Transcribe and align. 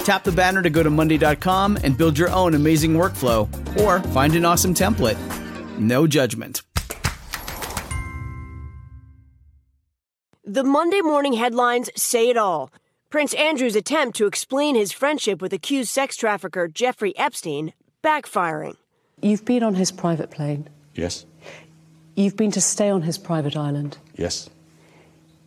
Tap 0.00 0.24
the 0.24 0.32
banner 0.32 0.62
to 0.62 0.70
go 0.70 0.82
to 0.82 0.90
Monday.com 0.90 1.78
and 1.84 1.96
build 1.96 2.18
your 2.18 2.30
own 2.30 2.54
amazing 2.54 2.94
workflow 2.94 3.48
or 3.80 4.00
find 4.10 4.34
an 4.34 4.44
awesome 4.44 4.74
template. 4.74 5.18
No 5.78 6.06
judgment. 6.06 6.62
The 10.44 10.64
Monday 10.64 11.00
morning 11.00 11.34
headlines 11.34 11.90
say 11.94 12.28
it 12.28 12.36
all. 12.36 12.72
Prince 13.08 13.34
Andrew's 13.34 13.76
attempt 13.76 14.16
to 14.16 14.26
explain 14.26 14.74
his 14.74 14.90
friendship 14.90 15.40
with 15.40 15.52
accused 15.52 15.90
sex 15.90 16.16
trafficker 16.16 16.66
Jeffrey 16.66 17.16
Epstein 17.16 17.72
backfiring. 18.02 18.76
You've 19.20 19.44
been 19.44 19.62
on 19.62 19.74
his 19.74 19.92
private 19.92 20.30
plane. 20.30 20.68
Yes. 20.94 21.26
You've 22.16 22.36
been 22.36 22.50
to 22.52 22.60
stay 22.60 22.90
on 22.90 23.02
his 23.02 23.18
private 23.18 23.56
island. 23.56 23.98
Yes. 24.16 24.48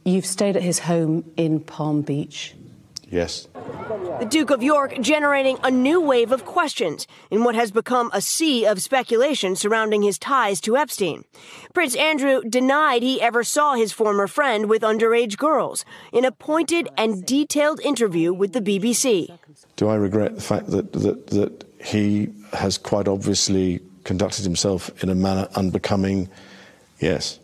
You've 0.06 0.26
stayed 0.26 0.56
at 0.56 0.62
his 0.62 0.80
home 0.80 1.30
in 1.38 1.60
Palm 1.60 2.02
Beach. 2.02 2.56
Yes. 3.14 3.48
The 4.20 4.28
Duke 4.28 4.50
of 4.50 4.64
York 4.64 5.00
generating 5.00 5.60
a 5.64 5.70
new 5.70 6.02
wave 6.02 6.32
of 6.32 6.46
questions 6.46 7.06
in 7.30 7.44
what 7.44 7.54
has 7.54 7.70
become 7.70 8.10
a 8.12 8.22
sea 8.22 8.66
of 8.66 8.82
speculation 8.82 9.56
surrounding 9.56 10.02
his 10.02 10.18
ties 10.18 10.60
to 10.62 10.76
Epstein. 10.76 11.24
Prince 11.76 11.96
Andrew 11.96 12.42
denied 12.42 13.04
he 13.04 13.22
ever 13.22 13.44
saw 13.44 13.76
his 13.76 13.92
former 13.92 14.26
friend 14.26 14.68
with 14.68 14.82
underage 14.82 15.38
girls 15.38 15.86
in 16.12 16.26
a 16.26 16.32
pointed 16.32 16.90
and 16.98 17.24
detailed 17.24 17.80
interview 17.82 18.34
with 18.34 18.54
the 18.54 18.62
BBC. 18.62 19.38
Do 19.76 19.90
I 19.90 19.96
regret 19.96 20.34
the 20.34 20.42
fact 20.42 20.72
that, 20.72 20.92
that, 20.94 21.28
that 21.28 21.66
he 21.86 22.30
has 22.54 22.80
quite 22.80 23.08
obviously 23.08 23.80
conducted 24.06 24.44
himself 24.44 24.90
in 25.04 25.10
a 25.10 25.16
manner 25.16 25.48
unbecoming? 25.56 26.30
Yes. 27.00 27.38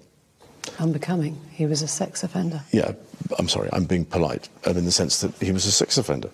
Unbecoming. 0.80 1.40
He 1.52 1.66
was 1.66 1.82
a 1.82 1.88
sex 1.88 2.24
offender. 2.24 2.62
Yeah, 2.72 2.94
I'm 3.38 3.50
sorry, 3.50 3.70
I'm 3.74 3.86
being 3.86 4.06
polite, 4.06 4.50
um, 4.66 4.78
in 4.78 4.86
the 4.86 4.92
sense 4.92 5.22
that 5.22 5.34
he 5.42 5.52
was 5.52 5.66
a 5.66 5.72
sex 5.72 5.98
offender. 5.98 6.30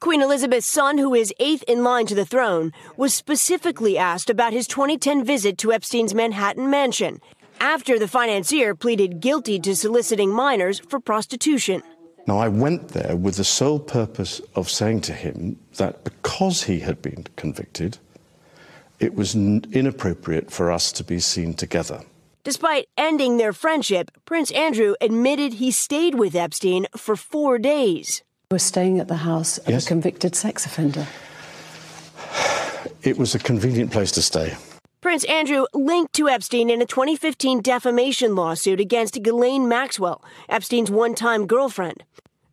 Queen 0.00 0.22
Elizabeth's 0.22 0.66
son, 0.66 0.96
who 0.96 1.14
is 1.14 1.32
eighth 1.38 1.62
in 1.64 1.84
line 1.84 2.06
to 2.06 2.14
the 2.14 2.24
throne, 2.24 2.72
was 2.96 3.12
specifically 3.12 3.98
asked 3.98 4.30
about 4.30 4.52
his 4.52 4.66
2010 4.66 5.24
visit 5.24 5.58
to 5.58 5.72
Epstein's 5.72 6.14
Manhattan 6.14 6.70
mansion 6.70 7.20
after 7.60 7.98
the 7.98 8.08
financier 8.08 8.74
pleaded 8.74 9.20
guilty 9.20 9.58
to 9.60 9.76
soliciting 9.76 10.30
minors 10.30 10.78
for 10.78 10.98
prostitution. 10.98 11.82
Now, 12.26 12.38
I 12.38 12.48
went 12.48 12.88
there 12.88 13.16
with 13.16 13.36
the 13.36 13.44
sole 13.44 13.78
purpose 13.78 14.40
of 14.54 14.70
saying 14.70 15.02
to 15.02 15.12
him 15.12 15.58
that 15.76 16.04
because 16.04 16.62
he 16.62 16.80
had 16.80 17.02
been 17.02 17.26
convicted, 17.36 17.98
it 19.00 19.14
was 19.14 19.34
n- 19.34 19.64
inappropriate 19.72 20.50
for 20.50 20.70
us 20.70 20.92
to 20.92 21.04
be 21.04 21.20
seen 21.20 21.54
together. 21.54 22.02
Despite 22.44 22.86
ending 22.96 23.36
their 23.36 23.52
friendship, 23.52 24.10
Prince 24.24 24.50
Andrew 24.52 24.94
admitted 25.00 25.54
he 25.54 25.70
stayed 25.70 26.14
with 26.14 26.34
Epstein 26.34 26.86
for 26.96 27.14
four 27.14 27.58
days. 27.58 28.22
You 28.50 28.54
were 28.54 28.58
staying 28.58 28.98
at 28.98 29.08
the 29.08 29.16
house 29.16 29.58
of 29.58 29.68
Yes. 29.68 29.84
a 29.84 29.88
convicted 29.88 30.34
sex 30.34 30.64
offender. 30.64 31.06
It 33.02 33.18
was 33.18 33.34
a 33.34 33.38
convenient 33.38 33.92
place 33.92 34.10
to 34.12 34.22
stay. 34.22 34.54
Prince 35.02 35.24
Andrew 35.24 35.66
linked 35.74 36.12
to 36.14 36.28
Epstein 36.28 36.70
in 36.70 36.80
a 36.82 36.86
2015 36.86 37.60
defamation 37.62 38.34
lawsuit 38.34 38.80
against 38.80 39.22
Ghislaine 39.22 39.68
Maxwell, 39.68 40.22
Epstein's 40.48 40.90
one 40.90 41.14
time 41.14 41.46
girlfriend. 41.46 42.04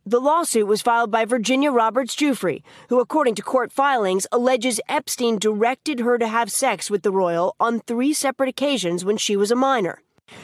The 0.08 0.20
lawsuit 0.20 0.66
was 0.66 0.80
filed 0.80 1.10
by 1.10 1.26
Virginia 1.26 1.70
Roberts 1.70 2.16
Giuffre, 2.16 2.62
who, 2.88 2.98
according 2.98 3.34
to 3.34 3.42
court 3.42 3.70
filings, 3.70 4.26
alleges 4.32 4.80
Epstein 4.88 5.38
directed 5.38 6.00
her 6.00 6.16
to 6.16 6.26
have 6.26 6.50
sex 6.50 6.90
with 6.90 7.02
the 7.02 7.10
royal 7.10 7.54
on 7.60 7.80
three 7.80 8.14
separate 8.14 8.48
occasions 8.48 9.04
when 9.04 9.18
she 9.18 9.36
was 9.36 9.50
a 9.50 9.54
minor. 9.54 10.00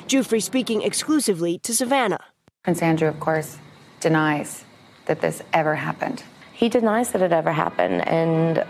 Giuffre 0.07 0.43
speaking 0.43 0.83
exclusively 0.83 1.59
to 1.61 1.75
Savannah. 1.75 2.21
Prince 2.63 2.83
Andrew, 2.83 3.09
of 3.09 3.19
course, 3.21 3.57
denies 4.01 4.67
that 5.07 5.23
this 5.23 5.41
ever 5.55 5.77
happened. 5.77 6.25
He 6.53 6.69
denies 6.69 7.13
that 7.13 7.23
it 7.23 7.33
ever 7.33 7.53
happened, 7.53 8.07
and 8.07 8.67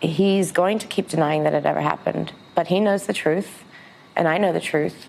he's 0.00 0.52
going 0.52 0.78
to 0.78 0.86
keep 0.86 1.08
denying 1.08 1.42
that 1.42 1.52
it 1.52 1.66
ever 1.66 1.80
happened. 1.80 2.32
But 2.54 2.68
he 2.68 2.78
knows 2.78 3.06
the 3.06 3.12
truth, 3.12 3.64
and 4.14 4.28
I 4.28 4.38
know 4.38 4.52
the 4.52 4.60
truth. 4.60 5.08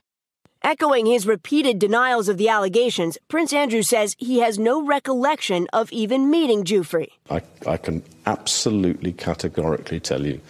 Echoing 0.64 1.06
his 1.06 1.28
repeated 1.28 1.80
denials 1.80 2.28
of 2.28 2.38
the 2.38 2.50
allegations, 2.50 3.18
Prince 3.28 3.54
Andrew 3.54 3.82
says 3.82 4.16
he 4.18 4.40
has 4.40 4.58
no 4.60 4.86
recollection 4.86 5.68
of 5.72 5.92
even 5.92 6.30
meeting 6.30 6.64
Giuffre. 6.64 7.08
I, 7.30 7.42
I 7.66 7.78
can 7.78 8.04
absolutely 8.26 9.14
categorically 9.14 10.00
tell 10.00 10.26
you 10.26 10.42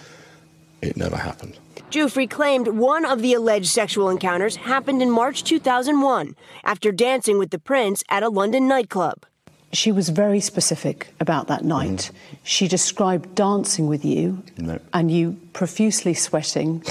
it 0.81 0.97
never 0.97 1.17
happened. 1.17 1.57
Giuffre 1.91 2.29
claimed 2.29 2.67
one 2.69 3.05
of 3.05 3.21
the 3.21 3.33
alleged 3.33 3.67
sexual 3.67 4.09
encounters 4.09 4.55
happened 4.55 5.01
in 5.01 5.11
March 5.11 5.43
2001 5.43 6.35
after 6.63 6.91
dancing 6.91 7.37
with 7.37 7.51
the 7.51 7.59
prince 7.59 8.03
at 8.09 8.23
a 8.23 8.29
London 8.29 8.67
nightclub. 8.67 9.25
She 9.73 9.91
was 9.91 10.09
very 10.09 10.39
specific 10.39 11.13
about 11.19 11.47
that 11.47 11.63
night. 11.65 11.89
Mm-hmm. 12.11 12.35
She 12.43 12.67
described 12.67 13.35
dancing 13.35 13.87
with 13.87 14.03
you 14.05 14.41
No. 14.57 14.79
and 14.93 15.11
you 15.11 15.37
profusely 15.53 16.13
sweating, 16.13 16.83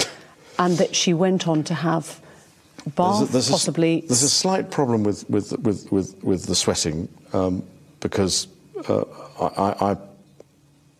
and 0.59 0.77
that 0.77 0.95
she 0.95 1.13
went 1.13 1.47
on 1.47 1.63
to 1.65 1.73
have 1.73 2.21
bath, 2.87 3.31
there's 3.31 3.49
a, 3.49 3.51
possibly. 3.51 4.01
there's 4.01 4.23
a 4.23 4.29
slight 4.29 4.71
problem 4.71 5.03
with, 5.03 5.29
with, 5.29 5.57
with, 5.59 5.91
with, 5.91 6.23
with 6.23 6.45
the 6.45 6.55
sweating 6.55 7.07
um, 7.33 7.63
because 7.99 8.47
uh, 8.87 9.03
I, 9.39 9.97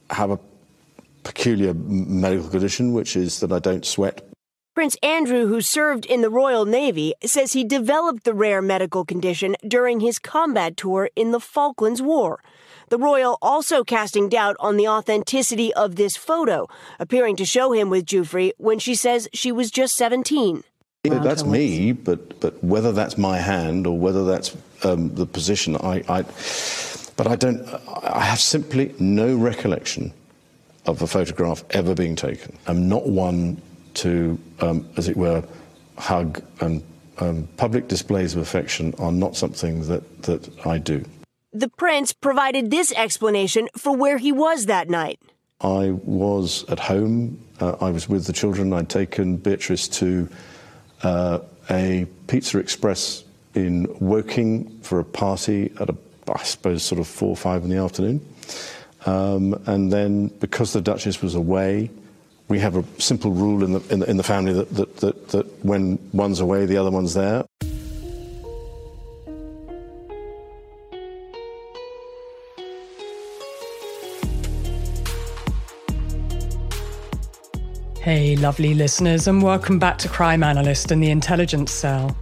I 0.09 0.13
have 0.13 0.31
a 0.31 0.39
peculiar 1.23 1.73
medical 1.73 2.49
condition, 2.49 2.93
which 2.93 3.15
is 3.15 3.39
that 3.41 3.51
I 3.51 3.59
don't 3.59 3.85
sweat. 3.85 4.23
Prince 4.73 4.95
Andrew, 5.01 5.47
who 5.47 5.59
served 5.59 6.05
in 6.05 6.21
the 6.21 6.29
Royal 6.29 6.63
Navy, 6.63 7.13
says 7.25 7.53
he 7.53 7.63
developed 7.63 8.23
the 8.25 8.33
rare 8.33 8.61
medical 8.61 9.03
condition 9.03 9.55
during 9.67 10.01
his 10.01 10.19
combat 10.19 10.77
tour 10.77 11.09
in 11.15 11.31
the 11.31 11.39
Falklands 11.39 12.01
War. 12.01 12.39
The 12.89 12.99
royal 12.99 13.37
also 13.41 13.83
casting 13.83 14.29
doubt 14.29 14.55
on 14.59 14.77
the 14.77 14.87
authenticity 14.87 15.73
of 15.73 15.95
this 15.95 16.15
photo, 16.15 16.67
appearing 16.99 17.35
to 17.37 17.45
show 17.45 17.73
him 17.73 17.89
with 17.89 18.05
Giuffre 18.05 18.51
when 18.57 18.79
she 18.79 18.95
says 18.95 19.27
she 19.33 19.51
was 19.51 19.71
just 19.71 19.95
17. 19.95 20.63
That's 21.09 21.43
me, 21.43 21.91
but, 21.91 22.39
but 22.39 22.63
whether 22.63 22.91
that's 22.91 23.17
my 23.17 23.37
hand 23.37 23.87
or 23.87 23.97
whether 23.97 24.25
that's 24.25 24.55
um, 24.83 25.13
the 25.15 25.25
position, 25.25 25.75
I, 25.77 26.03
I, 26.07 26.23
but 27.15 27.27
I 27.27 27.35
don't, 27.35 27.67
I 28.03 28.21
have 28.21 28.39
simply 28.39 28.93
no 28.99 29.35
recollection 29.35 30.13
of 30.85 31.01
a 31.01 31.07
photograph 31.07 31.63
ever 31.71 31.93
being 31.93 32.15
taken. 32.15 32.57
I'm 32.67 32.87
not 32.87 33.07
one 33.07 33.61
to, 33.95 34.39
um, 34.61 34.87
as 34.97 35.07
it 35.07 35.17
were, 35.17 35.43
hug 35.97 36.41
and 36.61 36.83
um, 37.19 37.47
public 37.57 37.87
displays 37.87 38.35
of 38.35 38.41
affection 38.41 38.93
are 38.99 39.11
not 39.11 39.35
something 39.35 39.87
that, 39.87 40.23
that 40.23 40.49
I 40.65 40.77
do. 40.77 41.03
The 41.51 41.69
prince 41.69 42.13
provided 42.13 42.69
this 42.69 42.91
explanation 42.93 43.67
for 43.75 43.95
where 43.95 44.17
he 44.19 44.31
was 44.31 44.67
that 44.67 44.89
night. 44.89 45.19
I 45.59 45.91
was 45.91 46.65
at 46.69 46.79
home. 46.79 47.39
Uh, 47.59 47.75
I 47.81 47.89
was 47.89 48.07
with 48.07 48.25
the 48.25 48.33
children. 48.33 48.73
I'd 48.73 48.89
taken 48.89 49.37
Beatrice 49.37 49.87
to 49.87 50.29
uh, 51.03 51.39
a 51.69 52.07
Pizza 52.27 52.59
Express 52.59 53.23
in 53.53 53.87
Woking 53.99 54.79
for 54.81 54.99
a 54.99 55.03
party 55.03 55.71
at 55.79 55.89
a, 55.89 55.95
I 56.31 56.43
suppose, 56.43 56.83
sort 56.83 56.99
of 56.99 57.07
four 57.07 57.29
or 57.29 57.37
five 57.37 57.63
in 57.63 57.69
the 57.69 57.77
afternoon. 57.77 58.25
Um, 59.05 59.61
and 59.65 59.91
then, 59.91 60.27
because 60.39 60.73
the 60.73 60.81
Duchess 60.81 61.21
was 61.21 61.35
away, 61.35 61.89
we 62.49 62.59
have 62.59 62.75
a 62.75 62.83
simple 62.99 63.31
rule 63.31 63.63
in 63.63 63.73
the, 63.73 63.79
in 63.89 63.99
the, 63.99 64.09
in 64.09 64.17
the 64.17 64.23
family 64.23 64.53
that, 64.53 64.69
that, 64.75 64.97
that, 64.97 65.27
that 65.29 65.65
when 65.65 65.99
one's 66.13 66.39
away, 66.39 66.65
the 66.65 66.77
other 66.77 66.91
one's 66.91 67.13
there. 67.13 67.45
Hey, 78.07 78.37
lovely 78.37 78.73
listeners, 78.73 79.27
and 79.27 79.43
welcome 79.43 79.79
back 79.79 79.97
to 79.97 80.07
Crime 80.07 80.41
Analyst 80.41 80.91
and 80.91 81.03
the 81.03 81.11
Intelligence 81.11 81.73
Cell. 81.73 82.15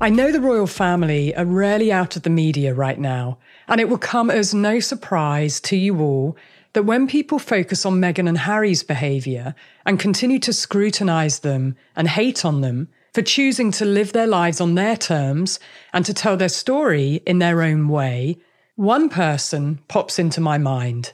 I 0.00 0.08
know 0.08 0.32
the 0.32 0.40
royal 0.40 0.66
family 0.66 1.36
are 1.36 1.44
rarely 1.44 1.92
out 1.92 2.16
of 2.16 2.22
the 2.22 2.30
media 2.30 2.72
right 2.72 2.98
now, 2.98 3.36
and 3.66 3.82
it 3.82 3.90
will 3.90 3.98
come 3.98 4.30
as 4.30 4.54
no 4.54 4.80
surprise 4.80 5.60
to 5.60 5.76
you 5.76 6.00
all 6.00 6.38
that 6.72 6.84
when 6.84 7.06
people 7.06 7.38
focus 7.38 7.84
on 7.84 8.00
Meghan 8.00 8.26
and 8.26 8.38
Harry's 8.38 8.82
behaviour 8.82 9.54
and 9.84 10.00
continue 10.00 10.38
to 10.38 10.54
scrutinise 10.54 11.40
them 11.40 11.76
and 11.94 12.08
hate 12.08 12.46
on 12.46 12.62
them 12.62 12.88
for 13.12 13.20
choosing 13.20 13.70
to 13.72 13.84
live 13.84 14.14
their 14.14 14.26
lives 14.26 14.58
on 14.58 14.74
their 14.74 14.96
terms 14.96 15.60
and 15.92 16.06
to 16.06 16.14
tell 16.14 16.38
their 16.38 16.48
story 16.48 17.20
in 17.26 17.40
their 17.40 17.60
own 17.60 17.88
way, 17.88 18.38
one 18.76 19.10
person 19.10 19.80
pops 19.86 20.18
into 20.18 20.40
my 20.40 20.56
mind 20.56 21.12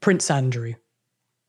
Prince 0.00 0.30
Andrew. 0.30 0.74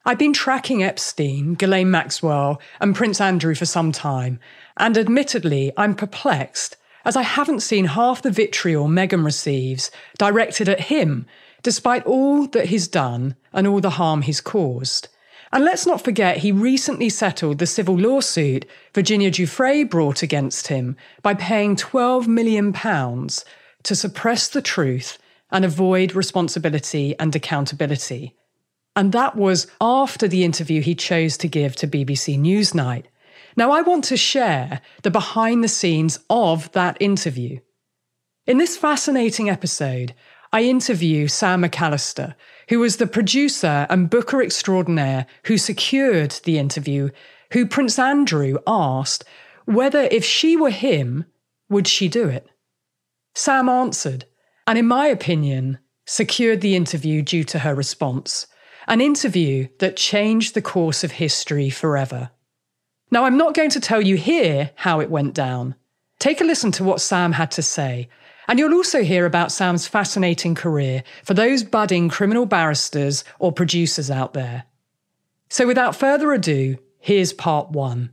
I've 0.07 0.19
been 0.19 0.33
tracking 0.33 0.83
Epstein, 0.83 1.55
Ghislaine 1.55 1.89
Maxwell, 1.89 2.61
and 2.79 2.95
Prince 2.95 3.19
Andrew 3.19 3.55
for 3.55 3.65
some 3.65 3.91
time, 3.91 4.39
and 4.77 4.99
admittedly, 4.99 5.73
I'm 5.77 5.95
perplexed 5.95 6.77
as 7.05 7.15
I 7.15 7.23
haven't 7.23 7.61
seen 7.61 7.85
half 7.85 8.21
the 8.21 8.29
vitriol 8.29 8.87
Meghan 8.87 9.25
receives 9.25 9.89
directed 10.19 10.69
at 10.69 10.81
him, 10.81 11.25
despite 11.63 12.05
all 12.05 12.45
that 12.49 12.67
he's 12.67 12.87
done 12.87 13.35
and 13.51 13.65
all 13.65 13.81
the 13.81 13.91
harm 13.91 14.21
he's 14.21 14.41
caused. 14.41 15.07
And 15.51 15.65
let's 15.65 15.87
not 15.87 16.03
forget, 16.03 16.37
he 16.37 16.51
recently 16.51 17.09
settled 17.09 17.57
the 17.57 17.65
civil 17.65 17.97
lawsuit 17.97 18.65
Virginia 18.93 19.31
Giuffre 19.31 19.89
brought 19.89 20.21
against 20.21 20.67
him 20.67 20.97
by 21.23 21.33
paying 21.33 21.75
£12 21.75 22.27
million 22.27 22.71
to 22.73 23.95
suppress 23.95 24.49
the 24.49 24.61
truth 24.61 25.17
and 25.49 25.65
avoid 25.65 26.13
responsibility 26.13 27.15
and 27.19 27.35
accountability. 27.35 28.35
And 28.95 29.11
that 29.11 29.35
was 29.35 29.67
after 29.81 30.27
the 30.27 30.43
interview 30.43 30.81
he 30.81 30.95
chose 30.95 31.37
to 31.37 31.47
give 31.47 31.75
to 31.77 31.87
BBC 31.87 32.39
Newsnight. 32.39 33.05
Now, 33.57 33.71
I 33.71 33.81
want 33.81 34.03
to 34.05 34.17
share 34.17 34.81
the 35.03 35.11
behind 35.11 35.63
the 35.63 35.69
scenes 35.69 36.19
of 36.29 36.71
that 36.71 36.97
interview. 36.99 37.59
In 38.45 38.57
this 38.57 38.77
fascinating 38.77 39.49
episode, 39.49 40.13
I 40.53 40.63
interview 40.63 41.27
Sam 41.27 41.63
McAlister, 41.63 42.35
who 42.69 42.79
was 42.79 42.97
the 42.97 43.07
producer 43.07 43.87
and 43.89 44.09
booker 44.09 44.41
extraordinaire 44.41 45.25
who 45.45 45.57
secured 45.57 46.31
the 46.43 46.57
interview, 46.57 47.09
who 47.51 47.65
Prince 47.65 47.99
Andrew 47.99 48.57
asked 48.65 49.25
whether 49.65 50.03
if 50.03 50.23
she 50.23 50.55
were 50.55 50.69
him, 50.69 51.25
would 51.69 51.87
she 51.87 52.07
do 52.07 52.29
it? 52.29 52.47
Sam 53.33 53.67
answered, 53.67 54.25
and 54.67 54.77
in 54.77 54.87
my 54.87 55.07
opinion, 55.07 55.79
secured 56.05 56.61
the 56.61 56.75
interview 56.75 57.21
due 57.21 57.43
to 57.45 57.59
her 57.59 57.75
response 57.75 58.47
an 58.87 59.01
interview 59.01 59.67
that 59.79 59.97
changed 59.97 60.53
the 60.53 60.61
course 60.61 61.03
of 61.03 61.13
history 61.13 61.69
forever. 61.69 62.29
Now, 63.11 63.25
I'm 63.25 63.37
not 63.37 63.53
going 63.53 63.69
to 63.71 63.79
tell 63.79 64.01
you 64.01 64.17
here 64.17 64.71
how 64.75 64.99
it 64.99 65.09
went 65.09 65.33
down. 65.33 65.75
Take 66.19 66.41
a 66.41 66.43
listen 66.43 66.71
to 66.73 66.83
what 66.83 67.01
Sam 67.01 67.33
had 67.33 67.51
to 67.51 67.61
say, 67.61 68.09
and 68.47 68.59
you'll 68.59 68.73
also 68.73 69.03
hear 69.03 69.25
about 69.25 69.51
Sam's 69.51 69.87
fascinating 69.87 70.55
career 70.55 71.03
for 71.23 71.33
those 71.33 71.63
budding 71.63 72.09
criminal 72.09 72.45
barristers 72.45 73.23
or 73.39 73.51
producers 73.51 74.11
out 74.11 74.33
there. 74.33 74.65
So, 75.49 75.67
without 75.67 75.95
further 75.95 76.31
ado, 76.33 76.77
here's 76.99 77.33
part 77.33 77.71
one. 77.71 78.11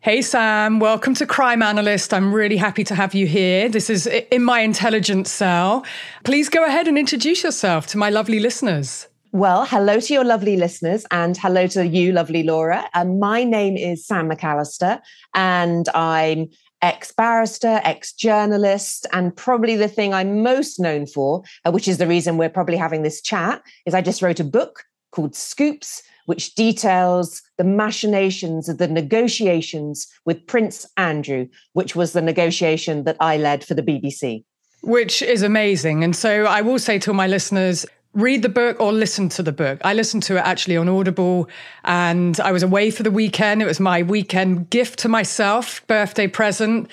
Hey, 0.00 0.22
Sam, 0.22 0.78
welcome 0.78 1.14
to 1.14 1.26
Crime 1.26 1.62
Analyst. 1.62 2.14
I'm 2.14 2.32
really 2.32 2.58
happy 2.58 2.84
to 2.84 2.94
have 2.94 3.12
you 3.12 3.26
here. 3.26 3.68
This 3.68 3.90
is 3.90 4.06
in 4.06 4.42
my 4.44 4.60
intelligence 4.60 5.32
cell. 5.32 5.84
Please 6.22 6.48
go 6.48 6.64
ahead 6.64 6.86
and 6.86 6.96
introduce 6.96 7.42
yourself 7.42 7.88
to 7.88 7.98
my 7.98 8.08
lovely 8.08 8.38
listeners. 8.38 9.08
Well, 9.36 9.66
hello 9.66 10.00
to 10.00 10.14
your 10.14 10.24
lovely 10.24 10.56
listeners 10.56 11.04
and 11.10 11.36
hello 11.36 11.66
to 11.66 11.86
you, 11.86 12.10
lovely 12.10 12.42
Laura. 12.42 12.88
Um, 12.94 13.18
my 13.18 13.44
name 13.44 13.76
is 13.76 14.06
Sam 14.06 14.30
McAlister 14.30 14.98
and 15.34 15.86
I'm 15.90 16.48
ex 16.80 17.12
barrister, 17.12 17.82
ex 17.84 18.14
journalist, 18.14 19.06
and 19.12 19.36
probably 19.36 19.76
the 19.76 19.88
thing 19.88 20.14
I'm 20.14 20.42
most 20.42 20.80
known 20.80 21.04
for, 21.04 21.42
uh, 21.66 21.70
which 21.70 21.86
is 21.86 21.98
the 21.98 22.06
reason 22.06 22.38
we're 22.38 22.48
probably 22.48 22.78
having 22.78 23.02
this 23.02 23.20
chat, 23.20 23.60
is 23.84 23.92
I 23.92 24.00
just 24.00 24.22
wrote 24.22 24.40
a 24.40 24.44
book 24.44 24.84
called 25.12 25.36
Scoops, 25.36 26.02
which 26.24 26.54
details 26.54 27.42
the 27.58 27.64
machinations 27.64 28.70
of 28.70 28.78
the 28.78 28.88
negotiations 28.88 30.06
with 30.24 30.46
Prince 30.46 30.86
Andrew, 30.96 31.46
which 31.74 31.94
was 31.94 32.14
the 32.14 32.22
negotiation 32.22 33.04
that 33.04 33.18
I 33.20 33.36
led 33.36 33.62
for 33.62 33.74
the 33.74 33.82
BBC 33.82 34.44
which 34.82 35.20
is 35.20 35.42
amazing. 35.42 36.04
And 36.04 36.14
so 36.14 36.44
I 36.44 36.60
will 36.60 36.78
say 36.78 37.00
to 37.00 37.10
all 37.10 37.16
my 37.16 37.26
listeners, 37.26 37.84
read 38.16 38.40
the 38.40 38.48
book 38.48 38.80
or 38.80 38.92
listen 38.92 39.28
to 39.28 39.42
the 39.42 39.52
book. 39.52 39.78
I 39.84 39.92
listened 39.92 40.22
to 40.24 40.36
it 40.36 40.40
actually 40.40 40.78
on 40.78 40.88
Audible 40.88 41.48
and 41.84 42.40
I 42.40 42.50
was 42.50 42.62
away 42.62 42.90
for 42.90 43.02
the 43.02 43.10
weekend. 43.10 43.60
It 43.60 43.66
was 43.66 43.78
my 43.78 44.02
weekend 44.02 44.70
gift 44.70 44.98
to 45.00 45.08
myself, 45.08 45.86
birthday 45.86 46.26
present, 46.26 46.90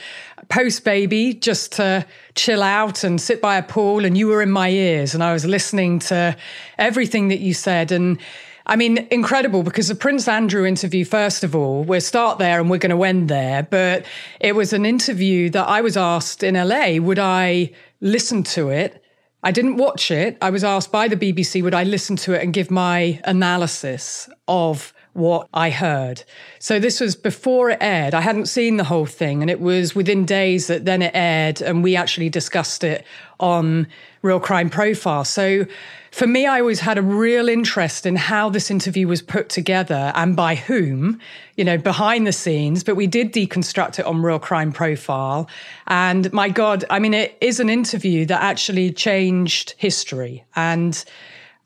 post 0.50 0.84
baby, 0.84 1.34
just 1.34 1.72
to 1.74 2.06
chill 2.36 2.62
out 2.62 3.06
and 3.06 3.22
sit 3.22 3.42
by 3.42 3.56
a 3.56 3.64
pool. 3.64 4.04
And 4.04 4.18
you 4.18 4.28
were 4.28 4.42
in 4.42 4.52
my 4.52 4.70
ears 4.70 5.14
and 5.14 5.24
I 5.24 5.32
was 5.32 5.46
listening 5.46 6.00
to 6.00 6.36
everything 6.78 7.30
that 7.30 7.40
you 7.40 7.54
said. 7.54 7.94
And 7.94 8.20
I 8.66 8.76
mean, 8.76 9.08
incredible 9.10 9.64
because 9.64 9.88
the 9.88 9.96
Prince 9.96 10.28
Andrew 10.28 10.66
interview, 10.66 11.06
first 11.06 11.46
of 11.46 11.56
all, 11.56 11.86
we'll 11.86 12.02
start 12.02 12.38
there 12.38 12.60
and 12.60 12.70
we're 12.70 12.80
going 12.80 12.96
to 12.96 13.04
end 13.04 13.30
there. 13.30 13.64
But 13.64 14.06
it 14.42 14.56
was 14.56 14.74
an 14.74 14.86
interview 14.86 15.50
that 15.52 15.70
I 15.70 15.80
was 15.80 15.96
asked 15.96 16.44
in 16.44 16.56
LA, 16.56 16.98
would 16.98 17.20
I 17.20 17.72
listen 18.02 18.44
to 18.44 18.70
it? 18.70 19.03
I 19.44 19.52
didn't 19.52 19.78
watch 19.78 20.10
it. 20.10 20.38
I 20.42 20.50
was 20.50 20.64
asked 20.64 20.92
by 20.92 21.08
the 21.08 21.18
BBC, 21.18 21.62
would 21.62 21.74
I 21.74 21.84
listen 21.84 22.16
to 22.18 22.34
it 22.34 22.42
and 22.42 22.54
give 22.54 22.72
my 22.72 23.20
analysis 23.26 24.30
of 24.48 24.94
what 25.14 25.48
I 25.54 25.70
heard. 25.70 26.24
So 26.60 26.80
this 26.80 27.00
was 27.00 27.16
before 27.16 27.70
it 27.70 27.78
aired. 27.82 28.14
I 28.14 28.22
hadn't 28.22 28.48
seen 28.48 28.78
the 28.78 28.84
whole 28.84 29.06
thing, 29.06 29.42
and 29.42 29.52
it 29.52 29.60
was 29.60 29.94
within 29.94 30.26
days 30.26 30.68
that 30.68 30.86
then 30.86 31.02
it 31.02 31.12
aired, 31.14 31.62
and 31.62 31.84
we 31.84 31.96
actually 31.96 32.30
discussed 32.30 32.84
it 32.84 33.06
on 33.40 33.88
Real 34.24 34.40
Crime 34.40 34.70
Profile. 34.70 35.26
So 35.26 35.68
for 36.12 36.26
me, 36.26 36.46
I 36.46 36.60
always 36.60 36.80
had 36.80 36.98
a 36.98 37.02
real 37.02 37.50
interest 37.50 38.06
in 38.06 38.16
how 38.16 38.50
this 38.50 38.72
interview 38.72 39.08
was 39.08 39.22
put 39.22 39.50
together 39.50 40.14
and 40.16 40.36
by 40.36 40.56
whom, 40.56 41.20
you 41.58 41.66
know, 41.66 41.78
behind 41.78 42.26
the 42.26 42.32
scenes. 42.32 42.84
But 42.84 42.96
we 42.96 43.06
did 43.06 43.34
deconstruct 43.34 44.00
it 44.00 44.06
on 44.06 44.22
Real 44.22 44.40
Crime 44.40 44.72
Profile. 44.72 45.50
And 45.88 46.32
my 46.32 46.50
God, 46.50 46.86
I 46.90 47.00
mean, 47.00 47.14
it 47.14 47.38
is 47.42 47.60
an 47.60 47.70
interview 47.70 48.26
that 48.28 48.42
actually 48.42 48.92
changed 48.94 49.76
history. 49.78 50.46
And 50.56 51.04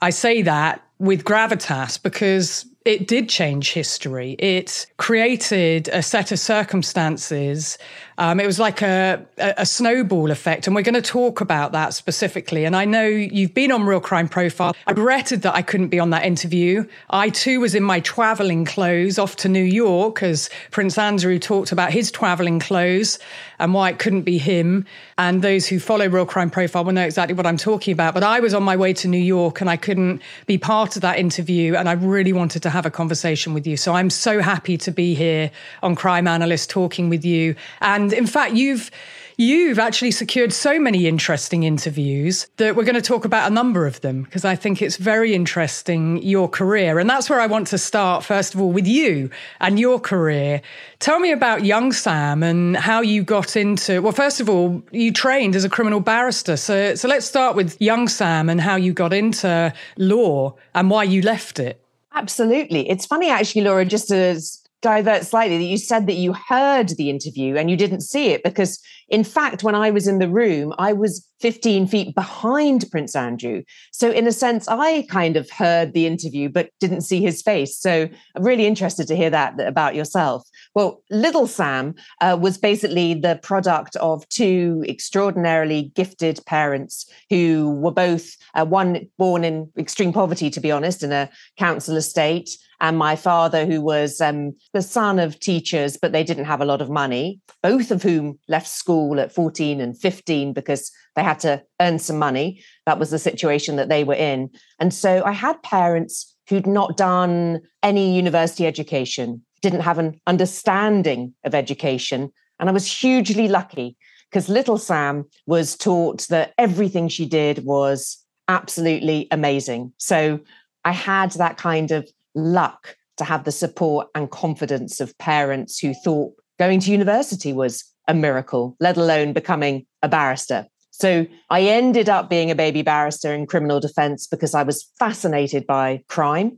I 0.01 0.09
say 0.09 0.41
that 0.41 0.83
with 0.97 1.23
gravitas 1.23 2.01
because 2.01 2.65
it 2.85 3.05
did 3.05 3.27
change 3.27 3.73
history. 3.73 4.37
It 4.39 4.87
created 4.95 5.89
a 5.89 6.01
set 6.01 6.31
of 6.31 6.39
circumstances. 6.39 7.77
Um, 8.19 8.39
it 8.39 8.47
was 8.47 8.57
like 8.57 8.81
a, 8.81 9.23
a, 9.37 9.65
snowball 9.65 10.31
effect. 10.31 10.65
And 10.65 10.75
we're 10.75 10.81
going 10.81 10.95
to 10.95 11.01
talk 11.03 11.39
about 11.39 11.71
that 11.73 11.93
specifically. 11.93 12.65
And 12.65 12.75
I 12.75 12.83
know 12.83 13.05
you've 13.05 13.53
been 13.53 13.71
on 13.71 13.83
Real 13.83 13.99
Crime 13.99 14.27
Profile. 14.27 14.75
I 14.87 14.91
regretted 14.91 15.43
that 15.43 15.53
I 15.53 15.61
couldn't 15.61 15.89
be 15.89 15.99
on 15.99 16.09
that 16.09 16.25
interview. 16.25 16.87
I 17.11 17.29
too 17.29 17.59
was 17.59 17.75
in 17.75 17.83
my 17.83 17.99
traveling 17.99 18.65
clothes 18.65 19.19
off 19.19 19.35
to 19.37 19.49
New 19.49 19.63
York 19.63 20.23
as 20.23 20.49
Prince 20.71 20.97
Andrew 20.97 21.37
talked 21.37 21.71
about 21.71 21.91
his 21.91 22.09
traveling 22.09 22.59
clothes 22.59 23.19
and 23.59 23.73
why 23.73 23.89
it 23.89 23.99
couldn't 23.99 24.23
be 24.23 24.39
him. 24.39 24.85
And 25.19 25.41
those 25.41 25.67
who 25.67 25.79
follow 25.79 26.07
Real 26.07 26.25
Crime 26.25 26.49
Profile 26.49 26.85
will 26.85 26.93
know 26.93 27.05
exactly 27.05 27.35
what 27.35 27.45
I'm 27.45 27.57
talking 27.57 27.91
about. 27.91 28.15
But 28.15 28.23
I 28.23 28.39
was 28.39 28.53
on 28.53 28.63
my 28.63 28.75
way 28.75 28.93
to 28.93 29.07
New 29.07 29.17
York 29.17 29.61
and 29.61 29.69
I 29.69 29.77
couldn't 29.77 30.21
be 30.47 30.57
part 30.57 30.95
of 30.95 31.03
that 31.03 31.19
interview. 31.19 31.75
And 31.75 31.87
I 31.87 31.93
really 31.93 32.33
wanted 32.33 32.63
to 32.63 32.69
have 32.71 32.85
a 32.85 32.91
conversation 32.91 33.53
with 33.53 33.67
you. 33.67 33.77
So 33.77 33.93
I'm 33.93 34.09
so 34.09 34.41
happy 34.41 34.77
to 34.77 34.91
be 34.91 35.13
here 35.13 35.51
on 35.83 35.95
Crime 35.95 36.27
Analyst 36.27 36.69
talking 36.69 37.09
with 37.09 37.23
you. 37.23 37.55
And 37.81 38.06
in 38.13 38.27
fact, 38.27 38.53
you've 38.53 38.91
You've 39.39 39.77
actually 39.77 40.09
secured 40.09 40.51
so 40.51 40.79
many 40.79 41.05
interesting 41.05 41.61
interviews 41.61 42.47
that 42.57 42.75
we're 42.75 42.85
going 42.85 42.95
to 42.95 43.03
talk 43.03 43.23
about 43.23 43.51
a 43.51 43.53
number 43.53 43.85
of 43.85 44.01
them 44.01 44.23
because 44.23 44.43
I 44.43 44.55
think 44.55 44.81
it's 44.81 44.97
very 44.97 45.35
interesting 45.35 46.19
your 46.23 46.49
career. 46.49 46.97
And 46.97 47.07
that's 47.07 47.29
where 47.29 47.39
I 47.39 47.45
want 47.45 47.67
to 47.67 47.77
start, 47.77 48.23
first 48.23 48.55
of 48.55 48.61
all, 48.61 48.71
with 48.71 48.87
you 48.87 49.29
and 49.59 49.79
your 49.79 49.99
career. 49.99 50.63
Tell 50.97 51.19
me 51.19 51.31
about 51.31 51.63
young 51.63 51.91
Sam 51.91 52.41
and 52.41 52.75
how 52.75 53.01
you 53.01 53.21
got 53.21 53.55
into, 53.55 54.01
well, 54.01 54.11
first 54.11 54.41
of 54.41 54.49
all, 54.49 54.81
you 54.89 55.13
trained 55.13 55.55
as 55.55 55.63
a 55.63 55.69
criminal 55.69 55.99
barrister. 55.99 56.57
So, 56.57 56.95
so 56.95 57.07
let's 57.07 57.27
start 57.27 57.55
with 57.55 57.79
young 57.79 58.07
Sam 58.07 58.49
and 58.49 58.59
how 58.59 58.75
you 58.75 58.91
got 58.91 59.13
into 59.13 59.71
law 59.97 60.55
and 60.73 60.89
why 60.89 61.03
you 61.03 61.21
left 61.21 61.59
it. 61.59 61.79
Absolutely. 62.11 62.89
It's 62.89 63.05
funny, 63.05 63.29
actually, 63.29 63.61
Laura, 63.61 63.85
just 63.85 64.09
as 64.09 64.66
divert 64.81 65.25
slightly 65.25 65.57
that 65.57 65.63
you 65.63 65.77
said 65.77 66.07
that 66.07 66.13
you 66.13 66.33
heard 66.33 66.89
the 66.89 67.09
interview 67.09 67.55
and 67.55 67.69
you 67.69 67.77
didn't 67.77 68.01
see 68.01 68.27
it 68.27 68.43
because 68.43 68.79
in 69.09 69.23
fact 69.23 69.63
when 69.63 69.75
i 69.75 69.89
was 69.89 70.07
in 70.07 70.19
the 70.19 70.29
room 70.29 70.73
i 70.77 70.93
was 70.93 71.27
15 71.39 71.87
feet 71.87 72.15
behind 72.15 72.85
prince 72.89 73.15
andrew. 73.15 73.63
So 73.91 74.11
in 74.11 74.27
a 74.27 74.31
sense 74.31 74.67
i 74.67 75.03
kind 75.09 75.37
of 75.37 75.49
heard 75.49 75.93
the 75.93 76.07
interview 76.07 76.49
but 76.49 76.69
didn't 76.79 77.01
see 77.01 77.21
his 77.21 77.41
face. 77.41 77.77
So 77.77 78.09
i'm 78.35 78.43
really 78.43 78.65
interested 78.65 79.07
to 79.07 79.15
hear 79.15 79.29
that 79.29 79.59
about 79.59 79.95
yourself. 79.95 80.47
Well 80.73 81.03
little 81.09 81.47
sam 81.47 81.95
uh, 82.21 82.37
was 82.39 82.57
basically 82.57 83.13
the 83.13 83.39
product 83.43 83.95
of 83.97 84.27
two 84.29 84.83
extraordinarily 84.87 85.91
gifted 85.95 86.39
parents 86.45 87.09
who 87.29 87.71
were 87.81 87.91
both 87.91 88.35
uh, 88.55 88.65
one 88.65 89.07
born 89.17 89.43
in 89.43 89.71
extreme 89.77 90.13
poverty 90.13 90.49
to 90.49 90.59
be 90.59 90.71
honest 90.71 91.03
in 91.03 91.11
a 91.11 91.29
council 91.57 91.97
estate 91.97 92.57
and 92.79 92.97
my 92.97 93.15
father, 93.15 93.65
who 93.65 93.81
was 93.81 94.21
um, 94.21 94.55
the 94.73 94.81
son 94.81 95.17
of 95.19 95.39
teachers, 95.39 95.97
but 95.97 96.11
they 96.11 96.23
didn't 96.23 96.45
have 96.45 96.61
a 96.61 96.65
lot 96.65 96.81
of 96.81 96.89
money, 96.89 97.39
both 97.63 97.89
of 97.89 98.03
whom 98.03 98.37
left 98.47 98.67
school 98.67 98.96
at 99.19 99.33
14 99.33 99.81
and 99.81 99.97
15 99.97 100.53
because 100.53 100.91
they 101.15 101.23
had 101.23 101.39
to 101.39 101.63
earn 101.81 101.99
some 101.99 102.17
money. 102.17 102.61
That 102.85 102.99
was 102.99 103.09
the 103.09 103.19
situation 103.19 103.75
that 103.77 103.89
they 103.89 104.03
were 104.03 104.13
in. 104.13 104.49
And 104.79 104.93
so 104.93 105.23
I 105.25 105.31
had 105.31 105.61
parents 105.63 106.35
who'd 106.47 106.67
not 106.67 106.97
done 106.97 107.61
any 107.83 108.15
university 108.15 108.65
education, 108.65 109.43
didn't 109.61 109.81
have 109.81 109.99
an 109.99 110.19
understanding 110.27 111.33
of 111.43 111.53
education. 111.53 112.31
And 112.59 112.69
I 112.69 112.71
was 112.71 112.91
hugely 112.91 113.47
lucky 113.47 113.97
because 114.29 114.49
little 114.49 114.77
Sam 114.77 115.25
was 115.45 115.75
taught 115.75 116.27
that 116.29 116.53
everything 116.57 117.07
she 117.07 117.25
did 117.25 117.65
was 117.65 118.17
absolutely 118.47 119.27
amazing. 119.31 119.93
So 119.97 120.39
I 120.85 120.91
had 120.91 121.31
that 121.31 121.57
kind 121.57 121.91
of 121.91 122.09
luck 122.35 122.95
to 123.17 123.23
have 123.23 123.43
the 123.43 123.51
support 123.51 124.07
and 124.15 124.29
confidence 124.29 124.99
of 124.99 125.17
parents 125.17 125.79
who 125.79 125.93
thought 125.93 126.33
going 126.59 126.79
to 126.81 126.91
university 126.91 127.53
was 127.53 127.83
a 128.07 128.13
miracle, 128.13 128.75
let 128.79 128.97
alone 128.97 129.33
becoming 129.33 129.85
a 130.01 130.09
barrister. 130.09 130.67
So 130.91 131.27
I 131.49 131.61
ended 131.61 132.09
up 132.09 132.29
being 132.29 132.49
a 132.49 132.55
baby 132.55 132.81
barrister 132.81 133.33
in 133.33 133.45
criminal 133.45 133.79
defense 133.79 134.25
because 134.25 134.55
I 134.55 134.63
was 134.63 134.89
fascinated 134.97 135.67
by 135.67 136.03
crime. 136.07 136.57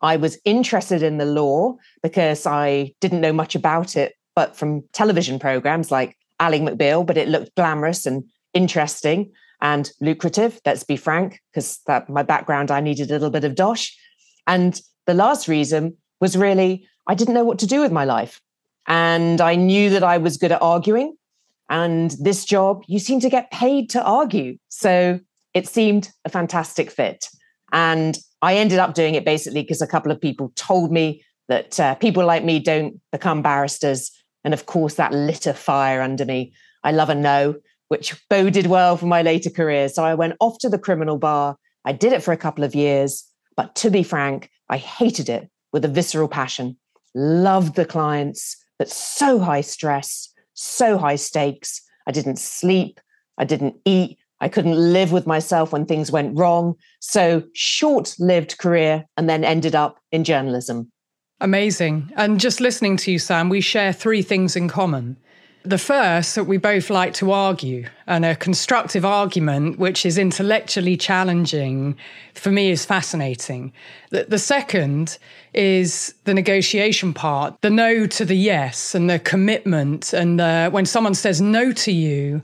I 0.00 0.16
was 0.16 0.38
interested 0.44 1.02
in 1.02 1.18
the 1.18 1.26
law 1.26 1.76
because 2.02 2.46
I 2.46 2.94
didn't 3.00 3.20
know 3.20 3.32
much 3.32 3.54
about 3.54 3.96
it, 3.96 4.14
but 4.34 4.56
from 4.56 4.84
television 4.92 5.38
programs 5.38 5.90
like 5.90 6.16
Ally 6.40 6.60
McBeal, 6.60 7.04
but 7.06 7.16
it 7.16 7.28
looked 7.28 7.54
glamorous 7.56 8.06
and 8.06 8.24
interesting 8.54 9.32
and 9.60 9.90
lucrative, 10.00 10.60
let's 10.66 10.84
be 10.84 10.96
frank, 10.96 11.40
because 11.50 11.80
that 11.86 12.08
my 12.08 12.22
background, 12.22 12.70
I 12.70 12.80
needed 12.80 13.10
a 13.10 13.14
little 13.14 13.30
bit 13.30 13.44
of 13.44 13.54
dosh. 13.54 13.96
And 14.46 14.80
the 15.06 15.14
last 15.14 15.48
reason 15.48 15.96
was 16.20 16.36
really 16.36 16.86
I 17.06 17.14
didn't 17.14 17.34
know 17.34 17.44
what 17.44 17.58
to 17.58 17.66
do 17.66 17.80
with 17.80 17.92
my 17.92 18.04
life. 18.04 18.40
And 18.86 19.40
I 19.40 19.54
knew 19.54 19.90
that 19.90 20.04
I 20.04 20.18
was 20.18 20.36
good 20.36 20.52
at 20.52 20.62
arguing. 20.62 21.16
And 21.70 22.10
this 22.20 22.44
job, 22.44 22.84
you 22.86 22.98
seem 22.98 23.20
to 23.20 23.30
get 23.30 23.50
paid 23.50 23.88
to 23.90 24.02
argue. 24.02 24.58
So 24.68 25.20
it 25.54 25.66
seemed 25.66 26.10
a 26.24 26.28
fantastic 26.28 26.90
fit. 26.90 27.26
And 27.72 28.18
I 28.42 28.56
ended 28.56 28.78
up 28.78 28.94
doing 28.94 29.14
it 29.14 29.24
basically 29.24 29.62
because 29.62 29.80
a 29.80 29.86
couple 29.86 30.12
of 30.12 30.20
people 30.20 30.52
told 30.56 30.92
me 30.92 31.24
that 31.48 31.80
uh, 31.80 31.94
people 31.94 32.24
like 32.24 32.44
me 32.44 32.58
don't 32.58 33.00
become 33.12 33.42
barristers. 33.42 34.10
And 34.44 34.52
of 34.52 34.66
course, 34.66 34.94
that 34.94 35.12
lit 35.12 35.46
a 35.46 35.54
fire 35.54 36.02
under 36.02 36.24
me. 36.24 36.52
I 36.82 36.92
love 36.92 37.08
a 37.08 37.14
no, 37.14 37.54
which 37.88 38.14
boded 38.28 38.66
well 38.66 38.96
for 38.96 39.06
my 39.06 39.22
later 39.22 39.50
career. 39.50 39.88
So 39.88 40.04
I 40.04 40.14
went 40.14 40.34
off 40.40 40.58
to 40.58 40.68
the 40.68 40.78
criminal 40.78 41.16
bar. 41.16 41.56
I 41.84 41.92
did 41.92 42.12
it 42.12 42.22
for 42.22 42.32
a 42.32 42.36
couple 42.36 42.64
of 42.64 42.74
years. 42.74 43.24
But 43.56 43.74
to 43.76 43.90
be 43.90 44.02
frank, 44.02 44.50
I 44.68 44.76
hated 44.76 45.28
it 45.28 45.48
with 45.72 45.84
a 45.84 45.88
visceral 45.88 46.28
passion. 46.28 46.76
Loved 47.14 47.76
the 47.76 47.84
clients, 47.84 48.56
but 48.78 48.90
so 48.90 49.38
high 49.38 49.60
stress, 49.60 50.32
so 50.54 50.98
high 50.98 51.16
stakes. 51.16 51.80
I 52.06 52.12
didn't 52.12 52.38
sleep. 52.38 53.00
I 53.38 53.44
didn't 53.44 53.76
eat. 53.84 54.18
I 54.40 54.48
couldn't 54.48 54.92
live 54.92 55.12
with 55.12 55.26
myself 55.26 55.72
when 55.72 55.86
things 55.86 56.10
went 56.10 56.36
wrong. 56.38 56.74
So, 57.00 57.44
short 57.54 58.14
lived 58.18 58.58
career 58.58 59.06
and 59.16 59.28
then 59.28 59.44
ended 59.44 59.74
up 59.74 59.98
in 60.12 60.24
journalism. 60.24 60.90
Amazing. 61.40 62.12
And 62.16 62.38
just 62.40 62.60
listening 62.60 62.96
to 62.98 63.12
you, 63.12 63.18
Sam, 63.18 63.48
we 63.48 63.60
share 63.60 63.92
three 63.92 64.22
things 64.22 64.56
in 64.56 64.68
common. 64.68 65.16
The 65.66 65.78
first, 65.78 66.34
that 66.34 66.44
we 66.44 66.58
both 66.58 66.90
like 66.90 67.14
to 67.14 67.32
argue, 67.32 67.86
and 68.06 68.22
a 68.22 68.36
constructive 68.36 69.02
argument, 69.02 69.78
which 69.78 70.04
is 70.04 70.18
intellectually 70.18 70.94
challenging, 70.94 71.96
for 72.34 72.50
me 72.50 72.70
is 72.70 72.84
fascinating. 72.84 73.72
The, 74.10 74.26
the 74.28 74.38
second 74.38 75.16
is 75.54 76.14
the 76.24 76.34
negotiation 76.34 77.14
part, 77.14 77.62
the 77.62 77.70
no 77.70 78.06
to 78.06 78.26
the 78.26 78.36
yes, 78.36 78.94
and 78.94 79.08
the 79.08 79.18
commitment. 79.18 80.12
And 80.12 80.38
uh, 80.38 80.68
when 80.68 80.84
someone 80.84 81.14
says 81.14 81.40
no 81.40 81.72
to 81.72 81.92
you, 81.92 82.42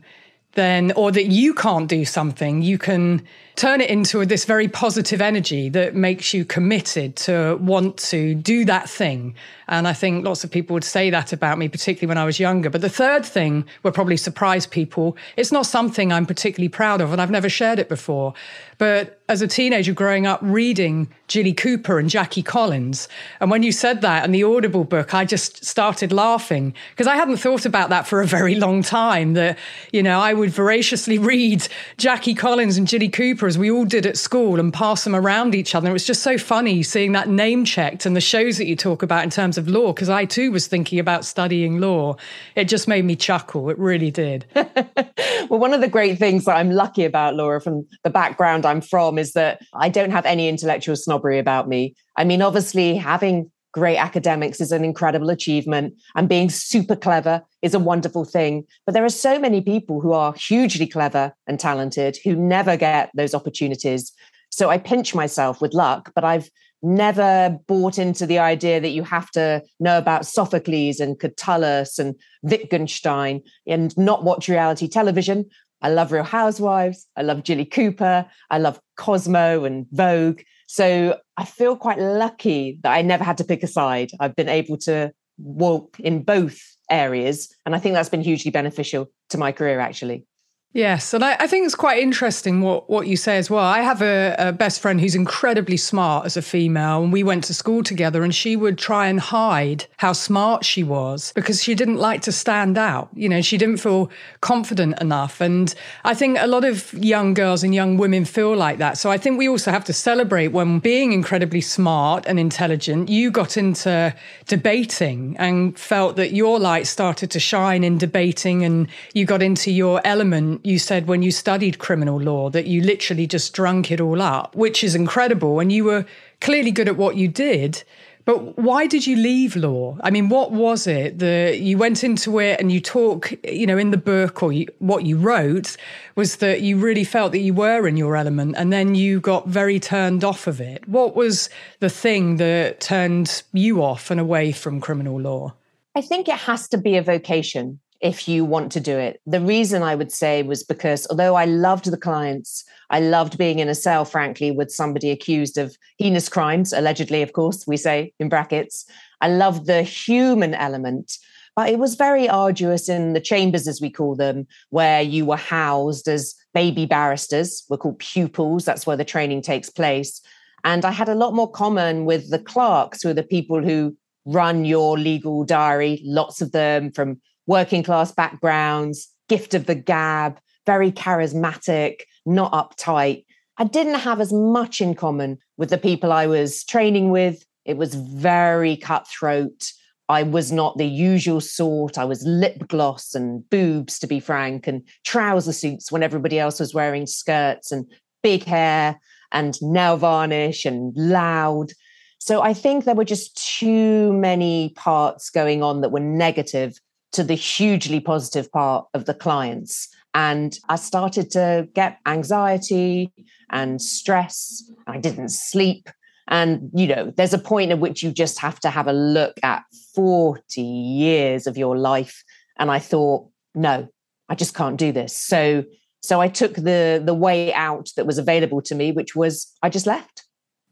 then, 0.54 0.92
or 0.92 1.12
that 1.12 1.26
you 1.26 1.54
can't 1.54 1.88
do 1.88 2.04
something, 2.04 2.62
you 2.62 2.78
can 2.78 3.22
turn 3.56 3.80
it 3.80 3.90
into 3.90 4.24
this 4.24 4.44
very 4.44 4.68
positive 4.68 5.20
energy 5.20 5.68
that 5.68 5.94
makes 5.94 6.32
you 6.32 6.44
committed 6.44 7.14
to 7.14 7.58
want 7.60 7.98
to 7.98 8.34
do 8.34 8.64
that 8.64 8.88
thing. 8.88 9.34
And 9.68 9.86
I 9.86 9.92
think 9.92 10.24
lots 10.24 10.44
of 10.44 10.50
people 10.50 10.74
would 10.74 10.84
say 10.84 11.10
that 11.10 11.32
about 11.32 11.58
me, 11.58 11.68
particularly 11.68 12.08
when 12.08 12.18
I 12.18 12.24
was 12.24 12.40
younger. 12.40 12.70
But 12.70 12.80
the 12.80 12.88
third 12.88 13.24
thing 13.24 13.64
will 13.82 13.92
probably 13.92 14.16
surprise 14.16 14.66
people. 14.66 15.16
It's 15.36 15.52
not 15.52 15.66
something 15.66 16.12
I'm 16.12 16.26
particularly 16.26 16.70
proud 16.70 17.00
of, 17.00 17.12
and 17.12 17.20
I've 17.20 17.30
never 17.30 17.48
shared 17.48 17.78
it 17.78 17.88
before. 17.88 18.34
But 18.78 19.20
as 19.28 19.42
a 19.42 19.46
teenager 19.46 19.92
growing 19.92 20.26
up 20.26 20.40
reading 20.42 21.08
Jilly 21.28 21.52
Cooper 21.52 21.98
and 21.98 22.08
Jackie 22.08 22.42
Collins, 22.42 23.08
and 23.40 23.50
when 23.50 23.62
you 23.62 23.72
said 23.72 24.00
that 24.00 24.24
in 24.24 24.32
the 24.32 24.42
Audible 24.42 24.84
book, 24.84 25.14
I 25.14 25.24
just 25.24 25.64
started 25.64 26.12
laughing 26.12 26.74
because 26.90 27.06
I 27.06 27.14
hadn't 27.14 27.36
thought 27.36 27.66
about 27.66 27.90
that 27.90 28.08
for 28.08 28.22
a 28.22 28.26
very 28.26 28.54
long 28.54 28.82
time. 28.82 29.34
That, 29.34 29.58
you 29.92 30.02
know, 30.02 30.18
I 30.18 30.32
would 30.40 30.50
voraciously 30.50 31.18
read 31.18 31.66
Jackie 31.96 32.34
Collins 32.34 32.76
and 32.76 32.88
Jilly 32.88 33.08
Cooper 33.08 33.46
as 33.46 33.56
we 33.56 33.70
all 33.70 33.84
did 33.84 34.06
at 34.06 34.16
school 34.16 34.58
and 34.58 34.72
pass 34.72 35.04
them 35.04 35.14
around 35.14 35.54
each 35.54 35.74
other. 35.74 35.88
It 35.88 35.92
was 35.92 36.06
just 36.06 36.22
so 36.22 36.36
funny 36.38 36.82
seeing 36.82 37.12
that 37.12 37.28
name 37.28 37.64
checked 37.64 38.06
and 38.06 38.16
the 38.16 38.20
shows 38.20 38.58
that 38.58 38.66
you 38.66 38.74
talk 38.74 39.02
about 39.02 39.22
in 39.22 39.30
terms 39.30 39.58
of 39.58 39.68
law, 39.68 39.92
because 39.92 40.08
I 40.08 40.24
too 40.24 40.50
was 40.50 40.66
thinking 40.66 40.98
about 40.98 41.24
studying 41.24 41.80
law. 41.80 42.16
It 42.56 42.64
just 42.64 42.88
made 42.88 43.04
me 43.04 43.16
chuckle. 43.16 43.70
It 43.70 43.78
really 43.78 44.10
did. 44.10 44.46
well, 44.54 45.60
one 45.60 45.72
of 45.72 45.80
the 45.80 45.88
great 45.88 46.18
things 46.18 46.46
that 46.46 46.56
I'm 46.56 46.70
lucky 46.70 47.04
about, 47.04 47.36
Laura, 47.36 47.60
from 47.60 47.86
the 48.02 48.10
background 48.10 48.66
I'm 48.66 48.80
from, 48.80 49.18
is 49.18 49.32
that 49.34 49.60
I 49.74 49.88
don't 49.88 50.10
have 50.10 50.26
any 50.26 50.48
intellectual 50.48 50.96
snobbery 50.96 51.38
about 51.38 51.68
me. 51.68 51.94
I 52.16 52.24
mean, 52.24 52.42
obviously, 52.42 52.96
having 52.96 53.50
great 53.72 53.98
academics 53.98 54.60
is 54.60 54.72
an 54.72 54.84
incredible 54.84 55.30
achievement 55.30 55.94
and 56.16 56.28
being 56.28 56.50
super 56.50 56.96
clever 56.96 57.42
is 57.62 57.74
a 57.74 57.78
wonderful 57.78 58.24
thing. 58.24 58.64
But 58.86 58.92
there 58.92 59.04
are 59.04 59.10
so 59.10 59.38
many 59.38 59.60
people 59.60 60.00
who 60.00 60.12
are 60.12 60.34
hugely 60.34 60.86
clever 60.86 61.34
and 61.46 61.58
talented 61.58 62.18
who 62.24 62.34
never 62.34 62.76
get 62.76 63.10
those 63.14 63.34
opportunities. 63.34 64.12
So 64.52 64.68
i 64.68 64.78
pinch 64.78 65.14
myself 65.14 65.60
with 65.60 65.74
luck 65.74 66.10
but 66.12 66.24
i've 66.24 66.50
never 66.82 67.58
bought 67.66 67.98
into 67.98 68.26
the 68.26 68.38
idea 68.38 68.80
that 68.80 68.90
you 68.90 69.02
have 69.02 69.30
to 69.32 69.62
know 69.78 69.98
about 69.98 70.26
sophocles 70.26 71.00
and 71.00 71.18
catullus 71.18 71.98
and 71.98 72.14
wittgenstein 72.42 73.42
and 73.66 73.96
not 73.98 74.24
watch 74.24 74.48
reality 74.48 74.88
television. 74.88 75.48
I 75.82 75.90
love 75.90 76.12
real 76.12 76.24
housewives. 76.24 77.06
I 77.16 77.22
love 77.22 77.42
jilly 77.42 77.64
cooper. 77.64 78.26
I 78.50 78.58
love 78.58 78.80
cosmo 78.96 79.64
and 79.64 79.86
vogue. 79.92 80.40
So 80.66 81.18
I 81.36 81.44
feel 81.44 81.76
quite 81.76 81.98
lucky 81.98 82.78
that 82.82 82.92
I 82.92 83.02
never 83.02 83.24
had 83.24 83.38
to 83.38 83.44
pick 83.44 83.62
a 83.62 83.66
side. 83.66 84.10
I've 84.20 84.36
been 84.36 84.48
able 84.48 84.76
to 84.78 85.12
walk 85.38 85.98
in 86.00 86.22
both 86.22 86.60
areas. 86.90 87.54
And 87.64 87.74
I 87.74 87.78
think 87.78 87.94
that's 87.94 88.08
been 88.08 88.22
hugely 88.22 88.50
beneficial 88.50 89.10
to 89.30 89.38
my 89.38 89.52
career, 89.52 89.80
actually. 89.80 90.26
Yes, 90.72 91.12
and 91.12 91.24
I, 91.24 91.34
I, 91.40 91.46
think 91.48 91.66
it's 91.66 91.74
quite 91.74 92.00
interesting 92.00 92.60
what, 92.60 92.88
what 92.88 93.08
you 93.08 93.16
say 93.16 93.38
as 93.38 93.50
well. 93.50 93.64
I 93.64 93.80
have 93.80 94.02
a, 94.02 94.36
a, 94.38 94.52
best 94.52 94.80
friend 94.80 95.00
who's 95.00 95.16
incredibly 95.16 95.76
smart 95.76 96.26
as 96.26 96.36
a 96.36 96.42
female, 96.42 97.02
and 97.02 97.12
we 97.12 97.24
went 97.24 97.42
to 97.44 97.54
school 97.54 97.82
together, 97.82 98.22
and 98.22 98.32
she 98.32 98.54
would 98.54 98.78
try 98.78 99.08
and 99.08 99.18
hide 99.18 99.86
how 99.96 100.12
smart 100.12 100.64
she 100.64 100.84
was 100.84 101.32
because 101.34 101.60
she 101.60 101.74
didn't 101.74 101.96
like 101.96 102.22
to 102.22 102.30
stand 102.30 102.78
out. 102.78 103.08
You 103.14 103.28
know, 103.28 103.42
she 103.42 103.58
didn't 103.58 103.78
feel 103.78 104.10
confident 104.42 105.00
enough. 105.00 105.40
And 105.40 105.74
I 106.04 106.14
think 106.14 106.38
a 106.38 106.46
lot 106.46 106.64
of 106.64 106.92
young 106.94 107.34
girls 107.34 107.64
and 107.64 107.74
young 107.74 107.96
women 107.96 108.24
feel 108.24 108.54
like 108.54 108.78
that. 108.78 108.96
So 108.96 109.10
I 109.10 109.18
think 109.18 109.38
we 109.38 109.48
also 109.48 109.72
have 109.72 109.84
to 109.86 109.92
celebrate 109.92 110.48
when 110.48 110.78
being 110.78 111.10
incredibly 111.10 111.62
smart 111.62 112.26
and 112.28 112.38
intelligent, 112.38 113.08
you 113.08 113.32
got 113.32 113.56
into 113.56 114.14
debating 114.46 115.34
and 115.36 115.76
felt 115.76 116.14
that 116.14 116.32
your 116.32 116.60
light 116.60 116.86
started 116.86 117.28
to 117.32 117.40
shine 117.40 117.82
in 117.82 117.98
debating, 117.98 118.64
and 118.64 118.86
you 119.14 119.24
got 119.24 119.42
into 119.42 119.72
your 119.72 120.00
element 120.04 120.59
you 120.64 120.78
said 120.78 121.06
when 121.06 121.22
you 121.22 121.30
studied 121.30 121.78
criminal 121.78 122.20
law 122.20 122.50
that 122.50 122.66
you 122.66 122.82
literally 122.82 123.26
just 123.26 123.52
drunk 123.52 123.90
it 123.90 124.00
all 124.00 124.20
up, 124.20 124.54
which 124.54 124.82
is 124.84 124.94
incredible. 124.94 125.60
And 125.60 125.70
you 125.72 125.84
were 125.84 126.06
clearly 126.40 126.70
good 126.70 126.88
at 126.88 126.96
what 126.96 127.16
you 127.16 127.28
did. 127.28 127.82
But 128.24 128.58
why 128.58 128.86
did 128.86 129.06
you 129.06 129.16
leave 129.16 129.56
law? 129.56 129.96
I 130.02 130.10
mean, 130.10 130.28
what 130.28 130.52
was 130.52 130.86
it 130.86 131.18
that 131.18 131.60
you 131.60 131.78
went 131.78 132.04
into 132.04 132.38
it 132.38 132.60
and 132.60 132.70
you 132.70 132.80
talk, 132.80 133.32
you 133.44 133.66
know, 133.66 133.78
in 133.78 133.90
the 133.90 133.96
book 133.96 134.42
or 134.42 134.52
you, 134.52 134.66
what 134.78 135.04
you 135.06 135.16
wrote 135.16 135.76
was 136.16 136.36
that 136.36 136.60
you 136.60 136.76
really 136.76 137.04
felt 137.04 137.32
that 137.32 137.38
you 137.38 137.54
were 137.54 137.88
in 137.88 137.96
your 137.96 138.16
element 138.16 138.54
and 138.58 138.72
then 138.72 138.94
you 138.94 139.20
got 139.20 139.48
very 139.48 139.80
turned 139.80 140.22
off 140.22 140.46
of 140.46 140.60
it. 140.60 140.86
What 140.88 141.16
was 141.16 141.48
the 141.80 141.90
thing 141.90 142.36
that 142.36 142.80
turned 142.80 143.42
you 143.52 143.82
off 143.82 144.10
and 144.10 144.20
away 144.20 144.52
from 144.52 144.80
criminal 144.80 145.20
law? 145.20 145.54
I 145.96 146.02
think 146.02 146.28
it 146.28 146.36
has 146.36 146.68
to 146.68 146.78
be 146.78 146.96
a 146.96 147.02
vocation 147.02 147.80
if 148.00 148.26
you 148.26 148.44
want 148.44 148.72
to 148.72 148.80
do 148.80 148.96
it. 148.96 149.20
The 149.26 149.40
reason 149.40 149.82
I 149.82 149.94
would 149.94 150.10
say 150.10 150.42
was 150.42 150.62
because 150.62 151.06
although 151.10 151.34
I 151.34 151.44
loved 151.44 151.90
the 151.90 151.98
clients, 151.98 152.64
I 152.88 153.00
loved 153.00 153.36
being 153.36 153.58
in 153.58 153.68
a 153.68 153.74
cell, 153.74 154.04
frankly, 154.04 154.50
with 154.50 154.70
somebody 154.70 155.10
accused 155.10 155.58
of 155.58 155.76
heinous 155.98 156.28
crimes, 156.28 156.72
allegedly, 156.72 157.22
of 157.22 157.34
course, 157.34 157.66
we 157.66 157.76
say 157.76 158.12
in 158.18 158.28
brackets. 158.28 158.86
I 159.20 159.28
loved 159.28 159.66
the 159.66 159.82
human 159.82 160.54
element. 160.54 161.18
But 161.56 161.68
it 161.68 161.78
was 161.78 161.94
very 161.94 162.28
arduous 162.28 162.88
in 162.88 163.12
the 163.12 163.20
chambers, 163.20 163.68
as 163.68 163.80
we 163.80 163.90
call 163.90 164.14
them, 164.16 164.46
where 164.70 165.02
you 165.02 165.26
were 165.26 165.36
housed 165.36 166.08
as 166.08 166.34
baby 166.54 166.86
barristers, 166.86 167.64
we're 167.68 167.76
called 167.76 167.98
pupils. 167.98 168.64
That's 168.64 168.86
where 168.86 168.96
the 168.96 169.04
training 169.04 169.42
takes 169.42 169.68
place. 169.68 170.22
And 170.64 170.84
I 170.84 170.90
had 170.90 171.08
a 171.08 171.14
lot 171.14 171.34
more 171.34 171.50
common 171.50 172.04
with 172.04 172.30
the 172.30 172.38
clerks, 172.38 173.02
who 173.02 173.10
are 173.10 173.14
the 173.14 173.22
people 173.22 173.62
who 173.62 173.96
run 174.26 174.64
your 174.64 174.98
legal 174.98 175.44
diary, 175.44 176.00
lots 176.04 176.40
of 176.40 176.52
them 176.52 176.92
from 176.92 177.20
working 177.50 177.82
class 177.82 178.12
backgrounds, 178.12 179.08
gift 179.28 179.54
of 179.54 179.66
the 179.66 179.74
gab, 179.74 180.38
very 180.66 180.92
charismatic, 180.92 182.02
not 182.24 182.52
uptight. 182.52 183.24
I 183.58 183.64
didn't 183.64 183.98
have 183.98 184.20
as 184.20 184.32
much 184.32 184.80
in 184.80 184.94
common 184.94 185.36
with 185.56 185.68
the 185.68 185.76
people 185.76 186.12
I 186.12 186.28
was 186.28 186.62
training 186.62 187.10
with. 187.10 187.44
It 187.64 187.76
was 187.76 187.96
very 187.96 188.76
cutthroat. 188.76 189.72
I 190.08 190.22
was 190.22 190.52
not 190.52 190.78
the 190.78 190.86
usual 190.86 191.40
sort. 191.40 191.98
I 191.98 192.04
was 192.04 192.22
lip 192.24 192.68
gloss 192.68 193.16
and 193.16 193.48
boobs, 193.50 193.98
to 193.98 194.06
be 194.06 194.20
frank, 194.20 194.68
and 194.68 194.86
trouser 195.04 195.52
suits 195.52 195.90
when 195.90 196.04
everybody 196.04 196.38
else 196.38 196.60
was 196.60 196.72
wearing 196.72 197.06
skirts 197.08 197.72
and 197.72 197.84
big 198.22 198.44
hair 198.44 199.00
and 199.32 199.60
nail 199.60 199.96
varnish 199.96 200.64
and 200.64 200.96
loud. 200.96 201.72
So 202.18 202.42
I 202.42 202.54
think 202.54 202.84
there 202.84 202.94
were 202.94 203.04
just 203.04 203.36
too 203.58 204.12
many 204.12 204.68
parts 204.76 205.30
going 205.30 205.64
on 205.64 205.80
that 205.80 205.90
were 205.90 205.98
negative 205.98 206.78
to 207.12 207.24
the 207.24 207.34
hugely 207.34 208.00
positive 208.00 208.50
part 208.52 208.86
of 208.94 209.04
the 209.04 209.14
clients. 209.14 209.88
And 210.14 210.58
I 210.68 210.76
started 210.76 211.30
to 211.32 211.68
get 211.74 211.98
anxiety 212.06 213.12
and 213.50 213.80
stress. 213.80 214.70
I 214.86 214.98
didn't 214.98 215.30
sleep. 215.30 215.88
And, 216.28 216.70
you 216.74 216.86
know, 216.86 217.12
there's 217.16 217.34
a 217.34 217.38
point 217.38 217.72
at 217.72 217.80
which 217.80 218.02
you 218.02 218.12
just 218.12 218.38
have 218.38 218.60
to 218.60 218.70
have 218.70 218.86
a 218.86 218.92
look 218.92 219.34
at 219.42 219.62
40 219.94 220.62
years 220.62 221.46
of 221.46 221.58
your 221.58 221.76
life. 221.76 222.22
And 222.58 222.70
I 222.70 222.78
thought, 222.78 223.28
no, 223.54 223.88
I 224.28 224.34
just 224.36 224.54
can't 224.54 224.76
do 224.76 224.92
this. 224.92 225.16
So, 225.16 225.64
so 226.02 226.20
I 226.20 226.28
took 226.28 226.54
the 226.54 227.02
the 227.04 227.14
way 227.14 227.52
out 227.52 227.90
that 227.96 228.06
was 228.06 228.16
available 228.18 228.62
to 228.62 228.74
me, 228.74 228.92
which 228.92 229.14
was 229.14 229.52
I 229.62 229.68
just 229.68 229.86
left. 229.86 230.24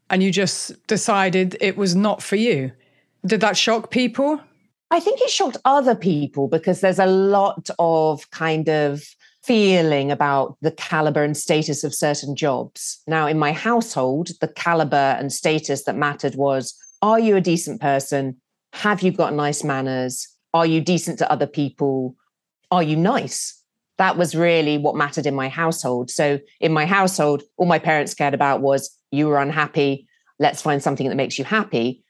And 0.09 0.23
you 0.23 0.31
just 0.31 0.87
decided 0.87 1.57
it 1.61 1.77
was 1.77 1.95
not 1.95 2.23
for 2.23 2.35
you. 2.35 2.71
Did 3.25 3.41
that 3.41 3.57
shock 3.57 3.91
people? 3.91 4.41
I 4.91 4.99
think 4.99 5.21
it 5.21 5.29
shocked 5.29 5.57
other 5.65 5.95
people 5.95 6.47
because 6.47 6.81
there's 6.81 6.99
a 6.99 7.05
lot 7.05 7.69
of 7.77 8.29
kind 8.31 8.67
of 8.69 9.03
feeling 9.43 10.11
about 10.11 10.57
the 10.61 10.71
caliber 10.71 11.23
and 11.23 11.37
status 11.37 11.83
of 11.83 11.93
certain 11.93 12.35
jobs. 12.35 13.01
Now, 13.07 13.27
in 13.27 13.37
my 13.37 13.51
household, 13.51 14.29
the 14.41 14.47
caliber 14.47 15.15
and 15.19 15.31
status 15.31 15.83
that 15.83 15.95
mattered 15.95 16.35
was 16.35 16.75
are 17.01 17.19
you 17.19 17.35
a 17.35 17.41
decent 17.41 17.79
person? 17.79 18.35
Have 18.73 19.01
you 19.01 19.11
got 19.11 19.33
nice 19.33 19.63
manners? 19.63 20.27
Are 20.53 20.65
you 20.65 20.81
decent 20.81 21.17
to 21.19 21.31
other 21.31 21.47
people? 21.47 22.15
Are 22.71 22.83
you 22.83 22.97
nice? 22.97 23.55
That 23.97 24.17
was 24.17 24.35
really 24.35 24.77
what 24.77 24.95
mattered 24.95 25.25
in 25.25 25.35
my 25.35 25.49
household. 25.49 26.09
So, 26.09 26.39
in 26.59 26.73
my 26.73 26.85
household, 26.85 27.43
all 27.57 27.67
my 27.67 27.79
parents 27.79 28.13
cared 28.13 28.33
about 28.33 28.61
was 28.61 28.89
you 29.11 29.27
were 29.27 29.39
unhappy. 29.39 30.07
Let's 30.39 30.61
find 30.61 30.81
something 30.81 31.07
that 31.07 31.15
makes 31.15 31.37
you 31.37 31.45
happy. 31.45 32.03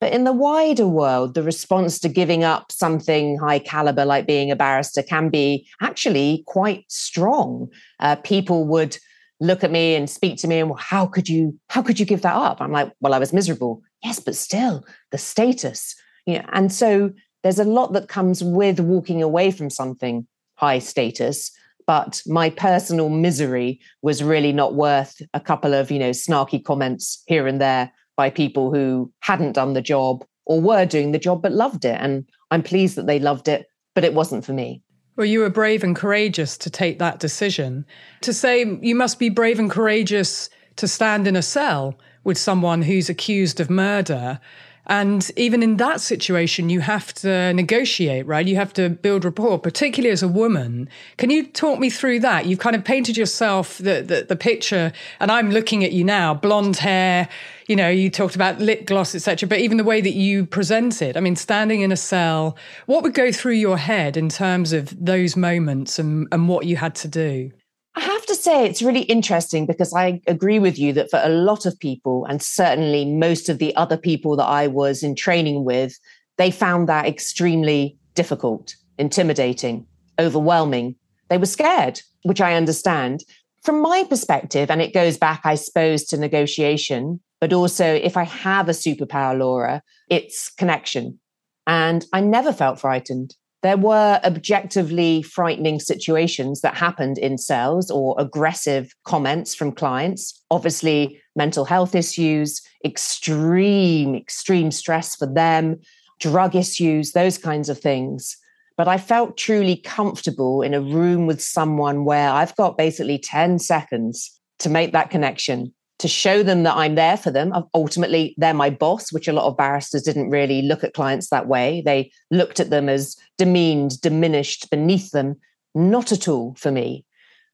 But 0.00 0.12
in 0.12 0.24
the 0.24 0.32
wider 0.32 0.86
world, 0.86 1.34
the 1.34 1.42
response 1.42 1.98
to 2.00 2.08
giving 2.08 2.44
up 2.44 2.70
something 2.70 3.38
high 3.38 3.58
caliber 3.58 4.04
like 4.04 4.26
being 4.26 4.50
a 4.50 4.56
barrister 4.56 5.02
can 5.02 5.30
be 5.30 5.66
actually 5.80 6.44
quite 6.46 6.84
strong. 6.88 7.68
Uh, 7.98 8.16
people 8.16 8.66
would 8.66 8.98
look 9.40 9.64
at 9.64 9.70
me 9.70 9.94
and 9.94 10.08
speak 10.08 10.38
to 10.38 10.48
me 10.48 10.58
and 10.58 10.70
well, 10.70 10.78
how 10.78 11.06
could 11.06 11.28
you 11.28 11.58
how 11.68 11.82
could 11.82 12.00
you 12.00 12.06
give 12.06 12.22
that 12.22 12.34
up? 12.34 12.60
I'm 12.60 12.72
like 12.72 12.92
well 13.00 13.14
i 13.14 13.18
was 13.18 13.32
miserable. 13.32 13.82
Yes 14.02 14.20
but 14.20 14.34
still 14.34 14.84
the 15.12 15.18
status. 15.18 15.94
You 16.26 16.38
know 16.38 16.44
and 16.52 16.72
so 16.72 17.12
there's 17.42 17.58
a 17.58 17.64
lot 17.64 17.92
that 17.92 18.08
comes 18.08 18.42
with 18.42 18.80
walking 18.80 19.22
away 19.22 19.50
from 19.50 19.70
something 19.70 20.26
high 20.56 20.78
status 20.78 21.50
but 21.86 22.20
my 22.26 22.50
personal 22.50 23.08
misery 23.08 23.80
was 24.02 24.22
really 24.22 24.52
not 24.52 24.74
worth 24.74 25.20
a 25.34 25.40
couple 25.40 25.74
of 25.74 25.90
you 25.90 25.98
know 25.98 26.10
snarky 26.10 26.62
comments 26.62 27.22
here 27.26 27.46
and 27.46 27.60
there 27.60 27.92
by 28.16 28.30
people 28.30 28.72
who 28.72 29.12
hadn't 29.20 29.52
done 29.52 29.74
the 29.74 29.82
job 29.82 30.24
or 30.46 30.60
were 30.60 30.86
doing 30.86 31.12
the 31.12 31.18
job 31.18 31.42
but 31.42 31.52
loved 31.52 31.84
it. 31.84 31.98
And 32.00 32.24
I'm 32.50 32.62
pleased 32.62 32.96
that 32.96 33.06
they 33.06 33.18
loved 33.18 33.48
it, 33.48 33.66
but 33.94 34.04
it 34.04 34.14
wasn't 34.14 34.44
for 34.44 34.52
me. 34.52 34.82
Well, 35.16 35.26
you 35.26 35.40
were 35.40 35.50
brave 35.50 35.82
and 35.82 35.96
courageous 35.96 36.58
to 36.58 36.70
take 36.70 36.98
that 36.98 37.20
decision. 37.20 37.86
To 38.22 38.32
say 38.32 38.78
you 38.82 38.94
must 38.94 39.18
be 39.18 39.28
brave 39.28 39.58
and 39.58 39.70
courageous 39.70 40.50
to 40.76 40.86
stand 40.86 41.26
in 41.26 41.36
a 41.36 41.42
cell 41.42 41.98
with 42.22 42.36
someone 42.36 42.82
who's 42.82 43.08
accused 43.08 43.60
of 43.60 43.70
murder 43.70 44.40
and 44.86 45.30
even 45.36 45.62
in 45.62 45.78
that 45.78 46.00
situation, 46.00 46.70
you 46.70 46.80
have 46.80 47.12
to 47.14 47.52
negotiate, 47.52 48.26
right? 48.26 48.46
You 48.46 48.56
have 48.56 48.72
to 48.74 48.88
build 48.88 49.24
rapport, 49.24 49.58
particularly 49.58 50.12
as 50.12 50.22
a 50.22 50.28
woman. 50.28 50.88
Can 51.16 51.30
you 51.30 51.46
talk 51.46 51.80
me 51.80 51.90
through 51.90 52.20
that? 52.20 52.46
You've 52.46 52.60
kind 52.60 52.76
of 52.76 52.84
painted 52.84 53.16
yourself 53.16 53.78
the, 53.78 54.02
the, 54.02 54.26
the 54.28 54.36
picture, 54.36 54.92
and 55.18 55.32
I'm 55.32 55.50
looking 55.50 55.84
at 55.84 55.92
you 55.92 56.04
now, 56.04 56.34
blonde 56.34 56.76
hair. 56.76 57.28
You 57.66 57.74
know, 57.74 57.88
you 57.88 58.10
talked 58.10 58.36
about 58.36 58.60
lip 58.60 58.86
gloss, 58.86 59.14
etc. 59.14 59.48
But 59.48 59.58
even 59.58 59.76
the 59.76 59.84
way 59.84 60.00
that 60.00 60.14
you 60.14 60.46
present 60.46 61.02
it, 61.02 61.16
I 61.16 61.20
mean, 61.20 61.34
standing 61.34 61.80
in 61.80 61.90
a 61.90 61.96
cell, 61.96 62.56
what 62.86 63.02
would 63.02 63.14
go 63.14 63.32
through 63.32 63.54
your 63.54 63.78
head 63.78 64.16
in 64.16 64.28
terms 64.28 64.72
of 64.72 65.04
those 65.04 65.36
moments 65.36 65.98
and, 65.98 66.28
and 66.30 66.48
what 66.48 66.66
you 66.66 66.76
had 66.76 66.94
to 66.96 67.08
do? 67.08 67.50
I 67.96 68.00
have 68.00 68.26
to 68.26 68.34
say, 68.34 68.66
it's 68.66 68.82
really 68.82 69.02
interesting 69.02 69.64
because 69.64 69.94
I 69.94 70.20
agree 70.26 70.58
with 70.58 70.78
you 70.78 70.92
that 70.92 71.10
for 71.10 71.18
a 71.22 71.30
lot 71.30 71.64
of 71.64 71.80
people, 71.80 72.26
and 72.26 72.42
certainly 72.42 73.06
most 73.06 73.48
of 73.48 73.58
the 73.58 73.74
other 73.74 73.96
people 73.96 74.36
that 74.36 74.44
I 74.44 74.66
was 74.66 75.02
in 75.02 75.14
training 75.14 75.64
with, 75.64 75.98
they 76.36 76.50
found 76.50 76.90
that 76.90 77.06
extremely 77.06 77.96
difficult, 78.14 78.76
intimidating, 78.98 79.86
overwhelming. 80.18 80.96
They 81.30 81.38
were 81.38 81.46
scared, 81.46 82.02
which 82.24 82.42
I 82.42 82.54
understand. 82.54 83.24
From 83.62 83.80
my 83.80 84.04
perspective, 84.04 84.70
and 84.70 84.82
it 84.82 84.92
goes 84.92 85.16
back, 85.16 85.40
I 85.44 85.54
suppose, 85.54 86.04
to 86.06 86.18
negotiation, 86.18 87.20
but 87.40 87.54
also 87.54 87.86
if 87.86 88.18
I 88.18 88.24
have 88.24 88.68
a 88.68 88.72
superpower, 88.72 89.38
Laura, 89.38 89.82
it's 90.10 90.50
connection. 90.50 91.18
And 91.66 92.04
I 92.12 92.20
never 92.20 92.52
felt 92.52 92.78
frightened 92.78 93.34
there 93.66 93.76
were 93.76 94.20
objectively 94.24 95.22
frightening 95.22 95.80
situations 95.80 96.60
that 96.60 96.76
happened 96.76 97.18
in 97.18 97.36
cells 97.36 97.90
or 97.90 98.14
aggressive 98.18 98.94
comments 99.04 99.54
from 99.54 99.72
clients. 99.72 100.44
Obviously, 100.50 101.20
mental 101.34 101.64
health 101.64 101.94
issues, 101.94 102.62
extreme, 102.84 104.14
extreme 104.14 104.70
stress 104.70 105.16
for 105.16 105.26
them, 105.26 105.80
drug 106.20 106.54
issues, 106.54 107.12
those 107.12 107.38
kinds 107.38 107.68
of 107.68 107.78
things. 107.78 108.36
But 108.76 108.88
I 108.88 108.98
felt 108.98 109.36
truly 109.36 109.76
comfortable 109.76 110.62
in 110.62 110.72
a 110.72 110.80
room 110.80 111.26
with 111.26 111.42
someone 111.42 112.04
where 112.04 112.30
I've 112.30 112.54
got 112.56 112.78
basically 112.78 113.18
10 113.18 113.58
seconds 113.58 114.38
to 114.60 114.68
make 114.68 114.92
that 114.92 115.10
connection 115.10 115.72
to 115.98 116.08
show 116.08 116.42
them 116.42 116.62
that 116.64 116.76
I'm 116.76 116.94
there 116.94 117.16
for 117.16 117.30
them. 117.30 117.52
Ultimately, 117.72 118.34
they're 118.36 118.52
my 118.52 118.70
boss, 118.70 119.12
which 119.12 119.28
a 119.28 119.32
lot 119.32 119.46
of 119.46 119.56
barristers 119.56 120.02
didn't 120.02 120.30
really 120.30 120.62
look 120.62 120.84
at 120.84 120.92
clients 120.92 121.30
that 121.30 121.48
way. 121.48 121.82
They 121.84 122.10
looked 122.30 122.60
at 122.60 122.70
them 122.70 122.88
as 122.88 123.16
demeaned, 123.38 124.00
diminished, 124.00 124.70
beneath 124.70 125.10
them. 125.10 125.36
Not 125.74 126.12
at 126.12 126.28
all 126.28 126.54
for 126.56 126.70
me. 126.70 127.04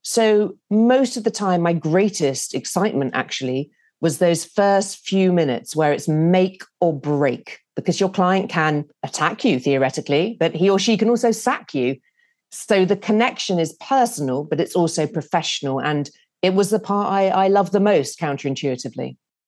So, 0.03 0.57
most 0.71 1.16
of 1.16 1.25
the 1.25 1.31
time, 1.31 1.61
my 1.62 1.73
greatest 1.73 2.55
excitement 2.55 3.12
actually 3.14 3.71
was 4.01 4.18
those 4.18 4.45
first 4.45 4.99
few 5.07 5.33
minutes 5.33 5.77
where 5.77 5.92
it's 5.92 6.09
make 6.09 6.64
or 6.81 6.92
break, 6.92 7.61
because 7.77 8.01
your 8.01 8.11
client 8.11 8.51
can 8.51 8.85
attack 9.05 9.45
you 9.45 9.61
theoretically, 9.61 10.37
but 10.40 10.55
he 10.55 10.68
or 10.68 10.79
she 10.79 10.97
can 10.97 11.09
also 11.09 11.31
sack 11.31 11.73
you. 11.73 11.97
So, 12.51 12.85
the 12.85 12.97
connection 12.97 13.61
is 13.61 13.75
personal, 13.75 14.45
but 14.45 14.61
it's 14.61 14.75
also 14.75 15.07
professional. 15.07 15.81
And 15.81 16.11
it 16.42 16.55
was 16.55 16.71
the 16.71 16.81
part 16.81 17.12
I, 17.12 17.29
I 17.29 17.49
love 17.49 17.71
the 17.71 17.81
most 17.81 18.18
counterintuitively. 18.18 19.16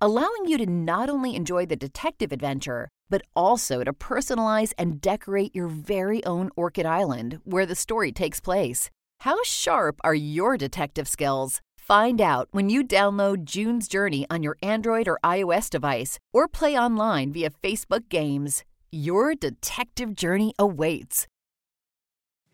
allowing 0.00 0.44
you 0.46 0.58
to 0.58 0.66
not 0.66 1.10
only 1.10 1.34
enjoy 1.34 1.66
the 1.66 1.76
detective 1.76 2.32
adventure, 2.32 2.88
but 3.10 3.22
also 3.34 3.82
to 3.84 3.92
personalize 3.92 4.72
and 4.78 5.00
decorate 5.00 5.54
your 5.54 5.68
very 5.68 6.24
own 6.24 6.50
Orchid 6.56 6.86
Island 6.86 7.40
where 7.44 7.66
the 7.66 7.74
story 7.74 8.12
takes 8.12 8.40
place. 8.40 8.90
How 9.20 9.42
sharp 9.44 10.00
are 10.04 10.14
your 10.14 10.56
detective 10.56 11.08
skills? 11.08 11.60
Find 11.76 12.20
out 12.20 12.48
when 12.50 12.68
you 12.68 12.84
download 12.84 13.44
June's 13.44 13.88
Journey 13.88 14.26
on 14.30 14.42
your 14.42 14.56
Android 14.62 15.08
or 15.08 15.18
iOS 15.24 15.70
device 15.70 16.18
or 16.32 16.46
play 16.46 16.78
online 16.78 17.32
via 17.32 17.50
Facebook 17.50 18.08
Games. 18.10 18.64
Your 18.92 19.34
detective 19.34 20.14
journey 20.14 20.54
awaits. 20.58 21.26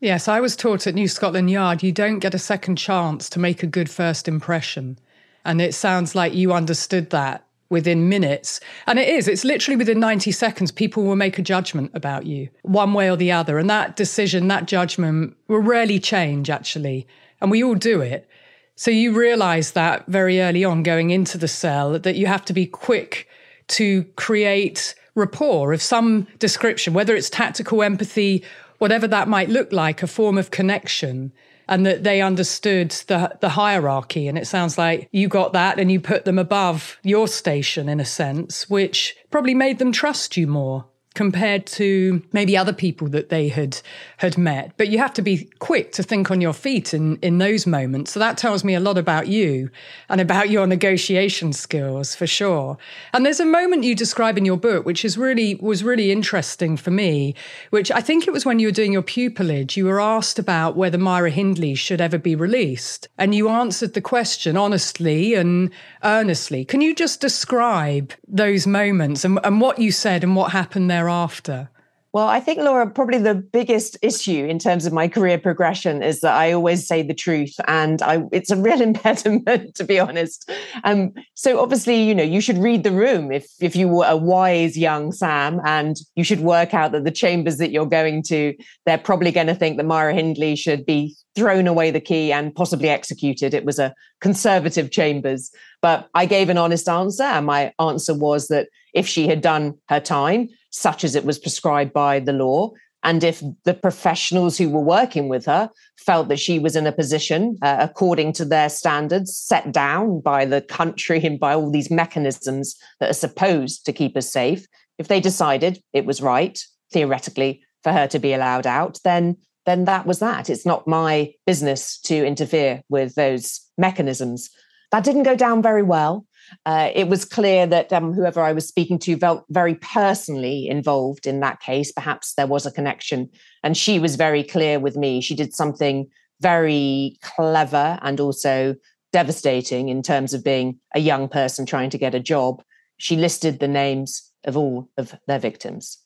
Yes, 0.00 0.28
I 0.28 0.40
was 0.40 0.54
taught 0.54 0.86
at 0.86 0.94
New 0.94 1.08
Scotland 1.08 1.50
Yard 1.50 1.82
you 1.82 1.92
don't 1.92 2.18
get 2.18 2.34
a 2.34 2.38
second 2.38 2.76
chance 2.76 3.28
to 3.30 3.38
make 3.38 3.62
a 3.62 3.66
good 3.66 3.90
first 3.90 4.28
impression. 4.28 4.98
And 5.44 5.60
it 5.60 5.74
sounds 5.74 6.14
like 6.14 6.34
you 6.34 6.52
understood 6.52 7.10
that 7.10 7.46
within 7.70 8.08
minutes. 8.08 8.60
And 8.86 8.98
it 8.98 9.08
is, 9.08 9.26
it's 9.26 9.44
literally 9.44 9.76
within 9.76 10.00
90 10.00 10.30
seconds, 10.32 10.70
people 10.70 11.02
will 11.04 11.16
make 11.16 11.38
a 11.38 11.42
judgment 11.42 11.90
about 11.94 12.26
you, 12.26 12.48
one 12.62 12.94
way 12.94 13.10
or 13.10 13.16
the 13.16 13.32
other. 13.32 13.58
And 13.58 13.68
that 13.68 13.96
decision, 13.96 14.48
that 14.48 14.66
judgment 14.66 15.36
will 15.48 15.58
rarely 15.58 15.98
change, 15.98 16.50
actually. 16.50 17.06
And 17.40 17.50
we 17.50 17.62
all 17.62 17.74
do 17.74 18.00
it. 18.00 18.28
So 18.76 18.90
you 18.90 19.12
realize 19.12 19.72
that 19.72 20.06
very 20.06 20.40
early 20.40 20.64
on 20.64 20.82
going 20.82 21.10
into 21.10 21.38
the 21.38 21.48
cell 21.48 21.98
that 21.98 22.16
you 22.16 22.26
have 22.26 22.44
to 22.46 22.52
be 22.52 22.66
quick 22.66 23.28
to 23.68 24.04
create 24.16 24.94
rapport 25.14 25.72
of 25.72 25.80
some 25.80 26.26
description, 26.38 26.92
whether 26.92 27.14
it's 27.14 27.30
tactical 27.30 27.82
empathy, 27.82 28.44
whatever 28.78 29.06
that 29.06 29.28
might 29.28 29.48
look 29.48 29.72
like, 29.72 30.02
a 30.02 30.06
form 30.06 30.36
of 30.36 30.50
connection, 30.50 31.32
and 31.68 31.86
that 31.86 32.04
they 32.04 32.20
understood 32.20 32.90
the 33.06 33.36
the 33.40 33.50
hierarchy. 33.50 34.28
And 34.28 34.38
it 34.38 34.46
sounds 34.46 34.78
like 34.78 35.08
you 35.12 35.28
got 35.28 35.52
that 35.52 35.78
and 35.78 35.90
you 35.90 36.00
put 36.00 36.24
them 36.24 36.38
above 36.38 36.98
your 37.02 37.28
station 37.28 37.88
in 37.88 38.00
a 38.00 38.04
sense, 38.04 38.68
which 38.68 39.16
probably 39.30 39.54
made 39.54 39.78
them 39.78 39.92
trust 39.92 40.36
you 40.36 40.46
more 40.46 40.86
compared 41.14 41.64
to 41.64 42.22
maybe 42.32 42.56
other 42.56 42.72
people 42.72 43.08
that 43.08 43.28
they 43.28 43.48
had 43.48 43.80
had 44.18 44.36
met. 44.36 44.72
But 44.76 44.88
you 44.88 44.98
have 44.98 45.12
to 45.14 45.22
be 45.22 45.48
quick 45.60 45.92
to 45.92 46.02
think 46.02 46.30
on 46.30 46.40
your 46.40 46.52
feet 46.52 46.92
in 46.92 47.18
in 47.22 47.38
those 47.38 47.66
moments. 47.66 48.12
So 48.12 48.20
that 48.20 48.36
tells 48.36 48.64
me 48.64 48.74
a 48.74 48.80
lot 48.80 48.98
about 48.98 49.28
you 49.28 49.70
and 50.08 50.20
about 50.20 50.50
your 50.50 50.66
negotiation 50.66 51.52
skills 51.52 52.14
for 52.14 52.26
sure. 52.26 52.76
And 53.12 53.24
there's 53.24 53.40
a 53.40 53.46
moment 53.46 53.84
you 53.84 53.94
describe 53.94 54.36
in 54.36 54.44
your 54.44 54.56
book 54.56 54.84
which 54.84 55.04
is 55.04 55.16
really 55.16 55.54
was 55.56 55.84
really 55.84 56.10
interesting 56.10 56.76
for 56.76 56.90
me 56.90 57.34
which 57.70 57.90
I 57.90 58.00
think 58.00 58.26
it 58.26 58.32
was 58.32 58.44
when 58.44 58.58
you 58.58 58.68
were 58.68 58.72
doing 58.72 58.92
your 58.92 59.02
pupillage 59.02 59.76
you 59.76 59.86
were 59.86 60.00
asked 60.00 60.38
about 60.38 60.76
whether 60.76 60.98
Myra 60.98 61.30
Hindley 61.30 61.74
should 61.74 62.00
ever 62.00 62.18
be 62.18 62.34
released. 62.34 63.08
And 63.18 63.34
you 63.34 63.48
answered 63.48 63.94
the 63.94 64.00
question 64.00 64.56
honestly 64.56 65.34
and 65.34 65.70
earnestly. 66.02 66.64
Can 66.64 66.80
you 66.80 66.94
just 66.94 67.20
describe 67.20 68.12
those 68.26 68.66
moments 68.66 69.24
and, 69.24 69.38
and 69.44 69.60
what 69.60 69.78
you 69.78 69.92
said 69.92 70.24
and 70.24 70.34
what 70.34 70.52
happened 70.52 70.90
there 70.90 71.03
thereafter? 71.04 71.68
Well, 72.12 72.28
I 72.28 72.38
think, 72.38 72.60
Laura, 72.60 72.88
probably 72.88 73.18
the 73.18 73.34
biggest 73.34 73.96
issue 74.00 74.46
in 74.46 74.60
terms 74.60 74.86
of 74.86 74.92
my 74.92 75.08
career 75.08 75.36
progression 75.36 76.00
is 76.00 76.20
that 76.20 76.32
I 76.32 76.52
always 76.52 76.86
say 76.86 77.02
the 77.02 77.12
truth, 77.12 77.56
and 77.66 78.00
I, 78.02 78.22
it's 78.30 78.52
a 78.52 78.56
real 78.56 78.80
impediment, 78.90 79.74
to 79.74 79.84
be 79.84 79.98
honest. 79.98 80.48
Um, 80.84 81.12
so, 81.34 81.58
obviously, 81.60 82.04
you 82.04 82.14
know, 82.14 82.22
you 82.22 82.40
should 82.40 82.58
read 82.58 82.84
the 82.84 82.92
room 82.92 83.32
if 83.32 83.48
if 83.60 83.74
you 83.74 83.88
were 83.88 84.06
a 84.06 84.16
wise 84.16 84.78
young 84.78 85.10
Sam, 85.10 85.60
and 85.64 85.96
you 86.14 86.22
should 86.22 86.38
work 86.38 86.72
out 86.72 86.92
that 86.92 87.02
the 87.02 87.10
chambers 87.10 87.56
that 87.56 87.72
you're 87.72 87.84
going 87.84 88.22
to, 88.28 88.54
they're 88.86 88.96
probably 88.96 89.32
going 89.32 89.48
to 89.48 89.54
think 89.56 89.76
that 89.76 89.86
Myra 89.86 90.14
Hindley 90.14 90.54
should 90.54 90.86
be 90.86 91.16
thrown 91.34 91.66
away 91.66 91.90
the 91.90 92.00
key 92.00 92.32
and 92.32 92.54
possibly 92.54 92.90
executed. 92.90 93.54
It 93.54 93.64
was 93.64 93.80
a 93.80 93.92
conservative 94.20 94.92
chambers, 94.92 95.50
but 95.82 96.08
I 96.14 96.26
gave 96.26 96.48
an 96.48 96.58
honest 96.58 96.88
answer, 96.88 97.24
and 97.24 97.44
my 97.44 97.72
answer 97.80 98.14
was 98.14 98.46
that 98.48 98.68
if 98.94 99.08
she 99.08 99.26
had 99.26 99.40
done 99.40 99.74
her 99.88 99.98
time 99.98 100.48
such 100.74 101.04
as 101.04 101.14
it 101.14 101.24
was 101.24 101.38
prescribed 101.38 101.92
by 101.92 102.18
the 102.18 102.32
law. 102.32 102.72
And 103.04 103.22
if 103.22 103.42
the 103.64 103.74
professionals 103.74 104.56
who 104.58 104.70
were 104.70 104.80
working 104.80 105.28
with 105.28 105.44
her 105.46 105.70
felt 105.98 106.28
that 106.28 106.40
she 106.40 106.58
was 106.58 106.74
in 106.74 106.86
a 106.86 106.92
position, 106.92 107.56
uh, 107.62 107.76
according 107.78 108.32
to 108.34 108.44
their 108.44 108.68
standards 108.68 109.36
set 109.36 109.72
down 109.72 110.20
by 110.20 110.44
the 110.46 110.62
country 110.62 111.24
and 111.24 111.38
by 111.38 111.54
all 111.54 111.70
these 111.70 111.90
mechanisms 111.90 112.76
that 112.98 113.10
are 113.10 113.14
supposed 113.14 113.84
to 113.86 113.92
keep 113.92 114.16
us 114.16 114.32
safe, 114.32 114.66
if 114.98 115.08
they 115.08 115.20
decided 115.20 115.80
it 115.92 116.06
was 116.06 116.22
right, 116.22 116.58
theoretically, 116.92 117.62
for 117.82 117.92
her 117.92 118.06
to 118.08 118.18
be 118.18 118.32
allowed 118.32 118.66
out, 118.66 118.98
then 119.04 119.36
then 119.66 119.86
that 119.86 120.04
was 120.04 120.18
that. 120.18 120.50
It's 120.50 120.66
not 120.66 120.86
my 120.86 121.32
business 121.46 121.98
to 122.00 122.26
interfere 122.26 122.82
with 122.90 123.14
those 123.14 123.60
mechanisms. 123.78 124.50
That 124.92 125.04
didn't 125.04 125.22
go 125.22 125.34
down 125.34 125.62
very 125.62 125.82
well 125.82 126.26
uh, 126.66 126.90
it 126.94 127.08
was 127.08 127.24
clear 127.24 127.66
that 127.66 127.92
um, 127.92 128.12
whoever 128.12 128.40
I 128.40 128.52
was 128.52 128.66
speaking 128.66 128.98
to 129.00 129.16
felt 129.16 129.44
very 129.50 129.74
personally 129.76 130.68
involved 130.68 131.26
in 131.26 131.40
that 131.40 131.60
case. 131.60 131.92
Perhaps 131.92 132.34
there 132.34 132.46
was 132.46 132.66
a 132.66 132.72
connection. 132.72 133.28
And 133.62 133.76
she 133.76 133.98
was 133.98 134.16
very 134.16 134.42
clear 134.42 134.78
with 134.78 134.96
me. 134.96 135.20
She 135.20 135.34
did 135.34 135.54
something 135.54 136.08
very 136.40 137.18
clever 137.22 137.98
and 138.02 138.20
also 138.20 138.74
devastating 139.12 139.88
in 139.88 140.02
terms 140.02 140.34
of 140.34 140.44
being 140.44 140.78
a 140.94 141.00
young 141.00 141.28
person 141.28 141.66
trying 141.66 141.90
to 141.90 141.98
get 141.98 142.14
a 142.14 142.20
job. 142.20 142.62
She 142.98 143.16
listed 143.16 143.60
the 143.60 143.68
names 143.68 144.30
of 144.44 144.56
all 144.56 144.88
of 144.96 145.14
their 145.26 145.38
victims. 145.38 145.98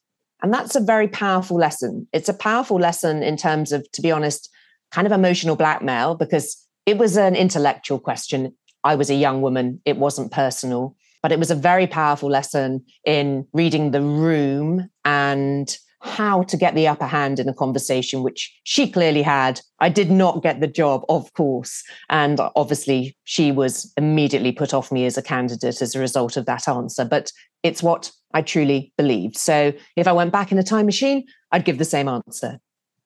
And 0.43 0.53
that's 0.53 0.77
a 0.77 0.81
very 0.81 1.09
powerful 1.09 1.57
lesson. 1.57 2.07
It's 2.13 2.29
a 2.29 2.35
powerful 2.35 2.79
lesson 2.79 3.23
in 3.23 3.37
terms 3.37 3.73
of, 3.73 3.91
to 3.93 4.03
be 4.03 4.13
honest, 4.13 4.49
kind 4.93 5.07
of 5.07 5.13
emotional 5.13 5.57
blackmail 5.57 6.15
because 6.15 6.65
it 6.87 6.97
was 6.97 7.17
an 7.17 7.35
intellectual 7.35 7.99
question. 7.99 8.55
I 8.89 8.95
was 8.95 9.11
a 9.11 9.15
young 9.15 9.43
woman. 9.43 9.83
It 9.85 9.99
wasn't 9.99 10.33
personal, 10.33 10.97
but 11.23 11.31
it 11.31 11.39
was 11.39 11.51
a 11.51 11.55
very 11.55 11.87
powerful 11.87 12.31
lesson 12.31 12.83
in 13.05 13.47
reading 13.53 13.91
the 13.91 14.01
room 14.01 14.89
and 15.05 15.77
how 16.01 16.45
to 16.45 16.57
get 16.57 16.75
the 16.75 16.89
upper 16.89 17.05
hand 17.05 17.39
in 17.39 17.51
a 17.51 17.53
conversation, 17.53 18.23
which 18.23 18.51
she 18.65 18.91
clearly 18.91 19.21
had. 19.21 19.61
I 19.79 19.91
did 19.91 20.11
not 20.11 20.43
get 20.43 20.61
the 20.61 20.67
job, 20.67 21.03
of 21.11 21.31
course. 21.35 21.85
And 22.09 22.41
obviously, 22.57 23.15
she 23.25 23.53
was 23.53 23.93
immediately 23.99 24.53
put 24.53 24.73
off 24.73 24.91
me 24.91 25.05
as 25.05 25.19
a 25.19 25.23
candidate 25.23 25.83
as 25.83 25.95
a 25.95 26.01
result 26.01 26.39
of 26.39 26.47
that 26.47 26.67
answer. 26.67 27.05
But 27.05 27.31
it's 27.63 27.83
what 27.83 28.11
I 28.33 28.41
truly 28.41 28.95
believed. 28.97 29.37
So 29.37 29.75
if 29.97 30.09
I 30.09 30.13
went 30.13 30.33
back 30.33 30.51
in 30.51 30.57
a 30.57 30.63
time 30.63 30.87
machine, 30.87 31.27
I'd 31.53 31.67
give 31.67 31.77
the 31.77 31.85
same 31.85 32.09
answer. 32.09 32.59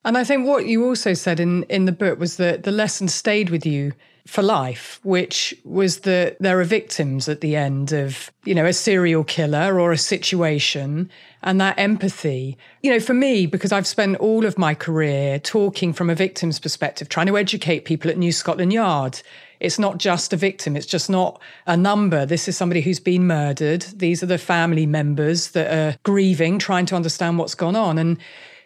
And 0.05 0.17
I 0.17 0.23
think 0.23 0.47
what 0.47 0.67
you 0.67 0.85
also 0.85 1.13
said 1.13 1.41
in, 1.41 1.65
in 1.65 1.87
the 1.87 1.93
book 1.93 2.21
was 2.21 2.37
that 2.37 2.63
the 2.63 2.71
lesson 2.71 3.09
stayed 3.09 3.51
with 3.51 3.67
you 3.67 3.93
for 4.27 4.43
life, 4.43 5.01
which 5.03 5.55
was 5.65 6.01
that 6.01 6.37
there 6.39 6.61
are 6.61 6.65
victims 6.65 7.29
at 7.29 7.41
the 7.41 7.57
end 7.57 7.93
of, 7.93 8.31
you 8.45 8.55
know, 8.55 8.67
a 8.67 8.73
serial 8.73 9.25
killer 9.25 9.81
or 9.81 9.91
a 9.91 9.99
situation 9.99 11.11
and 11.43 11.61
that 11.61 11.79
empathy. 11.79 12.57
You 12.83 12.93
know, 12.93 13.01
for 13.01 13.15
me, 13.15 13.47
because 13.47 13.73
I've 13.73 13.87
spent 13.87 14.17
all 14.19 14.45
of 14.45 14.59
my 14.59 14.75
career 14.75 15.39
talking 15.39 15.93
from 15.93 16.09
a 16.09 16.15
victim's 16.15 16.61
perspective, 16.61 17.09
trying 17.09 17.27
to 17.27 17.37
educate 17.37 17.85
people 17.85 18.11
at 18.11 18.19
New 18.19 18.33
Scotland 18.33 18.73
Yard. 18.73 19.21
It's 19.59 19.79
not 19.79 19.99
just 19.99 20.33
a 20.33 20.37
victim, 20.37 20.77
it's 20.77 20.87
just 20.87 21.09
not 21.11 21.41
a 21.67 21.77
number. 21.77 22.27
This 22.27 22.49
is 22.49 22.57
somebody 22.57 22.81
who's 22.81 23.01
been 23.01 23.27
murdered. 23.27 23.83
These 23.83 24.23
are 24.23 24.27
the 24.27 24.39
family 24.39 24.87
members 24.87 25.51
that 25.53 25.73
are 25.73 25.97
grieving, 26.03 26.59
trying 26.59 26.87
to 26.87 26.97
understand 26.97 27.39
what's 27.39 27.55
gone 27.55 27.77
on 27.77 27.99
and 27.99 28.19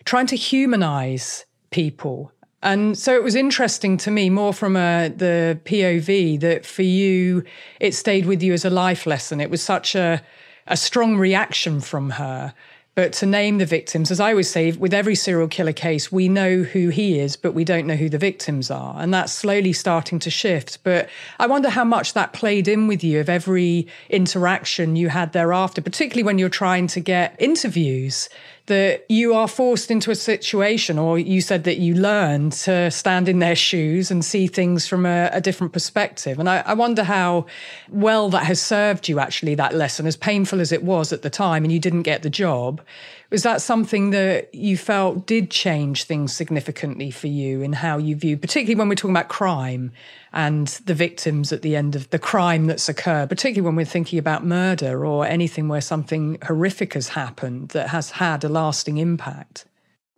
trying 0.05 0.27
to 0.29 0.37
humanize 0.37 1.45
people 1.71 2.33
and 2.62 2.97
so 2.97 3.14
it 3.14 3.23
was 3.23 3.35
interesting 3.35 3.97
to 3.99 4.11
me, 4.11 4.31
more 4.31 4.53
from 4.53 4.77
a, 4.77 5.09
the 5.09 5.59
POV, 5.64 6.40
that 6.40 6.64
for 6.64 6.83
you, 6.83 7.45
it 7.81 7.95
stayed 7.95 8.27
with 8.27 8.42
you 8.42 8.53
as 8.53 8.64
a 8.64 8.71
life 8.71 9.07
lesson. 9.07 9.40
It 9.40 9.51
was 9.51 9.62
such 9.62 9.95
a, 9.95 10.23
a 10.66 10.77
strong 10.77 11.16
reaction 11.16 11.81
from 11.81 12.11
her. 12.11 12.55
But 12.97 13.12
to 13.14 13.27
name 13.27 13.59
the 13.59 13.66
victims, 13.66 14.11
as 14.11 14.21
I 14.21 14.31
always 14.31 14.51
say, 14.51 14.73
with 14.73 14.95
every 14.95 15.14
serial 15.14 15.49
killer 15.49 15.75
case, 15.75 16.11
we 16.11 16.31
know 16.31 16.62
who 16.62 16.88
he 16.88 17.21
is, 17.21 17.37
but 17.37 17.53
we 17.53 17.62
don't 17.62 17.87
know 17.87 17.95
who 17.95 18.09
the 18.09 18.16
victims 18.16 18.71
are. 18.71 18.95
And 18.99 19.12
that's 19.12 19.35
slowly 19.35 19.75
starting 19.75 20.19
to 20.21 20.31
shift. 20.31 20.83
But 20.83 21.11
I 21.38 21.47
wonder 21.47 21.69
how 21.69 21.85
much 21.85 22.14
that 22.14 22.33
played 22.33 22.69
in 22.69 22.87
with 22.87 23.05
you 23.05 23.21
of 23.21 23.29
every 23.29 23.87
interaction 24.09 24.97
you 24.97 25.11
had 25.11 25.35
thereafter, 25.35 25.83
particularly 25.83 26.23
when 26.23 26.38
you're 26.38 26.49
trying 26.49 26.87
to 26.87 27.01
get 27.01 27.37
interviews 27.38 28.31
that 28.66 29.07
you 29.09 29.35
are 29.35 29.48
forced 29.48 29.90
into 29.90 30.11
a 30.11 30.14
situation, 30.14 30.98
or 30.98 31.18
you 31.18 31.40
said 31.40 31.64
that 31.64 31.79
you 31.79 31.94
learn 31.94 32.50
to 32.50 32.90
stand 32.90 33.29
in 33.29 33.38
their 33.38 33.55
shoes 33.55 34.11
and 34.11 34.24
see 34.24 34.46
things 34.46 34.87
from 34.87 35.07
a, 35.07 35.31
a 35.33 35.40
different 35.40 35.72
perspective. 35.72 36.38
And 36.38 36.48
I, 36.48 36.59
I, 36.66 36.74
wonder 36.74 37.05
how 37.05 37.46
well 37.88 38.29
that 38.31 38.44
has 38.44 38.61
served 38.61 39.09
you, 39.09 39.20
actually, 39.20 39.55
that 39.55 39.74
lesson, 39.74 40.07
as 40.07 40.16
painful 40.16 40.61
as 40.61 40.72
it 40.72 40.83
was 40.83 41.12
at 41.12 41.22
the 41.22 41.31
time, 41.31 41.64
and 41.64 41.72
you 41.72 41.79
didn't 41.79 42.02
get 42.02 42.22
the 42.22 42.31
job. 42.31 42.81
Was 43.30 43.42
that 43.42 43.60
something 43.60 44.10
that 44.10 44.54
you 44.54 44.76
felt 44.76 45.26
did 45.26 45.50
change 45.50 46.04
things 46.04 46.32
significantly 46.32 47.10
for 47.10 47.26
you 47.26 47.60
in 47.60 47.72
how 47.72 47.98
you 47.98 48.14
view, 48.14 48.36
particularly 48.36 48.76
when 48.76 48.88
we're 48.88 48.94
talking 48.94 49.16
about 49.16 49.28
crime 49.28 49.90
and 50.32 50.68
the 50.86 50.94
victims 50.94 51.52
at 51.52 51.62
the 51.62 51.74
end 51.74 51.96
of 51.96 52.08
the 52.10 52.20
crime 52.20 52.66
that's 52.66 52.88
occurred, 52.88 53.28
particularly 53.28 53.66
when 53.66 53.74
we're 53.74 53.84
thinking 53.84 54.18
about 54.18 54.44
murder 54.44 55.04
or 55.04 55.26
anything 55.26 55.66
where 55.66 55.80
something 55.80 56.38
horrific 56.46 56.94
has 56.94 57.08
happened 57.08 57.70
that 57.70 57.88
has 57.88 58.12
had 58.12 58.44
a 58.44 58.48
lasting 58.48 58.98
impact? 58.98 59.64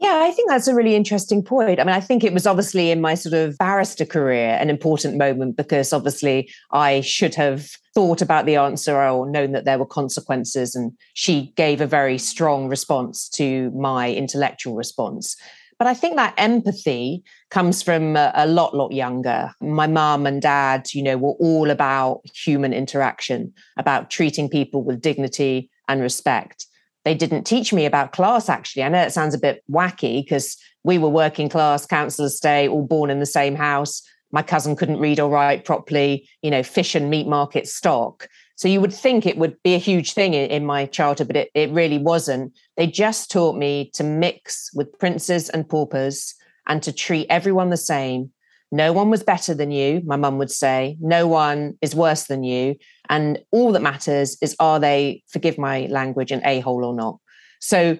Yeah, 0.00 0.20
I 0.22 0.30
think 0.30 0.48
that's 0.48 0.68
a 0.68 0.74
really 0.76 0.94
interesting 0.94 1.42
point. 1.42 1.80
I 1.80 1.84
mean, 1.84 1.94
I 1.94 2.00
think 2.00 2.22
it 2.22 2.32
was 2.32 2.46
obviously 2.46 2.92
in 2.92 3.00
my 3.00 3.14
sort 3.14 3.32
of 3.34 3.58
barrister 3.58 4.04
career 4.04 4.56
an 4.60 4.70
important 4.70 5.16
moment 5.16 5.56
because 5.56 5.92
obviously 5.92 6.48
I 6.70 7.00
should 7.00 7.34
have 7.34 7.68
thought 7.94 8.22
about 8.22 8.46
the 8.46 8.54
answer 8.54 8.96
or 8.96 9.28
known 9.28 9.50
that 9.52 9.64
there 9.64 9.78
were 9.78 9.86
consequences. 9.86 10.76
And 10.76 10.92
she 11.14 11.52
gave 11.56 11.80
a 11.80 11.86
very 11.86 12.16
strong 12.16 12.68
response 12.68 13.28
to 13.30 13.72
my 13.72 14.12
intellectual 14.12 14.76
response. 14.76 15.36
But 15.80 15.88
I 15.88 15.94
think 15.94 16.14
that 16.14 16.34
empathy 16.36 17.24
comes 17.50 17.82
from 17.82 18.16
a, 18.16 18.30
a 18.34 18.46
lot, 18.46 18.76
lot 18.76 18.92
younger. 18.92 19.50
My 19.60 19.88
mum 19.88 20.26
and 20.26 20.40
dad, 20.40 20.86
you 20.94 21.02
know, 21.02 21.16
were 21.16 21.36
all 21.40 21.70
about 21.70 22.20
human 22.32 22.72
interaction, 22.72 23.52
about 23.76 24.10
treating 24.10 24.48
people 24.48 24.84
with 24.84 25.00
dignity 25.00 25.70
and 25.88 26.00
respect 26.00 26.67
they 27.04 27.14
didn't 27.14 27.44
teach 27.44 27.72
me 27.72 27.86
about 27.86 28.12
class 28.12 28.48
actually. 28.48 28.82
I 28.82 28.88
know 28.88 29.02
it 29.02 29.12
sounds 29.12 29.34
a 29.34 29.38
bit 29.38 29.62
wacky 29.70 30.24
because 30.24 30.56
we 30.84 30.98
were 30.98 31.08
working 31.08 31.48
class 31.48 31.86
council 31.86 32.26
estate 32.26 32.68
all 32.68 32.86
born 32.86 33.10
in 33.10 33.20
the 33.20 33.26
same 33.26 33.54
house. 33.54 34.02
My 34.30 34.42
cousin 34.42 34.76
couldn't 34.76 34.98
read 34.98 35.20
or 35.20 35.30
write 35.30 35.64
properly 35.64 36.28
you 36.42 36.50
know 36.50 36.62
fish 36.62 36.94
and 36.94 37.10
meat 37.10 37.26
market 37.26 37.66
stock. 37.66 38.28
So 38.56 38.66
you 38.68 38.80
would 38.80 38.92
think 38.92 39.24
it 39.24 39.38
would 39.38 39.62
be 39.62 39.74
a 39.74 39.78
huge 39.78 40.12
thing 40.12 40.34
in, 40.34 40.50
in 40.50 40.66
my 40.66 40.86
childhood 40.86 41.28
but 41.28 41.36
it, 41.36 41.50
it 41.54 41.70
really 41.70 41.98
wasn't. 41.98 42.52
They 42.76 42.86
just 42.86 43.30
taught 43.30 43.56
me 43.56 43.90
to 43.94 44.04
mix 44.04 44.70
with 44.74 44.98
princes 44.98 45.48
and 45.48 45.68
paupers 45.68 46.34
and 46.66 46.82
to 46.82 46.92
treat 46.92 47.26
everyone 47.30 47.70
the 47.70 47.76
same 47.76 48.30
no 48.70 48.92
one 48.92 49.08
was 49.08 49.22
better 49.22 49.54
than 49.54 49.70
you, 49.70 50.02
my 50.04 50.16
mum 50.16 50.38
would 50.38 50.50
say. 50.50 50.96
No 51.00 51.26
one 51.26 51.78
is 51.80 51.94
worse 51.94 52.24
than 52.24 52.42
you. 52.44 52.76
And 53.08 53.38
all 53.50 53.72
that 53.72 53.82
matters 53.82 54.36
is 54.42 54.54
are 54.60 54.78
they, 54.78 55.22
forgive 55.28 55.56
my 55.56 55.86
language, 55.86 56.30
an 56.30 56.42
a 56.44 56.60
hole 56.60 56.84
or 56.84 56.94
not? 56.94 57.18
So 57.60 57.96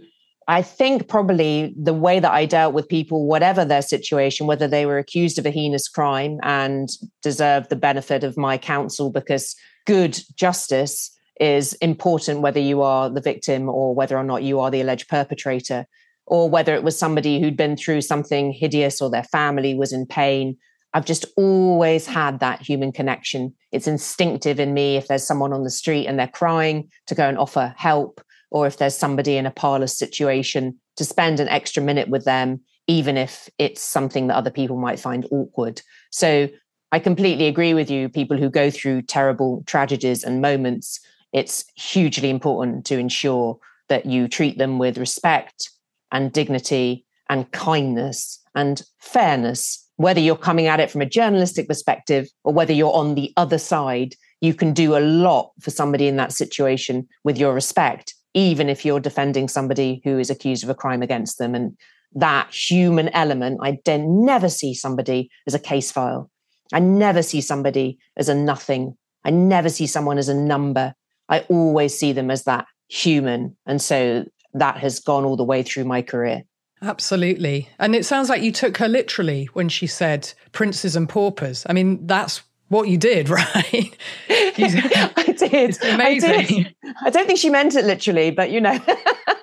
I 0.47 0.63
think 0.63 1.09
probably 1.09 1.75
the 1.77 1.95
way 1.95 2.21
that 2.21 2.33
I 2.33 2.45
dealt 2.45 2.75
with 2.75 2.89
people, 2.89 3.27
whatever 3.27 3.65
their 3.65 3.83
situation, 3.83 4.47
whether 4.47 4.69
they 4.69 4.87
were 4.87 4.99
accused 4.99 5.39
of 5.39 5.47
a 5.47 5.51
heinous 5.51 5.89
crime 5.89 6.39
and 6.43 6.89
deserve 7.23 7.69
the 7.69 7.77
benefit 7.77 8.25
of 8.25 8.37
my 8.37 8.59
counsel 8.59 9.11
because 9.11 9.55
good 9.87 10.19
justice 10.37 11.15
is 11.41 11.75
important 11.75 12.41
whether 12.41 12.61
you 12.61 12.83
are 12.83 13.09
the 13.09 13.21
victim 13.21 13.69
or 13.69 13.95
whether 13.95 14.17
or 14.17 14.25
not 14.25 14.43
you 14.43 14.59
are 14.61 14.71
the 14.71 14.81
alleged 14.81 15.09
perpetrator 15.09 15.87
or 16.29 16.49
whether 16.49 16.75
it 16.75 16.83
was 16.83 16.99
somebody 16.99 17.41
who'd 17.41 17.57
been 17.57 17.77
through 17.77 18.03
something 18.03 18.53
hideous 18.53 19.01
or 19.01 19.11
their 19.11 19.25
family 19.25 19.75
was 19.75 19.93
in 19.93 20.07
pain. 20.07 20.57
I've 20.95 21.05
just 21.05 21.27
always 21.37 22.07
had 22.07 22.41
that 22.41 22.63
human 22.63 22.93
connection. 22.93 23.55
It's 23.73 23.87
instinctive 23.87 24.61
in 24.61 24.75
me 24.75 24.97
if 24.97 25.09
there's 25.09 25.27
someone 25.27 25.53
on 25.53 25.65
the 25.65 25.71
street 25.71 26.07
and 26.07 26.19
they're 26.19 26.29
crying 26.29 26.89
to 27.07 27.15
go 27.15 27.29
and 27.29 27.39
offer 27.39 27.75
help, 27.77 28.21
or 28.51 28.67
if 28.67 28.79
there's 28.79 28.97
somebody 28.97 29.37
in 29.37 29.47
a 29.47 29.51
parlous 29.51 29.97
situation 29.97 30.79
to 30.97 31.05
spend 31.05 31.41
an 31.41 31.49
extra 31.49 31.83
minute 31.83 32.09
with 32.09 32.25
them, 32.25 32.61
even 32.87 33.17
if 33.17 33.49
it's 33.59 33.83
something 33.83 34.29
that 34.29 34.37
other 34.37 34.51
people 34.51 34.79
might 34.79 34.99
find 34.99 35.27
awkward. 35.31 35.83
So 36.11 36.49
I 36.91 36.99
completely 36.99 37.47
agree 37.47 37.75
with 37.75 37.91
you. 37.91 38.09
People 38.09 38.39
who 38.39 38.49
go 38.49 38.71
through 38.71 39.03
terrible 39.03 39.63
tragedies 39.67 40.25
and 40.25 40.41
moments, 40.41 41.01
it's 41.35 41.65
hugely 41.77 42.31
important 42.31 42.87
to 42.87 42.99
ensure 42.99 43.59
that 43.91 44.07
you 44.07 44.27
treat 44.27 44.57
them 44.57 44.79
with 44.79 44.97
respect 44.97 45.71
and 46.13 46.33
dignity 46.33 47.05
and 47.29 47.51
kindness 47.53 48.41
and 48.55 48.83
fairness. 48.99 49.85
Whether 49.97 50.21
you're 50.21 50.37
coming 50.37 50.67
at 50.67 50.81
it 50.81 50.91
from 50.91 51.03
a 51.03 51.07
journalistic 51.07 51.69
perspective 51.69 52.29
or 52.45 52.53
whether 52.53 52.73
you're 52.73 52.95
on 52.95 53.15
the 53.15 53.33
other 53.37 53.59
side, 53.59 54.15
you 54.41 54.55
can 54.55 54.73
do 54.73 54.97
a 54.97 55.01
lot 55.01 55.51
for 55.61 55.71
somebody 55.71 56.07
in 56.07 56.17
that 56.17 56.33
situation 56.33 57.09
with 57.25 57.37
your 57.37 57.53
respect, 57.53 58.15
even 58.35 58.69
if 58.69 58.85
you're 58.85 59.01
defending 59.01 59.49
somebody 59.49 60.01
who 60.05 60.19
is 60.19 60.31
accused 60.31 60.63
of 60.63 60.71
a 60.71 60.75
crime 60.75 61.03
against 61.03 61.39
them. 61.39 61.55
And 61.55 61.77
that 62.15 62.53
human 62.53 63.09
element, 63.11 63.61
I 63.63 63.79
never 63.87 64.49
see 64.49 64.75
somebody 64.75 65.31
as 65.47 65.55
a 65.55 65.59
case 65.59 65.91
file. 65.91 66.31
I 66.73 66.79
never 66.79 67.23
see 67.23 67.41
somebody 67.41 67.99
as 68.17 68.29
a 68.29 68.35
nothing. 68.35 68.97
I 69.25 69.31
never 69.31 69.69
see 69.69 69.87
someone 69.87 70.19
as 70.19 70.29
a 70.29 70.35
number. 70.35 70.95
I 71.29 71.41
always 71.49 71.99
see 71.99 72.13
them 72.13 72.31
as 72.31 72.45
that 72.45 72.67
human. 72.89 73.57
And 73.67 73.83
so 73.83 74.25
that 74.59 74.79
has 74.79 75.01
gone 75.01 75.25
all 75.25 75.37
the 75.37 75.45
way 75.45 75.63
through 75.63 75.85
my 75.85 76.03
career. 76.03 76.45
Absolutely. 76.83 77.69
And 77.79 77.95
it 77.95 78.05
sounds 78.05 78.29
like 78.29 78.43
you 78.43 78.53
took 78.53 78.77
her 78.77 78.89
literally 78.89 79.47
when 79.53 79.69
she 79.69 79.87
said 79.87 80.33
princes 80.53 80.95
and 80.95 81.09
paupers. 81.09 81.67
I 81.69 81.73
mean, 81.73 82.07
that's 82.07 82.43
what 82.69 82.89
you 82.89 82.97
did, 82.97 83.29
right? 83.29 83.97
I 84.29 85.35
did. 85.37 85.83
amazing. 85.83 86.31
I, 86.31 86.43
did. 86.45 86.75
I 87.05 87.11
don't 87.11 87.27
think 87.27 87.39
she 87.39 87.51
meant 87.51 87.75
it 87.75 87.85
literally, 87.85 88.31
but 88.31 88.51
you 88.51 88.61
know, 88.61 88.79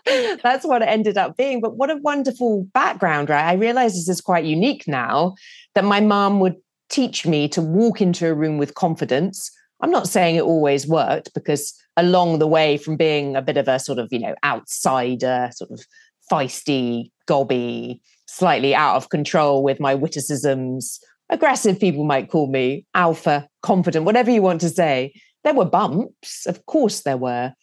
that's 0.44 0.66
what 0.66 0.82
it 0.82 0.88
ended 0.88 1.18
up 1.18 1.36
being. 1.36 1.62
But 1.62 1.76
what 1.76 1.90
a 1.90 1.98
wonderful 1.98 2.68
background, 2.74 3.30
right? 3.30 3.46
I 3.46 3.54
realize 3.54 3.94
this 3.94 4.10
is 4.10 4.22
quite 4.22 4.46
unique 4.46 4.88
now 4.88 5.36
that 5.74 5.84
my 5.84 6.00
mom 6.00 6.40
would 6.40 6.56
teach 6.90 7.26
me 7.26 7.48
to 7.50 7.62
walk 7.62 8.02
into 8.02 8.30
a 8.30 8.34
room 8.34 8.58
with 8.58 8.76
confidence. 8.76 9.52
I'm 9.86 9.92
not 9.92 10.10
saying 10.10 10.36
it 10.36 10.42
always 10.42 10.88
worked 10.88 11.32
because 11.36 11.72
along 11.96 12.40
the 12.40 12.48
way 12.48 12.76
from 12.76 12.98
being 12.98 13.36
a 13.36 13.42
bit 13.44 13.56
of 13.56 13.68
a 13.68 13.78
sort 13.78 14.00
of, 14.00 14.12
you 14.12 14.18
know, 14.18 14.34
outsider, 14.44 15.52
sort 15.54 15.70
of 15.70 15.86
feisty, 16.32 17.12
gobby, 17.28 18.02
slightly 18.26 18.74
out 18.74 18.96
of 18.96 19.10
control 19.10 19.62
with 19.62 19.80
my 19.80 19.94
witticisms, 19.94 21.00
aggressive 21.30 21.80
people 21.80 22.04
might 22.04 22.32
call 22.32 22.48
me, 22.48 22.84
alpha, 22.96 23.48
confident, 23.62 24.06
whatever 24.06 24.32
you 24.32 24.42
want 24.42 24.60
to 24.62 24.70
say. 24.70 25.14
There 25.44 25.54
were 25.54 25.66
bumps, 25.66 26.48
of 26.48 26.66
course 26.66 27.04
there 27.04 27.18
were. 27.18 27.54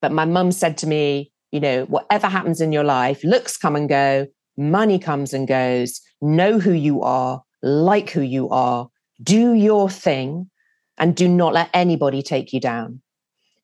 But 0.00 0.12
my 0.12 0.24
mum 0.24 0.52
said 0.52 0.78
to 0.78 0.86
me, 0.86 1.32
you 1.50 1.58
know, 1.58 1.86
whatever 1.86 2.28
happens 2.28 2.60
in 2.60 2.70
your 2.70 2.84
life, 2.84 3.24
looks 3.24 3.56
come 3.56 3.74
and 3.74 3.88
go, 3.88 4.28
money 4.56 5.00
comes 5.00 5.34
and 5.34 5.48
goes, 5.48 6.00
know 6.20 6.60
who 6.60 6.74
you 6.74 7.02
are, 7.02 7.42
like 7.60 8.10
who 8.10 8.20
you 8.20 8.48
are, 8.50 8.88
do 9.20 9.54
your 9.54 9.90
thing, 9.90 10.48
and 10.98 11.16
do 11.16 11.28
not 11.28 11.52
let 11.52 11.70
anybody 11.74 12.22
take 12.22 12.52
you 12.52 12.60
down. 12.60 13.00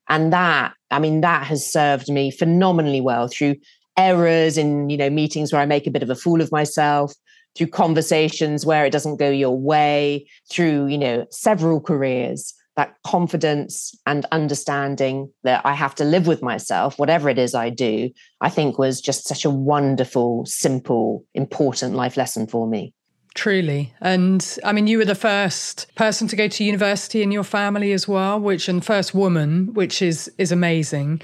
And 0.09 0.33
that, 0.33 0.73
I 0.89 0.99
mean, 0.99 1.21
that 1.21 1.43
has 1.43 1.71
served 1.71 2.09
me 2.09 2.31
phenomenally 2.31 3.01
well 3.01 3.27
through 3.27 3.55
errors 3.97 4.57
in, 4.57 4.89
you 4.89 4.97
know, 4.97 5.09
meetings 5.09 5.53
where 5.53 5.61
I 5.61 5.65
make 5.65 5.85
a 5.85 5.91
bit 5.91 6.03
of 6.03 6.09
a 6.09 6.15
fool 6.15 6.41
of 6.41 6.51
myself, 6.51 7.13
through 7.55 7.67
conversations 7.67 8.65
where 8.65 8.85
it 8.85 8.91
doesn't 8.91 9.17
go 9.17 9.29
your 9.29 9.57
way, 9.57 10.27
through, 10.51 10.87
you 10.87 10.97
know, 10.97 11.25
several 11.31 11.79
careers. 11.81 12.53
That 12.75 12.95
confidence 13.05 13.93
and 14.05 14.25
understanding 14.31 15.33
that 15.43 15.65
I 15.65 15.73
have 15.73 15.95
to 15.95 16.05
live 16.05 16.27
with 16.27 16.41
myself, 16.41 16.97
whatever 16.97 17.27
it 17.27 17.37
is 17.37 17.53
I 17.53 17.69
do, 17.69 18.09
I 18.39 18.49
think 18.49 18.79
was 18.79 19.01
just 19.01 19.27
such 19.27 19.43
a 19.43 19.49
wonderful, 19.49 20.45
simple, 20.45 21.25
important 21.33 21.95
life 21.95 22.15
lesson 22.15 22.47
for 22.47 22.67
me. 22.67 22.93
Truly. 23.39 23.93
And 24.01 24.45
I 24.65 24.73
mean, 24.73 24.87
you 24.87 24.97
were 24.97 25.05
the 25.05 25.15
first 25.15 25.87
person 25.95 26.27
to 26.27 26.35
go 26.35 26.49
to 26.49 26.61
university 26.61 27.23
in 27.23 27.31
your 27.31 27.45
family 27.45 27.93
as 27.93 28.05
well, 28.05 28.37
which, 28.37 28.67
and 28.67 28.85
first 28.85 29.15
woman, 29.15 29.73
which 29.73 30.01
is, 30.01 30.29
is 30.37 30.51
amazing. 30.51 31.21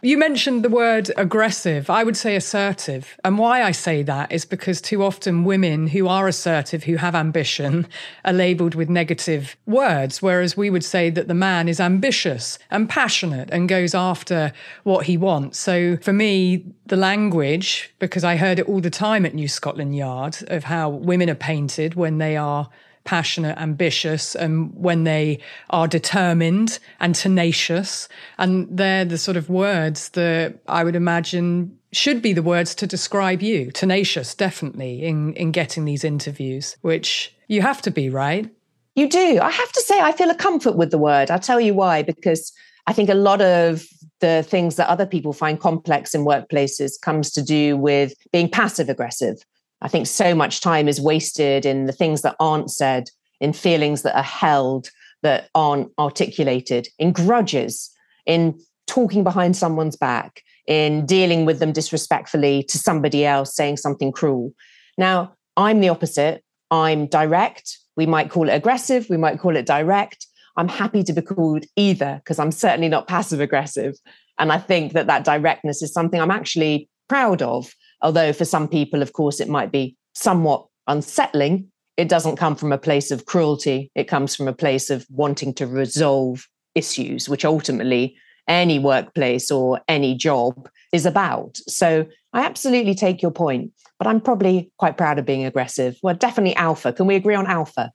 You 0.00 0.16
mentioned 0.16 0.62
the 0.62 0.68
word 0.68 1.10
aggressive. 1.16 1.90
I 1.90 2.04
would 2.04 2.16
say 2.16 2.36
assertive. 2.36 3.16
And 3.24 3.36
why 3.36 3.64
I 3.64 3.72
say 3.72 4.04
that 4.04 4.30
is 4.30 4.44
because 4.44 4.80
too 4.80 5.02
often 5.02 5.42
women 5.42 5.88
who 5.88 6.06
are 6.06 6.28
assertive, 6.28 6.84
who 6.84 6.98
have 6.98 7.16
ambition, 7.16 7.84
are 8.24 8.32
labeled 8.32 8.76
with 8.76 8.88
negative 8.88 9.56
words, 9.66 10.22
whereas 10.22 10.56
we 10.56 10.70
would 10.70 10.84
say 10.84 11.10
that 11.10 11.26
the 11.26 11.34
man 11.34 11.68
is 11.68 11.80
ambitious 11.80 12.60
and 12.70 12.88
passionate 12.88 13.48
and 13.50 13.68
goes 13.68 13.92
after 13.92 14.52
what 14.84 15.06
he 15.06 15.16
wants. 15.16 15.58
So 15.58 15.96
for 15.96 16.12
me, 16.12 16.64
the 16.86 16.96
language, 16.96 17.92
because 17.98 18.22
I 18.22 18.36
heard 18.36 18.60
it 18.60 18.68
all 18.68 18.80
the 18.80 18.90
time 18.90 19.26
at 19.26 19.34
New 19.34 19.48
Scotland 19.48 19.96
Yard 19.96 20.44
of 20.46 20.62
how 20.62 20.90
women 20.90 21.28
are 21.28 21.34
painted 21.34 21.96
when 21.96 22.18
they 22.18 22.36
are 22.36 22.70
passionate, 23.04 23.58
ambitious, 23.58 24.34
and 24.34 24.72
when 24.74 25.04
they 25.04 25.40
are 25.70 25.88
determined 25.88 26.78
and 27.00 27.14
tenacious. 27.14 28.08
And 28.38 28.68
they're 28.70 29.04
the 29.04 29.18
sort 29.18 29.36
of 29.36 29.48
words 29.48 30.10
that 30.10 30.58
I 30.68 30.84
would 30.84 30.96
imagine 30.96 31.76
should 31.92 32.20
be 32.20 32.32
the 32.32 32.42
words 32.42 32.74
to 32.76 32.86
describe 32.86 33.42
you. 33.42 33.70
Tenacious, 33.70 34.34
definitely, 34.34 35.04
in, 35.04 35.32
in 35.34 35.52
getting 35.52 35.84
these 35.84 36.04
interviews, 36.04 36.76
which 36.82 37.34
you 37.46 37.62
have 37.62 37.80
to 37.82 37.90
be, 37.90 38.10
right? 38.10 38.50
You 38.94 39.08
do. 39.08 39.38
I 39.40 39.50
have 39.50 39.72
to 39.72 39.80
say, 39.80 40.00
I 40.00 40.12
feel 40.12 40.30
a 40.30 40.34
comfort 40.34 40.76
with 40.76 40.90
the 40.90 40.98
word. 40.98 41.30
I'll 41.30 41.38
tell 41.38 41.60
you 41.60 41.72
why, 41.72 42.02
because 42.02 42.52
I 42.86 42.92
think 42.92 43.08
a 43.08 43.14
lot 43.14 43.40
of 43.40 43.86
the 44.20 44.42
things 44.42 44.76
that 44.76 44.88
other 44.88 45.06
people 45.06 45.32
find 45.32 45.60
complex 45.60 46.14
in 46.14 46.24
workplaces 46.24 47.00
comes 47.00 47.30
to 47.30 47.42
do 47.42 47.76
with 47.76 48.12
being 48.32 48.50
passive 48.50 48.88
aggressive 48.88 49.44
I 49.80 49.88
think 49.88 50.06
so 50.06 50.34
much 50.34 50.60
time 50.60 50.88
is 50.88 51.00
wasted 51.00 51.64
in 51.64 51.86
the 51.86 51.92
things 51.92 52.22
that 52.22 52.36
aren't 52.40 52.70
said, 52.70 53.10
in 53.40 53.52
feelings 53.52 54.02
that 54.02 54.16
are 54.16 54.22
held, 54.22 54.90
that 55.22 55.48
aren't 55.54 55.90
articulated, 55.98 56.88
in 56.98 57.12
grudges, 57.12 57.90
in 58.26 58.58
talking 58.86 59.22
behind 59.22 59.56
someone's 59.56 59.96
back, 59.96 60.42
in 60.66 61.06
dealing 61.06 61.44
with 61.44 61.60
them 61.60 61.72
disrespectfully 61.72 62.62
to 62.64 62.78
somebody 62.78 63.24
else 63.24 63.54
saying 63.54 63.76
something 63.76 64.12
cruel. 64.12 64.52
Now, 64.96 65.34
I'm 65.56 65.80
the 65.80 65.88
opposite. 65.88 66.42
I'm 66.70 67.06
direct. 67.06 67.78
We 67.96 68.06
might 68.06 68.30
call 68.30 68.48
it 68.48 68.54
aggressive, 68.54 69.06
we 69.10 69.16
might 69.16 69.40
call 69.40 69.56
it 69.56 69.66
direct. 69.66 70.26
I'm 70.56 70.68
happy 70.68 71.02
to 71.04 71.12
be 71.12 71.22
called 71.22 71.64
either 71.76 72.20
because 72.22 72.38
I'm 72.38 72.52
certainly 72.52 72.88
not 72.88 73.08
passive 73.08 73.40
aggressive. 73.40 73.94
And 74.38 74.52
I 74.52 74.58
think 74.58 74.92
that 74.92 75.06
that 75.06 75.24
directness 75.24 75.82
is 75.82 75.92
something 75.92 76.20
I'm 76.20 76.30
actually 76.30 76.88
proud 77.08 77.42
of. 77.42 77.72
Although 78.02 78.32
for 78.32 78.44
some 78.44 78.68
people, 78.68 79.02
of 79.02 79.12
course, 79.12 79.40
it 79.40 79.48
might 79.48 79.72
be 79.72 79.96
somewhat 80.14 80.66
unsettling. 80.86 81.70
It 81.96 82.08
doesn't 82.08 82.36
come 82.36 82.54
from 82.54 82.72
a 82.72 82.78
place 82.78 83.10
of 83.10 83.26
cruelty, 83.26 83.90
it 83.94 84.04
comes 84.04 84.36
from 84.36 84.46
a 84.46 84.52
place 84.52 84.88
of 84.88 85.06
wanting 85.10 85.52
to 85.54 85.66
resolve 85.66 86.46
issues, 86.74 87.28
which 87.28 87.44
ultimately 87.44 88.16
any 88.46 88.78
workplace 88.78 89.50
or 89.50 89.80
any 89.88 90.14
job 90.14 90.68
is 90.92 91.04
about. 91.06 91.58
So 91.66 92.06
I 92.32 92.44
absolutely 92.44 92.94
take 92.94 93.20
your 93.20 93.30
point, 93.30 93.72
but 93.98 94.06
I'm 94.06 94.20
probably 94.20 94.70
quite 94.78 94.96
proud 94.96 95.18
of 95.18 95.26
being 95.26 95.44
aggressive. 95.44 95.98
Well, 96.02 96.14
definitely 96.14 96.56
alpha. 96.56 96.92
Can 96.92 97.06
we 97.06 97.16
agree 97.16 97.34
on 97.34 97.46
alpha? 97.46 97.92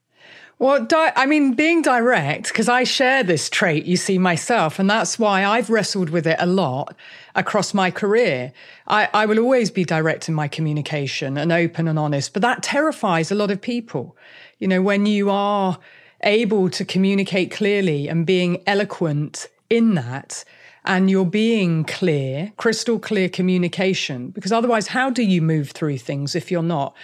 Well, 0.59 0.85
di- 0.85 1.11
I 1.15 1.25
mean, 1.25 1.53
being 1.55 1.81
direct, 1.81 2.47
because 2.47 2.69
I 2.69 2.83
share 2.83 3.23
this 3.23 3.49
trait, 3.49 3.85
you 3.85 3.97
see, 3.97 4.17
myself, 4.17 4.79
and 4.79 4.89
that's 4.89 5.17
why 5.17 5.43
I've 5.43 5.69
wrestled 5.69 6.09
with 6.09 6.27
it 6.27 6.37
a 6.39 6.45
lot 6.45 6.95
across 7.35 7.73
my 7.73 7.89
career. 7.91 8.53
I, 8.87 9.09
I 9.13 9.25
will 9.25 9.39
always 9.39 9.71
be 9.71 9.83
direct 9.83 10.29
in 10.29 10.35
my 10.35 10.47
communication 10.47 11.37
and 11.37 11.51
open 11.51 11.87
and 11.87 11.97
honest, 11.97 12.33
but 12.33 12.43
that 12.43 12.63
terrifies 12.63 13.31
a 13.31 13.35
lot 13.35 13.51
of 13.51 13.61
people. 13.61 14.15
You 14.59 14.67
know, 14.67 14.81
when 14.81 15.05
you 15.05 15.29
are 15.29 15.79
able 16.23 16.69
to 16.69 16.85
communicate 16.85 17.51
clearly 17.51 18.07
and 18.07 18.25
being 18.25 18.61
eloquent 18.67 19.49
in 19.69 19.95
that, 19.95 20.45
and 20.85 21.09
you're 21.09 21.25
being 21.25 21.83
clear, 21.83 22.51
crystal 22.57 22.99
clear 22.99 23.27
communication, 23.27 24.29
because 24.29 24.51
otherwise, 24.51 24.87
how 24.87 25.09
do 25.09 25.23
you 25.23 25.41
move 25.41 25.71
through 25.71 25.97
things 25.97 26.35
if 26.35 26.51
you're 26.51 26.61
not? 26.61 26.95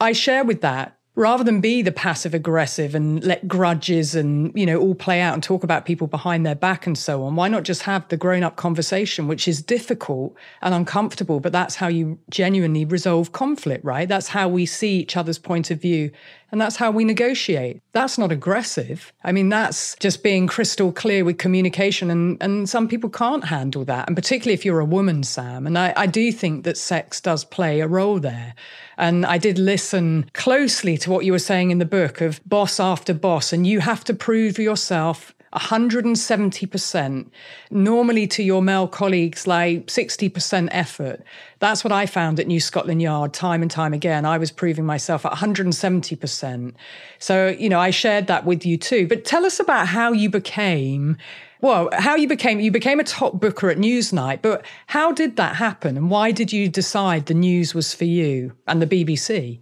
I 0.00 0.12
share 0.12 0.44
with 0.44 0.60
that 0.60 0.97
rather 1.18 1.42
than 1.42 1.60
be 1.60 1.82
the 1.82 1.90
passive 1.90 2.32
aggressive 2.32 2.94
and 2.94 3.24
let 3.24 3.48
grudges 3.48 4.14
and 4.14 4.56
you 4.56 4.64
know 4.64 4.78
all 4.78 4.94
play 4.94 5.20
out 5.20 5.34
and 5.34 5.42
talk 5.42 5.64
about 5.64 5.84
people 5.84 6.06
behind 6.06 6.46
their 6.46 6.54
back 6.54 6.86
and 6.86 6.96
so 6.96 7.24
on 7.24 7.34
why 7.34 7.48
not 7.48 7.64
just 7.64 7.82
have 7.82 8.06
the 8.08 8.16
grown 8.16 8.44
up 8.44 8.54
conversation 8.54 9.26
which 9.26 9.48
is 9.48 9.60
difficult 9.60 10.34
and 10.62 10.72
uncomfortable 10.72 11.40
but 11.40 11.50
that's 11.50 11.74
how 11.74 11.88
you 11.88 12.16
genuinely 12.30 12.84
resolve 12.84 13.32
conflict 13.32 13.84
right? 13.88 14.08
That's 14.08 14.28
how 14.28 14.48
we 14.48 14.66
see 14.66 15.00
each 15.00 15.16
other's 15.16 15.38
point 15.38 15.70
of 15.70 15.80
view 15.80 16.10
and 16.50 16.60
that's 16.60 16.76
how 16.76 16.90
we 16.90 17.04
negotiate. 17.04 17.82
That's 17.92 18.16
not 18.16 18.32
aggressive. 18.32 19.12
I 19.22 19.32
mean, 19.32 19.50
that's 19.50 19.96
just 19.96 20.22
being 20.22 20.46
crystal 20.46 20.92
clear 20.92 21.24
with 21.24 21.38
communication. 21.38 22.10
And, 22.10 22.42
and 22.42 22.68
some 22.68 22.88
people 22.88 23.10
can't 23.10 23.44
handle 23.44 23.84
that. 23.84 24.08
And 24.08 24.16
particularly 24.16 24.54
if 24.54 24.64
you're 24.64 24.80
a 24.80 24.84
woman, 24.84 25.22
Sam. 25.24 25.66
And 25.66 25.78
I, 25.78 25.92
I 25.96 26.06
do 26.06 26.32
think 26.32 26.64
that 26.64 26.78
sex 26.78 27.20
does 27.20 27.44
play 27.44 27.80
a 27.80 27.86
role 27.86 28.18
there. 28.18 28.54
And 28.96 29.26
I 29.26 29.36
did 29.36 29.58
listen 29.58 30.30
closely 30.32 30.96
to 30.98 31.10
what 31.10 31.24
you 31.24 31.32
were 31.32 31.38
saying 31.38 31.70
in 31.70 31.78
the 31.78 31.84
book 31.84 32.20
of 32.20 32.40
boss 32.46 32.80
after 32.80 33.12
boss. 33.12 33.52
And 33.52 33.66
you 33.66 33.80
have 33.80 34.02
to 34.04 34.14
prove 34.14 34.58
yourself 34.58 35.34
170%, 35.54 37.30
normally 37.70 38.26
to 38.26 38.42
your 38.42 38.62
male 38.62 38.88
colleagues, 38.88 39.46
like 39.46 39.86
60% 39.86 40.68
effort. 40.70 41.22
That's 41.58 41.82
what 41.82 41.92
I 41.92 42.06
found 42.06 42.38
at 42.38 42.46
New 42.46 42.60
Scotland 42.60 43.02
Yard 43.02 43.32
time 43.32 43.62
and 43.62 43.70
time 43.70 43.94
again. 43.94 44.24
I 44.24 44.38
was 44.38 44.50
proving 44.50 44.84
myself 44.84 45.24
at 45.24 45.32
170%. 45.32 46.74
So, 47.18 47.48
you 47.48 47.68
know, 47.68 47.80
I 47.80 47.90
shared 47.90 48.26
that 48.26 48.44
with 48.44 48.66
you 48.66 48.76
too. 48.76 49.08
But 49.08 49.24
tell 49.24 49.44
us 49.44 49.58
about 49.58 49.88
how 49.88 50.12
you 50.12 50.28
became. 50.28 51.16
Well, 51.60 51.88
how 51.92 52.14
you 52.14 52.28
became 52.28 52.60
you 52.60 52.70
became 52.70 53.00
a 53.00 53.04
top 53.04 53.40
booker 53.40 53.68
at 53.68 53.78
Newsnight, 53.78 54.42
but 54.42 54.64
how 54.86 55.10
did 55.10 55.34
that 55.36 55.56
happen 55.56 55.96
and 55.96 56.08
why 56.08 56.30
did 56.30 56.52
you 56.52 56.68
decide 56.68 57.26
the 57.26 57.34
news 57.34 57.74
was 57.74 57.92
for 57.92 58.04
you 58.04 58.52
and 58.68 58.80
the 58.80 58.86
BBC? 58.86 59.58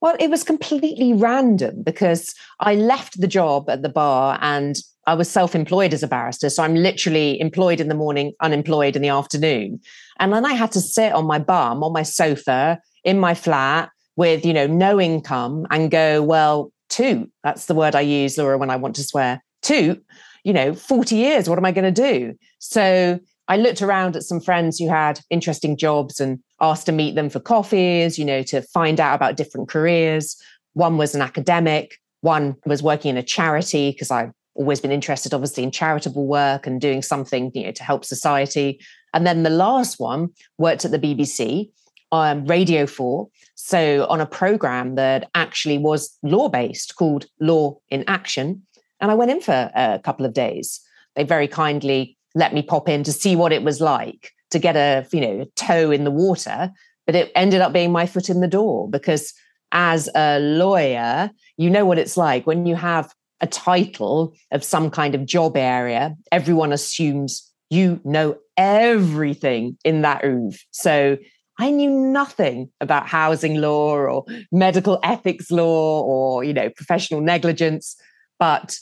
Well, 0.00 0.16
it 0.20 0.30
was 0.30 0.44
completely 0.44 1.12
random 1.12 1.82
because 1.82 2.34
I 2.60 2.74
left 2.74 3.20
the 3.20 3.26
job 3.26 3.68
at 3.68 3.82
the 3.82 3.88
bar 3.88 4.38
and 4.40 4.76
I 5.08 5.14
was 5.14 5.30
self 5.30 5.54
employed 5.54 5.94
as 5.94 6.02
a 6.02 6.06
barrister. 6.06 6.50
So 6.50 6.62
I'm 6.62 6.74
literally 6.74 7.40
employed 7.40 7.80
in 7.80 7.88
the 7.88 7.94
morning, 7.94 8.34
unemployed 8.42 8.94
in 8.94 9.00
the 9.00 9.08
afternoon. 9.08 9.80
And 10.20 10.34
then 10.34 10.44
I 10.44 10.52
had 10.52 10.70
to 10.72 10.82
sit 10.82 11.14
on 11.14 11.26
my 11.26 11.38
bum, 11.38 11.82
on 11.82 11.94
my 11.94 12.02
sofa 12.02 12.78
in 13.04 13.18
my 13.18 13.32
flat 13.32 13.88
with, 14.16 14.44
you 14.44 14.52
know, 14.52 14.66
no 14.66 15.00
income 15.00 15.66
and 15.70 15.90
go, 15.90 16.22
well, 16.22 16.72
toot. 16.90 17.30
That's 17.42 17.66
the 17.66 17.74
word 17.74 17.94
I 17.94 18.02
use, 18.02 18.36
Laura, 18.36 18.58
when 18.58 18.68
I 18.68 18.76
want 18.76 18.96
to 18.96 19.02
swear. 19.02 19.42
Toot, 19.62 20.04
you 20.44 20.52
know, 20.52 20.74
40 20.74 21.16
years, 21.16 21.48
what 21.48 21.58
am 21.58 21.64
I 21.64 21.72
going 21.72 21.92
to 21.92 22.02
do? 22.02 22.34
So 22.58 23.18
I 23.48 23.56
looked 23.56 23.80
around 23.80 24.14
at 24.14 24.24
some 24.24 24.40
friends 24.40 24.78
who 24.78 24.90
had 24.90 25.20
interesting 25.30 25.78
jobs 25.78 26.20
and 26.20 26.38
asked 26.60 26.84
to 26.84 26.92
meet 26.92 27.14
them 27.14 27.30
for 27.30 27.40
coffees, 27.40 28.18
you 28.18 28.26
know, 28.26 28.42
to 28.42 28.60
find 28.60 29.00
out 29.00 29.14
about 29.14 29.38
different 29.38 29.70
careers. 29.70 30.36
One 30.74 30.98
was 30.98 31.14
an 31.14 31.22
academic, 31.22 31.96
one 32.20 32.56
was 32.66 32.82
working 32.82 33.10
in 33.10 33.16
a 33.16 33.22
charity 33.22 33.92
because 33.92 34.10
I 34.10 34.32
always 34.58 34.80
been 34.80 34.92
interested, 34.92 35.32
obviously, 35.32 35.62
in 35.62 35.70
charitable 35.70 36.26
work 36.26 36.66
and 36.66 36.80
doing 36.80 37.00
something 37.00 37.50
you 37.54 37.64
know, 37.64 37.72
to 37.72 37.84
help 37.84 38.04
society. 38.04 38.80
And 39.14 39.26
then 39.26 39.44
the 39.44 39.50
last 39.50 39.98
one 40.00 40.30
worked 40.58 40.84
at 40.84 40.90
the 40.90 40.98
BBC, 40.98 41.70
um, 42.12 42.44
Radio 42.44 42.86
4. 42.86 43.28
So 43.54 44.06
on 44.08 44.20
a 44.20 44.26
program 44.26 44.96
that 44.96 45.30
actually 45.34 45.78
was 45.78 46.18
law 46.22 46.48
based 46.48 46.96
called 46.96 47.26
Law 47.40 47.78
in 47.88 48.04
Action. 48.08 48.62
And 49.00 49.10
I 49.10 49.14
went 49.14 49.30
in 49.30 49.40
for 49.40 49.70
a 49.74 50.00
couple 50.02 50.26
of 50.26 50.34
days. 50.34 50.80
They 51.14 51.22
very 51.22 51.48
kindly 51.48 52.18
let 52.34 52.52
me 52.52 52.62
pop 52.62 52.88
in 52.88 53.04
to 53.04 53.12
see 53.12 53.36
what 53.36 53.52
it 53.52 53.62
was 53.62 53.80
like 53.80 54.32
to 54.50 54.58
get 54.58 54.76
a, 54.76 55.06
you 55.12 55.20
know, 55.20 55.40
a 55.42 55.46
toe 55.56 55.90
in 55.90 56.04
the 56.04 56.10
water. 56.10 56.70
But 57.06 57.14
it 57.14 57.32
ended 57.34 57.60
up 57.60 57.72
being 57.72 57.92
my 57.92 58.06
foot 58.06 58.28
in 58.28 58.40
the 58.40 58.48
door 58.48 58.90
because 58.90 59.32
as 59.72 60.08
a 60.14 60.38
lawyer, 60.40 61.30
you 61.56 61.70
know 61.70 61.84
what 61.84 61.98
it's 61.98 62.16
like 62.16 62.46
when 62.46 62.66
you 62.66 62.74
have 62.74 63.12
a 63.40 63.46
title 63.46 64.34
of 64.50 64.64
some 64.64 64.90
kind 64.90 65.14
of 65.14 65.26
job 65.26 65.56
area, 65.56 66.16
everyone 66.32 66.72
assumes 66.72 67.44
you 67.70 68.00
know 68.04 68.36
everything 68.56 69.76
in 69.84 70.02
that 70.02 70.24
oeuvre. 70.24 70.58
So 70.70 71.18
I 71.60 71.70
knew 71.70 71.90
nothing 71.90 72.70
about 72.80 73.08
housing 73.08 73.60
law 73.60 73.96
or 73.96 74.24
medical 74.52 75.00
ethics 75.02 75.50
law 75.50 76.02
or, 76.02 76.44
you 76.44 76.54
know, 76.54 76.70
professional 76.70 77.20
negligence, 77.20 77.96
but 78.38 78.78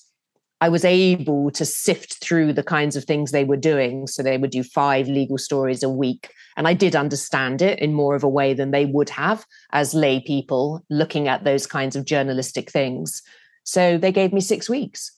I 0.61 0.69
was 0.69 0.85
able 0.85 1.51
to 1.53 1.65
sift 1.65 2.23
through 2.23 2.53
the 2.53 2.63
kinds 2.63 2.97
of 2.97 3.05
things 3.05 3.31
they 3.31 3.45
were 3.45 3.57
doing. 3.57 4.07
So 4.07 4.23
they 4.23 4.39
would 4.39 4.51
do 4.51 4.63
five 4.63 5.09
legal 5.09 5.39
stories 5.39 5.83
a 5.83 5.89
week. 5.89 6.31
And 6.57 6.67
I 6.67 6.75
did 6.75 6.97
understand 6.97 7.61
it 7.61 7.79
in 7.79 7.93
more 7.93 8.15
of 8.15 8.25
a 8.25 8.29
way 8.29 8.55
than 8.55 8.71
they 8.71 8.87
would 8.87 9.11
have 9.11 9.45
as 9.73 9.95
lay 9.95 10.21
people 10.21 10.83
looking 10.89 11.29
at 11.29 11.45
those 11.45 11.67
kinds 11.67 11.97
of 11.97 12.07
journalistic 12.07 12.71
things. 12.71 13.23
So 13.67 13.99
they 13.99 14.13
gave 14.13 14.33
me 14.33 14.41
six 14.41 14.71
weeks. 14.71 15.13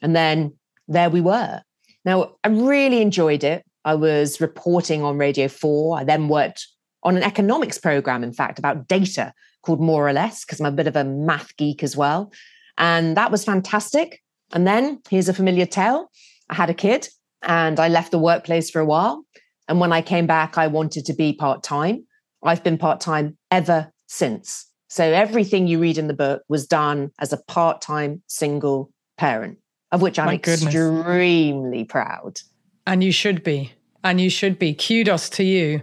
And 0.00 0.14
then 0.14 0.54
there 0.86 1.10
we 1.10 1.20
were. 1.20 1.62
Now, 2.04 2.36
I 2.44 2.48
really 2.48 3.00
enjoyed 3.00 3.42
it. 3.42 3.64
I 3.84 3.94
was 3.94 4.40
reporting 4.40 5.02
on 5.02 5.18
Radio 5.18 5.48
4. 5.48 5.98
I 5.98 6.04
then 6.04 6.28
worked 6.28 6.66
on 7.02 7.16
an 7.16 7.22
economics 7.22 7.78
program, 7.78 8.22
in 8.22 8.32
fact, 8.32 8.58
about 8.58 8.86
data 8.88 9.32
called 9.62 9.80
More 9.80 10.06
or 10.08 10.12
Less, 10.12 10.44
because 10.44 10.60
I'm 10.60 10.66
a 10.66 10.72
bit 10.72 10.86
of 10.86 10.96
a 10.96 11.04
math 11.04 11.56
geek 11.56 11.82
as 11.82 11.96
well. 11.96 12.32
And 12.76 13.16
that 13.16 13.30
was 13.30 13.44
fantastic. 13.44 14.22
And 14.52 14.66
then 14.66 15.00
here's 15.08 15.28
a 15.28 15.34
familiar 15.34 15.66
tale 15.66 16.10
I 16.50 16.54
had 16.54 16.70
a 16.70 16.74
kid 16.74 17.08
and 17.42 17.80
I 17.80 17.88
left 17.88 18.10
the 18.10 18.18
workplace 18.18 18.70
for 18.70 18.80
a 18.80 18.84
while. 18.84 19.24
And 19.66 19.80
when 19.80 19.92
I 19.92 20.02
came 20.02 20.26
back, 20.26 20.58
I 20.58 20.66
wanted 20.66 21.06
to 21.06 21.14
be 21.14 21.32
part 21.32 21.62
time. 21.62 22.06
I've 22.42 22.62
been 22.62 22.76
part 22.76 23.00
time 23.00 23.38
ever 23.50 23.90
since. 24.06 24.66
So 24.94 25.02
everything 25.02 25.66
you 25.66 25.80
read 25.80 25.98
in 25.98 26.06
the 26.06 26.14
book 26.14 26.44
was 26.48 26.68
done 26.68 27.10
as 27.18 27.32
a 27.32 27.36
part 27.36 27.80
time 27.80 28.22
single 28.28 28.92
parent, 29.18 29.58
of 29.90 30.02
which 30.02 30.20
I'm 30.20 30.32
extremely 30.32 31.82
proud. 31.82 32.38
And 32.86 33.02
you 33.02 33.10
should 33.10 33.42
be. 33.42 33.72
And 34.04 34.20
you 34.20 34.30
should 34.30 34.56
be. 34.56 34.72
Kudos 34.72 35.28
to 35.30 35.42
you. 35.42 35.82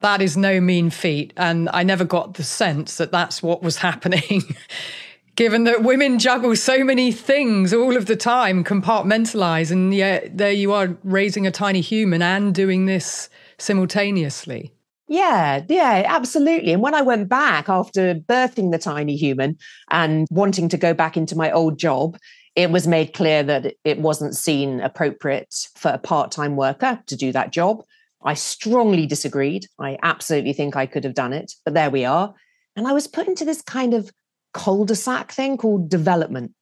That 0.00 0.22
is 0.22 0.36
no 0.36 0.60
mean 0.60 0.90
feat. 0.90 1.32
And 1.36 1.68
I 1.72 1.82
never 1.82 2.04
got 2.04 2.34
the 2.34 2.44
sense 2.44 2.96
that 2.96 3.12
that's 3.12 3.42
what 3.42 3.62
was 3.62 3.76
happening. 3.76 4.42
given 5.40 5.64
that 5.64 5.82
women 5.82 6.18
juggle 6.18 6.54
so 6.54 6.84
many 6.84 7.10
things 7.10 7.72
all 7.72 7.96
of 7.96 8.04
the 8.04 8.14
time, 8.14 8.62
compartmentalize, 8.62 9.70
and 9.70 9.94
yet 9.94 10.36
there 10.36 10.52
you 10.52 10.70
are 10.70 10.98
raising 11.02 11.46
a 11.46 11.50
tiny 11.50 11.80
human 11.80 12.20
and 12.20 12.54
doing 12.54 12.84
this 12.84 13.30
simultaneously. 13.56 14.70
Yeah, 15.08 15.64
yeah, 15.68 16.04
absolutely. 16.06 16.72
And 16.74 16.82
when 16.82 16.94
I 16.94 17.00
went 17.00 17.30
back 17.30 17.70
after 17.70 18.14
birthing 18.14 18.70
the 18.70 18.78
tiny 18.78 19.16
human 19.16 19.56
and 19.90 20.28
wanting 20.30 20.68
to 20.68 20.76
go 20.76 20.92
back 20.92 21.16
into 21.16 21.34
my 21.36 21.50
old 21.50 21.78
job, 21.78 22.18
it 22.54 22.70
was 22.70 22.86
made 22.86 23.14
clear 23.14 23.42
that 23.42 23.74
it 23.82 23.98
wasn't 23.98 24.36
seen 24.36 24.80
appropriate 24.80 25.54
for 25.74 25.90
a 25.90 25.98
part 25.98 26.30
time 26.30 26.54
worker 26.54 27.02
to 27.06 27.16
do 27.16 27.32
that 27.32 27.50
job. 27.50 27.82
I 28.22 28.34
strongly 28.34 29.06
disagreed. 29.06 29.66
I 29.78 29.98
absolutely 30.02 30.52
think 30.52 30.76
I 30.76 30.86
could 30.86 31.04
have 31.04 31.14
done 31.14 31.32
it, 31.32 31.52
but 31.64 31.74
there 31.74 31.90
we 31.90 32.04
are. 32.04 32.34
And 32.76 32.86
I 32.86 32.92
was 32.92 33.06
put 33.06 33.26
into 33.26 33.44
this 33.44 33.62
kind 33.62 33.94
of 33.94 34.10
cul-de-sac 34.52 35.32
thing 35.32 35.56
called 35.56 35.88
development, 35.88 36.52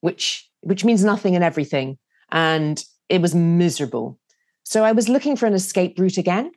which 0.00 0.50
which 0.62 0.84
means 0.84 1.04
nothing 1.04 1.34
and 1.34 1.44
everything. 1.44 1.98
And 2.30 2.82
it 3.08 3.20
was 3.20 3.34
miserable. 3.34 4.18
So 4.64 4.84
I 4.84 4.92
was 4.92 5.08
looking 5.08 5.36
for 5.36 5.46
an 5.46 5.54
escape 5.54 5.98
route 5.98 6.18
again. 6.18 6.52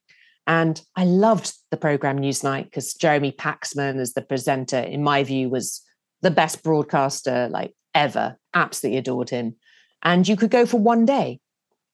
And 0.46 0.82
I 0.96 1.06
loved 1.06 1.54
the 1.72 1.78
program 1.78 2.20
Newsnight 2.20 2.66
because 2.66 2.94
Jeremy 2.94 3.32
Paxman 3.32 3.98
as 3.98 4.14
the 4.14 4.22
presenter, 4.22 4.80
in 4.80 5.02
my 5.02 5.24
view, 5.24 5.50
was 5.50 5.82
the 6.22 6.32
best 6.32 6.64
broadcaster 6.64 7.48
like 7.50 7.74
ever. 7.96 8.38
Absolutely 8.54 8.98
adored 8.98 9.30
him. 9.30 9.56
And 10.02 10.28
you 10.28 10.36
could 10.36 10.52
go 10.52 10.66
for 10.66 10.78
one 10.78 11.06
day. 11.06 11.40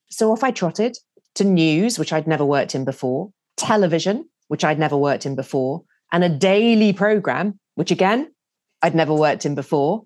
So 0.09 0.31
off 0.31 0.43
I 0.43 0.49
trotted 0.49 0.97
to 1.35 1.43
news, 1.43 1.99
which 1.99 2.13
I'd 2.13 2.27
never 2.27 2.45
worked 2.45 2.75
in 2.75 2.85
before, 2.85 3.31
television, 3.57 4.27
which 4.47 4.63
I'd 4.63 4.79
never 4.79 4.97
worked 4.97 5.25
in 5.25 5.35
before, 5.35 5.83
and 6.11 6.23
a 6.23 6.29
daily 6.29 6.93
program, 6.93 7.59
which 7.75 7.91
again, 7.91 8.31
I'd 8.81 8.95
never 8.95 9.13
worked 9.13 9.45
in 9.45 9.55
before. 9.55 10.03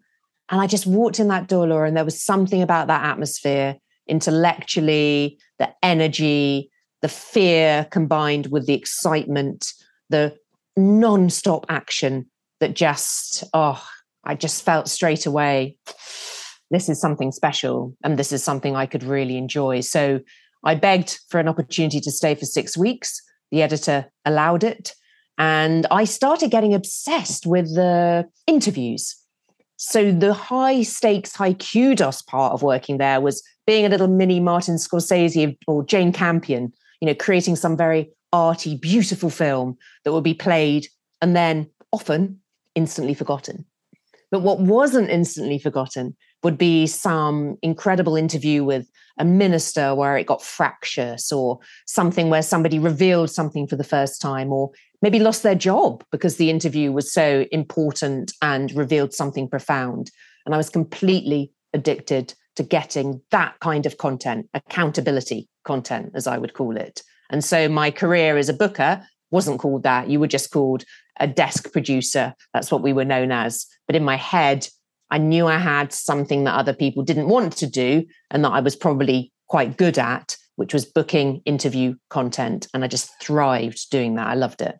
And 0.50 0.60
I 0.60 0.68
just 0.68 0.86
walked 0.86 1.20
in 1.20 1.30
that 1.30 1.48
door, 1.48 1.68
Laura, 1.68 1.88
and 1.88 1.96
there 1.96 2.06
was 2.06 2.22
something 2.22 2.62
about 2.62 2.88
that 2.88 3.06
atmosphere, 3.06 3.78
intellectually, 4.08 5.40
the 5.60 5.74
energy, 5.82 6.70
the 7.02 7.08
fear 7.08 7.88
combined 7.92 8.48
with 8.48 8.68
the 8.68 8.74
excitement, 8.74 9.72
the 10.10 10.38
non-stop 10.76 11.66
action 11.70 12.30
that 12.60 12.76
just, 12.76 13.44
oh, 13.54 13.84
I 14.26 14.36
just 14.36 14.64
felt 14.64 14.88
straight 14.88 15.26
away, 15.26 15.78
this 16.72 16.90
is 16.90 17.00
something 17.00 17.32
special 17.32 17.96
and 18.04 18.18
this 18.18 18.32
is 18.32 18.44
something 18.44 18.76
I 18.76 18.86
could 18.86 19.04
really 19.04 19.38
enjoy. 19.38 19.82
So 19.82 20.22
I 20.64 20.76
begged 20.76 21.20
for 21.30 21.40
an 21.40 21.48
opportunity 21.48 22.00
to 22.00 22.12
stay 22.12 22.36
for 22.36 22.46
six 22.46 22.78
weeks. 22.78 23.22
The 23.52 23.62
editor 23.62 24.12
allowed 24.26 24.64
it. 24.64 24.94
And 25.38 25.86
I 25.92 26.06
started 26.06 26.52
getting 26.52 26.74
obsessed 26.74 27.46
with 27.46 27.74
the 27.76 28.28
interviews. 28.48 29.16
So 29.78 30.12
the 30.12 30.34
high 30.34 30.84
stakes, 30.84 31.36
high 31.36 31.54
kudos 31.54 32.22
part 32.22 32.54
of 32.54 32.62
working 32.62 32.98
there 32.98 33.20
was 33.20 33.44
being 33.66 33.86
a 33.86 33.90
little 33.90 34.08
mini 34.08 34.40
Martin 34.40 34.76
Scorsese 34.76 35.58
or 35.68 35.84
Jane 35.84 36.14
Campion, 36.14 36.72
you 37.02 37.08
know, 37.08 37.16
creating 37.16 37.56
some 37.56 37.76
very 37.76 38.12
arty, 38.32 38.76
beautiful 38.76 39.30
film 39.30 39.78
that 40.04 40.14
would 40.14 40.24
be 40.24 40.34
played 40.34 40.88
and 41.22 41.36
then 41.36 41.70
often 41.92 42.40
instantly 42.76 43.14
forgotten. 43.14 43.66
But 44.32 44.42
what 44.42 44.60
wasn't 44.60 45.10
instantly 45.10 45.60
forgotten 45.60 46.16
would 46.44 46.58
be 46.58 46.88
some 46.88 47.58
incredible 47.62 48.16
interview 48.16 48.64
with 48.64 48.90
a 49.18 49.26
minister 49.26 49.94
where 49.94 50.18
it 50.18 50.28
got 50.28 50.42
fractious 50.42 51.32
or 51.32 51.60
something 51.86 52.30
where 52.30 52.42
somebody 52.42 52.80
revealed 52.80 53.30
something 53.30 53.68
for 53.68 53.76
the 53.76 53.84
first 53.84 54.22
time 54.22 54.52
or 54.52 54.72
maybe 55.02 55.20
lost 55.20 55.44
their 55.44 55.56
job 55.56 56.04
because 56.12 56.38
the 56.38 56.50
interview 56.50 56.92
was 56.92 57.12
so 57.12 57.46
important 57.52 58.34
and 58.42 58.72
revealed 58.74 59.14
something 59.14 59.48
profound. 59.48 60.10
And 60.46 60.54
I 60.54 60.58
was 60.58 60.70
completely 60.70 61.52
addicted 61.74 62.34
to 62.56 62.64
getting 62.64 63.22
that 63.32 63.60
kind 63.60 63.86
of 63.86 63.98
content, 63.98 64.50
accountability 64.54 65.50
content, 65.64 66.12
as 66.16 66.28
I 66.28 66.38
would 66.38 66.54
call 66.54 66.78
it. 66.78 67.02
And 67.30 67.44
so 67.44 67.68
my 67.68 67.92
career 67.92 68.38
as 68.38 68.50
a 68.50 68.54
booker 68.54 69.06
wasn't 69.32 69.60
called 69.60 69.84
that. 69.84 70.10
You 70.10 70.20
were 70.20 70.28
just 70.28 70.52
called 70.52 70.84
a 71.20 71.28
desk 71.28 71.72
producer. 71.72 72.34
That's 72.54 72.72
what 72.72 72.82
we 72.82 72.94
were 72.94 73.06
known 73.06 73.32
as. 73.32 73.66
But 73.88 73.96
in 73.96 74.04
my 74.04 74.16
head, 74.16 74.68
I 75.14 75.20
knew 75.20 75.46
I 75.46 75.58
had 75.58 75.94
something 75.94 76.44
that 76.46 76.56
other 76.56 76.74
people 76.74 77.04
didn't 77.04 77.28
want 77.28 77.56
to 77.58 77.68
do 77.68 78.04
and 78.32 78.44
that 78.44 78.50
I 78.50 78.62
was 78.62 78.76
probably 78.76 79.32
quite 79.48 79.78
good 79.78 80.00
at, 80.00 80.36
which 80.56 80.74
was 80.74 80.86
booking 80.86 81.44
interview 81.46 81.94
content. 82.10 82.68
And 82.74 82.84
I 82.84 82.88
just 82.88 83.12
thrived 83.22 83.92
doing 83.92 84.16
that. 84.16 84.26
I 84.26 84.34
loved 84.34 84.64
it. 84.64 84.76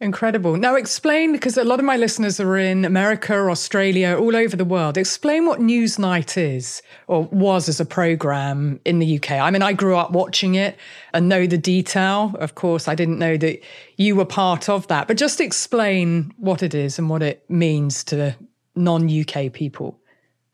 Incredible. 0.00 0.56
Now, 0.56 0.74
explain 0.74 1.32
because 1.32 1.58
a 1.58 1.64
lot 1.64 1.80
of 1.80 1.84
my 1.84 1.98
listeners 1.98 2.40
are 2.40 2.56
in 2.56 2.86
America, 2.86 3.34
Australia, 3.34 4.16
all 4.18 4.34
over 4.34 4.56
the 4.56 4.64
world. 4.64 4.96
Explain 4.96 5.44
what 5.44 5.60
Newsnight 5.60 6.38
is 6.38 6.80
or 7.06 7.24
was 7.24 7.68
as 7.68 7.78
a 7.78 7.84
program 7.84 8.80
in 8.86 9.00
the 9.00 9.16
UK. 9.18 9.32
I 9.32 9.50
mean, 9.50 9.60
I 9.60 9.74
grew 9.74 9.96
up 9.96 10.12
watching 10.12 10.54
it 10.54 10.78
and 11.12 11.28
know 11.28 11.46
the 11.46 11.58
detail. 11.58 12.34
Of 12.38 12.54
course, 12.54 12.88
I 12.88 12.94
didn't 12.94 13.18
know 13.18 13.36
that 13.36 13.60
you 13.98 14.16
were 14.16 14.24
part 14.24 14.70
of 14.70 14.88
that, 14.88 15.08
but 15.08 15.18
just 15.18 15.42
explain 15.42 16.32
what 16.38 16.62
it 16.62 16.74
is 16.74 16.98
and 16.98 17.10
what 17.10 17.22
it 17.22 17.44
means 17.50 18.02
to 18.04 18.34
non 18.76 19.08
UK 19.08 19.52
people. 19.52 20.00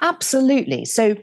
Absolutely. 0.00 0.84
So, 0.84 1.16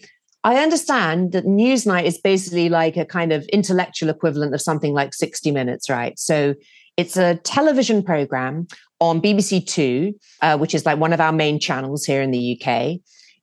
I 0.43 0.63
understand 0.63 1.33
that 1.33 1.45
Newsnight 1.45 2.05
is 2.05 2.17
basically 2.19 2.69
like 2.69 2.95
a 2.95 3.05
kind 3.05 3.33
of 3.33 3.45
intellectual 3.47 4.09
equivalent 4.09 4.53
of 4.53 4.61
something 4.61 4.93
like 4.93 5.13
60 5.13 5.51
Minutes, 5.51 5.89
right? 5.89 6.17
So 6.17 6.55
it's 6.95 7.17
a 7.17 7.35
television 7.35 8.01
program 8.01 8.67
on 8.99 9.21
BBC 9.21 9.65
Two, 9.65 10.13
uh, 10.41 10.57
which 10.57 10.73
is 10.73 10.85
like 10.85 10.99
one 10.99 11.11
of 11.11 11.19
our 11.19 11.31
main 11.31 11.59
channels 11.59 12.05
here 12.05 12.21
in 12.21 12.31
the 12.31 12.59
UK. 12.59 12.99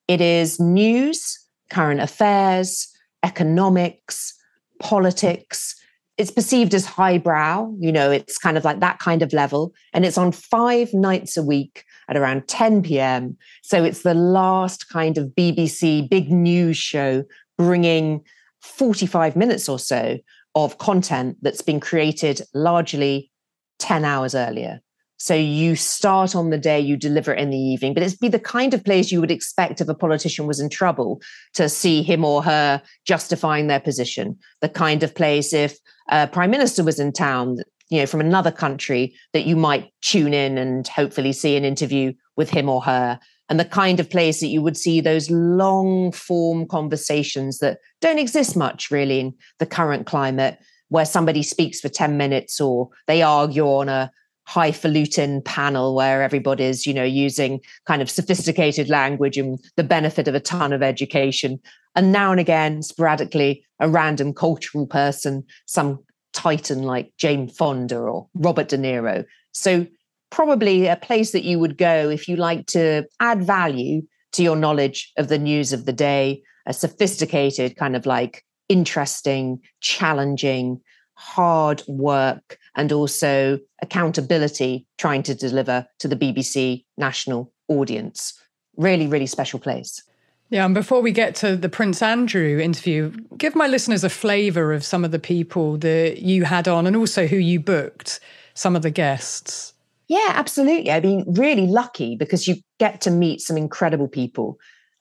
It 0.09 0.21
is 0.21 0.59
news, 0.59 1.39
current 1.71 2.01
affairs, 2.01 2.89
economics, 3.23 4.35
politics. 4.81 5.77
It's 6.17 6.31
perceived 6.31 6.75
as 6.75 6.87
highbrow, 6.87 7.75
you 7.79 7.93
know, 7.93 8.11
it's 8.11 8.39
kind 8.39 8.57
of 8.57 8.65
like 8.65 8.81
that 8.81 8.99
kind 8.99 9.23
of 9.23 9.33
level. 9.33 9.75
And 9.93 10.05
it's 10.05 10.19
on 10.19 10.33
five 10.33 10.95
nights 10.95 11.37
a 11.37 11.43
week 11.43 11.85
at 12.09 12.17
around 12.17 12.47
10 12.49 12.83
p.m. 12.83 13.37
So 13.63 13.85
it's 13.85 14.03
the 14.03 14.15
last 14.15 14.89
kind 14.89 15.19
of 15.19 15.29
BBC 15.29 16.09
big 16.09 16.31
news 16.31 16.77
show 16.77 17.25
bringing 17.57 18.23
45 18.63 19.37
minutes 19.37 19.69
or 19.69 19.79
so 19.79 20.19
of 20.55 20.79
content 20.79 21.37
that's 21.43 21.63
been 21.63 21.81
created 21.81 22.41
largely 22.55 23.31
10 23.79 24.05
hours 24.05 24.35
earlier. 24.35 24.81
So 25.17 25.35
you 25.35 25.77
start 25.77 26.35
on 26.35 26.51
the 26.51 26.59
day, 26.59 26.81
you 26.81 26.97
deliver 26.97 27.33
it 27.33 27.39
in 27.39 27.51
the 27.51 27.59
evening, 27.59 27.95
but 27.95 28.03
it's 28.03 28.17
be 28.17 28.29
the 28.29 28.39
kind 28.39 28.75
of 28.75 28.85
place 28.85 29.11
you 29.11 29.21
would 29.21 29.31
expect 29.31 29.81
if 29.81 29.89
a 29.89 29.95
politician 29.95 30.47
was 30.47 30.61
in 30.61 30.69
trouble 30.69 31.23
to 31.55 31.69
see 31.69 32.03
him 32.03 32.25
or 32.25 32.43
her 32.43 32.83
justifying 33.07 33.67
their 33.67 33.81
position. 33.81 34.37
The 34.61 34.69
kind 34.69 35.03
of 35.03 35.15
place 35.15 35.53
if 35.53 35.79
a 36.11 36.27
prime 36.27 36.51
minister 36.51 36.85
was 36.85 36.99
in 36.99 37.13
town, 37.13 37.59
you 37.91 38.01
know, 38.01 38.07
from 38.07 38.21
another 38.21 38.51
country 38.51 39.15
that 39.33 39.47
you 39.47 39.57
might 39.57 39.91
tune 40.01 40.35
in 40.35 40.59
and 40.59 40.89
hopefully 40.89 41.33
see 41.33 41.57
an 41.57 41.65
interview 41.65 42.13
with 42.37 42.51
him 42.51 42.69
or 42.69 42.83
her. 42.83 43.19
And 43.49 43.61
the 43.61 43.65
kind 43.65 44.01
of 44.01 44.09
place 44.09 44.41
that 44.41 44.47
you 44.47 44.63
would 44.63 44.77
see 44.77 45.01
those 45.01 45.31
long 45.31 46.13
form 46.13 46.67
conversations 46.67 47.59
that 47.59 47.79
don't 48.01 48.19
exist 48.19 48.57
much 48.57 48.91
really 48.91 49.21
in 49.21 49.35
the 49.59 49.67
current 49.67 50.07
climate 50.07 50.59
where 50.89 51.05
somebody 51.05 51.43
speaks 51.43 51.81
for 51.81 51.89
10 51.89 52.17
minutes 52.17 52.61
or 52.61 52.89
they 53.07 53.23
argue 53.23 53.65
on 53.65 53.89
a 53.89 54.11
highfalutin 54.47 55.43
panel 55.43 55.95
where 55.95 56.23
everybody's, 56.23 56.87
you 56.87 56.95
know, 56.95 57.05
using 57.05 57.61
kind 57.87 58.03
of 58.03 58.11
sophisticated 58.11 58.89
language 58.89 59.37
and 59.37 59.59
the 59.77 59.85
benefit 59.85 60.29
of 60.29 60.35
a 60.35 60.41
ton 60.41 60.73
of 60.73 60.83
education. 60.83 61.59
And 61.95 62.13
now 62.13 62.31
and 62.31 62.41
again, 62.41 62.83
sporadically, 62.83 63.65
a 63.81 63.89
random 63.89 64.33
cultural 64.35 64.87
person, 64.87 65.45
some 65.67 65.99
titan 66.35 66.83
like 66.83 67.13
Jane 67.17 67.49
Fonda 67.49 67.99
or 67.99 68.29
Robert 68.35 68.69
De 68.69 68.77
Niro. 68.77 69.25
So 69.53 69.87
probably 70.31 70.87
a 70.87 70.97
place 70.97 71.33
that 71.33 71.45
you 71.45 71.59
would 71.59 71.79
go 71.79 72.11
if 72.11 72.29
you 72.29 72.37
like 72.37 72.67
to 72.67 73.05
add 73.21 73.43
value 73.43 74.03
to 74.33 74.43
your 74.43 74.57
knowledge 74.57 75.13
of 75.17 75.29
the 75.29 75.39
news 75.39 75.73
of 75.73 75.87
the 75.87 75.93
day, 75.93 76.43
a 76.67 76.73
sophisticated 76.73 77.77
kind 77.77 77.95
of 77.95 78.05
like 78.05 78.45
interesting, 78.69 79.61
challenging, 79.81 80.81
hard 81.15 81.83
work, 81.87 82.59
and 82.77 82.91
also 82.91 83.59
accountability 83.81 84.87
trying 84.99 85.23
to 85.23 85.35
deliver 85.35 85.87
to 86.01 86.09
the 86.09 86.17
BBC 86.17 86.85
national 86.97 87.53
audience. 87.69 88.35
Really, 88.77 89.07
really 89.07 89.27
special 89.27 89.61
place. 89.61 90.03
Yeah, 90.51 90.65
and 90.65 90.75
before 90.75 91.01
we 91.01 91.11
get 91.11 91.35
to 91.37 91.57
the 91.57 91.69
Prince 91.69 92.03
Andrew 92.03 92.59
interview, 92.59 93.11
give 93.37 93.55
my 93.55 93.67
listeners 93.67 94.05
a 94.05 94.11
flavour 94.11 94.73
of 94.73 94.85
some 94.85 95.05
of 95.05 95.11
the 95.11 95.19
people 95.19 95.79
that 95.79 96.19
you 96.19 96.45
had 96.45 96.69
on 96.69 96.87
and 96.87 96.95
also 96.95 97.27
who 97.27 97.37
you 97.37 97.59
booked, 97.59 98.21
some 98.55 98.77
of 98.77 98.83
the 98.83 98.91
guests. 98.91 99.73
Yeah, 100.07 100.33
absolutely. 100.35 100.91
I 100.91 101.01
mean, 101.01 101.25
really 101.27 101.67
lucky 101.67 102.15
because 102.15 102.47
you 102.47 102.57
get 102.79 103.01
to 103.03 103.11
meet 103.11 103.41
some 103.41 103.57
incredible 103.57 104.07
people 104.07 104.59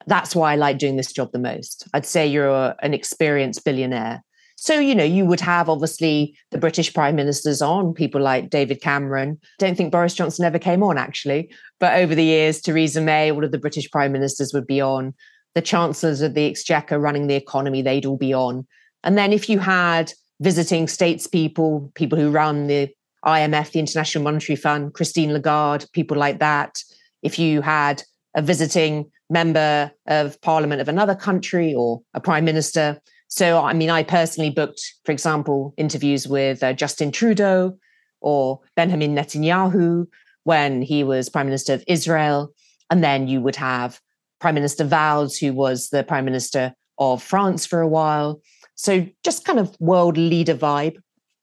that's 0.07 0.35
why 0.35 0.53
I 0.53 0.55
like 0.55 0.77
doing 0.77 0.95
this 0.95 1.11
job 1.11 1.31
the 1.31 1.39
most. 1.39 1.87
I'd 1.93 2.05
say 2.05 2.27
you're 2.27 2.75
an 2.81 2.93
experienced 2.93 3.63
billionaire. 3.63 4.23
So, 4.55 4.79
you 4.79 4.95
know, 4.95 5.03
you 5.03 5.25
would 5.25 5.41
have 5.41 5.67
obviously 5.67 6.37
the 6.51 6.57
British 6.57 6.93
prime 6.93 7.15
ministers 7.15 7.61
on, 7.61 7.93
people 7.93 8.21
like 8.21 8.49
David 8.49 8.81
Cameron. 8.81 9.39
Don't 9.59 9.75
think 9.75 9.91
Boris 9.91 10.13
Johnson 10.13 10.45
ever 10.45 10.59
came 10.59 10.83
on, 10.83 10.97
actually. 10.97 11.51
But 11.79 11.99
over 11.99 12.15
the 12.15 12.23
years, 12.23 12.61
Theresa 12.61 13.01
May, 13.01 13.31
all 13.31 13.43
of 13.43 13.51
the 13.51 13.57
British 13.57 13.91
prime 13.91 14.13
ministers 14.13 14.53
would 14.53 14.67
be 14.67 14.79
on. 14.79 15.13
The 15.55 15.61
chancellors 15.61 16.21
of 16.21 16.33
the 16.33 16.45
exchequer 16.47 16.99
running 16.99 17.27
the 17.27 17.35
economy, 17.35 17.81
they'd 17.81 18.05
all 18.05 18.17
be 18.17 18.33
on. 18.33 18.65
And 19.03 19.17
then 19.17 19.33
if 19.33 19.49
you 19.49 19.59
had 19.59 20.11
visiting 20.39 20.87
statespeople, 20.87 21.93
people 21.93 22.17
who 22.17 22.31
run 22.31 22.67
the 22.67 22.89
IMF, 23.25 23.71
the 23.71 23.79
International 23.79 24.23
Monetary 24.23 24.55
Fund, 24.55 24.93
Christine 24.93 25.33
Lagarde, 25.33 25.85
people 25.93 26.17
like 26.17 26.39
that, 26.39 26.77
if 27.21 27.39
you 27.39 27.61
had 27.61 28.03
a 28.35 28.41
visiting 28.41 29.09
member 29.29 29.91
of 30.07 30.39
parliament 30.41 30.81
of 30.81 30.89
another 30.89 31.15
country 31.15 31.73
or 31.73 32.01
a 32.13 32.19
prime 32.19 32.45
minister, 32.45 32.99
so, 33.33 33.63
I 33.63 33.73
mean, 33.73 33.89
I 33.89 34.03
personally 34.03 34.51
booked, 34.51 34.93
for 35.05 35.11
example, 35.11 35.73
interviews 35.75 36.27
with 36.27 36.61
uh, 36.61 36.71
Justin 36.73 37.11
Trudeau 37.11 37.79
or 38.21 38.59
Benjamin 38.75 39.15
Netanyahu 39.15 40.05
when 40.43 40.83
he 40.83 41.03
was 41.03 41.29
Prime 41.29 41.47
Minister 41.47 41.73
of 41.73 41.83
Israel. 41.87 42.53
And 42.91 43.03
then 43.03 43.27
you 43.27 43.41
would 43.41 43.55
have 43.55 43.99
Prime 44.43 44.55
Minister 44.55 44.83
Valls, 44.83 45.37
who 45.37 45.53
was 45.53 45.87
the 45.87 46.03
Prime 46.03 46.25
Minister 46.25 46.73
of 46.97 47.23
France 47.23 47.65
for 47.65 47.79
a 47.79 47.87
while. 47.87 48.41
So, 48.75 49.07
just 49.23 49.45
kind 49.45 49.57
of 49.57 49.73
world 49.79 50.17
leader 50.17 50.53
vibe. 50.53 50.97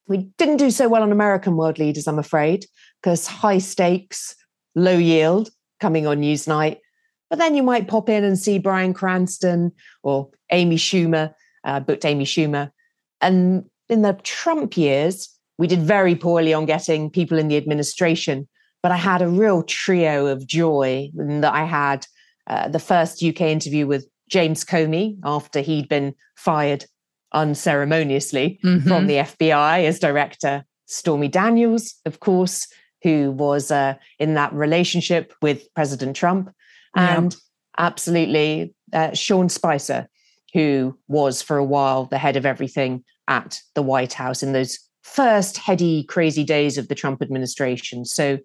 We 0.06 0.28
didn't 0.36 0.58
do 0.58 0.70
so 0.70 0.86
well 0.86 1.02
on 1.02 1.10
American 1.10 1.56
world 1.56 1.78
leaders, 1.78 2.06
I'm 2.06 2.18
afraid, 2.18 2.66
because 3.00 3.26
high 3.26 3.56
stakes, 3.56 4.36
low 4.74 4.98
yield 4.98 5.48
coming 5.80 6.06
on 6.06 6.20
Newsnight. 6.20 6.76
But 7.30 7.38
then 7.38 7.54
you 7.54 7.62
might 7.62 7.88
pop 7.88 8.10
in 8.10 8.22
and 8.22 8.38
see 8.38 8.58
Bryan 8.58 8.92
Cranston 8.92 9.72
or 10.02 10.28
Amy 10.50 10.76
Schumer 10.76 11.32
uh, 11.64 11.80
booked 11.80 12.04
Amy 12.04 12.26
Schumer. 12.26 12.70
And 13.22 13.64
in 13.88 14.02
the 14.02 14.12
Trump 14.24 14.76
years, 14.76 15.26
we 15.56 15.66
did 15.66 15.80
very 15.80 16.16
poorly 16.16 16.52
on 16.52 16.66
getting 16.66 17.08
people 17.08 17.38
in 17.38 17.48
the 17.48 17.56
administration. 17.56 18.46
But 18.82 18.92
I 18.92 18.96
had 18.96 19.22
a 19.22 19.28
real 19.28 19.62
trio 19.62 20.26
of 20.26 20.46
joy 20.46 21.08
that 21.14 21.54
I 21.54 21.64
had 21.64 22.06
uh, 22.50 22.68
the 22.68 22.80
first 22.80 23.22
UK 23.22 23.42
interview 23.42 23.86
with 23.86 24.06
James 24.28 24.64
Comey 24.64 25.18
after 25.22 25.60
he'd 25.60 25.88
been 25.88 26.14
fired 26.34 26.84
unceremoniously 27.32 28.58
mm-hmm. 28.64 28.88
from 28.88 29.06
the 29.06 29.14
FBI 29.14 29.84
as 29.84 30.00
director. 30.00 30.64
Stormy 30.86 31.28
Daniels, 31.28 31.94
of 32.04 32.18
course, 32.18 32.66
who 33.04 33.30
was 33.30 33.70
uh, 33.70 33.94
in 34.18 34.34
that 34.34 34.52
relationship 34.52 35.32
with 35.40 35.72
President 35.74 36.16
Trump. 36.16 36.52
And 36.96 37.32
yep. 37.32 37.40
absolutely 37.78 38.74
uh, 38.92 39.12
Sean 39.14 39.48
Spicer, 39.48 40.08
who 40.52 40.98
was 41.06 41.40
for 41.40 41.56
a 41.56 41.64
while 41.64 42.06
the 42.06 42.18
head 42.18 42.36
of 42.36 42.44
everything 42.44 43.04
at 43.28 43.60
the 43.76 43.82
White 43.82 44.12
House 44.12 44.42
in 44.42 44.52
those 44.52 44.76
first 45.02 45.56
heady, 45.56 46.02
crazy 46.02 46.42
days 46.42 46.78
of 46.78 46.88
the 46.88 46.96
Trump 46.96 47.22
administration. 47.22 48.04
So 48.04 48.40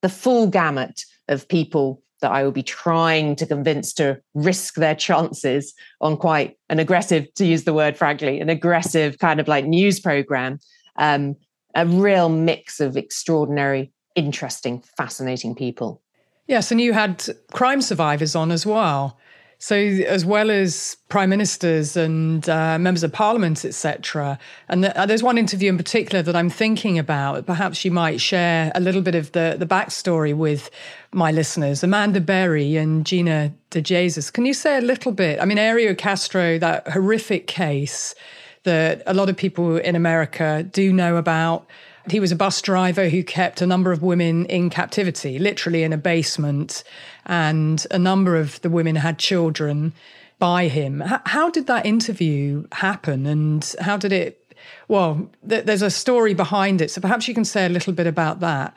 the 0.00 0.08
full 0.08 0.46
gamut 0.46 1.04
of 1.28 1.46
people 1.46 2.02
that 2.20 2.32
I 2.32 2.42
will 2.42 2.52
be 2.52 2.62
trying 2.62 3.36
to 3.36 3.46
convince 3.46 3.92
to 3.94 4.20
risk 4.34 4.74
their 4.74 4.94
chances 4.94 5.74
on 6.00 6.16
quite 6.16 6.56
an 6.68 6.78
aggressive, 6.78 7.32
to 7.34 7.46
use 7.46 7.64
the 7.64 7.74
word 7.74 7.96
frankly, 7.96 8.40
an 8.40 8.48
aggressive 8.48 9.18
kind 9.18 9.40
of 9.40 9.48
like 9.48 9.64
news 9.64 10.00
program. 10.00 10.58
Um, 10.96 11.36
a 11.74 11.86
real 11.86 12.28
mix 12.28 12.80
of 12.80 12.96
extraordinary, 12.96 13.92
interesting, 14.14 14.82
fascinating 14.96 15.54
people. 15.54 16.02
Yes, 16.46 16.72
and 16.72 16.80
you 16.80 16.92
had 16.92 17.24
crime 17.52 17.80
survivors 17.80 18.34
on 18.34 18.50
as 18.50 18.66
well. 18.66 19.18
So, 19.62 19.76
as 19.76 20.24
well 20.24 20.50
as 20.50 20.96
prime 21.10 21.28
ministers 21.28 21.94
and 21.94 22.48
uh, 22.48 22.78
members 22.78 23.02
of 23.02 23.12
parliament, 23.12 23.62
etc., 23.62 24.38
and 24.70 24.86
uh, 24.86 25.04
there's 25.04 25.22
one 25.22 25.36
interview 25.36 25.68
in 25.68 25.76
particular 25.76 26.22
that 26.22 26.34
I'm 26.34 26.48
thinking 26.48 26.98
about. 26.98 27.44
Perhaps 27.44 27.84
you 27.84 27.90
might 27.90 28.22
share 28.22 28.72
a 28.74 28.80
little 28.80 29.02
bit 29.02 29.14
of 29.14 29.32
the 29.32 29.56
the 29.58 29.66
backstory 29.66 30.34
with 30.34 30.70
my 31.12 31.30
listeners. 31.30 31.84
Amanda 31.84 32.22
Berry 32.22 32.78
and 32.78 33.04
Gina 33.04 33.52
De 33.68 33.82
Jesus. 33.82 34.30
Can 34.30 34.46
you 34.46 34.54
say 34.54 34.78
a 34.78 34.80
little 34.80 35.12
bit? 35.12 35.38
I 35.38 35.44
mean, 35.44 35.58
Ariel 35.58 35.94
Castro, 35.94 36.58
that 36.58 36.88
horrific 36.88 37.46
case 37.46 38.14
that 38.62 39.02
a 39.06 39.12
lot 39.12 39.28
of 39.28 39.36
people 39.36 39.76
in 39.76 39.94
America 39.94 40.62
do 40.72 40.90
know 40.90 41.16
about. 41.16 41.66
He 42.08 42.18
was 42.18 42.32
a 42.32 42.36
bus 42.36 42.62
driver 42.62 43.10
who 43.10 43.22
kept 43.22 43.60
a 43.60 43.66
number 43.66 43.92
of 43.92 44.02
women 44.02 44.46
in 44.46 44.70
captivity, 44.70 45.38
literally 45.38 45.82
in 45.82 45.92
a 45.92 45.98
basement 45.98 46.82
and 47.30 47.86
a 47.92 47.98
number 47.98 48.36
of 48.36 48.60
the 48.60 48.68
women 48.68 48.96
had 48.96 49.16
children 49.16 49.94
by 50.40 50.66
him. 50.66 51.00
H- 51.00 51.20
how 51.26 51.48
did 51.48 51.68
that 51.68 51.86
interview 51.86 52.66
happen, 52.72 53.24
and 53.24 53.74
how 53.80 53.96
did 53.96 54.12
it? 54.12 54.54
Well, 54.88 55.30
th- 55.48 55.64
there's 55.64 55.80
a 55.80 55.90
story 55.90 56.34
behind 56.34 56.82
it, 56.82 56.90
so 56.90 57.00
perhaps 57.00 57.28
you 57.28 57.34
can 57.34 57.44
say 57.44 57.64
a 57.64 57.70
little 57.70 57.92
bit 57.92 58.08
about 58.08 58.40
that. 58.40 58.76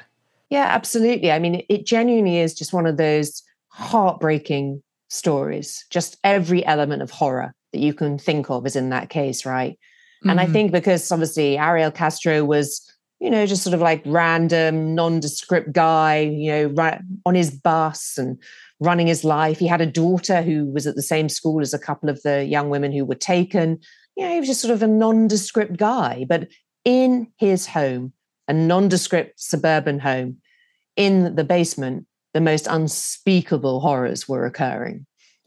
Yeah, 0.52 0.68
absolutely. 0.70 1.32
I 1.32 1.40
mean, 1.40 1.66
it 1.68 1.88
genuinely 1.88 2.38
is 2.38 2.54
just 2.54 2.74
one 2.74 2.86
of 2.86 2.98
those 2.98 3.42
heartbreaking 3.70 4.84
stories. 5.10 5.84
Just 5.90 6.18
every 6.24 6.64
element 6.64 7.02
of 7.02 7.10
horror 7.10 7.54
that 7.72 7.80
you 7.80 7.94
can 7.94 8.20
think 8.20 8.52
of 8.52 8.68
is 8.68 8.76
in 8.76 8.90
that 8.90 9.10
case, 9.10 9.48
right? 9.48 9.74
Mm-hmm. 9.74 10.30
And 10.30 10.40
I 10.40 10.44
mm-hmm. 10.44 10.54
think 10.54 10.72
because 10.72 11.12
obviously 11.12 11.58
Ariel 11.58 11.90
Castro 11.90 12.46
was 12.46 12.88
you 13.24 13.30
know, 13.30 13.46
just 13.46 13.64
sort 13.64 13.74
of 13.74 13.80
like 13.80 14.04
random, 14.06 14.94
nondescript 14.94 15.72
guy, 15.72 16.20
you 16.20 16.52
know, 16.52 16.66
right 16.66 17.00
on 17.26 17.36
his 17.36 17.52
bus 17.52 18.18
and 18.18 18.38
running 18.82 19.08
his 19.08 19.24
life. 19.24 19.58
He 19.58 19.66
had 19.66 19.80
a 19.80 19.86
daughter 19.86 20.42
who 20.42 20.66
was 20.66 20.86
at 20.86 20.96
the 20.96 21.02
same 21.02 21.30
school 21.30 21.62
as 21.62 21.74
a 21.74 21.80
couple 21.80 22.10
of 22.10 22.22
the 22.24 22.44
young 22.44 22.70
women 22.70 22.92
who 22.92 23.06
were 23.06 23.16
taken. 23.16 23.80
You 24.18 24.26
know, 24.26 24.34
he 24.34 24.40
was 24.42 24.50
just 24.50 24.60
sort 24.60 24.74
of 24.74 24.84
a 24.84 24.88
nondescript 24.88 25.78
guy. 25.78 26.26
But 26.28 26.50
in 26.84 27.32
his 27.38 27.66
home, 27.66 28.12
a 28.50 28.54
nondescript 28.54 29.40
suburban 29.40 30.00
home, 30.00 30.40
in 30.98 31.34
the 31.36 31.46
basement, 31.46 32.06
the 32.34 32.42
most 32.42 32.68
unspeakable 32.68 33.80
horrors 33.80 34.28
were 34.28 34.46
occurring. 34.46 35.06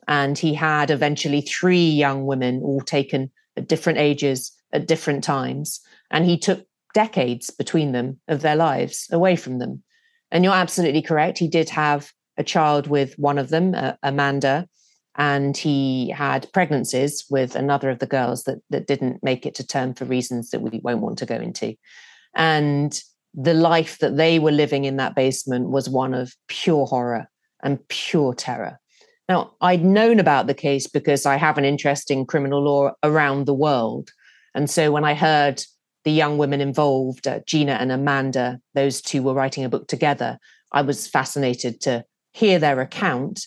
And 0.09 0.39
he 0.39 0.55
had 0.55 0.91
eventually 0.91 1.43
three 1.43 1.91
young 1.91 2.25
women, 2.25 2.63
all 2.63 2.81
taken 2.81 3.31
at 3.55 3.69
different 3.69 3.99
ages, 3.99 4.51
at 4.73 4.89
different 4.89 5.23
times. 5.23 5.83
And 6.11 6.25
he 6.25 6.39
took 6.39 6.67
decades 6.95 7.51
between 7.51 7.93
them 7.93 8.21
of 8.29 8.43
their 8.43 8.57
lives 8.57 9.07
away 9.11 9.37
from 9.37 9.59
them. 9.59 9.83
And 10.31 10.45
you're 10.45 10.55
absolutely 10.55 11.03
correct. 11.03 11.39
He 11.39 11.49
did 11.49 11.69
have 11.71 12.11
a 12.37 12.45
child 12.45 12.87
with 12.87 13.19
one 13.19 13.39
of 13.39 13.49
them, 13.49 13.75
uh, 13.75 13.93
Amanda, 14.03 14.69
and 15.17 15.57
he 15.57 16.11
had 16.11 16.53
pregnancies 16.53 17.25
with 17.31 17.57
another 17.57 17.91
of 17.91 18.01
the 18.01 18.07
girls 18.07 18.45
that, 18.45 18.59
that 18.71 18.87
didn't 18.87 19.23
make 19.23 19.47
it 19.47 19.55
to 19.57 19.67
term 19.67 19.95
for 19.95 20.05
reasons 20.05 20.51
that 20.51 20.61
we 20.61 20.81
won't 20.83 21.01
want 21.01 21.19
to 21.19 21.27
go 21.27 21.37
into. 21.37 21.75
And 22.35 23.01
the 23.35 23.55
life 23.55 23.99
that 23.99 24.17
they 24.17 24.39
were 24.39 24.53
living 24.53 24.85
in 24.85 24.97
that 24.97 25.15
basement 25.15 25.71
was 25.71 25.89
one 25.89 26.13
of 26.13 26.35
pure 26.49 26.87
horror 26.87 27.29
and 27.63 27.87
pure 27.89 28.35
terror. 28.35 28.79
Now, 29.29 29.55
I'd 29.61 29.85
known 29.85 30.21
about 30.21 30.47
the 30.47 30.55
case 30.55 30.87
because 30.87 31.27
I 31.27 31.37
have 31.37 31.59
an 31.59 31.65
interest 31.65 32.11
in 32.11 32.27
criminal 32.27 32.63
law 32.63 32.93
around 33.03 33.47
the 33.47 33.55
world. 33.55 34.11
And 34.55 34.71
so 34.71 34.93
when 34.93 35.05
I 35.05 35.15
heard 35.15 35.63
the 36.07 36.13
young 36.13 36.39
women 36.39 36.61
involved, 36.61 37.27
uh, 37.27 37.41
Gina 37.47 37.73
and 37.73 37.91
Amanda, 37.91 38.61
those 38.75 39.03
two 39.03 39.25
were 39.25 39.35
writing 39.35 39.65
a 39.65 39.69
book 39.69 39.89
together. 39.89 40.39
I 40.71 40.83
was 40.83 41.09
fascinated 41.09 41.81
to 41.81 42.05
hear 42.33 42.61
their 42.61 42.81
account. 42.81 43.45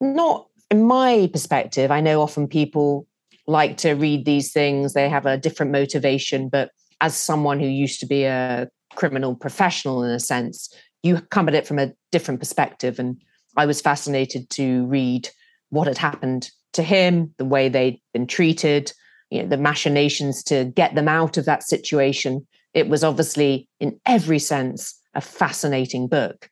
Not 0.00 0.48
in 0.68 0.82
my 0.82 1.30
perspective, 1.32 1.92
I 1.92 2.00
know 2.00 2.20
often 2.20 2.48
people 2.48 3.06
like 3.46 3.76
to 3.78 3.92
read 3.92 4.24
these 4.24 4.52
things, 4.52 4.94
they 4.94 5.08
have 5.08 5.26
a 5.26 5.38
different 5.38 5.70
motivation, 5.70 6.48
but 6.48 6.72
as 7.00 7.16
someone 7.16 7.60
who 7.60 7.68
used 7.68 8.00
to 8.00 8.06
be 8.06 8.24
a 8.24 8.68
criminal 8.96 9.36
professional 9.36 10.02
in 10.02 10.10
a 10.10 10.18
sense, 10.18 10.74
you 11.04 11.20
come 11.30 11.46
at 11.46 11.54
it 11.54 11.68
from 11.68 11.78
a 11.78 11.92
different 12.10 12.40
perspective. 12.40 12.98
And 12.98 13.22
I 13.56 13.64
was 13.64 13.80
fascinated 13.80 14.50
to 14.50 14.86
read 14.86 15.28
what 15.70 15.86
had 15.86 15.98
happened 15.98 16.50
to 16.72 16.82
him, 16.82 17.32
the 17.38 17.44
way 17.44 17.68
they'd 17.68 18.00
been 18.12 18.26
treated, 18.26 18.92
you 19.32 19.42
know, 19.42 19.48
the 19.48 19.56
machinations 19.56 20.42
to 20.44 20.66
get 20.66 20.94
them 20.94 21.08
out 21.08 21.38
of 21.38 21.46
that 21.46 21.62
situation. 21.62 22.46
It 22.74 22.88
was 22.88 23.02
obviously, 23.02 23.68
in 23.80 23.98
every 24.04 24.38
sense, 24.38 24.94
a 25.14 25.20
fascinating 25.20 26.06
book. 26.06 26.50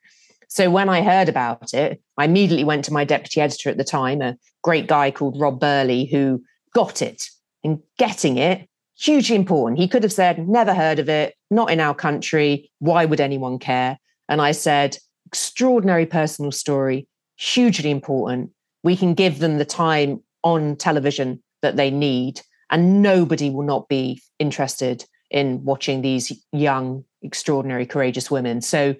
So 0.49 0.71
when 0.71 0.89
I 0.89 1.03
heard 1.03 1.29
about 1.29 1.75
it, 1.75 2.01
I 2.17 2.25
immediately 2.25 2.65
went 2.65 2.85
to 2.87 2.93
my 2.93 3.05
deputy 3.05 3.41
editor 3.41 3.69
at 3.69 3.77
the 3.77 3.85
time, 3.85 4.23
a 4.23 4.37
great 4.63 4.87
guy 4.87 5.11
called 5.11 5.39
Rob 5.39 5.61
Burley, 5.61 6.07
who 6.07 6.43
got 6.75 7.03
it. 7.03 7.29
And 7.63 7.81
getting 7.99 8.39
it, 8.39 8.67
hugely 8.99 9.37
important. 9.37 9.79
He 9.79 9.87
could 9.87 10.03
have 10.03 10.15
said, 10.15 10.49
never 10.49 10.73
heard 10.73 10.99
of 10.99 11.11
it, 11.11 11.35
not 11.51 11.71
in 11.71 11.79
our 11.79 11.95
country. 11.95 12.71
Why 12.79 13.05
would 13.05 13.21
anyone 13.21 13.59
care? 13.59 13.99
And 14.31 14.41
I 14.41 14.53
said, 14.53 14.97
extraordinary 15.27 16.07
personal 16.07 16.53
story, 16.53 17.07
hugely 17.37 17.91
important. 17.91 18.53
We 18.83 18.97
can 18.97 19.13
give 19.13 19.41
them 19.41 19.59
the 19.59 19.67
time 19.67 20.23
on 20.43 20.77
television 20.77 21.43
that 21.61 21.77
they 21.77 21.91
need 21.91 22.41
and 22.71 23.03
nobody 23.03 23.51
will 23.51 23.67
not 23.67 23.89
be 23.89 24.23
interested 24.39 25.05
in 25.31 25.63
watching 25.65 26.03
these 26.03 26.33
young, 26.53 27.05
extraordinary, 27.23 27.87
courageous 27.87 28.31
women. 28.31 28.61
So 28.61 28.95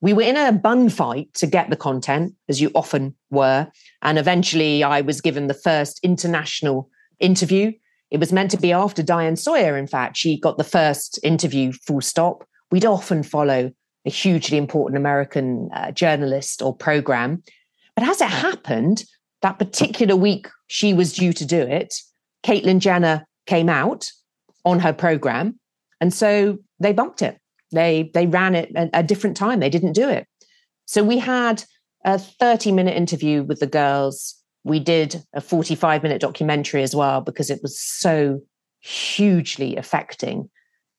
we 0.00 0.12
were 0.12 0.22
in 0.22 0.36
a 0.36 0.52
bun 0.52 0.88
fight 0.88 1.32
to 1.34 1.46
get 1.46 1.70
the 1.70 1.76
content, 1.76 2.34
as 2.48 2.60
you 2.60 2.70
often 2.74 3.14
were. 3.30 3.68
And 4.02 4.18
eventually 4.18 4.82
I 4.82 5.00
was 5.00 5.20
given 5.20 5.46
the 5.46 5.54
first 5.54 6.00
international 6.02 6.90
interview 7.18 7.72
It 8.10 8.20
was 8.20 8.32
meant 8.32 8.50
to 8.52 8.56
be 8.56 8.72
after 8.72 9.02
Diane 9.02 9.36
Sawyer, 9.36 9.76
in 9.76 9.86
fact. 9.86 10.16
She 10.16 10.38
got 10.38 10.58
the 10.58 10.64
first 10.64 11.18
interview, 11.22 11.72
full 11.72 12.00
stop. 12.00 12.44
We'd 12.70 12.84
often 12.84 13.22
follow 13.22 13.72
a 14.04 14.10
hugely 14.10 14.58
important 14.58 14.96
American 14.96 15.70
uh, 15.74 15.90
journalist 15.90 16.62
or 16.62 16.74
program. 16.74 17.42
But 17.96 18.08
as 18.08 18.20
it 18.20 18.28
happened, 18.28 19.04
that 19.42 19.58
particular 19.58 20.14
week 20.14 20.48
she 20.68 20.94
was 20.94 21.12
due 21.12 21.32
to 21.32 21.44
do 21.44 21.60
it, 21.60 21.94
Caitlyn 22.46 22.78
Jenner 22.78 23.26
came 23.46 23.68
out 23.68 24.10
on 24.64 24.78
her 24.78 24.92
program. 24.92 25.58
And 26.00 26.14
so 26.14 26.58
they 26.78 26.92
bumped 26.92 27.22
it. 27.22 27.38
They 27.72 28.10
they 28.14 28.26
ran 28.26 28.54
it 28.54 28.70
a, 28.76 28.88
a 28.94 29.02
different 29.02 29.36
time. 29.36 29.58
They 29.60 29.70
didn't 29.70 29.94
do 29.94 30.08
it. 30.08 30.26
So 30.86 31.02
we 31.02 31.18
had 31.18 31.64
a 32.04 32.18
30 32.18 32.70
minute 32.70 32.96
interview 32.96 33.42
with 33.42 33.58
the 33.58 33.66
girls. 33.66 34.36
We 34.62 34.78
did 34.78 35.22
a 35.32 35.40
45 35.40 36.02
minute 36.02 36.20
documentary 36.20 36.82
as 36.82 36.94
well 36.94 37.20
because 37.20 37.50
it 37.50 37.60
was 37.62 37.80
so 37.80 38.40
hugely 38.80 39.76
affecting. 39.76 40.48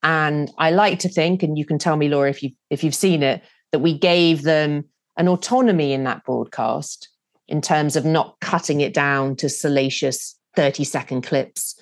And 0.03 0.51
I 0.57 0.71
like 0.71 0.99
to 0.99 1.09
think, 1.09 1.43
and 1.43 1.57
you 1.57 1.65
can 1.65 1.79
tell 1.79 1.95
me, 1.95 2.09
Laura, 2.09 2.29
if 2.29 2.43
you 2.43 2.51
if 2.69 2.83
you've 2.83 2.95
seen 2.95 3.23
it, 3.23 3.41
that 3.71 3.79
we 3.79 3.97
gave 3.97 4.43
them 4.43 4.83
an 5.15 5.29
autonomy 5.29 5.93
in 5.93 6.03
that 6.03 6.25
broadcast 6.25 7.09
in 7.47 7.61
terms 7.61 7.95
of 7.95 8.03
not 8.03 8.35
cutting 8.41 8.81
it 8.81 8.93
down 8.93 9.35
to 9.37 9.47
salacious 9.47 10.36
30 10.57 10.83
second 10.83 11.21
clips. 11.21 11.79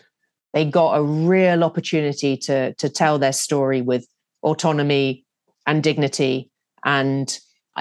They 0.53 0.65
got 0.65 0.97
a 0.97 1.03
real 1.03 1.63
opportunity 1.63 2.35
to, 2.37 2.73
to 2.75 2.89
tell 2.89 3.17
their 3.17 3.33
story 3.33 3.81
with 3.81 4.05
autonomy 4.43 5.25
and 5.65 5.81
dignity. 5.81 6.51
And 6.83 7.35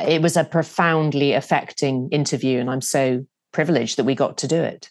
it 0.09 0.23
was 0.23 0.37
a 0.37 0.45
profoundly 0.45 1.33
affecting 1.33 2.09
interview. 2.11 2.61
And 2.61 2.71
I'm 2.71 2.81
so 2.81 3.27
privileged 3.53 3.99
that 3.99 4.05
we 4.05 4.15
got 4.15 4.39
to 4.39 4.49
do 4.49 4.63
it. 4.63 4.91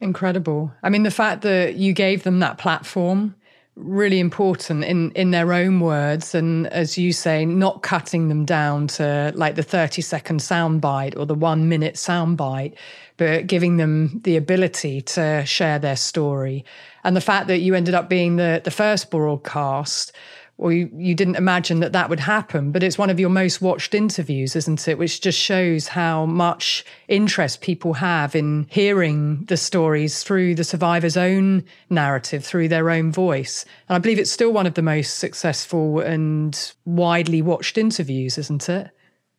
Incredible. 0.00 0.72
I 0.82 0.90
mean, 0.90 1.04
the 1.04 1.10
fact 1.10 1.42
that 1.42 1.76
you 1.76 1.92
gave 1.92 2.24
them 2.24 2.40
that 2.40 2.58
platform 2.58 3.36
really 3.78 4.18
important 4.18 4.84
in 4.84 5.10
in 5.12 5.30
their 5.30 5.52
own 5.52 5.80
words. 5.80 6.34
And 6.34 6.66
as 6.68 6.98
you 6.98 7.12
say 7.12 7.46
not 7.46 7.82
cutting 7.82 8.28
them 8.28 8.44
down 8.44 8.88
to 8.88 9.32
like 9.34 9.54
the 9.54 9.62
30 9.62 10.02
second 10.02 10.40
soundbite 10.40 11.16
or 11.16 11.24
the 11.24 11.34
1 11.34 11.68
minute 11.68 11.94
soundbite 11.94 12.74
but 13.16 13.46
giving 13.46 13.78
them 13.78 14.20
the 14.22 14.36
ability 14.36 15.00
to 15.02 15.44
share 15.44 15.78
their 15.78 15.96
story. 15.96 16.64
And 17.04 17.16
the 17.16 17.20
fact 17.20 17.48
that 17.48 17.58
you 17.58 17.74
ended 17.74 17.94
up 17.94 18.08
being 18.08 18.36
the 18.36 18.60
the 18.64 18.70
first 18.70 19.10
broadcast 19.10 20.12
or 20.58 20.72
you, 20.72 20.90
you 20.92 21.14
didn't 21.14 21.36
imagine 21.36 21.78
that 21.80 21.92
that 21.92 22.10
would 22.10 22.18
happen. 22.18 22.72
But 22.72 22.82
it's 22.82 22.98
one 22.98 23.10
of 23.10 23.20
your 23.20 23.30
most 23.30 23.62
watched 23.62 23.94
interviews, 23.94 24.56
isn't 24.56 24.88
it? 24.88 24.98
Which 24.98 25.20
just 25.20 25.38
shows 25.38 25.86
how 25.86 26.26
much 26.26 26.84
interest 27.06 27.60
people 27.60 27.94
have 27.94 28.34
in 28.34 28.66
hearing 28.68 29.44
the 29.44 29.56
stories 29.56 30.24
through 30.24 30.56
the 30.56 30.64
survivor's 30.64 31.16
own 31.16 31.64
narrative, 31.90 32.44
through 32.44 32.68
their 32.68 32.90
own 32.90 33.12
voice. 33.12 33.64
And 33.88 33.94
I 33.94 33.98
believe 34.00 34.18
it's 34.18 34.32
still 34.32 34.52
one 34.52 34.66
of 34.66 34.74
the 34.74 34.82
most 34.82 35.18
successful 35.18 36.00
and 36.00 36.72
widely 36.84 37.40
watched 37.40 37.78
interviews, 37.78 38.36
isn't 38.36 38.68
it? 38.68 38.90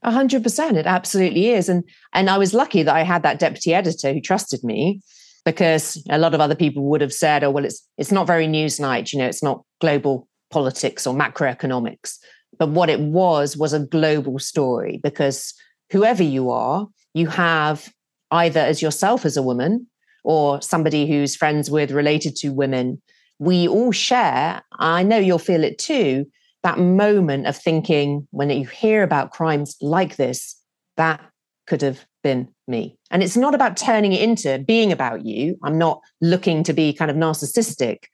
A 0.04 0.12
hundred 0.12 0.42
percent. 0.42 0.78
It 0.78 0.86
absolutely 0.86 1.50
is. 1.50 1.68
And 1.68 1.84
and 2.14 2.30
I 2.30 2.38
was 2.38 2.54
lucky 2.54 2.84
that 2.84 2.96
I 2.96 3.04
had 3.04 3.24
that 3.24 3.40
deputy 3.40 3.74
editor 3.74 4.14
who 4.14 4.22
trusted 4.22 4.64
me 4.64 5.02
because 5.44 6.02
a 6.10 6.18
lot 6.18 6.34
of 6.34 6.40
other 6.40 6.56
people 6.56 6.84
would 6.86 7.02
have 7.02 7.12
said, 7.12 7.44
oh, 7.44 7.52
well, 7.52 7.66
it's 7.66 7.86
it's 7.98 8.12
not 8.12 8.26
very 8.26 8.48
newsnight, 8.48 9.12
you 9.12 9.20
know, 9.20 9.28
it's 9.28 9.44
not 9.44 9.66
global 9.82 10.29
politics 10.50 11.06
or 11.06 11.14
macroeconomics. 11.14 12.18
But 12.58 12.70
what 12.70 12.90
it 12.90 13.00
was 13.00 13.56
was 13.56 13.74
a 13.74 13.80
global 13.80 14.40
story 14.40 15.00
because 15.04 15.54
whoever 15.92 16.24
you 16.24 16.50
are, 16.50 16.88
you 17.14 17.28
have 17.28 17.90
either 18.32 18.60
as 18.60 18.82
yourself 18.82 19.26
as 19.26 19.38
a 19.38 19.42
woman 19.42 19.88
or 20.24 20.62
somebody 20.62 21.08
who's 21.08 21.36
friends 21.36 21.72
with, 21.72 21.92
related 21.92 22.36
to 22.38 22.50
women. 22.50 23.02
We 23.40 23.68
all 23.68 23.92
share, 23.92 24.62
I 24.80 25.04
know 25.04 25.18
you'll 25.18 25.40
feel 25.40 25.64
it 25.64 25.78
too, 25.78 26.26
that 26.64 26.78
moment 26.78 27.48
of 27.48 27.56
thinking 27.56 28.28
when 28.32 28.50
you 28.50 28.66
hear 28.66 29.04
about 29.04 29.32
crimes 29.32 29.78
like 29.82 30.18
this, 30.18 30.56
that 30.98 31.22
could 31.68 31.82
have 31.82 32.06
been 32.22 32.50
me. 32.68 32.98
And 33.12 33.24
it's 33.24 33.38
not 33.38 33.56
about 33.56 33.78
turning 33.78 34.12
it 34.12 34.22
into 34.22 34.60
being 34.60 34.92
about 34.92 35.26
you. 35.26 35.58
I'm 35.64 35.78
not 35.78 36.02
looking 36.20 36.64
to 36.64 36.74
be 36.74 36.92
kind 36.92 37.10
of 37.10 37.16
narcissistic, 37.16 38.06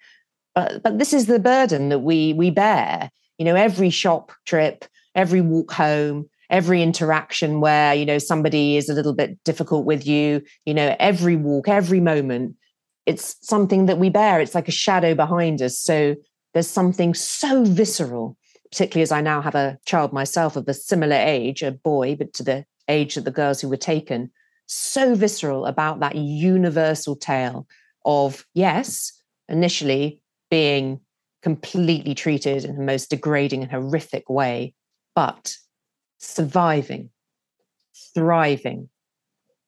but 0.55 0.81
but 0.83 0.97
this 0.97 1.13
is 1.13 1.25
the 1.25 1.39
burden 1.39 1.89
that 1.89 1.99
we 1.99 2.33
we 2.33 2.49
bear. 2.49 3.09
You 3.37 3.45
know 3.45 3.55
every 3.55 3.89
shop 3.89 4.31
trip 4.45 4.85
every 5.13 5.41
walk 5.41 5.71
home 5.71 6.29
every 6.49 6.81
interaction 6.81 7.59
where 7.59 7.93
you 7.93 8.05
know 8.05 8.17
somebody 8.17 8.77
is 8.77 8.89
a 8.89 8.93
little 8.93 9.13
bit 9.13 9.41
difficult 9.43 9.85
with 9.85 10.05
you 10.05 10.41
you 10.65 10.73
know 10.73 10.95
every 10.99 11.35
walk 11.35 11.67
every 11.67 11.99
moment 11.99 12.55
it's 13.05 13.35
something 13.47 13.85
that 13.85 13.99
we 13.99 14.09
bear. 14.09 14.41
It's 14.41 14.55
like 14.55 14.67
a 14.67 14.71
shadow 14.71 15.13
behind 15.13 15.61
us. 15.61 15.77
So 15.77 16.15
there's 16.53 16.67
something 16.67 17.13
so 17.13 17.63
visceral 17.65 18.37
particularly 18.71 19.03
as 19.03 19.11
i 19.11 19.21
now 19.21 19.41
have 19.41 19.55
a 19.55 19.77
child 19.85 20.11
myself 20.11 20.55
of 20.55 20.67
a 20.67 20.73
similar 20.73 21.15
age 21.15 21.61
a 21.61 21.71
boy 21.71 22.15
but 22.15 22.33
to 22.33 22.43
the 22.43 22.65
age 22.89 23.15
of 23.15 23.23
the 23.23 23.31
girls 23.31 23.61
who 23.61 23.69
were 23.69 23.77
taken 23.77 24.31
so 24.65 25.13
visceral 25.13 25.65
about 25.65 25.99
that 25.99 26.15
universal 26.15 27.15
tale 27.15 27.67
of 28.05 28.45
yes 28.53 29.11
initially 29.47 30.19
being 30.49 30.99
completely 31.41 32.15
treated 32.15 32.65
in 32.65 32.75
the 32.75 32.83
most 32.83 33.09
degrading 33.09 33.61
and 33.61 33.71
horrific 33.71 34.29
way, 34.29 34.73
but 35.15 35.55
surviving, 36.17 37.09
thriving. 38.13 38.89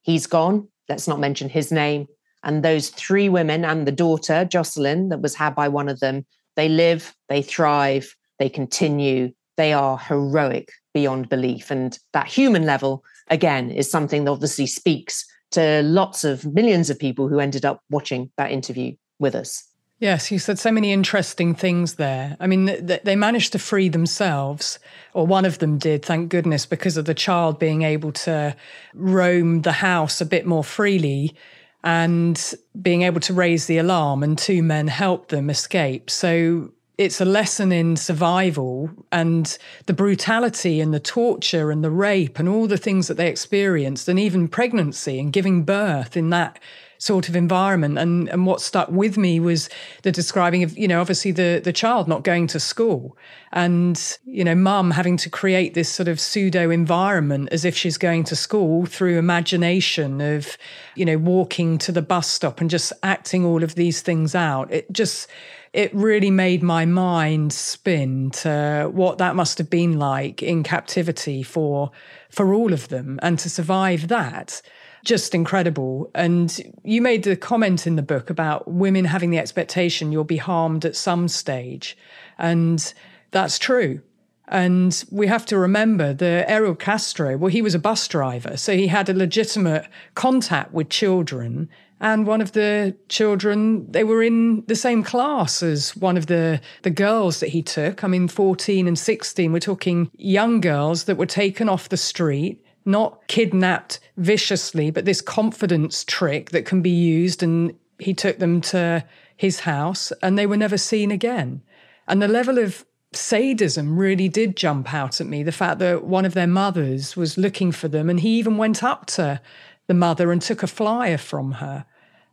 He's 0.01 0.27
gone. 0.27 0.67
Let's 0.89 1.07
not 1.07 1.19
mention 1.19 1.49
his 1.49 1.71
name. 1.71 2.07
And 2.43 2.63
those 2.63 2.89
three 2.89 3.29
women 3.29 3.65
and 3.65 3.85
the 3.85 3.91
daughter, 3.91 4.45
Jocelyn, 4.45 5.09
that 5.09 5.21
was 5.21 5.35
had 5.35 5.53
by 5.53 5.67
one 5.67 5.89
of 5.89 5.99
them, 5.99 6.25
they 6.55 6.69
live, 6.69 7.15
they 7.29 7.41
thrive, 7.41 8.15
they 8.39 8.49
continue. 8.49 9.31
They 9.57 9.73
are 9.73 9.97
heroic 9.97 10.71
beyond 10.93 11.29
belief. 11.29 11.71
And 11.71 11.97
that 12.13 12.27
human 12.27 12.65
level, 12.65 13.03
again, 13.29 13.69
is 13.71 13.89
something 13.89 14.23
that 14.23 14.31
obviously 14.31 14.67
speaks 14.67 15.25
to 15.51 15.81
lots 15.83 16.23
of 16.23 16.45
millions 16.45 16.89
of 16.89 16.99
people 16.99 17.27
who 17.27 17.39
ended 17.39 17.65
up 17.65 17.81
watching 17.89 18.31
that 18.37 18.51
interview 18.51 18.95
with 19.19 19.35
us. 19.35 19.63
Yes, 19.99 20.31
you 20.31 20.37
said 20.37 20.59
so 20.59 20.71
many 20.71 20.93
interesting 20.93 21.55
things 21.55 21.95
there. 21.95 22.37
I 22.39 22.45
mean, 22.45 22.65
they 23.03 23.15
managed 23.15 23.51
to 23.53 23.59
free 23.59 23.89
themselves, 23.89 24.77
or 25.13 25.25
one 25.25 25.43
of 25.43 25.57
them 25.57 25.79
did, 25.79 26.05
thank 26.05 26.29
goodness, 26.29 26.67
because 26.67 26.97
of 26.97 27.05
the 27.05 27.15
child 27.15 27.57
being 27.57 27.81
able 27.81 28.11
to 28.11 28.55
roam 28.93 29.63
the 29.63 29.71
house 29.71 30.21
a 30.21 30.25
bit 30.25 30.45
more 30.45 30.63
freely 30.63 31.35
and 31.83 32.53
being 32.79 33.01
able 33.01 33.21
to 33.21 33.33
raise 33.33 33.65
the 33.65 33.79
alarm, 33.79 34.21
and 34.21 34.37
two 34.37 34.61
men 34.61 34.87
helped 34.87 35.29
them 35.29 35.49
escape. 35.49 36.11
So 36.11 36.71
it's 36.99 37.19
a 37.19 37.25
lesson 37.25 37.71
in 37.71 37.95
survival 37.95 38.91
and 39.11 39.57
the 39.87 39.93
brutality 39.93 40.79
and 40.79 40.93
the 40.93 40.99
torture 40.99 41.71
and 41.71 41.83
the 41.83 41.91
rape 41.91 42.37
and 42.37 42.47
all 42.47 42.67
the 42.67 42.77
things 42.77 43.07
that 43.07 43.17
they 43.17 43.29
experienced, 43.29 44.07
and 44.07 44.19
even 44.19 44.47
pregnancy 44.47 45.19
and 45.19 45.33
giving 45.33 45.63
birth 45.63 46.15
in 46.15 46.29
that 46.29 46.59
sort 46.97 47.29
of 47.29 47.35
environment. 47.35 47.97
And 47.97 48.29
and 48.29 48.45
what 48.45 48.61
stuck 48.61 48.89
with 48.89 49.17
me 49.17 49.39
was 49.39 49.69
the 50.03 50.11
describing 50.11 50.63
of, 50.63 50.77
you 50.77 50.87
know, 50.87 51.01
obviously 51.01 51.31
the 51.31 51.61
the 51.63 51.73
child 51.73 52.07
not 52.07 52.23
going 52.23 52.47
to 52.47 52.59
school 52.59 53.17
and, 53.51 54.17
you 54.25 54.43
know, 54.43 54.55
mum 54.55 54.91
having 54.91 55.17
to 55.17 55.29
create 55.29 55.73
this 55.73 55.89
sort 55.89 56.07
of 56.07 56.19
pseudo 56.19 56.69
environment 56.69 57.49
as 57.51 57.63
if 57.63 57.75
she's 57.75 57.97
going 57.97 58.23
to 58.25 58.35
school 58.35 58.85
through 58.85 59.17
imagination 59.17 60.19
of, 60.21 60.57
you 60.95 61.05
know, 61.05 61.17
walking 61.17 61.77
to 61.79 61.91
the 61.91 62.01
bus 62.01 62.27
stop 62.27 62.59
and 62.59 62.69
just 62.69 62.91
acting 63.03 63.45
all 63.45 63.63
of 63.63 63.75
these 63.75 64.01
things 64.01 64.35
out. 64.35 64.71
It 64.71 64.91
just 64.91 65.27
it 65.73 65.93
really 65.93 66.31
made 66.31 66.63
my 66.63 66.85
mind 66.85 67.53
spin 67.53 68.31
to 68.31 68.89
what 68.91 69.17
that 69.19 69.35
must 69.35 69.57
have 69.57 69.69
been 69.69 69.99
like 69.99 70.41
in 70.41 70.63
captivity 70.63 71.43
for 71.43 71.91
for 72.29 72.53
all 72.53 72.73
of 72.73 72.87
them 72.89 73.19
and 73.21 73.37
to 73.39 73.49
survive 73.49 74.07
that 74.07 74.61
just 75.07 75.33
incredible. 75.33 76.11
And 76.13 76.59
you 76.83 77.01
made 77.01 77.23
the 77.23 77.35
comment 77.35 77.87
in 77.87 77.95
the 77.95 78.01
book 78.03 78.29
about 78.29 78.67
women 78.67 79.05
having 79.05 79.31
the 79.31 79.39
expectation 79.39 80.11
you'll 80.11 80.25
be 80.25 80.37
harmed 80.37 80.85
at 80.85 80.95
some 80.95 81.27
stage. 81.29 81.97
And 82.37 82.93
that's 83.31 83.57
true. 83.57 84.01
And 84.49 85.03
we 85.09 85.27
have 85.27 85.45
to 85.47 85.57
remember 85.57 86.13
the 86.13 86.45
Ariel 86.47 86.75
Castro, 86.75 87.37
well, 87.37 87.49
he 87.49 87.61
was 87.61 87.73
a 87.73 87.79
bus 87.79 88.07
driver. 88.07 88.57
So 88.57 88.73
he 88.73 88.87
had 88.87 89.09
a 89.09 89.13
legitimate 89.13 89.87
contact 90.15 90.73
with 90.73 90.89
children. 90.89 91.69
And 91.99 92.27
one 92.27 92.41
of 92.41 92.51
the 92.51 92.95
children, 93.09 93.89
they 93.91 94.03
were 94.03 94.21
in 94.21 94.63
the 94.67 94.75
same 94.75 95.03
class 95.03 95.63
as 95.63 95.95
one 95.95 96.15
of 96.15 96.27
the, 96.27 96.61
the 96.83 96.89
girls 96.89 97.39
that 97.39 97.49
he 97.49 97.61
took. 97.61 98.03
I 98.03 98.07
mean, 98.07 98.27
14 98.27 98.87
and 98.87 98.99
16, 98.99 99.51
we're 99.51 99.59
talking 99.59 100.11
young 100.17 100.61
girls 100.61 101.05
that 101.05 101.17
were 101.17 101.25
taken 101.25 101.67
off 101.69 101.89
the 101.89 101.97
street 101.97 102.61
not 102.87 103.27
kidnapped 103.27 103.99
viciously, 104.15 104.89
but 104.89 105.05
this 105.05 105.21
confidence 105.21 106.03
trick 106.03 106.51
that 106.51 106.65
can 106.65 106.81
be 106.81 106.89
used. 106.89 107.43
And 107.43 107.75
he 107.99 108.13
took 108.13 108.39
them 108.39 108.61
to 108.61 109.03
his 109.35 109.61
house 109.61 110.11
and 110.23 110.37
they 110.37 110.47
were 110.47 110.57
never 110.57 110.77
seen 110.77 111.11
again. 111.11 111.61
And 112.07 112.21
the 112.21 112.27
level 112.27 112.57
of 112.57 112.85
sadism 113.13 113.97
really 113.97 114.29
did 114.29 114.57
jump 114.57 114.93
out 114.93 115.21
at 115.21 115.27
me. 115.27 115.43
The 115.43 115.51
fact 115.51 115.79
that 115.79 116.05
one 116.05 116.25
of 116.25 116.33
their 116.33 116.47
mothers 116.47 117.15
was 117.15 117.37
looking 117.37 117.71
for 117.71 117.87
them 117.87 118.09
and 118.09 118.19
he 118.19 118.37
even 118.39 118.57
went 118.57 118.83
up 118.83 119.05
to 119.07 119.41
the 119.87 119.93
mother 119.93 120.31
and 120.31 120.41
took 120.41 120.63
a 120.63 120.67
flyer 120.67 121.17
from 121.17 121.53
her 121.53 121.85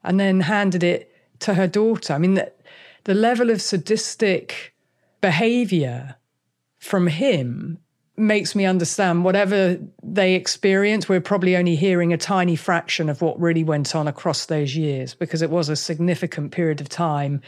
and 0.02 0.18
then 0.18 0.40
handed 0.40 0.82
it 0.82 1.10
to 1.40 1.54
her 1.54 1.66
daughter. 1.66 2.12
I 2.12 2.18
mean, 2.18 2.34
the, 2.34 2.52
the 3.04 3.14
level 3.14 3.50
of 3.50 3.60
sadistic 3.60 4.74
behavior 5.20 6.16
from 6.78 7.06
him 7.06 7.78
makes 8.16 8.54
me 8.54 8.64
understand 8.64 9.24
whatever 9.24 9.78
they 10.02 10.34
experience, 10.34 11.08
we're 11.08 11.20
probably 11.20 11.56
only 11.56 11.76
hearing 11.76 12.12
a 12.12 12.16
tiny 12.16 12.56
fraction 12.56 13.08
of 13.08 13.20
what 13.22 13.40
really 13.40 13.64
went 13.64 13.94
on 13.94 14.06
across 14.06 14.46
those 14.46 14.76
years 14.76 15.14
because 15.14 15.42
it 15.42 15.50
was 15.50 15.68
a 15.68 15.76
significant 15.76 16.52
period 16.52 16.80
of 16.80 16.88
time 16.88 17.40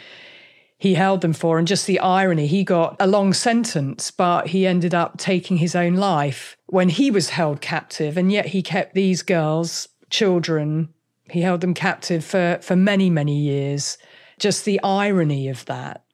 he 0.79 0.95
held 0.95 1.21
them 1.21 1.33
for. 1.33 1.59
And 1.59 1.67
just 1.67 1.87
the 1.87 1.99
irony, 2.01 2.47
he 2.47 2.65
got 2.65 2.97
a 3.01 3.07
long 3.07 3.33
sentence, 3.33 4.11
but 4.11 4.49
he 4.49 4.67
ended 4.67 4.95
up 4.95 5.17
taking 5.17 5.57
his 5.57 5.75
own 5.75 5.95
life 5.95 6.57
when 6.67 6.89
he 6.89 7.11
was 7.11 7.31
held 7.31 7.61
captive. 7.61 8.17
And 8.17 8.31
yet 8.31 8.47
he 8.47 8.63
kept 8.63 8.95
these 8.95 9.23
girls, 9.23 9.89
children, 10.11 10.93
he 11.31 11.41
held 11.41 11.61
them 11.61 11.75
captive 11.75 12.25
for, 12.25 12.59
for 12.63 12.77
many, 12.77 13.11
many 13.11 13.37
years. 13.37 13.99
Just 14.39 14.65
the 14.65 14.81
irony 14.83 15.49
of 15.49 15.65
that. 15.65 16.05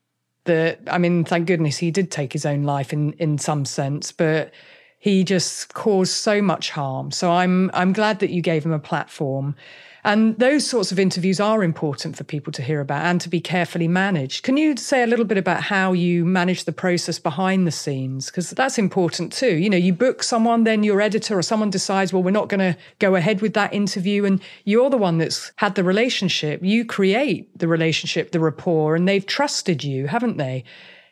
That 0.44 0.80
I 0.88 0.98
mean, 0.98 1.24
thank 1.24 1.46
goodness 1.46 1.78
he 1.78 1.90
did 1.90 2.10
take 2.10 2.32
his 2.32 2.44
own 2.44 2.64
life 2.64 2.92
in 2.92 3.12
in 3.14 3.38
some 3.38 3.64
sense, 3.64 4.12
but 4.12 4.52
he 4.98 5.24
just 5.24 5.74
caused 5.74 6.12
so 6.12 6.40
much 6.40 6.70
harm. 6.70 7.10
So 7.10 7.32
I'm 7.32 7.70
I'm 7.74 7.92
glad 7.92 8.20
that 8.20 8.30
you 8.30 8.42
gave 8.42 8.64
him 8.64 8.72
a 8.72 8.78
platform. 8.78 9.56
And 10.04 10.36
those 10.38 10.66
sorts 10.66 10.90
of 10.90 10.98
interviews 10.98 11.38
are 11.38 11.62
important 11.62 12.16
for 12.16 12.24
people 12.24 12.52
to 12.54 12.62
hear 12.62 12.80
about 12.80 13.04
and 13.04 13.20
to 13.20 13.28
be 13.28 13.40
carefully 13.40 13.86
managed. 13.86 14.42
Can 14.42 14.56
you 14.56 14.76
say 14.76 15.04
a 15.04 15.06
little 15.06 15.24
bit 15.24 15.38
about 15.38 15.62
how 15.62 15.92
you 15.92 16.24
manage 16.24 16.64
the 16.64 16.72
process 16.72 17.20
behind 17.20 17.66
the 17.68 17.70
scenes? 17.70 18.26
Because 18.26 18.50
that's 18.50 18.78
important 18.78 19.32
too. 19.32 19.54
You 19.54 19.70
know, 19.70 19.76
you 19.76 19.92
book 19.92 20.24
someone, 20.24 20.64
then 20.64 20.82
your 20.82 21.00
editor 21.00 21.38
or 21.38 21.42
someone 21.42 21.70
decides, 21.70 22.12
well, 22.12 22.22
we're 22.22 22.32
not 22.32 22.48
going 22.48 22.72
to 22.72 22.76
go 22.98 23.14
ahead 23.14 23.40
with 23.42 23.54
that 23.54 23.72
interview. 23.72 24.24
And 24.24 24.42
you're 24.64 24.90
the 24.90 24.98
one 24.98 25.18
that's 25.18 25.52
had 25.56 25.76
the 25.76 25.84
relationship. 25.84 26.60
You 26.64 26.84
create 26.84 27.56
the 27.56 27.68
relationship, 27.68 28.32
the 28.32 28.40
rapport, 28.40 28.96
and 28.96 29.06
they've 29.06 29.24
trusted 29.24 29.84
you, 29.84 30.08
haven't 30.08 30.36
they? 30.36 30.64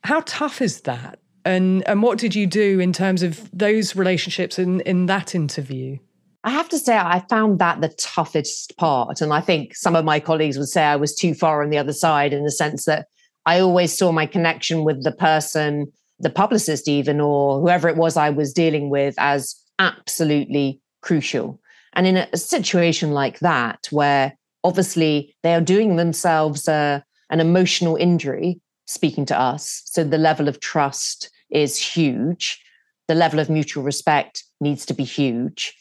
How 0.02 0.22
tough 0.26 0.60
is 0.60 0.80
that? 0.82 1.20
And 1.44 1.86
and 1.86 2.02
what 2.02 2.18
did 2.18 2.34
you 2.34 2.46
do 2.46 2.80
in 2.80 2.92
terms 2.92 3.22
of 3.22 3.48
those 3.56 3.96
relationships 3.96 4.58
in, 4.58 4.80
in 4.80 5.06
that 5.06 5.34
interview? 5.34 5.98
I 6.42 6.50
have 6.50 6.70
to 6.70 6.78
say, 6.78 6.96
I 6.96 7.22
found 7.28 7.58
that 7.58 7.80
the 7.80 7.88
toughest 7.88 8.76
part. 8.78 9.20
And 9.20 9.32
I 9.32 9.40
think 9.40 9.74
some 9.74 9.94
of 9.94 10.06
my 10.06 10.20
colleagues 10.20 10.56
would 10.58 10.68
say 10.68 10.82
I 10.82 10.96
was 10.96 11.14
too 11.14 11.34
far 11.34 11.62
on 11.62 11.70
the 11.70 11.78
other 11.78 11.92
side 11.92 12.32
in 12.32 12.44
the 12.44 12.50
sense 12.50 12.86
that 12.86 13.06
I 13.44 13.60
always 13.60 13.96
saw 13.96 14.10
my 14.10 14.26
connection 14.26 14.84
with 14.84 15.04
the 15.04 15.12
person, 15.12 15.92
the 16.18 16.30
publicist, 16.30 16.88
even, 16.88 17.20
or 17.20 17.60
whoever 17.60 17.88
it 17.88 17.96
was 17.96 18.16
I 18.16 18.30
was 18.30 18.54
dealing 18.54 18.88
with, 18.88 19.14
as 19.18 19.54
absolutely 19.78 20.80
crucial. 21.02 21.60
And 21.92 22.06
in 22.06 22.16
a, 22.16 22.36
situation 22.36 23.12
like 23.12 23.40
that, 23.40 23.88
where 23.90 24.36
obviously 24.64 25.34
they 25.42 25.54
are 25.54 25.60
doing 25.60 25.96
themselves 25.96 26.68
uh, 26.68 27.00
an 27.28 27.40
emotional 27.40 27.96
injury 27.96 28.60
speaking 28.86 29.26
to 29.26 29.38
us, 29.38 29.82
so 29.84 30.04
the 30.04 30.18
level 30.18 30.48
of 30.48 30.60
trust 30.60 31.30
is 31.50 31.78
huge, 31.78 32.62
the 33.08 33.14
level 33.14 33.40
of 33.40 33.50
mutual 33.50 33.82
respect 33.82 34.44
needs 34.60 34.86
to 34.86 34.94
be 34.94 35.04
huge 35.04 35.74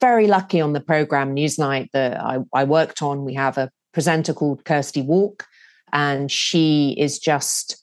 very 0.00 0.26
lucky 0.26 0.60
on 0.60 0.72
the 0.72 0.80
program 0.80 1.34
Newsnight 1.34 1.88
that 1.92 2.20
I, 2.20 2.38
I 2.52 2.64
worked 2.64 3.02
on. 3.02 3.24
We 3.24 3.34
have 3.34 3.58
a 3.58 3.70
presenter 3.92 4.34
called 4.34 4.64
Kirsty 4.64 5.02
Wark, 5.02 5.46
and 5.92 6.30
she 6.30 6.94
is 6.98 7.18
just 7.18 7.82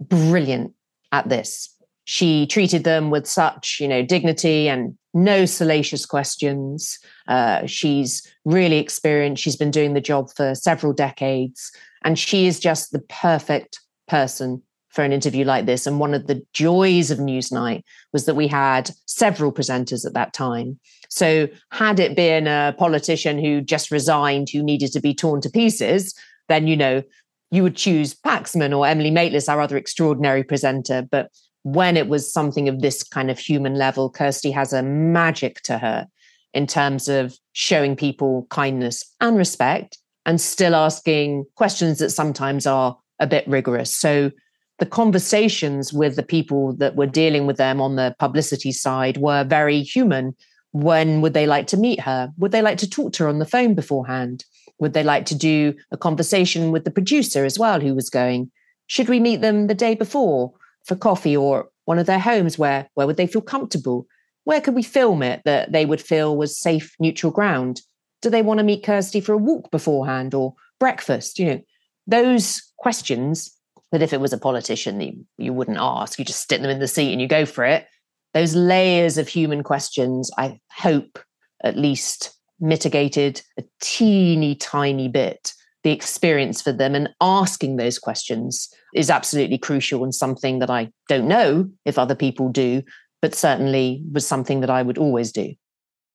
brilliant 0.00 0.74
at 1.12 1.28
this. 1.28 1.68
She 2.04 2.46
treated 2.46 2.84
them 2.84 3.10
with 3.10 3.26
such, 3.26 3.78
you 3.80 3.86
know, 3.86 4.02
dignity 4.02 4.68
and 4.68 4.98
no 5.14 5.44
salacious 5.44 6.04
questions. 6.04 6.98
Uh, 7.28 7.66
she's 7.66 8.26
really 8.44 8.78
experienced. 8.78 9.42
She's 9.42 9.56
been 9.56 9.70
doing 9.70 9.94
the 9.94 10.00
job 10.00 10.30
for 10.34 10.54
several 10.54 10.92
decades, 10.92 11.70
and 12.02 12.18
she 12.18 12.46
is 12.46 12.58
just 12.58 12.90
the 12.90 12.98
perfect 13.08 13.78
person 14.08 14.62
for 14.88 15.02
an 15.02 15.12
interview 15.12 15.44
like 15.44 15.66
this. 15.66 15.86
And 15.86 16.00
one 16.00 16.12
of 16.12 16.26
the 16.26 16.44
joys 16.52 17.10
of 17.10 17.18
Newsnight 17.18 17.82
was 18.12 18.26
that 18.26 18.34
we 18.34 18.46
had 18.46 18.90
several 19.06 19.52
presenters 19.52 20.04
at 20.04 20.12
that 20.14 20.34
time. 20.34 20.78
So, 21.12 21.48
had 21.70 22.00
it 22.00 22.16
been 22.16 22.46
a 22.46 22.74
politician 22.78 23.38
who 23.38 23.60
just 23.60 23.90
resigned, 23.90 24.48
who 24.50 24.62
needed 24.62 24.92
to 24.92 25.00
be 25.00 25.14
torn 25.14 25.40
to 25.42 25.50
pieces, 25.50 26.14
then, 26.48 26.66
you 26.66 26.76
know, 26.76 27.02
you 27.50 27.62
would 27.62 27.76
choose 27.76 28.14
Paxman 28.14 28.76
or 28.76 28.86
Emily 28.86 29.10
Maitlis, 29.10 29.48
our 29.48 29.60
other 29.60 29.76
extraordinary 29.76 30.42
presenter. 30.42 31.06
But 31.10 31.30
when 31.64 31.98
it 31.98 32.08
was 32.08 32.32
something 32.32 32.66
of 32.68 32.80
this 32.80 33.02
kind 33.02 33.30
of 33.30 33.38
human 33.38 33.74
level, 33.74 34.08
Kirsty 34.08 34.50
has 34.52 34.72
a 34.72 34.82
magic 34.82 35.60
to 35.62 35.78
her 35.78 36.08
in 36.54 36.66
terms 36.66 37.08
of 37.08 37.36
showing 37.52 37.94
people 37.94 38.46
kindness 38.50 39.04
and 39.20 39.36
respect 39.36 39.98
and 40.24 40.40
still 40.40 40.74
asking 40.74 41.44
questions 41.56 41.98
that 41.98 42.10
sometimes 42.10 42.66
are 42.66 42.96
a 43.20 43.26
bit 43.26 43.46
rigorous. 43.46 43.94
So 43.94 44.30
the 44.78 44.86
conversations 44.86 45.92
with 45.92 46.16
the 46.16 46.22
people 46.22 46.74
that 46.76 46.96
were 46.96 47.06
dealing 47.06 47.46
with 47.46 47.56
them 47.56 47.80
on 47.80 47.96
the 47.96 48.16
publicity 48.18 48.72
side 48.72 49.18
were 49.18 49.44
very 49.44 49.82
human. 49.82 50.34
When 50.72 51.20
would 51.20 51.34
they 51.34 51.46
like 51.46 51.66
to 51.68 51.76
meet 51.76 52.00
her? 52.00 52.32
Would 52.38 52.52
they 52.52 52.62
like 52.62 52.78
to 52.78 52.88
talk 52.88 53.12
to 53.14 53.24
her 53.24 53.28
on 53.28 53.38
the 53.38 53.46
phone 53.46 53.74
beforehand? 53.74 54.44
Would 54.78 54.94
they 54.94 55.04
like 55.04 55.26
to 55.26 55.34
do 55.34 55.74
a 55.90 55.96
conversation 55.96 56.72
with 56.72 56.84
the 56.84 56.90
producer 56.90 57.44
as 57.44 57.58
well, 57.58 57.80
who 57.80 57.94
was 57.94 58.10
going? 58.10 58.50
Should 58.86 59.08
we 59.08 59.20
meet 59.20 59.40
them 59.40 59.66
the 59.66 59.74
day 59.74 59.94
before 59.94 60.52
for 60.84 60.96
coffee 60.96 61.36
or 61.36 61.68
one 61.84 61.98
of 61.98 62.06
their 62.06 62.18
homes? 62.18 62.58
Where 62.58 62.88
where 62.94 63.06
would 63.06 63.16
they 63.16 63.26
feel 63.26 63.42
comfortable? 63.42 64.06
Where 64.44 64.60
could 64.60 64.74
we 64.74 64.82
film 64.82 65.22
it 65.22 65.42
that 65.44 65.72
they 65.72 65.86
would 65.86 66.00
feel 66.00 66.36
was 66.36 66.58
safe, 66.58 66.96
neutral 66.98 67.32
ground? 67.32 67.82
Do 68.22 68.30
they 68.30 68.42
want 68.42 68.58
to 68.58 68.64
meet 68.64 68.84
Kirsty 68.84 69.20
for 69.20 69.32
a 69.32 69.38
walk 69.38 69.70
beforehand 69.70 70.34
or 70.34 70.54
breakfast? 70.80 71.38
You 71.38 71.46
know, 71.46 71.60
those 72.06 72.62
questions 72.78 73.56
that 73.92 74.02
if 74.02 74.12
it 74.12 74.20
was 74.20 74.32
a 74.32 74.38
politician, 74.38 75.00
you, 75.00 75.24
you 75.38 75.52
wouldn't 75.52 75.78
ask. 75.78 76.18
You 76.18 76.24
just 76.24 76.40
stick 76.40 76.62
them 76.62 76.70
in 76.70 76.80
the 76.80 76.88
seat 76.88 77.12
and 77.12 77.20
you 77.20 77.28
go 77.28 77.44
for 77.46 77.64
it. 77.64 77.86
Those 78.34 78.54
layers 78.54 79.18
of 79.18 79.28
human 79.28 79.62
questions, 79.62 80.30
I 80.38 80.58
hope, 80.70 81.18
at 81.64 81.76
least 81.76 82.36
mitigated 82.60 83.42
a 83.58 83.64
teeny 83.80 84.54
tiny 84.54 85.08
bit 85.08 85.52
the 85.82 85.90
experience 85.90 86.62
for 86.62 86.72
them 86.72 86.94
and 86.94 87.08
asking 87.20 87.76
those 87.76 87.98
questions 87.98 88.72
is 88.94 89.10
absolutely 89.10 89.58
crucial 89.58 90.04
and 90.04 90.14
something 90.14 90.60
that 90.60 90.70
I 90.70 90.90
don't 91.08 91.26
know 91.26 91.68
if 91.84 91.98
other 91.98 92.14
people 92.14 92.48
do, 92.48 92.82
but 93.20 93.34
certainly 93.34 94.02
was 94.12 94.26
something 94.26 94.60
that 94.60 94.70
I 94.70 94.82
would 94.82 94.98
always 94.98 95.32
do. 95.32 95.54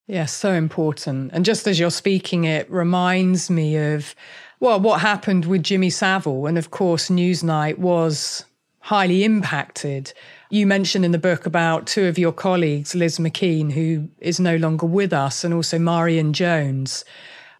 Yeah, 0.08 0.26
so 0.26 0.54
important. 0.54 1.32
And 1.34 1.44
just 1.44 1.68
as 1.68 1.80
you're 1.80 1.92
speaking, 1.92 2.46
it 2.46 2.70
reminds 2.72 3.50
me 3.50 3.76
of 3.76 4.16
well, 4.60 4.80
what 4.80 5.02
happened 5.02 5.46
with 5.46 5.62
Jimmy 5.62 5.92
Savile? 5.92 6.48
And 6.48 6.58
of 6.58 6.72
course, 6.72 7.10
Newsnight 7.10 7.78
was 7.78 8.44
highly 8.80 9.24
impacted. 9.24 10.14
You 10.50 10.66
mentioned 10.66 11.04
in 11.04 11.12
the 11.12 11.18
book 11.18 11.46
about 11.46 11.88
two 11.88 12.06
of 12.06 12.18
your 12.18 12.32
colleagues, 12.32 12.96
Liz 12.96 13.20
MacKean, 13.20 13.72
who 13.72 14.08
is 14.20 14.40
no 14.40 14.56
longer 14.56 14.86
with 14.86 15.12
us, 15.12 15.44
and 15.44 15.54
also 15.54 15.78
Meirion 15.78 16.32
Jones. 16.32 17.04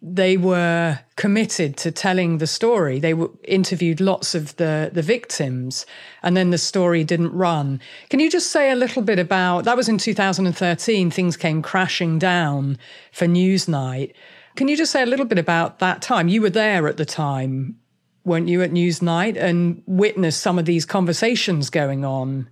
They 0.00 0.38
were 0.38 1.00
committed 1.16 1.76
to 1.78 1.90
telling 1.90 2.38
the 2.38 2.46
story. 2.46 2.98
They 2.98 3.12
were, 3.12 3.30
interviewed 3.44 4.00
lots 4.00 4.34
of 4.34 4.56
the, 4.56 4.90
the 4.90 5.02
victims, 5.02 5.84
and 6.22 6.34
then 6.34 6.48
the 6.48 6.56
story 6.56 7.04
didn't 7.04 7.32
run. 7.32 7.78
Can 8.08 8.20
you 8.20 8.30
just 8.30 8.50
say 8.50 8.70
a 8.70 8.76
little 8.76 9.02
bit 9.02 9.18
about 9.18 9.64
that? 9.64 9.76
Was 9.76 9.88
in 9.88 9.98
2013, 9.98 11.10
things 11.10 11.36
came 11.36 11.60
crashing 11.60 12.18
down 12.18 12.78
for 13.12 13.26
Newsnight. 13.26 14.14
Can 14.56 14.68
you 14.68 14.78
just 14.78 14.92
say 14.92 15.02
a 15.02 15.06
little 15.06 15.26
bit 15.26 15.38
about 15.38 15.78
that 15.80 16.00
time? 16.00 16.28
You 16.28 16.40
were 16.40 16.50
there 16.50 16.88
at 16.88 16.96
the 16.96 17.04
time, 17.04 17.78
weren't 18.24 18.48
you, 18.48 18.62
at 18.62 18.70
Newsnight 18.70 19.36
and 19.36 19.82
witnessed 19.84 20.40
some 20.40 20.58
of 20.58 20.64
these 20.64 20.86
conversations 20.86 21.68
going 21.68 22.04
on? 22.04 22.48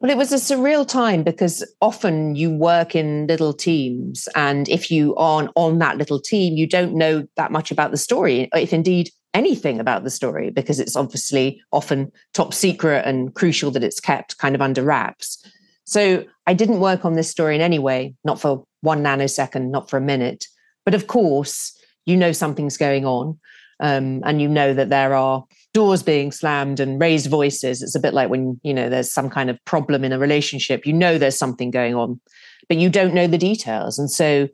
Well, 0.00 0.12
it 0.12 0.16
was 0.16 0.32
a 0.32 0.36
surreal 0.36 0.86
time 0.86 1.24
because 1.24 1.64
often 1.80 2.36
you 2.36 2.50
work 2.50 2.94
in 2.94 3.26
little 3.26 3.52
teams. 3.52 4.28
And 4.36 4.68
if 4.68 4.92
you 4.92 5.16
aren't 5.16 5.50
on 5.56 5.80
that 5.80 5.96
little 5.96 6.20
team, 6.20 6.56
you 6.56 6.68
don't 6.68 6.94
know 6.94 7.26
that 7.36 7.50
much 7.50 7.72
about 7.72 7.90
the 7.90 7.96
story, 7.96 8.48
if 8.54 8.72
indeed 8.72 9.10
anything 9.34 9.80
about 9.80 10.04
the 10.04 10.10
story, 10.10 10.50
because 10.50 10.78
it's 10.78 10.94
obviously 10.94 11.60
often 11.72 12.12
top 12.32 12.54
secret 12.54 13.04
and 13.06 13.34
crucial 13.34 13.72
that 13.72 13.82
it's 13.82 13.98
kept 13.98 14.38
kind 14.38 14.54
of 14.54 14.62
under 14.62 14.84
wraps. 14.84 15.44
So 15.84 16.24
I 16.46 16.54
didn't 16.54 16.80
work 16.80 17.04
on 17.04 17.14
this 17.14 17.30
story 17.30 17.56
in 17.56 17.60
any 17.60 17.80
way, 17.80 18.14
not 18.24 18.40
for 18.40 18.64
one 18.82 19.02
nanosecond, 19.02 19.70
not 19.70 19.90
for 19.90 19.96
a 19.96 20.00
minute. 20.02 20.46
But 20.84 20.94
of 20.94 21.08
course, 21.08 21.76
you 22.06 22.16
know 22.16 22.30
something's 22.30 22.76
going 22.76 23.04
on. 23.04 23.38
Um, 23.80 24.22
and 24.24 24.40
you 24.40 24.48
know 24.48 24.74
that 24.74 24.90
there 24.90 25.14
are 25.14 25.44
doors 25.74 26.02
being 26.02 26.32
slammed 26.32 26.80
and 26.80 27.00
raised 27.00 27.30
voices. 27.30 27.82
It's 27.82 27.94
a 27.94 28.00
bit 28.00 28.14
like 28.14 28.30
when, 28.30 28.58
you 28.62 28.72
know, 28.72 28.88
there's 28.88 29.12
some 29.12 29.30
kind 29.30 29.50
of 29.50 29.62
problem 29.64 30.04
in 30.04 30.12
a 30.12 30.18
relationship. 30.18 30.86
You 30.86 30.92
know 30.92 31.18
there's 31.18 31.38
something 31.38 31.70
going 31.70 31.94
on, 31.94 32.20
but 32.68 32.78
you 32.78 32.88
don't 32.88 33.14
know 33.14 33.26
the 33.26 33.38
details. 33.38 33.98
And 33.98 34.10
so 34.10 34.48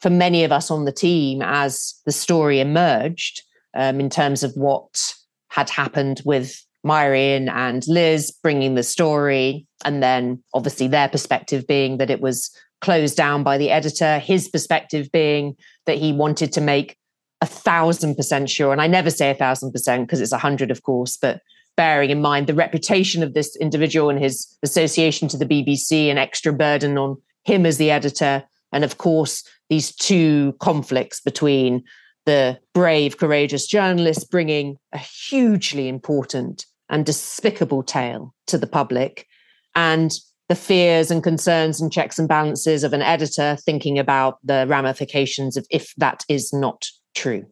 for 0.00 0.10
many 0.10 0.44
of 0.44 0.52
us 0.52 0.70
on 0.70 0.84
the 0.84 0.92
team, 0.92 1.42
as 1.42 1.94
the 2.06 2.12
story 2.12 2.60
emerged 2.60 3.42
um, 3.74 4.00
in 4.00 4.10
terms 4.10 4.42
of 4.42 4.52
what 4.54 5.14
had 5.48 5.70
happened 5.70 6.22
with 6.24 6.64
Meirion 6.86 7.50
and 7.50 7.86
Liz 7.88 8.30
bringing 8.42 8.74
the 8.74 8.82
story, 8.82 9.66
and 9.84 10.02
then 10.02 10.42
obviously 10.54 10.86
their 10.86 11.08
perspective 11.08 11.66
being 11.66 11.98
that 11.98 12.10
it 12.10 12.20
was 12.20 12.50
closed 12.80 13.16
down 13.16 13.42
by 13.42 13.58
the 13.58 13.70
editor, 13.70 14.18
his 14.18 14.48
perspective 14.48 15.10
being 15.12 15.56
that 15.86 15.98
he 15.98 16.12
wanted 16.12 16.52
to 16.52 16.60
make 16.60 16.96
a 17.40 17.46
thousand 17.46 18.16
percent 18.16 18.50
sure, 18.50 18.72
and 18.72 18.80
I 18.80 18.86
never 18.86 19.10
say 19.10 19.30
a 19.30 19.34
thousand 19.34 19.72
percent 19.72 20.06
because 20.06 20.20
it's 20.20 20.32
a 20.32 20.38
hundred, 20.38 20.70
of 20.70 20.82
course, 20.82 21.16
but 21.16 21.40
bearing 21.76 22.10
in 22.10 22.20
mind 22.20 22.46
the 22.46 22.54
reputation 22.54 23.22
of 23.22 23.34
this 23.34 23.54
individual 23.56 24.10
and 24.10 24.18
his 24.18 24.56
association 24.64 25.28
to 25.28 25.36
the 25.36 25.46
BBC, 25.46 26.10
an 26.10 26.18
extra 26.18 26.52
burden 26.52 26.98
on 26.98 27.16
him 27.44 27.64
as 27.64 27.76
the 27.78 27.90
editor, 27.90 28.42
and 28.72 28.84
of 28.84 28.98
course, 28.98 29.44
these 29.70 29.94
two 29.94 30.54
conflicts 30.60 31.20
between 31.20 31.84
the 32.26 32.58
brave, 32.74 33.16
courageous 33.16 33.66
journalist 33.66 34.30
bringing 34.30 34.76
a 34.92 34.98
hugely 34.98 35.88
important 35.88 36.66
and 36.90 37.06
despicable 37.06 37.82
tale 37.82 38.34
to 38.46 38.58
the 38.58 38.66
public, 38.66 39.26
and 39.74 40.12
the 40.48 40.54
fears 40.54 41.10
and 41.10 41.22
concerns 41.22 41.80
and 41.80 41.92
checks 41.92 42.18
and 42.18 42.28
balances 42.28 42.82
of 42.82 42.92
an 42.92 43.02
editor 43.02 43.56
thinking 43.64 43.98
about 43.98 44.38
the 44.42 44.66
ramifications 44.68 45.56
of 45.56 45.66
if 45.70 45.94
that 45.96 46.24
is 46.28 46.52
not 46.52 46.88
true. 47.18 47.44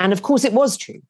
And 0.00 0.12
of 0.12 0.22
course, 0.22 0.44
it 0.44 0.52
was 0.52 0.76
true, 0.76 1.00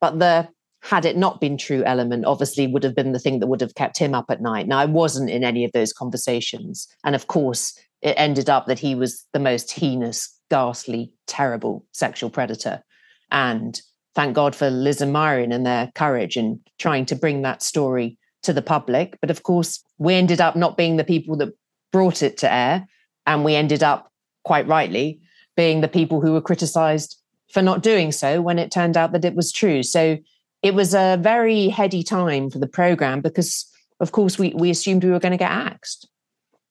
but 0.00 0.18
the 0.18 0.48
had 0.82 1.04
it 1.04 1.16
not 1.16 1.40
been 1.40 1.58
true 1.58 1.82
element 1.84 2.24
obviously 2.26 2.68
would 2.68 2.84
have 2.84 2.94
been 2.94 3.10
the 3.12 3.18
thing 3.18 3.40
that 3.40 3.48
would 3.48 3.60
have 3.60 3.74
kept 3.74 3.98
him 3.98 4.14
up 4.14 4.26
at 4.30 4.40
night. 4.40 4.68
Now, 4.68 4.78
I 4.78 4.84
wasn't 4.84 5.30
in 5.30 5.42
any 5.42 5.64
of 5.64 5.72
those 5.72 5.92
conversations. 5.92 6.86
And 7.02 7.16
of 7.16 7.26
course, 7.26 7.76
it 8.02 8.14
ended 8.16 8.48
up 8.48 8.66
that 8.66 8.78
he 8.78 8.94
was 8.94 9.26
the 9.32 9.40
most 9.40 9.72
heinous, 9.72 10.32
ghastly, 10.48 11.12
terrible 11.26 11.84
sexual 11.92 12.30
predator. 12.30 12.84
And 13.32 13.80
thank 14.14 14.34
God 14.34 14.54
for 14.54 14.70
Liz 14.70 15.00
and 15.00 15.12
Meirion 15.12 15.52
and 15.52 15.66
their 15.66 15.90
courage 15.96 16.36
in 16.36 16.60
trying 16.78 17.04
to 17.06 17.16
bring 17.16 17.42
that 17.42 17.64
story 17.64 18.16
to 18.44 18.52
the 18.52 18.62
public. 18.62 19.18
But 19.20 19.30
of 19.30 19.42
course, 19.42 19.82
we 19.98 20.14
ended 20.14 20.40
up 20.40 20.54
not 20.54 20.76
being 20.76 20.98
the 20.98 21.04
people 21.04 21.36
that 21.38 21.52
brought 21.90 22.22
it 22.22 22.36
to 22.38 22.52
air. 22.52 22.86
And 23.26 23.44
we 23.44 23.56
ended 23.56 23.82
up, 23.82 24.12
quite 24.44 24.68
rightly, 24.68 25.20
being 25.56 25.80
the 25.80 25.88
people 25.88 26.20
who 26.20 26.32
were 26.32 26.40
criticized 26.40 27.20
for 27.48 27.62
not 27.62 27.82
doing 27.82 28.12
so 28.12 28.40
when 28.40 28.58
it 28.58 28.70
turned 28.70 28.96
out 28.96 29.12
that 29.12 29.24
it 29.24 29.34
was 29.34 29.52
true. 29.52 29.82
So 29.82 30.18
it 30.62 30.74
was 30.74 30.94
a 30.94 31.18
very 31.20 31.68
heady 31.68 32.02
time 32.02 32.50
for 32.50 32.58
the 32.58 32.66
program 32.66 33.20
because, 33.20 33.66
of 34.00 34.12
course, 34.12 34.38
we, 34.38 34.52
we 34.56 34.70
assumed 34.70 35.04
we 35.04 35.10
were 35.10 35.20
going 35.20 35.32
to 35.32 35.38
get 35.38 35.50
axed. 35.50 36.08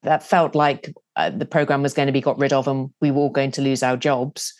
That 0.03 0.23
felt 0.23 0.53
like 0.53 0.93
uh, 1.15 1.29
the 1.29 1.45
program 1.45 1.81
was 1.81 1.93
going 1.93 2.07
to 2.07 2.11
be 2.11 2.21
got 2.21 2.37
rid 2.37 2.53
of 2.53 2.67
and 2.67 2.89
we 3.01 3.11
were 3.11 3.21
all 3.21 3.29
going 3.29 3.51
to 3.51 3.61
lose 3.61 3.81
our 3.83 3.97
jobs. 3.97 4.53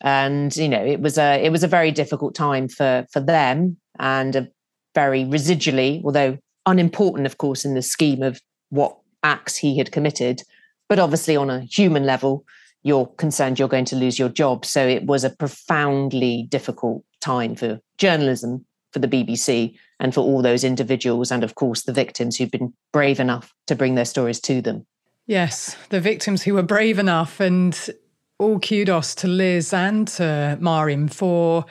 And 0.00 0.56
you 0.56 0.68
know, 0.68 0.84
it 0.84 1.00
was 1.00 1.18
a 1.18 1.44
it 1.44 1.50
was 1.50 1.62
a 1.62 1.68
very 1.68 1.90
difficult 1.90 2.34
time 2.34 2.68
for 2.68 3.06
for 3.12 3.20
them 3.20 3.76
and 3.98 4.34
a 4.34 4.48
very 4.94 5.24
residually, 5.24 6.02
although 6.04 6.38
unimportant, 6.66 7.26
of 7.26 7.38
course, 7.38 7.64
in 7.64 7.74
the 7.74 7.82
scheme 7.82 8.22
of 8.22 8.40
what 8.70 8.96
acts 9.22 9.56
he 9.56 9.76
had 9.76 9.92
committed. 9.92 10.42
But 10.88 10.98
obviously, 10.98 11.36
on 11.36 11.50
a 11.50 11.60
human 11.60 12.04
level, 12.04 12.44
you're 12.82 13.06
concerned 13.06 13.58
you're 13.58 13.68
going 13.68 13.84
to 13.86 13.96
lose 13.96 14.18
your 14.18 14.28
job. 14.28 14.64
So 14.64 14.86
it 14.86 15.04
was 15.04 15.24
a 15.24 15.30
profoundly 15.30 16.46
difficult 16.48 17.04
time 17.20 17.54
for 17.54 17.80
journalism, 17.98 18.64
for 18.92 18.98
the 18.98 19.08
BBC, 19.08 19.76
and 19.98 20.14
for 20.14 20.20
all 20.20 20.40
those 20.42 20.64
individuals, 20.64 21.30
and 21.30 21.44
of 21.44 21.54
course, 21.54 21.82
the 21.82 21.92
victims 21.92 22.36
who've 22.36 22.50
been 22.50 22.72
brave 22.92 23.20
enough 23.20 23.54
to 23.66 23.74
bring 23.74 23.94
their 23.94 24.06
stories 24.06 24.40
to 24.40 24.62
them. 24.62 24.86
Yes, 25.26 25.76
the 25.90 26.00
victims 26.00 26.42
who 26.42 26.54
were 26.54 26.62
brave 26.62 26.98
enough. 26.98 27.38
And 27.38 27.78
all 28.40 28.58
kudos 28.58 29.14
to 29.16 29.28
Liz 29.28 29.72
and 29.72 30.08
to 30.08 30.58
Meirion 30.60 31.12
for 31.12 31.66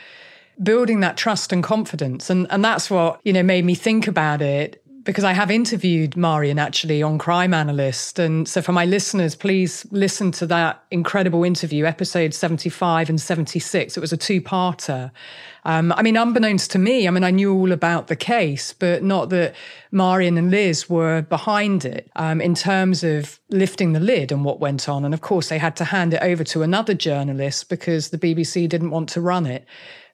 building 0.62 0.99
that 0.99 1.18
trust 1.18 1.51
and 1.51 1.64
confidence. 1.64 2.30
And, 2.30 2.47
and 2.49 2.64
that's 2.64 2.89
what, 2.89 3.20
you 3.24 3.34
know, 3.34 3.43
made 3.43 3.66
me 3.66 3.76
think 3.76 4.07
about 4.07 4.41
it 4.41 4.79
because 5.04 5.24
I 5.24 5.34
have 5.34 5.50
interviewed 5.50 6.12
Meirion 6.12 6.60
actually 6.60 7.02
on 7.02 7.18
Crime 7.18 7.54
Analyst. 7.54 8.20
And 8.20 8.47
so 8.47 8.62
for 8.62 8.74
my 8.74 8.86
listeners, 8.86 9.36
please 9.36 9.86
listen 9.91 10.32
to 10.34 10.45
that 10.47 10.84
incredible 10.91 11.43
interview, 11.43 11.86
episode 11.86 12.34
75 12.34 13.10
and 13.10 13.20
76. 13.20 13.95
It 13.95 14.00
was 14.00 14.12
a 14.12 14.18
two 14.18 14.41
parter. 14.41 15.12
Um, 15.64 15.93
I 15.93 16.02
mean, 16.02 16.18
unbeknownst 16.18 16.72
to 16.72 16.80
me, 16.80 17.08
I 17.08 17.12
mean, 17.12 17.24
I 17.24 17.32
knew 17.32 17.54
all 17.54 17.72
about 17.72 18.08
the 18.08 18.16
case, 18.16 18.74
but 18.74 19.02
not 19.04 19.30
that 19.30 19.56
Meirion 19.93 20.38
and 20.38 20.52
Liz 20.52 20.89
were 20.89 21.22
behind 21.22 21.86
it 21.86 22.10
um, 22.16 22.41
in 22.41 22.54
terms 22.54 23.04
of 23.04 23.39
lifting 23.50 23.93
the 23.93 24.00
lid 24.00 24.34
on 24.34 24.43
what 24.43 24.60
went 24.60 24.89
on. 24.89 25.06
And 25.06 25.14
of 25.14 25.22
course, 25.22 25.50
they 25.50 25.60
had 25.60 25.76
to 25.78 25.86
hand 25.86 26.14
it 26.14 26.22
over 26.22 26.43
to 26.45 26.62
another 26.62 26.93
journalist 26.93 27.70
because 27.70 28.10
the 28.10 28.18
BBC 28.18 28.68
didn't 28.68 28.91
want 28.91 29.10
to 29.10 29.22
run 29.22 29.45
it. 29.45 29.66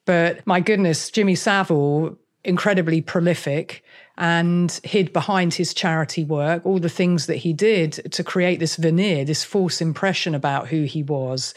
But 0.06 0.46
my 0.46 0.60
goodness, 0.60 1.10
Jimmy 1.10 1.36
Savile, 1.36 2.18
incredibly 2.44 3.02
prolific 3.02 3.84
and 4.18 4.80
hid 4.84 5.12
behind 5.12 5.54
his 5.54 5.74
charity 5.74 6.24
work 6.24 6.66
all 6.66 6.80
the 6.80 6.90
things 6.90 7.26
that 7.28 7.38
he 7.38 7.54
did 7.54 7.94
to 8.12 8.24
create 8.24 8.60
this 8.60 8.76
veneer, 8.76 9.26
this 9.26 9.44
false 9.44 9.82
impression 9.82 10.34
about 10.34 10.68
who 10.68 10.84
he 10.84 11.04
was. 11.04 11.54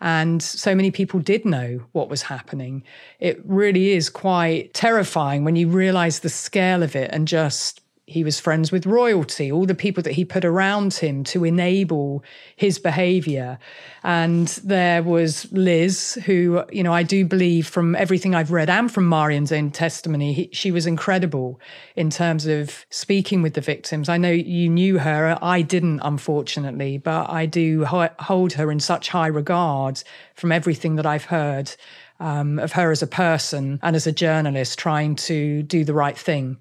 And 0.00 0.42
so 0.42 0.74
many 0.74 0.90
people 0.90 1.20
did 1.20 1.44
know 1.44 1.80
what 1.92 2.08
was 2.08 2.22
happening. 2.22 2.84
It 3.18 3.40
really 3.44 3.90
is 3.90 4.08
quite 4.08 4.72
terrifying 4.72 5.44
when 5.44 5.56
you 5.56 5.68
realize 5.68 6.20
the 6.20 6.28
scale 6.28 6.82
of 6.82 6.94
it 6.94 7.10
and 7.12 7.26
just 7.26 7.80
he 8.08 8.24
was 8.24 8.40
friends 8.40 8.72
with 8.72 8.86
royalty, 8.86 9.52
all 9.52 9.66
the 9.66 9.74
people 9.74 10.02
that 10.02 10.14
he 10.14 10.24
put 10.24 10.42
around 10.42 10.94
him 10.94 11.22
to 11.24 11.44
enable 11.44 12.24
his 12.56 12.78
behavior. 12.78 13.58
And 14.02 14.48
there 14.64 15.02
was 15.02 15.46
Liz, 15.52 16.18
who, 16.24 16.64
you 16.72 16.82
know, 16.82 16.94
I 16.94 17.02
do 17.02 17.26
believe 17.26 17.68
from 17.68 17.94
everything 17.94 18.34
I've 18.34 18.50
read 18.50 18.70
and 18.70 18.90
from 18.90 19.06
Meirion's 19.06 19.52
own 19.52 19.70
testimony, 19.70 20.32
he, 20.32 20.48
she 20.52 20.70
was 20.70 20.86
incredible 20.86 21.60
in 21.96 22.08
terms 22.08 22.46
of 22.46 22.86
speaking 22.88 23.42
with 23.42 23.52
the 23.52 23.60
victims. 23.60 24.08
I 24.08 24.16
know 24.16 24.30
you 24.30 24.70
knew 24.70 24.98
her. 24.98 25.38
I 25.42 25.60
didn't, 25.60 26.00
unfortunately, 26.02 26.96
but 26.96 27.28
I 27.28 27.44
do 27.44 27.84
hold 27.84 28.54
her 28.54 28.72
in 28.72 28.80
such 28.80 29.10
high 29.10 29.26
regard 29.26 30.02
from 30.34 30.50
everything 30.50 30.96
that 30.96 31.04
I've 31.04 31.26
heard 31.26 31.72
um, 32.20 32.58
of 32.58 32.72
her 32.72 32.90
as 32.90 33.02
a 33.02 33.06
person 33.06 33.78
and 33.82 33.94
as 33.94 34.06
a 34.06 34.12
journalist 34.12 34.78
trying 34.78 35.14
to 35.16 35.62
do 35.62 35.84
the 35.84 35.92
right 35.92 36.16
thing. 36.16 36.56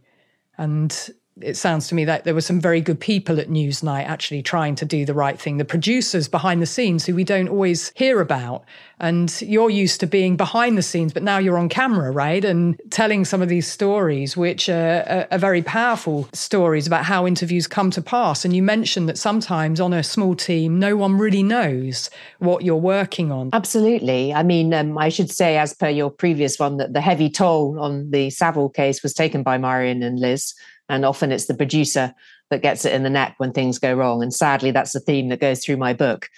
And 0.58 1.10
it 1.42 1.56
sounds 1.58 1.88
to 1.88 1.96
me 1.96 2.06
that 2.06 2.24
there 2.24 2.34
were 2.34 2.42
some 2.42 2.60
very 2.60 2.82
good 2.82 3.00
people 3.00 3.40
at 3.40 3.48
Newsnight 3.48 4.06
actually 4.06 4.42
trying 4.42 4.76
to 4.76 4.86
do 4.86 5.06
the 5.06 5.14
right 5.14 5.40
thing. 5.40 5.58
The 5.58 5.66
producers 5.66 6.28
behind 6.28 6.62
the 6.62 6.66
scenes 6.66 7.06
who 7.06 7.16
we 7.16 7.24
don't 7.24 7.50
always 7.50 7.92
hear 7.96 8.22
about. 8.22 8.64
And 9.00 9.40
you're 9.42 9.70
used 9.70 10.00
to 10.00 10.08
being 10.08 10.38
behind 10.38 10.76
the 10.76 10.82
scenes, 10.82 11.14
but 11.14 11.22
now 11.22 11.38
you're 11.38 11.60
on 11.60 11.70
camera, 11.70 12.10
right? 12.10 12.44
And 12.44 12.82
telling 12.90 13.26
some 13.26 13.44
of 13.44 13.50
these 13.50 13.68
stories, 13.68 14.36
which 14.36 14.70
are, 14.70 15.28
are 15.30 15.38
very 15.38 15.62
powerful 15.62 16.28
stories 16.34 16.88
about 16.88 17.06
how 17.06 17.28
interviews 17.28 17.68
come 17.68 17.92
to 17.92 18.02
pass. 18.02 18.44
And 18.44 18.56
you 18.56 18.64
mentioned 18.64 19.08
that 19.08 19.20
sometimes 19.20 19.80
on 19.80 19.94
a 19.94 20.02
small 20.02 20.36
team, 20.36 20.80
no 20.80 20.96
one 20.96 21.16
really 21.18 21.44
knows 21.44 22.10
what 22.40 22.64
you're 22.64 22.76
working 22.76 23.32
on. 23.32 23.52
Absolutely. 23.54 24.34
I 24.34 24.42
mean, 24.42 24.74
um, 24.74 24.98
I 24.98 25.10
should 25.10 25.30
say, 25.30 25.58
as 25.58 25.76
per 25.76 25.90
your 25.90 26.10
previous 26.10 26.58
one, 26.58 26.78
that 26.78 26.94
the 26.94 27.02
heavy 27.02 27.30
toll 27.30 27.80
on 27.80 28.10
the 28.10 28.32
Savile 28.32 28.70
case 28.70 29.04
was 29.04 29.14
taken 29.14 29.44
by 29.44 29.60
Meirion 29.60 30.04
and 30.04 30.20
Liz 30.20 30.56
and 30.90 31.06
often 31.06 31.32
it's 31.32 31.46
the 31.46 31.54
producer 31.54 32.14
that 32.50 32.62
gets 32.62 32.86
it 32.86 32.94
in 32.94 33.04
the 33.04 33.10
neck 33.10 33.36
when 33.38 33.52
things 33.52 33.80
go 33.80 33.94
wrong. 33.94 34.24
And 34.24 34.34
sadly, 34.34 34.72
that's 34.72 34.94
the 34.94 35.00
theme 35.00 35.30
that 35.30 35.42
goes 35.42 35.64
through 35.64 35.78
my 35.78 35.94
book. 35.94 36.30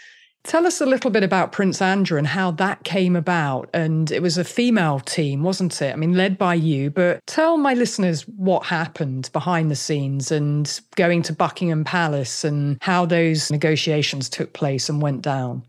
Tell 0.43 0.65
us 0.65 0.79
a 0.79 0.85
little 0.85 1.11
bit 1.11 1.23
about 1.23 1.51
Prince 1.51 1.81
Andrew 1.81 2.17
and 2.17 2.25
how 2.25 2.51
that 2.51 2.83
came 2.85 3.15
about. 3.15 3.69
And 3.73 4.09
it 4.09 4.21
was 4.21 4.37
a 4.37 4.43
female 4.43 5.01
team, 5.01 5.43
wasn't 5.43 5.81
it? 5.81 5.93
I 5.93 5.95
mean, 5.97 6.13
led 6.13 6.37
by 6.37 6.53
you. 6.53 6.89
But 6.89 7.25
tell 7.27 7.57
my 7.57 7.73
listeners 7.73 8.21
what 8.21 8.65
happened 8.65 9.29
behind 9.33 9.69
the 9.69 9.75
scenes 9.75 10.31
and 10.31 10.79
going 10.95 11.23
to 11.23 11.33
Buckingham 11.33 11.83
Palace 11.83 12.45
and 12.45 12.77
how 12.81 13.05
those 13.05 13.51
negotiations 13.51 14.29
took 14.29 14.53
place 14.53 14.87
and 14.87 15.01
went 15.01 15.21
down. 15.21 15.63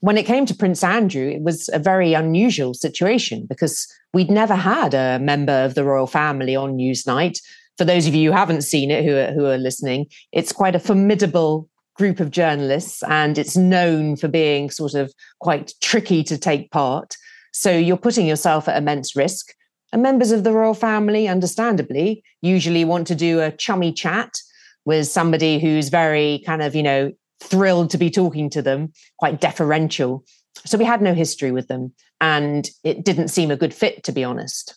When 0.00 0.18
it 0.18 0.26
came 0.26 0.46
to 0.46 0.54
Prince 0.54 0.82
Andrew, 0.82 1.28
it 1.28 1.42
was 1.42 1.70
a 1.72 1.78
very 1.78 2.14
unusual 2.14 2.74
situation 2.74 3.46
because 3.46 3.86
we'd 4.12 4.30
never 4.30 4.54
had 4.54 4.94
a 4.94 5.18
member 5.18 5.64
of 5.64 5.74
the 5.74 5.84
royal 5.84 6.06
family 6.06 6.56
on 6.56 6.76
Newsnight 6.76 7.40
for 7.78 7.84
those 7.84 8.06
of 8.06 8.14
you 8.14 8.30
who 8.30 8.36
haven't 8.36 8.62
seen 8.62 8.90
it, 8.90 9.04
who 9.04 9.16
are, 9.16 9.32
who 9.32 9.46
are 9.46 9.58
listening, 9.58 10.06
it's 10.32 10.52
quite 10.52 10.74
a 10.74 10.80
formidable 10.80 11.68
group 11.96 12.20
of 12.20 12.30
journalists 12.30 13.02
and 13.04 13.38
it's 13.38 13.56
known 13.56 14.16
for 14.16 14.28
being 14.28 14.70
sort 14.70 14.94
of 14.94 15.12
quite 15.40 15.72
tricky 15.80 16.22
to 16.24 16.36
take 16.36 16.70
part. 16.70 17.16
So 17.52 17.70
you're 17.70 17.96
putting 17.96 18.26
yourself 18.26 18.68
at 18.68 18.76
immense 18.76 19.14
risk. 19.14 19.54
And 19.92 20.02
members 20.02 20.32
of 20.32 20.42
the 20.42 20.52
royal 20.52 20.74
family, 20.74 21.28
understandably, 21.28 22.24
usually 22.42 22.84
want 22.84 23.06
to 23.06 23.14
do 23.14 23.40
a 23.40 23.52
chummy 23.52 23.92
chat 23.92 24.36
with 24.84 25.06
somebody 25.06 25.60
who's 25.60 25.88
very 25.88 26.42
kind 26.44 26.62
of, 26.62 26.74
you 26.74 26.82
know, 26.82 27.12
thrilled 27.40 27.90
to 27.90 27.98
be 27.98 28.10
talking 28.10 28.50
to 28.50 28.60
them, 28.60 28.92
quite 29.18 29.40
deferential. 29.40 30.24
So 30.64 30.78
we 30.78 30.84
had 30.84 31.00
no 31.00 31.14
history 31.14 31.52
with 31.52 31.68
them. 31.68 31.92
And 32.20 32.68
it 32.82 33.04
didn't 33.04 33.28
seem 33.28 33.50
a 33.50 33.56
good 33.56 33.72
fit, 33.72 34.02
to 34.04 34.12
be 34.12 34.24
honest. 34.24 34.74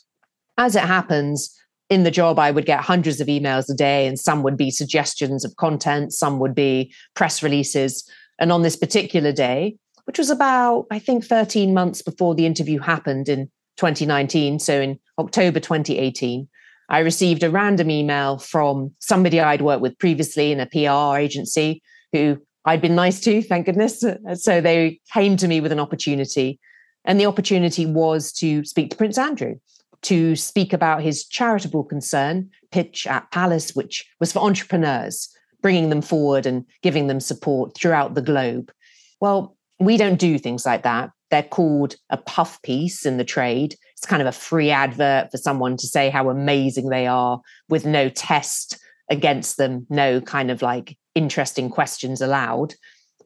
As 0.58 0.76
it 0.76 0.84
happens, 0.84 1.56
in 1.90 2.04
the 2.04 2.12
job, 2.12 2.38
I 2.40 2.52
would 2.52 2.66
get 2.66 2.82
hundreds 2.82 3.22
of 3.22 3.28
emails 3.28 3.70
a 3.70 3.74
day, 3.74 4.08
and 4.08 4.20
some 4.20 4.44
would 4.44 4.58
be 4.58 4.72
suggestions 4.72 5.46
of 5.46 5.56
content, 5.56 6.14
some 6.14 6.40
would 6.40 6.54
be 6.54 6.94
press 7.14 7.42
releases. 7.42 8.10
And 8.40 8.52
on 8.52 8.62
this 8.62 8.76
particular 8.76 9.32
day, 9.32 9.78
which 10.06 10.18
was 10.18 10.30
about, 10.30 10.86
I 10.92 11.00
think, 11.00 11.26
13 11.26 11.74
months 11.74 12.02
before 12.02 12.36
the 12.36 12.46
interview 12.46 12.80
happened 12.80 13.30
in 13.30 13.50
2019, 13.78 14.60
so 14.60 14.80
in 14.80 15.00
October 15.18 15.60
2018, 15.60 16.48
I 16.90 17.00
received 17.00 17.44
a 17.44 17.50
random 17.50 17.90
email 17.90 18.38
from 18.38 18.94
somebody 19.00 19.40
I'd 19.40 19.62
worked 19.62 19.82
with 19.82 20.00
previously 20.00 20.52
in 20.52 20.60
a 20.60 20.66
PR 20.66 21.18
agency 21.18 21.82
who 22.14 22.38
I'd 22.66 22.82
been 22.82 22.96
nice 22.96 23.20
to, 23.22 23.42
thank 23.42 23.66
goodness. 23.66 24.04
So 24.36 24.62
they 24.62 25.00
came 25.14 25.38
to 25.38 25.48
me 25.48 25.62
with 25.62 25.72
an 25.72 25.80
opportunity 25.80 26.60
And 27.08 27.20
the 27.20 27.26
opportunity 27.26 27.86
was 27.86 28.34
to 28.34 28.66
speak 28.66 28.92
to 28.92 28.98
Prince 28.98 29.18
Andrew, 29.18 29.56
to 30.04 30.36
speak 30.36 30.74
about 30.74 31.02
his 31.02 31.26
charitable 31.26 31.84
concern, 31.84 32.50
Pitch 32.72 33.08
at 33.08 33.30
Palace, 33.32 33.76
which 33.76 34.06
was 34.20 34.32
for 34.32 34.40
entrepreneurs, 34.40 35.30
bringing 35.62 35.90
them 35.90 36.02
forward 36.02 36.46
and 36.46 36.66
giving 36.82 37.08
them 37.08 37.20
support 37.20 37.76
throughout 37.76 38.14
the 38.14 38.22
globe. 38.22 38.72
Well, 39.20 39.56
we 39.80 39.98
don't 39.98 40.20
do 40.20 40.38
things 40.38 40.66
like 40.66 40.84
that. 40.84 41.12
They're 41.30 41.44
called 41.44 41.96
a 42.10 42.18
puff 42.18 42.62
piece 42.62 43.06
in 43.06 43.18
the 43.18 43.26
trade. 43.26 43.76
It's 43.94 44.06
kind 44.06 44.22
of 44.22 44.28
a 44.28 44.32
free 44.32 44.70
advert 44.70 45.30
for 45.32 45.38
someone 45.38 45.78
to 45.78 45.88
say 45.88 46.10
how 46.10 46.30
amazing 46.30 46.90
they 46.90 47.08
are 47.08 47.42
with 47.68 47.86
no 47.86 48.10
test 48.10 48.80
against 49.10 49.58
them, 49.58 49.86
no 49.90 50.22
kind 50.22 50.52
of 50.52 50.62
like 50.62 50.98
interesting 51.16 51.70
questions 51.70 52.22
allowed. 52.22 52.76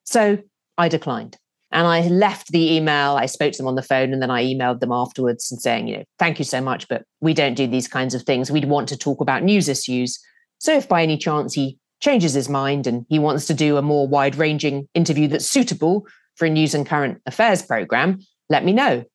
So 0.04 0.40
I 0.78 0.88
declined. 0.88 1.38
And 1.72 1.88
I 1.88 2.08
left 2.08 2.52
the 2.52 2.74
email. 2.74 3.16
I 3.16 3.26
spoke 3.26 3.54
to 3.54 3.58
them 3.58 3.68
on 3.68 3.76
the 3.76 3.82
phone 3.82 4.12
and 4.12 4.22
then 4.22 4.32
I 4.32 4.44
emailed 4.44 4.82
them 4.82 4.92
afterwards 4.92 5.52
and 5.52 5.62
saying, 5.62 5.88
you 5.88 5.98
know, 5.98 6.04
thank 6.20 6.38
you 6.38 6.46
so 6.46 6.60
much, 6.60 6.88
but 6.88 7.04
we 7.22 7.34
don't 7.34 7.54
do 7.54 7.66
these 7.66 7.88
kinds 7.88 8.14
of 8.14 8.24
things. 8.24 8.52
We'd 8.52 8.66
want 8.66 8.90
to 8.90 8.98
talk 8.98 9.22
about 9.22 9.44
news 9.44 9.70
issues. 9.70 10.20
So 10.60 10.76
if 10.76 10.90
by 10.90 11.02
any 11.02 11.18
chance 11.18 11.54
he 11.54 11.78
changes 12.02 12.34
his 12.34 12.50
mind 12.50 12.88
and 12.88 13.06
he 13.10 13.20
wants 13.20 13.46
to 13.48 13.54
do 13.54 13.78
a 13.78 13.82
more 13.82 14.08
wide 14.08 14.36
ranging 14.36 14.88
interview 14.94 15.28
that's 15.28 15.46
suitable 15.46 16.06
for 16.36 16.46
a 16.46 16.50
news 16.50 16.74
and 16.74 16.86
current 16.86 17.22
affairs 17.26 17.62
program, 17.62 18.20
let 18.50 18.66
me 18.66 18.74
know. 18.74 19.06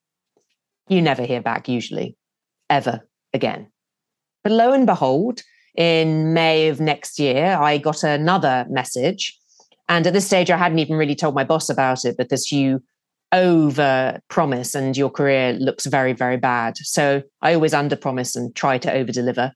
You 0.88 1.02
never 1.02 1.24
hear 1.24 1.42
back, 1.42 1.68
usually, 1.68 2.16
ever 2.70 3.06
again. 3.34 3.70
But 4.42 4.52
lo 4.52 4.72
and 4.72 4.86
behold, 4.86 5.42
in 5.76 6.32
May 6.32 6.68
of 6.68 6.80
next 6.80 7.18
year, 7.18 7.58
I 7.60 7.78
got 7.78 8.02
another 8.02 8.64
message. 8.70 9.36
And 9.88 10.06
at 10.06 10.12
this 10.12 10.26
stage, 10.26 10.50
I 10.50 10.56
hadn't 10.56 10.78
even 10.78 10.96
really 10.96 11.14
told 11.14 11.34
my 11.34 11.44
boss 11.44 11.68
about 11.68 12.04
it 12.04 12.16
because 12.16 12.50
you 12.50 12.82
over 13.32 14.20
promise 14.28 14.74
and 14.74 14.96
your 14.96 15.10
career 15.10 15.52
looks 15.54 15.86
very, 15.86 16.12
very 16.12 16.36
bad. 16.36 16.76
So 16.78 17.22
I 17.42 17.54
always 17.54 17.74
under 17.74 17.96
promise 17.96 18.36
and 18.36 18.54
try 18.54 18.78
to 18.78 18.92
over 18.92 19.12
deliver. 19.12 19.52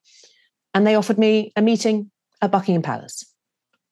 And 0.74 0.86
they 0.86 0.94
offered 0.94 1.18
me 1.18 1.52
a 1.56 1.62
meeting 1.62 2.10
at 2.42 2.50
Buckingham 2.50 2.82
Palace. 2.82 3.24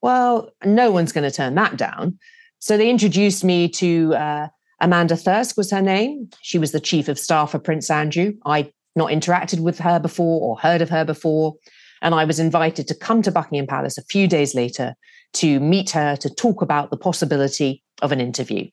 Well, 0.00 0.50
no 0.64 0.90
one's 0.90 1.12
going 1.12 1.28
to 1.28 1.34
turn 1.34 1.54
that 1.56 1.76
down. 1.76 2.18
So 2.60 2.76
they 2.76 2.90
introduced 2.90 3.44
me 3.44 3.68
to 3.70 4.14
uh, 4.14 4.48
Amanda 4.80 5.16
Thirsk 5.16 5.56
was 5.56 5.70
her 5.70 5.82
name. 5.82 6.28
She 6.42 6.58
was 6.58 6.72
the 6.72 6.80
chief 6.80 7.08
of 7.08 7.18
staff 7.18 7.52
for 7.52 7.58
Prince 7.58 7.90
Andrew. 7.90 8.34
I'd 8.46 8.72
not 8.94 9.10
interacted 9.10 9.60
with 9.60 9.78
her 9.78 9.98
before 9.98 10.40
or 10.40 10.58
heard 10.58 10.82
of 10.82 10.90
her 10.90 11.04
before. 11.04 11.54
And 12.00 12.14
I 12.14 12.24
was 12.24 12.38
invited 12.38 12.86
to 12.88 12.94
come 12.94 13.22
to 13.22 13.32
Buckingham 13.32 13.66
Palace 13.66 13.98
a 13.98 14.04
few 14.04 14.28
days 14.28 14.54
later 14.54 14.94
to 15.34 15.60
meet 15.60 15.90
her 15.90 16.16
to 16.16 16.30
talk 16.30 16.62
about 16.62 16.90
the 16.90 16.96
possibility 16.96 17.82
of 18.02 18.12
an 18.12 18.20
interview. 18.20 18.68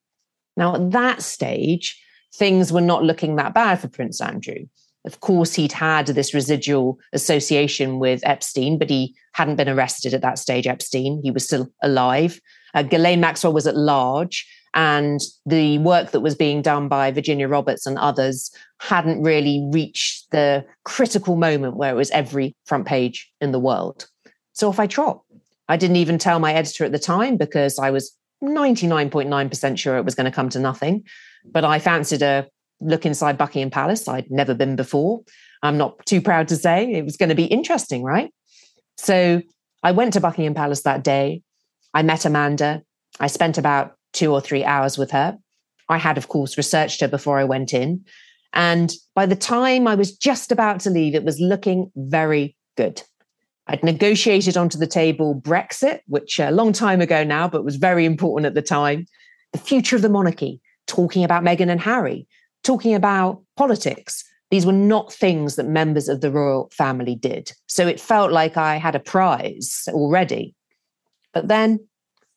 Now, 0.58 0.76
at 0.76 0.92
that 0.92 1.22
stage, 1.22 2.02
things 2.34 2.72
were 2.72 2.82
not 2.82 3.04
looking 3.04 3.36
that 3.36 3.54
bad 3.54 3.80
for 3.80 3.88
Prince 3.88 4.22
Andrew. 4.22 4.66
Of 5.06 5.20
course, 5.20 5.54
he'd 5.54 5.72
had 5.72 6.08
this 6.08 6.34
residual 6.34 6.98
association 7.14 8.00
with 8.00 8.22
Epstein, 8.24 8.80
but 8.80 8.90
he 8.90 9.16
hadn't 9.34 9.58
been 9.58 9.70
arrested 9.70 10.14
at 10.14 10.22
that 10.22 10.40
stage, 10.40 10.66
Epstein. 10.66 11.22
He 11.24 11.32
was 11.32 11.46
still 11.46 11.72
alive. 11.84 12.40
Uh, 12.74 12.82
Ghislaine 12.84 13.20
Maxwell 13.22 13.54
was 13.54 13.68
at 13.68 13.78
large, 13.78 14.48
and 14.74 15.22
the 15.46 15.78
work 15.80 16.12
that 16.12 16.22
was 16.22 16.36
being 16.36 16.62
done 16.62 16.88
by 16.88 17.12
Virginia 17.12 17.48
Roberts 17.48 17.86
and 17.86 17.98
others 18.00 18.52
hadn't 18.80 19.22
really 19.22 19.66
reached 19.72 20.30
the 20.32 20.66
critical 20.84 21.36
moment 21.36 21.78
where 21.78 21.92
it 21.92 21.98
was 21.98 22.12
every 22.12 22.56
front 22.66 22.86
page 22.86 23.32
in 23.40 23.52
the 23.52 23.60
world. 23.60 24.08
So 24.54 24.70
off 24.70 24.80
I 24.80 24.88
trot. 24.88 25.22
I 25.68 25.78
didn't 25.78 25.96
even 25.98 26.18
tell 26.18 26.40
my 26.40 26.54
editor 26.54 26.86
at 26.86 26.92
the 26.92 27.00
time 27.00 27.38
because 27.38 27.80
I 27.80 27.92
was 27.92 28.16
99.9% 28.44 29.78
sure 29.78 29.98
it 29.98 30.06
was 30.06 30.16
going 30.16 30.26
to 30.26 30.32
come 30.32 30.50
to 30.50 30.60
nothing. 30.60 31.04
But 31.46 31.66
I 31.66 31.80
fancied 31.80 32.22
a 32.22 32.48
look 32.82 33.06
inside 33.06 33.38
Buckingham 33.38 33.72
Palace. 33.72 34.08
I'd 34.08 34.30
never 34.30 34.54
been 34.54 34.76
before. 34.76 35.22
I'm 35.64 35.78
not 35.78 36.06
too 36.06 36.22
proud 36.22 36.48
to 36.50 36.56
say 36.56 36.92
it 36.92 37.06
was 37.06 37.18
going 37.18 37.30
to 37.30 37.36
be 37.36 37.46
interesting, 37.46 38.04
right? 38.04 38.32
So 38.98 39.42
I 39.84 39.92
went 39.92 40.14
to 40.14 40.22
Buckingham 40.22 40.54
Palace 40.54 40.84
that 40.84 41.04
day. 41.04 41.42
I 41.94 42.04
met 42.04 42.26
Amanda. 42.26 42.84
I 43.20 43.28
spent 43.28 43.58
about 43.58 43.96
two 44.14 44.32
or 44.32 44.42
three 44.42 44.64
hours 44.64 44.98
with 44.98 45.12
her. 45.12 45.38
I 45.90 45.98
had, 45.98 46.18
of 46.18 46.28
course, 46.28 46.58
researched 46.58 47.02
her 47.02 47.08
before 47.08 47.40
I 47.40 47.44
went 47.44 47.74
in. 47.74 48.06
And 48.54 48.92
by 49.14 49.26
the 49.26 49.36
time 49.36 49.88
I 49.88 49.96
was 49.96 50.16
just 50.16 50.52
about 50.52 50.80
to 50.82 50.90
leave, 50.90 51.16
it 51.16 51.24
was 51.24 51.40
looking 51.40 51.92
very 51.96 52.56
good. 52.78 53.02
I'd 53.68 53.84
negotiated 53.84 54.58
onto 54.58 54.78
the 54.78 54.88
table 54.88 55.40
Brexit, 55.40 56.02
which 56.08 56.40
a 56.40 56.52
long 56.52 56.72
time 56.72 57.02
ago 57.02 57.24
now, 57.24 57.48
but 57.48 57.66
was 57.66 57.78
very 57.78 58.06
important 58.06 58.46
at 58.46 58.54
the 58.54 58.62
time, 58.62 59.08
the 59.54 59.58
future 59.58 59.96
of 59.96 60.02
the 60.02 60.10
monarchy, 60.10 60.62
talking 60.88 61.24
about 61.24 61.44
Meghan 61.44 61.72
and 61.72 61.82
Harry, 61.82 62.28
talking 62.64 62.94
about 62.94 63.42
politics. 63.56 64.24
These 64.52 64.66
were 64.66 64.72
not 64.72 65.12
things 65.12 65.56
that 65.56 65.66
members 65.66 66.08
of 66.08 66.22
the 66.22 66.30
royal 66.30 66.70
family 66.72 67.16
did. 67.16 67.52
So 67.68 67.88
it 67.88 68.00
felt 68.00 68.32
like 68.32 68.58
I 68.58 68.78
had 68.78 68.96
a 68.96 69.00
prize 69.00 69.88
already. 69.90 70.54
But 71.34 71.48
then 71.48 71.80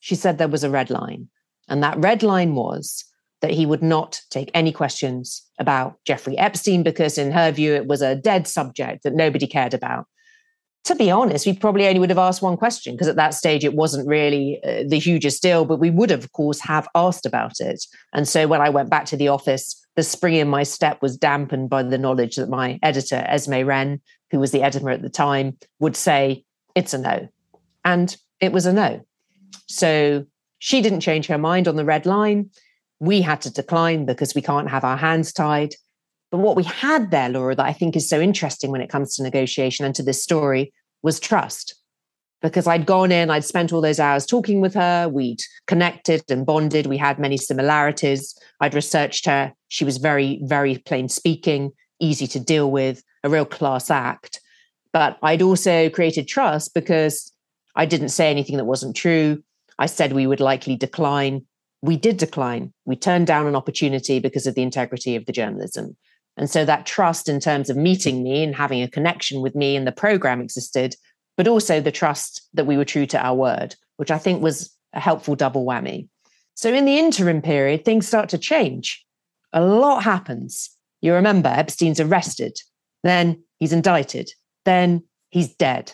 she 0.00 0.14
said 0.14 0.38
there 0.38 0.48
was 0.48 0.64
a 0.64 0.70
red 0.70 0.90
line. 0.90 1.28
And 1.68 1.82
that 1.82 1.98
red 1.98 2.22
line 2.22 2.54
was 2.54 3.04
that 3.42 3.50
he 3.50 3.66
would 3.66 3.82
not 3.82 4.20
take 4.30 4.50
any 4.54 4.72
questions 4.72 5.44
about 5.58 5.98
Jeffrey 6.04 6.36
Epstein 6.38 6.82
because, 6.82 7.18
in 7.18 7.30
her 7.30 7.52
view, 7.52 7.74
it 7.74 7.86
was 7.86 8.02
a 8.02 8.16
dead 8.16 8.48
subject 8.48 9.02
that 9.02 9.14
nobody 9.14 9.46
cared 9.46 9.74
about. 9.74 10.06
To 10.88 10.94
be 10.94 11.10
honest, 11.10 11.44
we 11.44 11.52
probably 11.52 11.86
only 11.86 12.00
would 12.00 12.08
have 12.08 12.16
asked 12.16 12.40
one 12.40 12.56
question 12.56 12.94
because 12.94 13.08
at 13.08 13.16
that 13.16 13.34
stage 13.34 13.62
it 13.62 13.74
wasn't 13.74 14.08
really 14.08 14.58
uh, 14.64 14.84
the 14.88 14.98
hugest 14.98 15.42
deal, 15.42 15.66
but 15.66 15.78
we 15.78 15.90
would 15.90 16.10
of 16.10 16.32
course, 16.32 16.60
have 16.60 16.88
asked 16.94 17.26
about 17.26 17.60
it. 17.60 17.84
And 18.14 18.26
so 18.26 18.46
when 18.46 18.62
I 18.62 18.70
went 18.70 18.88
back 18.88 19.04
to 19.06 19.16
the 19.18 19.28
office, 19.28 19.84
the 19.96 20.02
spring 20.02 20.36
in 20.36 20.48
my 20.48 20.62
step 20.62 21.02
was 21.02 21.18
dampened 21.18 21.68
by 21.68 21.82
the 21.82 21.98
knowledge 21.98 22.36
that 22.36 22.48
my 22.48 22.78
editor, 22.82 23.22
Esme 23.28 23.66
Wren, 23.66 24.00
who 24.30 24.40
was 24.40 24.50
the 24.50 24.62
editor 24.62 24.88
at 24.88 25.02
the 25.02 25.10
time, 25.10 25.58
would 25.78 25.94
say, 25.94 26.42
it's 26.74 26.94
a 26.94 26.98
no. 26.98 27.28
And 27.84 28.16
it 28.40 28.52
was 28.52 28.64
a 28.64 28.72
no. 28.72 29.04
So 29.66 30.24
she 30.58 30.80
didn't 30.80 31.00
change 31.00 31.26
her 31.26 31.36
mind 31.36 31.68
on 31.68 31.76
the 31.76 31.84
red 31.84 32.06
line. 32.06 32.48
We 32.98 33.20
had 33.20 33.42
to 33.42 33.52
decline 33.52 34.06
because 34.06 34.34
we 34.34 34.40
can't 34.40 34.70
have 34.70 34.84
our 34.84 34.96
hands 34.96 35.34
tied. 35.34 35.74
But 36.30 36.38
what 36.38 36.56
we 36.56 36.64
had 36.64 37.10
there, 37.10 37.28
Laura, 37.28 37.54
that 37.54 37.66
I 37.66 37.74
think 37.74 37.94
is 37.94 38.08
so 38.08 38.22
interesting 38.22 38.70
when 38.70 38.80
it 38.80 38.88
comes 38.88 39.16
to 39.16 39.22
negotiation 39.22 39.84
and 39.84 39.94
to 39.94 40.02
this 40.02 40.22
story 40.22 40.72
was 41.02 41.20
trust. 41.20 41.74
Because 42.40 42.68
I'd 42.68 42.86
gone 42.86 43.10
in, 43.10 43.30
I'd 43.30 43.44
spent 43.44 43.72
all 43.72 43.80
those 43.80 43.98
hours 43.98 44.24
talking 44.24 44.60
with 44.60 44.74
her, 44.74 45.08
we'd 45.08 45.40
connected 45.66 46.22
and 46.30 46.46
bonded, 46.46 46.86
we 46.86 46.96
had 46.96 47.18
many 47.18 47.36
similarities. 47.36 48.38
I'd 48.60 48.74
researched 48.74 49.26
her. 49.26 49.52
She 49.68 49.84
was 49.84 49.96
very, 49.96 50.40
very 50.44 50.78
plain 50.78 51.08
speaking, 51.08 51.72
easy 52.00 52.28
to 52.28 52.40
deal 52.40 52.70
with, 52.70 53.02
a 53.24 53.28
real 53.28 53.44
class 53.44 53.90
act. 53.90 54.40
But 54.92 55.18
I'd 55.22 55.42
also 55.42 55.90
created 55.90 56.28
trust 56.28 56.74
because 56.74 57.32
I 57.74 57.86
didn't 57.86 58.10
say 58.10 58.30
anything 58.30 58.56
that 58.56 58.64
wasn't 58.64 58.96
true. 58.96 59.42
I 59.78 59.86
said 59.86 60.12
we 60.12 60.26
would 60.26 60.40
likely 60.40 60.76
decline. 60.76 61.44
We 61.82 61.96
did 61.96 62.16
decline. 62.16 62.72
We 62.84 62.96
turned 62.96 63.26
down 63.26 63.46
an 63.46 63.56
opportunity 63.56 64.18
because 64.18 64.46
of 64.46 64.54
the 64.54 64.62
integrity 64.62 65.16
of 65.16 65.26
the 65.26 65.32
journalism. 65.32 65.96
And 66.38 66.48
so 66.48 66.64
that 66.64 66.86
trust 66.86 67.28
in 67.28 67.40
terms 67.40 67.68
of 67.68 67.76
meeting 67.76 68.22
me 68.22 68.42
and 68.44 68.54
having 68.54 68.80
a 68.80 68.88
connection 68.88 69.42
with 69.42 69.54
me 69.54 69.76
and 69.76 69.86
the 69.86 69.92
program 69.92 70.40
existed, 70.40 70.94
but 71.36 71.48
also 71.48 71.80
the 71.80 71.92
trust 71.92 72.48
that 72.54 72.66
we 72.66 72.76
were 72.76 72.84
true 72.84 73.06
to 73.06 73.18
our 73.18 73.34
word, 73.34 73.74
which 73.96 74.10
I 74.10 74.18
think 74.18 74.42
was 74.42 74.74
a 74.92 75.00
helpful 75.00 75.34
double 75.34 75.66
whammy. 75.66 76.08
So 76.54 76.72
in 76.72 76.84
the 76.84 76.98
interim 76.98 77.42
period, 77.42 77.84
things 77.84 78.06
start 78.06 78.28
to 78.30 78.38
change. 78.38 79.04
A 79.52 79.64
lot 79.64 80.02
happens. 80.02 80.70
You 81.00 81.14
remember 81.14 81.48
Epstein's 81.48 82.00
arrested, 82.00 82.56
then 83.02 83.42
he's 83.58 83.72
indicted, 83.72 84.30
then 84.64 85.04
he's 85.30 85.54
dead. 85.54 85.92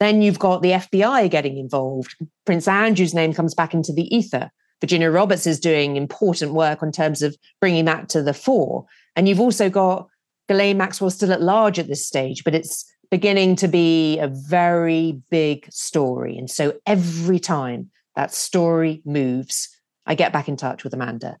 Then 0.00 0.22
you've 0.22 0.38
got 0.38 0.62
the 0.62 0.72
FBI 0.72 1.30
getting 1.30 1.56
involved. 1.56 2.14
Prince 2.44 2.68
Andrew's 2.68 3.14
name 3.14 3.32
comes 3.32 3.54
back 3.54 3.74
into 3.74 3.92
the 3.92 4.14
ether. 4.14 4.50
Virginia 4.80 5.10
Roberts 5.10 5.46
is 5.46 5.60
doing 5.60 5.96
important 5.96 6.52
work 6.52 6.82
in 6.82 6.92
terms 6.92 7.22
of 7.22 7.36
bringing 7.60 7.84
that 7.86 8.08
to 8.10 8.22
the 8.22 8.34
fore. 8.34 8.84
And 9.16 9.28
you've 9.28 9.40
also 9.40 9.70
got 9.70 10.08
Ghislaine 10.48 10.76
Maxwell 10.78 11.10
still 11.10 11.32
at 11.32 11.42
large 11.42 11.78
at 11.78 11.88
this 11.88 12.06
stage, 12.06 12.44
but 12.44 12.54
it's 12.54 12.84
beginning 13.10 13.56
to 13.56 13.68
be 13.68 14.18
a 14.18 14.28
very 14.28 15.22
big 15.30 15.70
story. 15.72 16.36
And 16.36 16.50
so 16.50 16.74
every 16.86 17.38
time 17.38 17.90
that 18.16 18.32
story 18.32 19.02
moves, 19.04 19.68
I 20.06 20.14
get 20.14 20.32
back 20.32 20.48
in 20.48 20.56
touch 20.56 20.84
with 20.84 20.94
Amanda. 20.94 21.38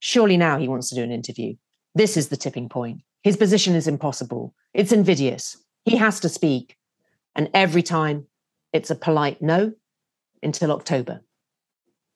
Surely 0.00 0.36
now 0.36 0.58
he 0.58 0.68
wants 0.68 0.88
to 0.88 0.94
do 0.94 1.02
an 1.02 1.12
interview. 1.12 1.54
This 1.94 2.16
is 2.16 2.28
the 2.28 2.36
tipping 2.36 2.68
point. 2.68 3.02
His 3.22 3.36
position 3.36 3.74
is 3.74 3.86
impossible. 3.86 4.54
It's 4.72 4.92
invidious. 4.92 5.56
He 5.84 5.96
has 5.96 6.20
to 6.20 6.28
speak. 6.28 6.76
And 7.34 7.50
every 7.54 7.82
time 7.82 8.26
it's 8.72 8.90
a 8.90 8.94
polite 8.94 9.42
no 9.42 9.72
until 10.42 10.72
October. 10.72 11.20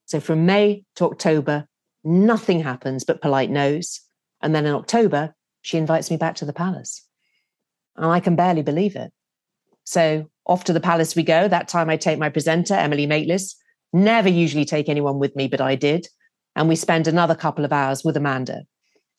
So 0.06 0.20
from 0.20 0.46
May 0.46 0.84
to 0.96 1.04
October, 1.04 1.66
nothing 2.04 2.60
happens 2.60 3.04
but 3.04 3.20
polite 3.20 3.50
no's. 3.50 4.00
And 4.44 4.54
then 4.54 4.66
in 4.66 4.74
October, 4.74 5.34
she 5.62 5.78
invites 5.78 6.10
me 6.10 6.18
back 6.18 6.36
to 6.36 6.44
the 6.44 6.52
palace. 6.52 7.02
And 7.96 8.06
I 8.06 8.20
can 8.20 8.36
barely 8.36 8.62
believe 8.62 8.94
it. 8.94 9.10
So 9.84 10.30
off 10.46 10.64
to 10.64 10.74
the 10.74 10.80
palace 10.80 11.16
we 11.16 11.22
go. 11.22 11.48
That 11.48 11.66
time 11.66 11.88
I 11.88 11.96
take 11.96 12.18
my 12.18 12.28
presenter, 12.28 12.74
Emily 12.74 13.06
Maitlis. 13.06 13.54
Never 13.94 14.28
usually 14.28 14.66
take 14.66 14.90
anyone 14.90 15.18
with 15.18 15.34
me, 15.34 15.48
but 15.48 15.62
I 15.62 15.76
did. 15.76 16.06
And 16.54 16.68
we 16.68 16.76
spend 16.76 17.08
another 17.08 17.34
couple 17.34 17.64
of 17.64 17.72
hours 17.72 18.04
with 18.04 18.18
Amanda. 18.18 18.64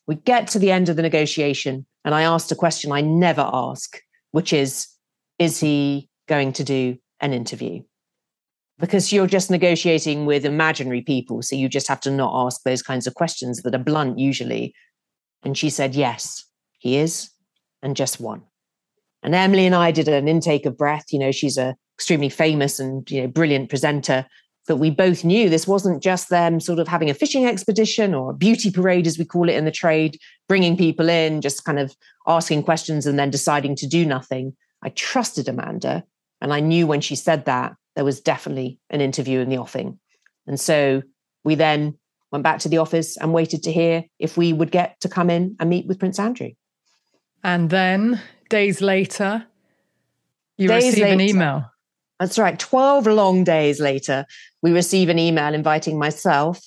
We 0.07 0.15
get 0.15 0.47
to 0.49 0.59
the 0.59 0.69
end 0.69 0.89
of 0.89 0.95
the 0.95 1.01
negotiation, 1.01 1.87
and 2.03 2.13
I 2.13 2.21
asked 2.21 2.51
a 2.51 2.55
question 2.55 2.91
I 2.91 3.01
never 3.01 3.49
ask, 3.51 3.99
which 4.31 4.53
is 4.53 4.87
Is 5.39 5.59
he 5.59 6.07
going 6.27 6.53
to 6.53 6.63
do 6.63 6.97
an 7.19 7.33
interview? 7.33 7.81
Because 8.77 9.11
you're 9.11 9.25
just 9.25 9.49
negotiating 9.49 10.27
with 10.27 10.45
imaginary 10.45 11.01
people. 11.01 11.41
So 11.41 11.55
you 11.55 11.67
just 11.67 11.87
have 11.87 12.01
to 12.01 12.11
not 12.11 12.45
ask 12.45 12.61
those 12.63 12.83
kinds 12.83 13.07
of 13.07 13.15
questions 13.15 13.63
that 13.63 13.73
are 13.73 13.79
blunt 13.79 14.19
usually. 14.19 14.75
And 15.45 15.57
she 15.57 15.69
said, 15.69 15.95
Yes, 15.95 16.43
he 16.79 16.97
is, 16.97 17.29
and 17.81 17.95
just 17.95 18.19
one. 18.19 18.43
And 19.23 19.33
Emily 19.33 19.65
and 19.65 19.75
I 19.75 19.91
did 19.91 20.07
an 20.07 20.27
intake 20.27 20.65
of 20.65 20.77
breath. 20.77 21.05
You 21.11 21.19
know, 21.19 21.31
she's 21.31 21.57
a 21.57 21.77
extremely 21.95 22.29
famous 22.29 22.77
and 22.77 23.09
you 23.09 23.21
know 23.21 23.27
brilliant 23.27 23.69
presenter 23.69 24.25
but 24.67 24.77
we 24.77 24.89
both 24.89 25.23
knew 25.23 25.49
this 25.49 25.67
wasn't 25.67 26.01
just 26.01 26.29
them 26.29 26.59
sort 26.59 26.79
of 26.79 26.87
having 26.87 27.09
a 27.09 27.13
fishing 27.13 27.45
expedition 27.45 28.13
or 28.13 28.31
a 28.31 28.35
beauty 28.35 28.71
parade, 28.71 29.05
as 29.05 29.17
we 29.17 29.25
call 29.25 29.47
it 29.47 29.55
in 29.55 29.65
the 29.65 29.71
trade, 29.71 30.17
bringing 30.47 30.75
people 30.75 31.07
in, 31.07 31.41
just 31.41 31.63
kind 31.63 31.77
of 31.77 31.95
asking 32.27 32.63
questions 32.63 33.05
and 33.05 33.19
then 33.19 33.29
deciding 33.29 33.75
to 33.75 33.87
do 33.87 34.05
nothing. 34.05 34.55
I 34.81 34.89
trusted 34.89 35.47
Amanda. 35.47 36.03
And 36.41 36.51
I 36.51 36.59
knew 36.59 36.87
when 36.87 37.01
she 37.01 37.15
said 37.15 37.45
that, 37.45 37.73
there 37.95 38.05
was 38.05 38.19
definitely 38.19 38.79
an 38.89 39.01
interview 39.01 39.39
in 39.39 39.49
the 39.49 39.57
offing. 39.57 39.99
And 40.47 40.59
so 40.59 41.01
we 41.43 41.55
then 41.55 41.97
went 42.35 42.43
back 42.43 42.59
to 42.59 42.69
the 42.69 42.77
office 42.77 43.17
and 43.17 43.33
waited 43.33 43.63
to 43.63 43.71
hear 43.71 44.03
if 44.19 44.37
we 44.37 44.53
would 44.53 44.71
get 44.71 44.99
to 45.01 45.09
come 45.09 45.29
in 45.29 45.55
and 45.59 45.69
meet 45.69 45.87
with 45.87 45.99
Prince 45.99 46.19
Andrew. 46.19 46.51
And 47.43 47.69
then 47.69 48.21
days 48.49 48.81
later, 48.81 49.45
you 50.57 50.67
days 50.67 50.85
receive 50.85 51.03
later, 51.03 51.13
an 51.13 51.21
email. 51.21 51.71
That's 52.19 52.37
right. 52.37 52.57
12 52.57 53.07
long 53.07 53.43
days 53.43 53.79
later, 53.79 54.25
we 54.61 54.71
receive 54.71 55.09
an 55.09 55.19
email 55.19 55.53
inviting 55.53 55.97
myself, 55.97 56.61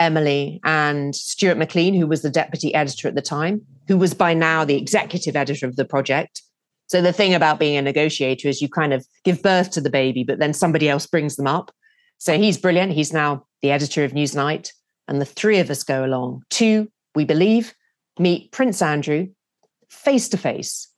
Emily, 0.00 0.60
and 0.64 1.14
Stewart 1.14 1.58
Maclean, 1.58 1.94
who 1.94 2.06
was 2.06 2.22
the 2.22 2.30
deputy 2.30 2.74
editor 2.74 3.08
at 3.08 3.14
the 3.14 3.22
time, 3.22 3.62
who 3.88 3.96
was 3.96 4.14
by 4.14 4.34
now 4.34 4.64
the 4.64 4.76
executive 4.76 5.36
editor 5.36 5.66
of 5.66 5.76
the 5.76 5.84
project. 5.84 6.42
So 6.86 7.00
the 7.00 7.12
thing 7.12 7.34
about 7.34 7.58
being 7.58 7.76
a 7.76 7.82
negotiator 7.82 8.48
is 8.48 8.60
you 8.60 8.68
kind 8.68 8.92
of 8.92 9.06
give 9.24 9.42
birth 9.42 9.70
to 9.72 9.80
the 9.80 9.90
baby, 9.90 10.24
but 10.24 10.38
then 10.38 10.52
somebody 10.52 10.88
else 10.88 11.06
brings 11.06 11.36
them 11.36 11.46
up. 11.46 11.72
So 12.18 12.36
he's 12.38 12.58
brilliant. 12.58 12.92
He's 12.92 13.12
now 13.12 13.46
the 13.62 13.70
editor 13.70 14.04
of 14.04 14.12
Newsnight. 14.12 14.72
And 15.08 15.20
the 15.20 15.26
three 15.26 15.58
of 15.58 15.70
us 15.70 15.82
go 15.82 16.04
along 16.04 16.42
to, 16.50 16.90
we 17.14 17.24
believe, 17.24 17.74
meet 18.18 18.52
Prince 18.52 18.80
Andrew 18.82 19.28
face 19.90 20.28
to 20.30 20.36
face. 20.36 20.88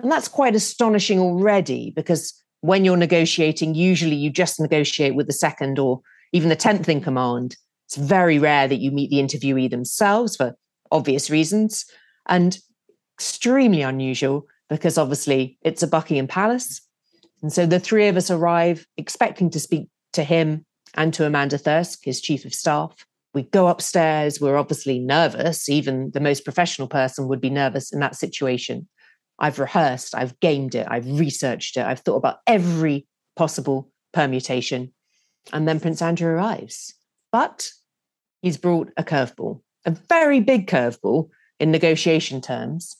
And 0.00 0.10
that's 0.10 0.28
quite 0.28 0.54
astonishing 0.54 1.18
already 1.18 1.92
because 1.94 2.32
when 2.60 2.84
you're 2.84 2.96
negotiating, 2.96 3.74
usually 3.74 4.16
you 4.16 4.30
just 4.30 4.60
negotiate 4.60 5.14
with 5.14 5.26
the 5.26 5.32
second 5.32 5.78
or 5.78 6.00
even 6.32 6.48
the 6.48 6.56
10th 6.56 6.88
in 6.88 7.00
command. 7.00 7.56
It's 7.86 7.96
very 7.96 8.38
rare 8.38 8.68
that 8.68 8.80
you 8.80 8.90
meet 8.90 9.10
the 9.10 9.16
interviewee 9.16 9.70
themselves 9.70 10.36
for 10.36 10.54
obvious 10.90 11.30
reasons, 11.30 11.84
and 12.28 12.58
extremely 13.16 13.82
unusual 13.82 14.46
because 14.68 14.98
obviously 14.98 15.58
it's 15.62 15.82
a 15.82 15.86
Buckingham 15.86 16.28
Palace. 16.28 16.80
And 17.42 17.52
so 17.52 17.66
the 17.66 17.80
three 17.80 18.08
of 18.08 18.16
us 18.16 18.30
arrive 18.30 18.86
expecting 18.96 19.50
to 19.50 19.60
speak 19.60 19.88
to 20.12 20.22
him 20.22 20.64
and 20.94 21.12
to 21.14 21.26
Amanda 21.26 21.58
Thirsk, 21.58 22.04
his 22.04 22.20
chief 22.20 22.44
of 22.44 22.54
staff. 22.54 23.06
We 23.34 23.42
go 23.42 23.68
upstairs. 23.68 24.40
We're 24.40 24.56
obviously 24.56 24.98
nervous. 24.98 25.68
Even 25.68 26.10
the 26.12 26.20
most 26.20 26.44
professional 26.44 26.88
person 26.88 27.28
would 27.28 27.40
be 27.40 27.50
nervous 27.50 27.92
in 27.92 28.00
that 28.00 28.16
situation. 28.16 28.88
I've 29.38 29.58
rehearsed, 29.58 30.14
I've 30.14 30.38
gamed 30.40 30.74
it, 30.74 30.86
I've 30.90 31.06
researched 31.18 31.76
it, 31.76 31.86
I've 31.86 32.00
thought 32.00 32.16
about 32.16 32.38
every 32.46 33.06
possible 33.36 33.90
permutation. 34.12 34.92
And 35.52 35.68
then 35.68 35.80
Prince 35.80 36.02
Andrew 36.02 36.28
arrives. 36.28 36.94
But 37.30 37.70
he's 38.42 38.56
brought 38.56 38.90
a 38.96 39.04
curveball, 39.04 39.60
a 39.86 39.92
very 39.92 40.40
big 40.40 40.66
curveball 40.66 41.28
in 41.60 41.70
negotiation 41.70 42.40
terms. 42.40 42.96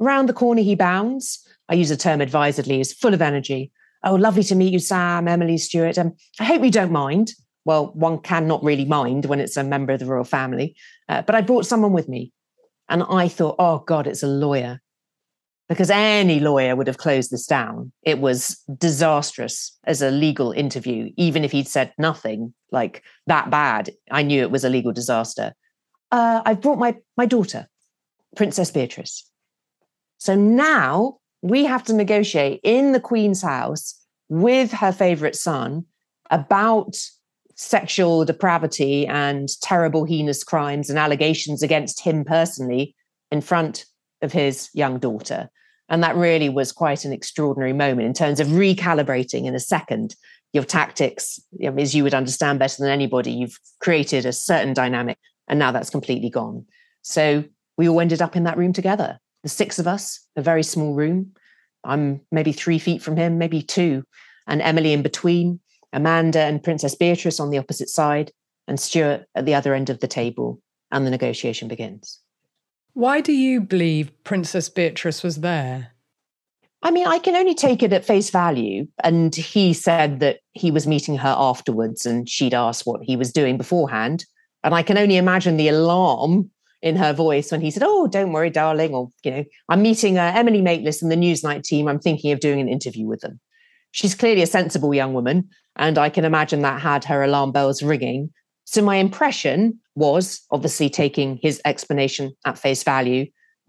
Around 0.00 0.26
the 0.26 0.34
corner 0.34 0.62
he 0.62 0.74
bounds. 0.74 1.46
I 1.68 1.74
use 1.74 1.90
a 1.90 1.96
term 1.96 2.20
advisedly, 2.20 2.76
he's 2.76 2.92
full 2.92 3.14
of 3.14 3.22
energy. 3.22 3.72
Oh, 4.02 4.14
lovely 4.14 4.42
to 4.44 4.54
meet 4.54 4.72
you, 4.72 4.78
Sam, 4.78 5.28
Emily, 5.28 5.58
stewart 5.58 5.98
Um, 5.98 6.14
I 6.38 6.44
hope 6.44 6.64
you 6.64 6.70
don't 6.70 6.92
mind. 6.92 7.32
Well, 7.64 7.92
one 7.94 8.18
cannot 8.18 8.62
really 8.64 8.84
mind 8.84 9.26
when 9.26 9.40
it's 9.40 9.56
a 9.56 9.64
member 9.64 9.92
of 9.92 10.00
the 10.00 10.06
royal 10.06 10.24
family. 10.24 10.76
Uh, 11.08 11.22
but 11.22 11.34
I 11.34 11.40
brought 11.40 11.66
someone 11.66 11.92
with 11.92 12.08
me. 12.08 12.32
And 12.88 13.04
I 13.08 13.28
thought, 13.28 13.56
oh, 13.58 13.78
God, 13.78 14.06
it's 14.06 14.22
a 14.22 14.28
lawyer 14.28 14.80
because 15.68 15.90
any 15.90 16.40
lawyer 16.40 16.74
would 16.74 16.88
have 16.88 16.98
closed 16.98 17.30
this 17.30 17.46
down. 17.46 17.92
It 18.02 18.18
was 18.18 18.60
disastrous 18.76 19.78
as 19.84 20.02
a 20.02 20.10
legal 20.10 20.50
interview, 20.50 21.10
even 21.16 21.44
if 21.44 21.52
he'd 21.52 21.68
said 21.68 21.92
nothing 21.96 22.52
like 22.72 23.04
that 23.28 23.50
bad. 23.50 23.90
I 24.10 24.22
knew 24.22 24.42
it 24.42 24.50
was 24.50 24.64
a 24.64 24.68
legal 24.68 24.92
disaster. 24.92 25.54
Uh, 26.10 26.42
I've 26.44 26.60
brought 26.60 26.80
my, 26.80 26.96
my 27.16 27.24
daughter, 27.24 27.68
Princess 28.34 28.72
Beatrice. 28.72 29.30
So 30.18 30.34
now 30.34 31.18
we 31.40 31.64
have 31.66 31.84
to 31.84 31.92
negotiate 31.92 32.60
in 32.64 32.90
the 32.90 33.00
Queen's 33.00 33.40
house 33.40 33.94
with 34.28 34.72
her 34.72 34.90
favorite 34.90 35.36
son 35.36 35.86
about 36.30 36.96
sexual 37.60 38.24
depravity 38.24 39.06
and 39.06 39.50
terrible, 39.60 40.04
heinous 40.04 40.42
crimes 40.42 40.88
and 40.88 40.98
allegations 40.98 41.62
against 41.62 42.00
him 42.00 42.24
personally 42.24 42.94
in 43.30 43.42
front 43.42 43.84
of 44.22 44.32
his 44.32 44.70
young 44.72 44.98
daughter. 44.98 45.50
And 45.90 46.02
that 46.02 46.16
really 46.16 46.48
was 46.48 46.72
quite 46.72 47.04
an 47.04 47.12
extraordinary 47.12 47.74
moment 47.74 48.06
in 48.06 48.14
terms 48.14 48.40
of 48.40 48.46
recalibrating 48.46 49.44
in 49.44 49.54
a 49.54 49.60
second 49.60 50.16
your 50.54 50.64
tactics. 50.64 51.38
as 51.76 51.94
you 51.94 52.02
would 52.02 52.14
understand 52.14 52.58
better 52.58 52.82
than 52.82 52.90
anybody, 52.90 53.30
you've 53.30 53.60
created 53.78 54.24
a 54.24 54.32
certain 54.32 54.72
dynamic, 54.72 55.18
and 55.46 55.58
now 55.58 55.70
that's 55.70 55.90
completely 55.90 56.30
gone. 56.30 56.64
So 57.02 57.44
we 57.76 57.90
all 57.90 58.00
ended 58.00 58.22
up 58.22 58.36
in 58.36 58.44
that 58.44 58.56
room 58.56 58.72
together, 58.72 59.18
the 59.42 59.50
six 59.50 59.78
of 59.78 59.86
us, 59.86 60.26
a 60.34 60.40
very 60.40 60.62
small 60.62 60.94
room. 60.94 61.32
I'm 61.84 62.22
maybe 62.32 62.52
three 62.52 62.78
feet 62.78 63.02
from 63.02 63.18
him, 63.18 63.36
maybe 63.36 63.60
two, 63.60 64.02
and 64.46 64.62
Emily 64.62 64.94
in 64.94 65.02
between, 65.02 65.60
Amanda 65.92 66.40
and 66.40 66.62
Princess 66.62 66.94
Beatrice 66.94 67.40
on 67.40 67.50
the 67.50 67.58
opposite 67.58 67.88
side, 67.88 68.32
and 68.68 68.78
Stewart 68.78 69.26
at 69.34 69.46
the 69.46 69.54
other 69.54 69.74
end 69.74 69.90
of 69.90 70.00
the 70.00 70.08
table, 70.08 70.60
and 70.90 71.06
the 71.06 71.10
negotiation 71.10 71.68
begins. 71.68 72.20
Why 72.94 73.20
do 73.20 73.32
you 73.32 73.60
believe 73.60 74.12
Princess 74.24 74.68
Beatrice 74.68 75.22
was 75.22 75.36
there? 75.36 75.92
I 76.82 76.90
mean, 76.90 77.06
I 77.06 77.18
can 77.18 77.36
only 77.36 77.54
take 77.54 77.82
it 77.82 77.92
at 77.92 78.04
face 78.04 78.30
value. 78.30 78.88
And 79.04 79.34
he 79.34 79.72
said 79.72 80.20
that 80.20 80.40
he 80.52 80.70
was 80.70 80.86
meeting 80.86 81.16
her 81.18 81.34
afterwards 81.36 82.06
and 82.06 82.28
she'd 82.28 82.54
asked 82.54 82.86
what 82.86 83.02
he 83.02 83.16
was 83.16 83.32
doing 83.32 83.58
beforehand. 83.58 84.24
And 84.64 84.74
I 84.74 84.82
can 84.82 84.98
only 84.98 85.16
imagine 85.16 85.56
the 85.56 85.68
alarm 85.68 86.50
in 86.82 86.96
her 86.96 87.12
voice 87.12 87.52
when 87.52 87.60
he 87.60 87.70
said, 87.70 87.82
Oh, 87.84 88.06
don't 88.06 88.32
worry, 88.32 88.50
darling. 88.50 88.94
Or, 88.94 89.10
you 89.22 89.30
know, 89.30 89.44
I'm 89.68 89.82
meeting 89.82 90.18
uh, 90.18 90.32
Emily 90.34 90.62
Maitlis 90.62 91.02
and 91.02 91.12
the 91.12 91.16
Newsnight 91.16 91.62
team. 91.64 91.86
I'm 91.86 92.00
thinking 92.00 92.32
of 92.32 92.40
doing 92.40 92.60
an 92.60 92.68
interview 92.68 93.06
with 93.06 93.20
them. 93.20 93.40
She's 93.92 94.14
clearly 94.14 94.42
a 94.42 94.46
sensible 94.46 94.94
young 94.94 95.14
woman. 95.14 95.48
And 95.76 95.98
I 95.98 96.10
can 96.10 96.24
imagine 96.24 96.62
that 96.62 96.80
had 96.80 97.04
her 97.04 97.22
alarm 97.22 97.52
bells 97.52 97.82
ringing. 97.82 98.30
So 98.64 98.82
my 98.82 98.96
impression 98.96 99.78
was 99.94 100.42
obviously 100.50 100.90
taking 100.90 101.38
his 101.42 101.60
explanation 101.64 102.34
at 102.44 102.58
face 102.58 102.82
value 102.82 103.26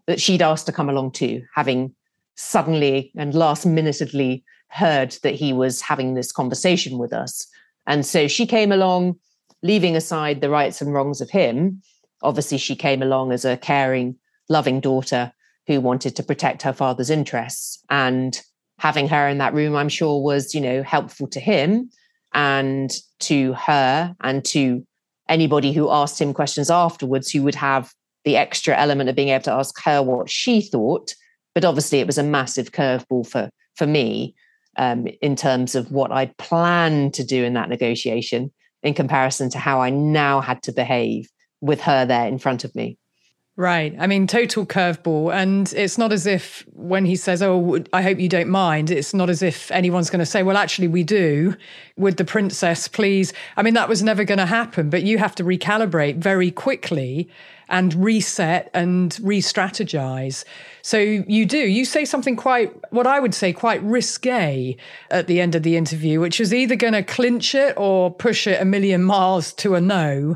that 0.08 0.22
she'd 0.22 0.42
asked 0.42 0.66
to 0.66 0.72
come 0.72 0.90
along 0.90 1.12
too, 1.12 1.44
having 1.56 1.94
suddenly 2.36 3.12
and 3.16 3.34
last 3.34 3.66
minutely 3.66 4.44
heard 4.70 5.16
that 5.24 5.36
he 5.36 5.54
was 5.54 5.82
having 5.82 6.14
this 6.14 6.32
conversation 6.32 6.98
with 6.98 7.14
us. 7.14 7.48
And 7.88 8.06
so 8.06 8.28
she 8.28 8.46
came 8.46 8.72
along, 8.72 9.16
leaving 9.64 9.96
aside 9.96 10.42
the 10.42 10.50
rights 10.50 10.82
and 10.82 10.94
wrongs 10.94 11.22
of 11.22 11.30
him. 11.30 11.82
Obviously, 12.24 12.58
she 12.58 12.76
came 12.76 13.02
along 13.02 13.32
as 13.32 13.46
a 13.46 13.58
caring, 13.58 14.16
loving 14.50 14.80
daughter 14.80 15.34
who 15.68 15.82
wanted 15.82 16.16
to 16.16 16.24
protect 16.24 16.62
her 16.62 16.74
father's 16.74 17.10
interests. 17.10 17.84
And 17.90 18.42
having 18.82 19.08
her 19.08 19.28
in 19.28 19.38
that 19.38 19.54
room, 19.54 19.76
I'm 19.76 19.90
sure, 19.90 20.22
was, 20.22 20.56
you 20.56 20.62
know, 20.62 20.82
helpful 20.82 21.28
to 21.28 21.40
him 21.40 21.92
and 22.34 22.92
to 23.20 23.54
her 23.54 24.16
and 24.22 24.44
to 24.46 24.86
anybody 25.30 25.72
who 25.72 25.92
asked 25.92 26.20
him 26.20 26.34
questions 26.34 26.72
afterwards 26.72 27.30
who 27.30 27.44
would 27.44 27.54
have 27.54 27.94
the 28.26 28.38
extra 28.38 28.76
element 28.76 29.08
of 29.08 29.16
being 29.16 29.30
able 29.30 29.44
to 29.44 29.52
ask 29.52 29.80
her 29.84 30.02
what 30.02 30.32
she 30.32 30.62
thought. 30.62 31.14
But 31.54 31.64
obviously, 31.64 32.00
it 32.00 32.08
was 32.08 32.18
a 32.18 32.24
massive 32.24 32.72
curveball 32.72 33.28
for 33.28 33.52
for 33.76 33.86
me 33.86 34.34
um, 34.78 35.08
in 35.22 35.36
terms 35.36 35.76
of 35.76 35.92
what 35.92 36.12
I'd 36.12 36.36
planned 36.38 37.14
to 37.16 37.24
do 37.24 37.44
in 37.44 37.54
that 37.54 37.70
negotiation 37.70 38.52
in 38.82 38.96
comparison 38.96 39.52
to 39.52 39.60
how 39.60 39.80
I 39.80 39.92
now 39.92 40.42
had 40.42 40.64
to 40.64 40.72
behave 40.72 41.30
with 41.62 41.82
her 41.82 42.04
there 42.06 42.28
in 42.28 42.40
front 42.40 42.64
of 42.64 42.74
me. 42.74 42.98
Right. 43.62 43.96
I 44.00 44.08
mean, 44.08 44.26
total 44.26 44.66
curveball. 44.66 45.32
And 45.32 45.72
it's 45.74 45.96
not 45.96 46.12
as 46.12 46.26
if 46.26 46.66
when 46.74 47.06
he 47.06 47.16
says, 47.16 47.44
Oh, 47.44 47.78
I 47.94 48.02
hope 48.02 48.20
you 48.20 48.28
don't 48.28 48.50
mind, 48.50 48.90
it's 48.90 49.14
not 49.14 49.30
as 49.30 49.44
if 49.44 49.70
anyone's 49.70 50.10
going 50.10 50.18
to 50.18 50.26
say, 50.26 50.42
Well, 50.42 50.58
actually, 50.58 50.88
we 50.88 51.04
do. 51.04 51.56
Would 51.96 52.18
the 52.18 52.26
princess 52.26 52.88
please? 52.88 53.34
I 53.56 53.62
mean, 53.62 53.76
that 53.76 53.88
was 53.88 54.02
never 54.02 54.24
going 54.24 54.40
to 54.40 54.48
happen, 54.48 54.90
but 54.90 55.04
you 55.04 55.20
have 55.20 55.36
to 55.36 55.44
recalibrate 55.44 56.18
very 56.18 56.50
quickly 56.50 57.30
and 57.70 57.94
reset 58.04 58.72
and 58.74 59.20
re 59.22 59.40
strategize. 59.40 60.44
So 60.82 60.98
you 60.98 61.46
do. 61.46 61.60
You 61.60 61.86
say 61.86 62.04
something 62.04 62.36
quite, 62.36 62.74
what 62.92 63.06
I 63.06 63.20
would 63.20 63.36
say, 63.36 63.54
quite 63.54 63.84
risque 63.84 64.76
at 65.12 65.28
the 65.28 65.40
end 65.40 65.54
of 65.54 65.62
the 65.62 65.78
interview, 65.78 66.20
which 66.20 66.40
is 66.40 66.52
either 66.52 66.76
going 66.76 66.94
to 66.94 67.04
clinch 67.04 67.54
it 67.54 67.76
or 67.78 68.10
push 68.10 68.48
it 68.48 68.60
a 68.60 68.66
million 68.66 69.04
miles 69.04 69.54
to 69.54 69.76
a 69.76 69.82
no. 69.82 70.36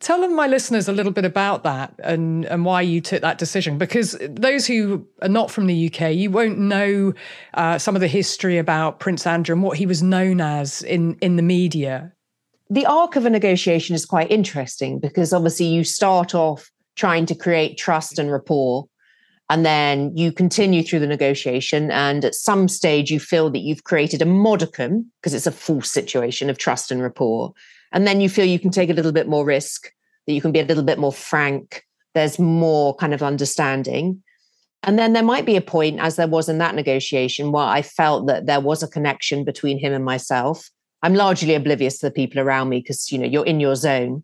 Tell 0.00 0.26
my 0.30 0.46
listeners 0.46 0.88
a 0.88 0.94
little 0.94 1.12
bit 1.12 1.26
about 1.26 1.62
that 1.64 1.92
and, 2.02 2.46
and 2.46 2.64
why 2.64 2.80
you 2.80 3.02
took 3.02 3.20
that 3.20 3.36
decision. 3.36 3.76
Because 3.76 4.16
those 4.22 4.66
who 4.66 5.06
are 5.20 5.28
not 5.28 5.50
from 5.50 5.66
the 5.66 5.92
UK, 5.92 6.14
you 6.14 6.30
won't 6.30 6.58
know 6.58 7.12
uh, 7.52 7.76
some 7.76 7.94
of 7.94 8.00
the 8.00 8.08
history 8.08 8.56
about 8.56 8.98
Prince 8.98 9.26
Andrew 9.26 9.54
and 9.54 9.62
what 9.62 9.76
he 9.76 9.84
was 9.84 10.02
known 10.02 10.40
as 10.40 10.82
in, 10.82 11.16
in 11.20 11.36
the 11.36 11.42
media. 11.42 12.12
The 12.70 12.86
arc 12.86 13.16
of 13.16 13.26
a 13.26 13.30
negotiation 13.30 13.94
is 13.94 14.06
quite 14.06 14.30
interesting 14.30 15.00
because 15.00 15.34
obviously 15.34 15.66
you 15.66 15.84
start 15.84 16.34
off 16.34 16.70
trying 16.96 17.26
to 17.26 17.34
create 17.34 17.76
trust 17.76 18.18
and 18.18 18.32
rapport. 18.32 18.86
And 19.50 19.66
then 19.66 20.16
you 20.16 20.32
continue 20.32 20.82
through 20.82 21.00
the 21.00 21.06
negotiation. 21.08 21.90
And 21.90 22.24
at 22.24 22.36
some 22.36 22.68
stage, 22.68 23.10
you 23.10 23.20
feel 23.20 23.50
that 23.50 23.58
you've 23.58 23.84
created 23.84 24.22
a 24.22 24.26
modicum, 24.26 25.10
because 25.20 25.34
it's 25.34 25.46
a 25.46 25.52
false 25.52 25.90
situation 25.90 26.48
of 26.48 26.56
trust 26.56 26.92
and 26.92 27.02
rapport. 27.02 27.52
And 27.92 28.06
then 28.06 28.20
you 28.20 28.28
feel 28.28 28.44
you 28.44 28.58
can 28.58 28.70
take 28.70 28.90
a 28.90 28.94
little 28.94 29.12
bit 29.12 29.28
more 29.28 29.44
risk, 29.44 29.90
that 30.26 30.32
you 30.32 30.40
can 30.40 30.52
be 30.52 30.60
a 30.60 30.64
little 30.64 30.82
bit 30.82 30.98
more 30.98 31.12
frank. 31.12 31.84
There's 32.14 32.38
more 32.38 32.94
kind 32.96 33.14
of 33.14 33.22
understanding. 33.22 34.22
And 34.82 34.98
then 34.98 35.12
there 35.12 35.22
might 35.22 35.44
be 35.44 35.56
a 35.56 35.60
point, 35.60 36.00
as 36.00 36.16
there 36.16 36.26
was 36.26 36.48
in 36.48 36.58
that 36.58 36.74
negotiation, 36.74 37.52
where 37.52 37.64
I 37.64 37.82
felt 37.82 38.26
that 38.28 38.46
there 38.46 38.60
was 38.60 38.82
a 38.82 38.88
connection 38.88 39.44
between 39.44 39.78
him 39.78 39.92
and 39.92 40.04
myself. 40.04 40.70
I'm 41.02 41.14
largely 41.14 41.54
oblivious 41.54 41.98
to 41.98 42.06
the 42.06 42.12
people 42.12 42.40
around 42.40 42.68
me 42.68 42.80
because 42.80 43.10
you 43.10 43.18
know 43.18 43.26
you're 43.26 43.46
in 43.46 43.60
your 43.60 43.76
zone. 43.76 44.22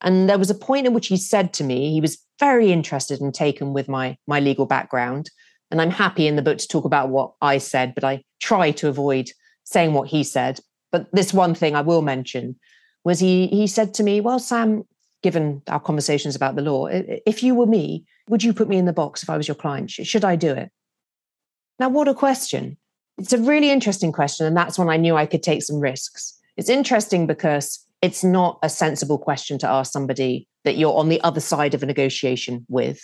And 0.00 0.28
there 0.28 0.38
was 0.38 0.50
a 0.50 0.54
point 0.54 0.86
in 0.86 0.94
which 0.94 1.06
he 1.08 1.16
said 1.16 1.52
to 1.54 1.64
me, 1.64 1.92
he 1.92 2.00
was 2.00 2.18
very 2.40 2.72
interested 2.72 3.20
and 3.20 3.34
taken 3.34 3.72
with 3.72 3.88
my 3.88 4.16
my 4.26 4.40
legal 4.40 4.66
background. 4.66 5.30
And 5.70 5.80
I'm 5.80 5.90
happy 5.90 6.26
in 6.26 6.36
the 6.36 6.42
book 6.42 6.58
to 6.58 6.68
talk 6.68 6.84
about 6.84 7.08
what 7.08 7.32
I 7.40 7.58
said, 7.58 7.94
but 7.94 8.04
I 8.04 8.24
try 8.40 8.72
to 8.72 8.88
avoid 8.88 9.30
saying 9.64 9.94
what 9.94 10.08
he 10.08 10.22
said. 10.24 10.60
But 10.90 11.06
this 11.12 11.32
one 11.32 11.54
thing 11.54 11.74
I 11.74 11.80
will 11.80 12.02
mention 12.02 12.56
was 13.04 13.20
he 13.20 13.46
he 13.48 13.66
said 13.66 13.94
to 13.94 14.02
me, 14.02 14.20
"Well, 14.20 14.38
Sam, 14.38 14.84
given 15.22 15.62
our 15.68 15.80
conversations 15.80 16.36
about 16.36 16.56
the 16.56 16.62
law, 16.62 16.86
if 16.90 17.42
you 17.42 17.54
were 17.54 17.66
me, 17.66 18.04
would 18.28 18.42
you 18.42 18.52
put 18.52 18.68
me 18.68 18.76
in 18.76 18.86
the 18.86 18.92
box 18.92 19.22
if 19.22 19.30
I 19.30 19.36
was 19.36 19.48
your 19.48 19.54
client? 19.54 19.90
Should 19.90 20.24
I 20.24 20.36
do 20.36 20.52
it?" 20.52 20.70
Now, 21.78 21.88
what 21.88 22.08
a 22.08 22.14
question! 22.14 22.76
It's 23.18 23.32
a 23.32 23.38
really 23.38 23.70
interesting 23.70 24.12
question, 24.12 24.46
and 24.46 24.56
that's 24.56 24.78
when 24.78 24.88
I 24.88 24.96
knew 24.96 25.16
I 25.16 25.26
could 25.26 25.42
take 25.42 25.62
some 25.62 25.80
risks. 25.80 26.38
It's 26.56 26.68
interesting 26.68 27.26
because 27.26 27.84
it's 28.02 28.24
not 28.24 28.58
a 28.62 28.68
sensible 28.68 29.18
question 29.18 29.58
to 29.58 29.68
ask 29.68 29.92
somebody 29.92 30.48
that 30.64 30.76
you're 30.76 30.96
on 30.96 31.08
the 31.08 31.20
other 31.22 31.40
side 31.40 31.74
of 31.74 31.82
a 31.82 31.86
negotiation 31.86 32.66
with. 32.68 33.00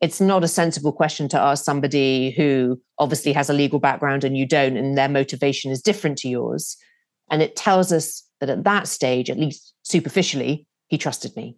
It's 0.00 0.20
not 0.20 0.44
a 0.44 0.48
sensible 0.48 0.92
question 0.92 1.28
to 1.30 1.40
ask 1.40 1.64
somebody 1.64 2.30
who 2.32 2.80
obviously 2.98 3.32
has 3.32 3.48
a 3.48 3.54
legal 3.54 3.78
background 3.78 4.24
and 4.24 4.36
you 4.36 4.46
don't, 4.46 4.76
and 4.76 4.98
their 4.98 5.08
motivation 5.08 5.70
is 5.70 5.80
different 5.80 6.18
to 6.18 6.28
yours. 6.28 6.76
And 7.30 7.42
it 7.42 7.56
tells 7.56 7.92
us 7.92 8.22
that 8.46 8.58
at 8.58 8.64
that 8.64 8.88
stage, 8.88 9.30
at 9.30 9.38
least 9.38 9.74
superficially, 9.82 10.66
he 10.88 10.98
trusted 10.98 11.34
me. 11.36 11.56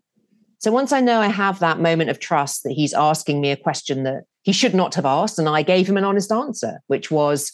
So 0.59 0.73
once 0.73 0.93
I 0.93 1.01
know 1.01 1.21
I 1.21 1.29
have 1.29 1.59
that 1.59 1.81
moment 1.81 2.11
of 2.11 2.19
trust 2.19 2.63
that 2.63 2.73
he's 2.73 2.95
asking 2.95 3.41
me 3.41 3.51
a 3.51 3.57
question 3.57 4.05
that 4.05 4.25
he 4.43 4.53
should 4.53 4.75
not 4.75 4.95
have 4.95 5.05
asked, 5.05 5.39
and 5.39 5.49
I 5.49 5.63
gave 5.63 5.89
him 5.89 5.97
an 5.97 6.05
honest 6.05 6.33
answer, 6.33 6.81
which 6.87 7.11
was, 7.11 7.53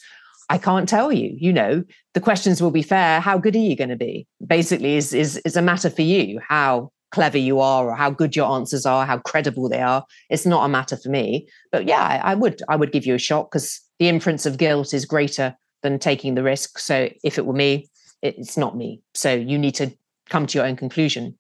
I 0.49 0.59
can't 0.59 0.89
tell 0.89 1.11
you. 1.11 1.35
You 1.39 1.53
know, 1.53 1.85
the 2.15 2.21
questions 2.21 2.63
will 2.63 2.71
be 2.71 2.83
fair. 2.83 3.21
How 3.21 3.39
good 3.39 3.57
are 3.57 3.59
you 3.59 3.75
going 3.75 3.91
to 3.91 3.97
be? 3.97 4.27
Basically, 4.47 4.97
is 4.97 5.13
is 5.13 5.39
is 5.39 5.57
a 5.57 5.63
matter 5.63 5.91
for 5.91 6.03
you 6.03 6.41
how 6.47 6.91
clever 7.13 7.39
you 7.39 7.61
are 7.61 7.89
or 7.89 7.95
how 7.95 8.11
good 8.11 8.35
your 8.35 8.51
answers 8.51 8.87
are, 8.87 9.07
how 9.07 9.19
credible 9.19 9.69
they 9.69 9.81
are. 9.81 10.05
It's 10.31 10.47
not 10.47 10.65
a 10.65 10.69
matter 10.69 10.97
for 10.97 11.11
me. 11.11 11.47
But 11.71 11.87
yeah, 11.87 12.03
I, 12.03 12.33
I 12.33 12.35
would 12.35 12.63
I 12.69 12.77
would 12.77 12.93
give 12.93 13.07
you 13.07 13.15
a 13.15 13.19
shot 13.19 13.51
because 13.51 13.81
the 13.99 14.09
inference 14.09 14.47
of 14.47 14.59
guilt 14.59 14.95
is 14.95 15.05
greater 15.05 15.57
than 15.83 15.99
taking 15.99 16.35
the 16.35 16.43
risk. 16.43 16.79
So 16.79 17.09
if 17.25 17.39
it 17.39 17.47
were 17.47 17.53
me, 17.53 17.89
it's 18.23 18.57
not 18.57 18.77
me. 18.77 19.03
So 19.15 19.35
you 19.35 19.59
need 19.59 19.75
to 19.77 19.93
come 20.29 20.47
to 20.47 20.59
your 20.59 20.67
own 20.67 20.77
conclusion. 20.77 21.37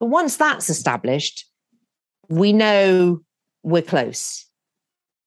But 0.00 0.06
once 0.06 0.36
that's 0.36 0.70
established, 0.70 1.44
we 2.28 2.52
know 2.52 3.20
we're 3.62 3.82
close. 3.82 4.46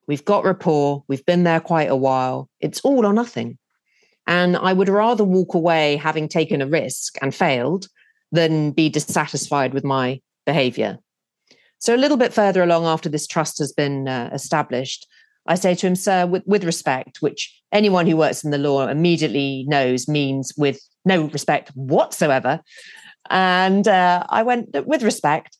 We've 0.08 0.26
got 0.26 0.44
rapport. 0.44 1.04
We've 1.08 1.26
been 1.26 1.44
there 1.44 1.60
quite 1.60 1.90
a 1.90 1.96
while. 1.96 2.50
It's 2.60 2.82
all 2.82 3.06
or 3.06 3.14
nothing. 3.14 3.58
And 4.28 4.58
I 4.58 4.74
would 4.74 4.90
rather 4.90 5.24
walk 5.24 5.54
away 5.54 5.96
having 5.96 6.28
taken 6.28 6.62
a 6.62 6.68
risk 6.68 7.18
and 7.22 7.34
failed 7.34 7.88
than 8.32 8.72
be 8.72 8.90
dissatisfied 8.90 9.74
with 9.74 9.84
my 9.84 10.22
behavior. 10.46 11.00
So, 11.80 11.96
a 11.96 11.98
little 11.98 12.18
bit 12.18 12.34
further 12.34 12.62
along 12.62 12.86
after 12.86 13.10
this 13.10 13.26
trust 13.26 13.58
has 13.58 13.74
been 13.74 14.08
uh, 14.08 14.30
established, 14.32 15.08
I 15.48 15.56
say 15.56 15.76
to 15.76 15.88
him, 15.88 15.96
Sir, 15.96 16.26
with, 16.26 16.44
with 16.46 16.64
respect, 16.64 17.18
which 17.22 17.62
anyone 17.72 18.08
who 18.08 18.18
works 18.18 18.44
in 18.44 18.52
the 18.52 18.58
law 18.58 18.88
immediately 18.88 19.66
knows 19.68 20.08
means 20.08 20.54
with 20.58 20.80
no 21.06 21.24
respect 21.26 21.70
whatsoever. 21.76 22.60
And 23.30 23.88
uh, 23.88 24.26
I 24.30 24.44
went, 24.44 24.86
with 24.86 25.04
respect, 25.04 25.58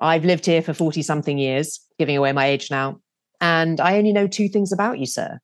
I've 0.00 0.24
lived 0.24 0.46
here 0.46 0.62
for 0.62 0.74
40 0.74 1.02
something 1.02 1.38
years, 1.38 1.80
giving 1.98 2.16
away 2.16 2.32
my 2.32 2.46
age 2.46 2.70
now. 2.70 3.00
And 3.40 3.80
I 3.80 3.96
only 3.96 4.12
know 4.12 4.26
two 4.26 4.48
things 4.48 4.72
about 4.72 4.98
you, 4.98 5.06
sir. 5.06 5.38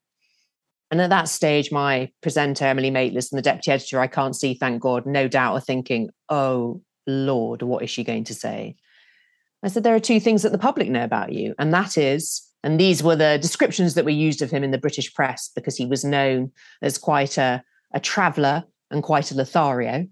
And 0.91 1.01
at 1.01 1.11
that 1.11 1.29
stage, 1.29 1.71
my 1.71 2.11
presenter, 2.23 2.65
Emily 2.65 2.91
Maitlis, 2.91 3.31
and 3.31 3.39
the 3.39 3.43
deputy 3.43 3.71
editor, 3.71 4.01
I 4.01 4.07
can't 4.07 4.35
see, 4.35 4.55
thank 4.55 4.81
God, 4.81 5.05
no 5.07 5.29
doubt 5.29 5.55
are 5.55 5.61
thinking, 5.61 6.11
oh, 6.29 6.83
Lord, 7.07 7.63
what 7.63 7.83
is 7.83 7.91
she 7.91 8.05
going 8.05 8.25
to 8.25 8.35
say? 8.35 8.77
I 9.63 9.69
said, 9.69 9.83
there 9.83 9.95
are 9.95 10.01
two 10.01 10.21
things 10.21 10.43
that 10.43 10.53
the 10.53 10.59
public 10.59 10.89
know 10.89 11.05
about 11.05 11.33
you. 11.33 11.55
And 11.59 11.75
that 11.75 11.99
is, 11.99 12.48
and 12.63 12.79
these 12.79 13.03
were 13.03 13.17
the 13.17 13.39
descriptions 13.41 13.95
that 13.95 14.05
were 14.05 14.11
used 14.11 14.43
of 14.43 14.51
him 14.51 14.65
in 14.65 14.71
the 14.71 14.79
British 14.79 15.13
press 15.15 15.51
because 15.55 15.77
he 15.77 15.87
was 15.87 16.05
known 16.05 16.53
as 16.83 16.99
quite 16.99 17.39
a, 17.39 17.63
a 17.95 18.01
traveller 18.01 18.65
and 18.91 19.03
quite 19.03 19.31
a 19.31 19.35
Lothario. 19.35 20.07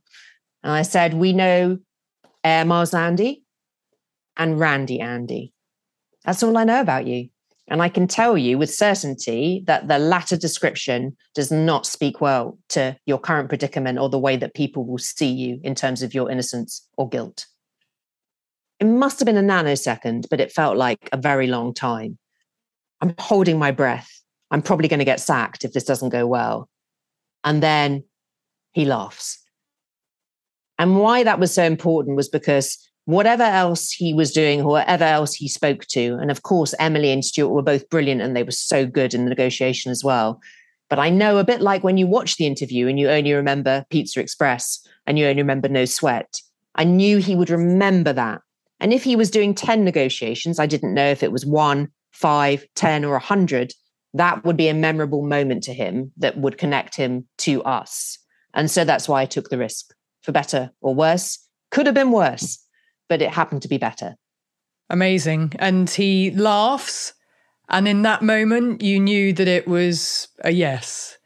And 0.62 0.72
I 0.72 0.82
said, 0.82 1.14
we 1.14 1.32
know 1.32 1.78
Air 2.44 2.64
Miles 2.64 2.94
Andy 2.94 3.42
and 4.36 4.60
Randy 4.60 5.00
Andy. 5.00 5.52
That's 6.24 6.42
all 6.42 6.56
I 6.56 6.64
know 6.64 6.80
about 6.80 7.06
you. 7.06 7.28
And 7.68 7.82
I 7.82 7.88
can 7.88 8.06
tell 8.06 8.38
you 8.38 8.58
with 8.58 8.72
certainty 8.72 9.64
that 9.66 9.88
the 9.88 9.98
latter 9.98 10.36
description 10.36 11.16
does 11.34 11.50
not 11.50 11.84
speak 11.84 12.20
well 12.20 12.58
to 12.68 12.96
your 13.06 13.18
current 13.18 13.48
predicament 13.48 13.98
or 13.98 14.08
the 14.08 14.20
way 14.20 14.36
that 14.36 14.54
people 14.54 14.84
will 14.84 14.98
see 14.98 15.30
you 15.30 15.58
in 15.64 15.74
terms 15.74 16.02
of 16.02 16.14
your 16.14 16.30
innocence 16.30 16.86
or 16.96 17.08
guilt. 17.08 17.46
It 18.78 18.84
must 18.84 19.18
have 19.18 19.26
been 19.26 19.36
a 19.36 19.42
nanosecond, 19.42 20.26
but 20.30 20.40
it 20.40 20.52
felt 20.52 20.76
like 20.76 21.08
a 21.10 21.16
very 21.16 21.48
long 21.48 21.74
time. 21.74 22.18
I'm 23.00 23.14
holding 23.18 23.58
my 23.58 23.70
breath. 23.70 24.10
I'm 24.50 24.62
probably 24.62 24.88
going 24.88 25.00
to 25.00 25.04
get 25.04 25.20
sacked 25.20 25.64
if 25.64 25.72
this 25.72 25.84
doesn't 25.84 26.10
go 26.10 26.26
well. 26.26 26.68
And 27.44 27.62
then 27.62 28.04
he 28.72 28.84
laughs. 28.84 29.42
And 30.78 30.98
why 30.98 31.24
that 31.24 31.40
was 31.40 31.54
so 31.54 31.64
important 31.64 32.16
was 32.16 32.28
because 32.28 32.78
whatever 33.06 33.42
else 33.42 33.90
he 33.90 34.12
was 34.12 34.32
doing, 34.32 34.64
whatever 34.64 35.04
else 35.04 35.34
he 35.34 35.48
spoke 35.48 35.86
to, 35.86 36.18
and 36.20 36.30
of 36.30 36.42
course, 36.42 36.74
Emily 36.78 37.10
and 37.10 37.24
Stewart 37.24 37.52
were 37.52 37.62
both 37.62 37.88
brilliant 37.88 38.20
and 38.20 38.36
they 38.36 38.42
were 38.42 38.50
so 38.50 38.86
good 38.86 39.14
in 39.14 39.24
the 39.24 39.30
negotiation 39.30 39.90
as 39.90 40.04
well. 40.04 40.40
But 40.88 40.98
I 40.98 41.10
know 41.10 41.38
a 41.38 41.44
bit 41.44 41.60
like 41.60 41.82
when 41.82 41.96
you 41.96 42.06
watch 42.06 42.36
the 42.36 42.46
interview 42.46 42.86
and 42.86 42.98
you 42.98 43.08
only 43.08 43.32
remember 43.32 43.84
Pizza 43.90 44.20
Express 44.20 44.86
and 45.06 45.18
you 45.18 45.26
only 45.26 45.42
remember 45.42 45.68
No 45.68 45.84
Sweat. 45.84 46.40
I 46.74 46.84
knew 46.84 47.18
he 47.18 47.34
would 47.34 47.50
remember 47.50 48.12
that. 48.12 48.42
And 48.78 48.92
if 48.92 49.02
he 49.02 49.16
was 49.16 49.30
doing 49.30 49.54
10 49.54 49.84
negotiations, 49.84 50.58
I 50.58 50.66
didn't 50.66 50.94
know 50.94 51.08
if 51.08 51.22
it 51.22 51.32
was 51.32 51.46
one, 51.46 51.90
five, 52.20 52.66
10, 52.74 53.04
or 53.04 53.12
100. 53.12 53.72
That 54.14 54.44
would 54.44 54.56
be 54.56 54.68
a 54.68 54.74
memorable 54.74 55.22
moment 55.22 55.62
to 55.64 55.74
him 55.74 56.12
that 56.16 56.38
would 56.38 56.58
connect 56.58 56.96
him 56.96 57.26
to 57.38 57.62
us. 57.64 58.18
And 58.54 58.70
so 58.70 58.84
that's 58.84 59.08
why 59.08 59.22
I 59.22 59.26
took 59.26 59.50
the 59.50 59.58
risk 59.58 59.94
for 60.22 60.32
better 60.32 60.70
or 60.80 60.94
worse. 60.94 61.38
Could 61.70 61.86
have 61.86 61.94
been 61.94 62.12
worse 62.12 62.66
but 63.08 63.22
it 63.22 63.30
happened 63.30 63.62
to 63.62 63.68
be 63.68 63.78
better. 63.78 64.16
Amazing. 64.90 65.52
And 65.58 65.88
he 65.88 66.30
laughs. 66.32 67.12
And 67.68 67.88
in 67.88 68.02
that 68.02 68.22
moment, 68.22 68.82
you 68.82 69.00
knew 69.00 69.32
that 69.32 69.48
it 69.48 69.66
was 69.66 70.28
a 70.44 70.52
yes. 70.52 71.16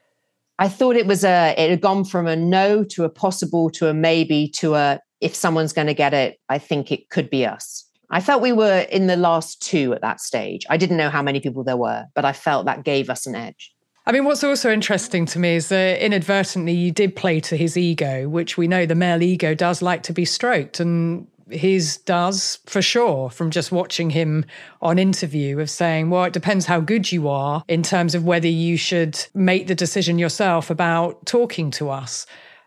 I 0.59 0.69
thought 0.69 0.97
it 0.97 1.07
was 1.07 1.25
a, 1.25 1.55
it 1.57 1.71
had 1.71 1.81
gone 1.81 2.05
from 2.05 2.27
a 2.27 2.37
no 2.37 2.85
to 2.85 3.05
a 3.05 3.11
possible 3.11 3.71
to 3.71 3.89
a 3.89 3.95
maybe 3.95 4.49
to 4.57 4.75
a, 4.75 5.01
if 5.21 5.35
someone's 5.35 5.73
going 5.73 5.87
to 5.87 5.95
get 5.95 6.15
it, 6.15 6.39
I 6.49 6.59
think 6.59 6.91
it 6.91 7.11
could 7.11 7.29
be 7.29 7.47
us. 7.47 7.87
I 8.11 8.21
felt 8.21 8.43
we 8.43 8.53
were 8.53 8.81
in 8.91 9.07
the 9.07 9.17
last 9.17 9.63
two 9.63 9.93
at 9.93 10.01
that 10.03 10.21
stage. 10.21 10.67
I 10.69 10.77
didn't 10.77 10.97
know 10.97 11.11
how 11.11 11.23
many 11.23 11.41
people 11.41 11.63
there 11.63 11.77
were, 11.77 12.07
but 12.15 12.25
I 12.25 12.33
felt 12.33 12.67
that 12.67 12.85
gave 12.85 13.09
us 13.09 13.27
an 13.27 13.37
edge. 13.37 13.73
I 14.07 14.13
mean, 14.13 14.25
what's 14.25 14.43
also 14.43 14.73
interesting 14.73 15.27
to 15.27 15.39
me 15.39 15.55
is 15.55 15.69
that 15.69 16.05
inadvertently 16.05 16.73
you 16.73 16.91
did 16.91 17.15
play 17.15 17.39
to 17.41 17.57
his 17.57 17.77
ego, 17.77 18.29
which 18.29 18.57
we 18.57 18.67
know 18.67 18.87
the 18.87 18.95
male 18.95 19.23
ego 19.23 19.55
does 19.55 19.83
like 19.83 20.03
to 20.05 20.13
be 20.13 20.25
stroked. 20.25 20.81
And 20.81 21.29
his 21.51 21.99
does 21.99 22.59
for 22.67 22.83
sure 22.83 23.31
from 23.31 23.51
just 23.51 23.73
watching 23.73 24.11
him 24.11 24.45
on 24.81 24.99
interview 24.99 25.59
of 25.59 25.69
saying 25.69 26.11
well 26.11 26.25
it 26.25 26.33
depends 26.33 26.67
how 26.67 26.81
good 26.81 27.11
you 27.11 27.29
are 27.29 27.65
in 27.69 27.83
terms 27.83 28.15
of 28.15 28.25
whether 28.25 28.49
you 28.49 28.77
should 28.77 29.19
make 29.35 29.67
the 29.67 29.75
decision 29.75 30.19
yourself 30.19 30.71
about 30.71 31.27
talking 31.27 31.71
to 31.71 31.91
us 31.91 32.25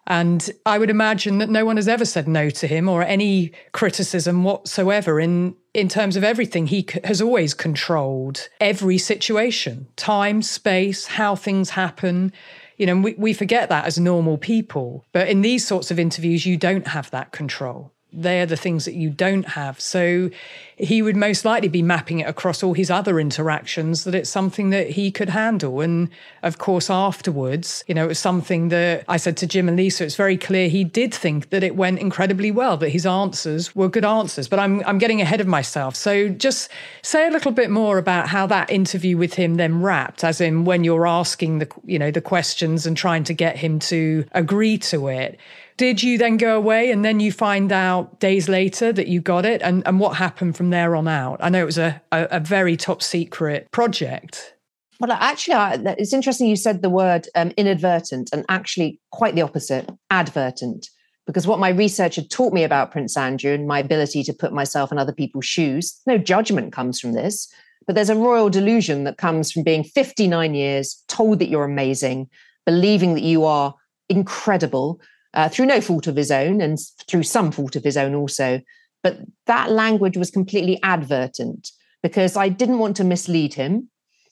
and 0.08 0.52
I 0.66 0.78
would 0.78 0.90
imagine 0.90 1.38
that 1.38 1.50
no 1.50 1.66
one 1.66 1.78
has 1.78 1.88
ever 1.88 2.06
said 2.06 2.28
no 2.28 2.50
to 2.50 2.68
him 2.68 2.90
or 2.90 3.04
any 3.04 3.52
criticism 3.72 4.44
whatsoever 4.44 5.20
in 5.20 5.56
in 5.74 5.88
terms 5.90 6.16
of 6.16 6.24
everything. 6.24 6.68
He 6.68 6.86
c- 6.90 7.00
has 7.04 7.22
always 7.22 7.54
controlled 7.54 8.48
every 8.60 8.98
situation, 8.98 9.88
time, 9.96 10.42
space, 10.42 11.08
how 11.08 11.36
things 11.36 11.72
happen. 11.72 12.32
You 12.78 12.86
know, 12.86 12.98
we, 12.98 13.14
we 13.18 13.34
forget 13.34 13.70
that 13.70 13.86
as 13.86 13.98
normal 13.98 14.38
people. 14.38 15.06
But 15.14 15.30
in 15.30 15.42
these 15.42 15.66
sorts 15.66 15.90
of 15.90 16.00
interviews, 16.00 16.46
you 16.46 16.58
don't 16.58 16.88
have 16.88 17.10
that 17.12 17.32
control 17.32 17.92
they're 18.14 18.46
the 18.46 18.58
things 18.58 18.86
that 18.86 18.94
you 18.94 19.10
don't 19.10 19.48
have. 19.50 19.80
So 19.80 20.30
he 20.76 21.02
would 21.02 21.16
most 21.16 21.46
likely 21.46 21.68
be 21.68 21.82
mapping 21.82 22.20
it 22.20 22.28
across 22.28 22.64
all 22.64 22.74
his 22.74 22.90
other 22.90 23.20
interactions 23.20 24.04
that 24.04 24.16
it's 24.16 24.30
something 24.30 24.70
that 24.72 24.92
he 24.92 25.12
could 25.12 25.30
handle. 25.30 25.82
And 25.82 26.10
of 26.42 26.58
course, 26.58 26.90
afterwards, 26.90 27.84
you 27.88 27.94
know, 27.94 28.06
it 28.06 28.08
was 28.08 28.20
something 28.20 28.70
that 28.70 29.04
I 29.08 29.18
said 29.18 29.38
to 29.38 29.48
Jim 29.48 29.68
and 29.68 29.78
Lisa, 29.78 30.04
it's 30.04 30.16
very 30.16 30.38
clear 30.38 30.70
he 30.70 30.84
did 30.84 31.14
think 31.14 31.50
that 31.50 31.64
it 31.64 31.76
went 31.76 32.00
incredibly 32.00 32.52
well, 32.52 32.78
that 32.78 32.90
his 32.90 33.06
answers 33.06 33.76
were 33.76 33.90
good 33.90 34.06
answers. 34.06 34.48
But 34.48 34.60
I'm, 34.60 34.84
I'm 34.86 34.98
getting 34.98 35.22
ahead 35.22 35.42
of 35.42 35.48
myself. 35.48 35.96
So 35.96 36.30
just 36.30 36.70
say 37.02 37.28
a 37.28 37.32
little 37.32 37.52
bit 37.52 37.70
more 37.70 37.98
about 37.98 38.28
how 38.28 38.48
that 38.48 38.70
interview 38.70 39.18
with 39.18 39.36
him 39.36 39.56
then 39.56 39.82
wrapped, 39.82 40.24
as 40.24 40.42
in 40.42 40.66
when 40.66 40.84
you're 40.84 41.08
asking 41.08 41.60
the, 41.60 41.72
you 41.86 42.00
know, 42.00 42.12
the 42.12 42.22
questions 42.22 42.86
and 42.86 42.98
trying 42.98 43.24
to 43.26 43.34
get 43.34 43.58
him 43.58 43.80
to 43.80 44.26
agree 44.32 44.78
to 44.80 45.08
it. 45.08 45.40
Did 45.78 46.04
you 46.04 46.18
then 46.18 46.38
go 46.38 46.56
away 46.56 46.92
and 46.92 47.04
then 47.04 47.20
you 47.20 47.32
find 47.32 47.72
out 47.72 48.20
days 48.20 48.48
later 48.48 48.94
that 48.94 49.08
you 49.08 49.22
got 49.22 49.46
it? 49.46 49.62
And, 49.62 49.86
and 49.88 50.00
what 50.00 50.18
happened 50.18 50.56
from 50.56 50.70
there 50.70 50.96
on 50.96 51.08
out? 51.08 51.38
I 51.42 51.50
know 51.50 51.62
it 51.62 51.66
was 51.66 51.78
a, 51.78 52.02
a, 52.12 52.28
a 52.32 52.40
very 52.40 52.78
top 52.78 53.02
secret 53.02 53.72
project. 53.72 54.56
Well, 55.00 55.12
actually, 55.12 55.56
it's 55.98 56.14
interesting 56.14 56.48
you 56.48 56.56
said 56.56 56.82
the 56.82 56.90
word 56.90 57.28
um, 57.36 57.52
inadvertent 57.58 58.30
and 58.32 58.46
actually 58.50 59.00
quite 59.12 59.36
the 59.36 59.42
opposite, 59.42 59.90
advertent. 60.12 60.90
Because 61.26 61.48
what 61.48 61.60
my 61.60 61.70
research 61.70 62.18
had 62.18 62.30
taught 62.30 62.54
me 62.54 62.64
about 62.64 62.92
Prince 62.92 63.18
Andrew 63.18 63.54
and 63.54 63.68
my 63.68 63.80
ability 63.80 64.24
to 64.24 64.34
put 64.34 64.54
myself 64.54 64.92
in 64.92 64.98
other 64.98 65.14
people's 65.14 65.46
shoes, 65.46 66.00
no 66.06 66.18
judgment 66.18 66.74
comes 66.74 67.00
from 67.00 67.14
this, 67.14 67.52
but 67.86 67.96
there's 67.96 68.10
a 68.10 68.16
royal 68.16 68.50
delusion 68.50 69.04
that 69.06 69.18
comes 69.18 69.52
from 69.52 69.64
being 69.64 69.84
59 69.84 70.54
years, 70.54 71.04
told 71.08 71.40
that 71.40 71.50
you're 71.50 71.64
amazing, 71.64 72.30
believing 72.66 73.14
that 73.14 73.24
you 73.24 73.46
are 73.46 73.74
incredible, 74.10 75.00
uh, 75.34 75.50
through 75.50 75.66
no 75.66 75.82
fault 75.82 76.08
of 76.08 76.16
his 76.16 76.32
own 76.32 76.62
and 76.62 76.78
through 77.08 77.24
some 77.24 77.52
fault 77.52 77.76
of 77.76 77.84
his 77.84 77.98
own 77.98 78.14
also. 78.16 78.62
But 79.02 79.20
that 79.48 79.72
language 79.72 80.18
was 80.18 80.32
completely 80.32 80.80
advertent 80.84 81.72
because 82.02 82.38
I 82.38 82.50
didn't 82.50 82.80
want 82.80 82.96
to 82.98 83.04
mislead 83.04 83.54
him 83.54 83.90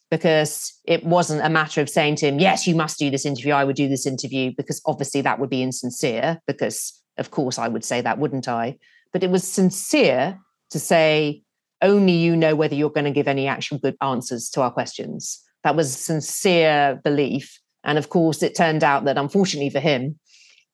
because 0.09 0.73
it 0.85 1.05
wasn't 1.05 1.45
a 1.45 1.49
matter 1.49 1.81
of 1.81 1.89
saying 1.89 2.17
to 2.17 2.27
him, 2.27 2.39
yes, 2.39 2.67
you 2.67 2.75
must 2.75 2.99
do 2.99 3.09
this 3.09 3.25
interview. 3.25 3.53
I 3.53 3.63
would 3.63 3.77
do 3.77 3.87
this 3.87 4.05
interview 4.05 4.51
because 4.55 4.81
obviously 4.85 5.21
that 5.21 5.39
would 5.39 5.49
be 5.49 5.63
insincere 5.63 6.41
because, 6.47 7.01
of 7.17 7.31
course, 7.31 7.57
I 7.57 7.69
would 7.69 7.85
say 7.85 8.01
that, 8.01 8.17
wouldn't 8.17 8.47
I? 8.47 8.77
But 9.13 9.23
it 9.23 9.29
was 9.29 9.47
sincere 9.47 10.39
to 10.71 10.79
say, 10.79 11.43
only 11.81 12.13
you 12.13 12.35
know 12.35 12.55
whether 12.55 12.75
you're 12.75 12.89
going 12.89 13.05
to 13.05 13.11
give 13.11 13.27
any 13.27 13.47
actual 13.47 13.77
good 13.79 13.95
answers 14.01 14.49
to 14.51 14.61
our 14.61 14.71
questions. 14.71 15.41
That 15.63 15.75
was 15.75 15.95
sincere 15.95 16.99
belief. 17.03 17.59
And 17.83 17.97
of 17.97 18.09
course, 18.09 18.43
it 18.43 18.55
turned 18.55 18.83
out 18.83 19.05
that 19.05 19.17
unfortunately 19.17 19.69
for 19.69 19.79
him, 19.79 20.19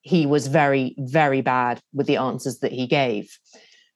he 0.08 0.26
was 0.26 0.48
very, 0.48 0.96
very 0.98 1.42
bad 1.42 1.82
with 1.94 2.08
the 2.08 2.18
answers 2.18 2.60
that 2.60 2.72
he 2.72 2.88
gave. 2.88 3.38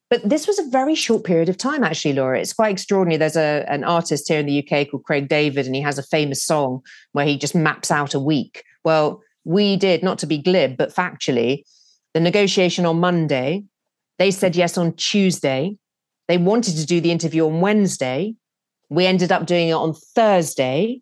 But 0.09 0.27
this 0.27 0.45
was 0.45 0.59
a 0.59 0.69
very 0.69 0.93
short 0.93 1.23
period 1.23 1.47
of 1.47 1.57
time, 1.57 1.85
actually, 1.85 2.13
Laura. 2.13 2.37
It's 2.37 2.51
quite 2.51 2.73
extraordinary. 2.73 3.17
There's 3.17 3.37
a, 3.37 3.65
an 3.69 3.85
artist 3.85 4.27
here 4.27 4.39
in 4.39 4.45
the 4.45 4.59
UK 4.59 4.89
called 4.89 5.05
Craig 5.05 5.29
David, 5.29 5.65
and 5.65 5.73
he 5.73 5.81
has 5.81 5.97
a 5.97 6.03
famous 6.03 6.43
song 6.43 6.81
where 7.13 7.25
he 7.25 7.37
just 7.37 7.55
maps 7.55 7.91
out 7.91 8.13
a 8.13 8.19
week. 8.19 8.63
Well, 8.83 9.21
we 9.45 9.77
did, 9.77 10.03
not 10.03 10.19
to 10.19 10.27
be 10.27 10.37
glib, 10.37 10.75
but 10.75 10.93
factually, 10.93 11.63
the 12.13 12.19
negotiation 12.19 12.85
on 12.85 12.99
Monday, 12.99 13.63
they 14.19 14.31
said 14.31 14.53
yes 14.55 14.77
on 14.77 14.93
Tuesday. 14.95 15.77
They 16.27 16.37
wanted 16.37 16.75
to 16.75 16.85
do 16.85 16.99
the 16.99 17.11
interview 17.11 17.45
on 17.45 17.61
Wednesday. 17.61 18.35
We 18.89 19.05
ended 19.05 19.31
up 19.31 19.45
doing 19.45 19.69
it 19.69 19.73
on 19.73 19.93
Thursday. 19.93 21.01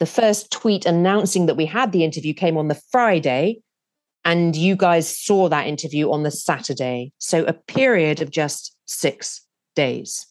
The 0.00 0.06
first 0.06 0.50
tweet 0.50 0.84
announcing 0.84 1.46
that 1.46 1.56
we 1.56 1.66
had 1.66 1.92
the 1.92 2.02
interview 2.02 2.34
came 2.34 2.56
on 2.56 2.66
the 2.66 2.80
Friday. 2.90 3.60
And 4.28 4.54
you 4.54 4.76
guys 4.76 5.08
saw 5.08 5.48
that 5.48 5.66
interview 5.66 6.12
on 6.12 6.22
the 6.22 6.30
Saturday. 6.30 7.14
So 7.16 7.44
a 7.44 7.54
period 7.54 8.20
of 8.20 8.30
just 8.30 8.76
six 8.84 9.40
days. 9.74 10.26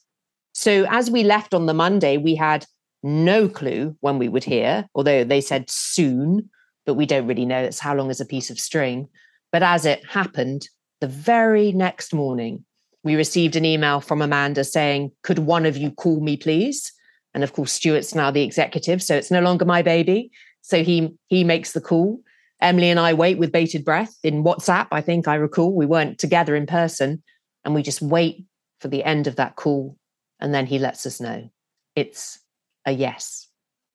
So 0.53 0.85
as 0.91 1.09
we 1.09 1.23
left 1.23 1.55
on 1.55 1.65
the 1.65 1.73
Monday, 1.73 2.17
we 2.17 2.35
had 2.35 2.67
no 3.01 3.49
clue 3.49 3.97
when 4.01 4.19
we 4.19 4.29
would 4.29 4.43
hear, 4.43 4.87
although 4.93 5.23
they 5.23 5.41
said 5.41 5.71
soon, 5.71 6.47
but 6.85 6.93
we 6.93 7.07
don't 7.07 7.25
really 7.25 7.43
know. 7.43 7.63
It's 7.63 7.79
how 7.79 7.95
long 7.95 8.11
is 8.11 8.21
a 8.21 8.25
piece 8.25 8.51
of 8.51 8.59
string. 8.59 9.07
But 9.51 9.63
as 9.63 9.83
it 9.83 10.05
happened, 10.05 10.69
the 11.01 11.07
very 11.07 11.71
next 11.71 12.13
morning, 12.13 12.65
we 13.03 13.15
received 13.15 13.55
an 13.55 13.65
email 13.65 13.99
from 13.99 14.21
Amanda 14.21 14.63
saying, 14.63 15.11
Could 15.23 15.39
one 15.39 15.65
of 15.65 15.75
you 15.75 15.89
call 15.89 16.21
me, 16.21 16.37
please? 16.37 16.93
And 17.33 17.43
of 17.43 17.53
course, 17.53 17.71
Stewart's 17.71 18.13
now 18.13 18.29
the 18.29 18.43
executive, 18.43 19.01
so 19.01 19.15
it's 19.15 19.31
no 19.31 19.41
longer 19.41 19.65
my 19.65 19.81
baby. 19.81 20.29
So 20.61 20.83
he 20.83 21.17
he 21.29 21.43
makes 21.43 21.71
the 21.71 21.81
call. 21.81 22.21
Emily 22.61 22.89
and 22.89 22.99
I 22.99 23.13
wait 23.13 23.37
with 23.37 23.51
bated 23.51 23.85
breath 23.85 24.15
in 24.23 24.43
WhatsApp. 24.43 24.87
I 24.91 25.01
think 25.01 25.27
I 25.27 25.35
recall 25.35 25.73
we 25.73 25.85
weren't 25.85 26.17
together 26.17 26.55
in 26.55 26.65
person, 26.65 27.23
and 27.63 27.75
we 27.75 27.83
just 27.83 28.01
wait 28.01 28.45
for 28.79 28.87
the 28.87 29.03
end 29.03 29.27
of 29.27 29.35
that 29.35 29.55
call. 29.55 29.97
And 30.39 30.53
then 30.53 30.65
he 30.65 30.79
lets 30.79 31.05
us 31.05 31.19
know 31.19 31.49
it's 31.95 32.39
a 32.85 32.91
yes. 32.91 33.47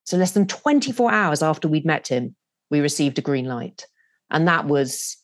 So, 0.04 0.16
less 0.16 0.32
than 0.32 0.46
24 0.46 1.12
hours 1.12 1.42
after 1.42 1.68
we'd 1.68 1.86
met 1.86 2.08
him, 2.08 2.34
we 2.70 2.80
received 2.80 3.18
a 3.18 3.22
green 3.22 3.46
light. 3.46 3.86
And 4.30 4.48
that 4.48 4.66
was 4.66 5.16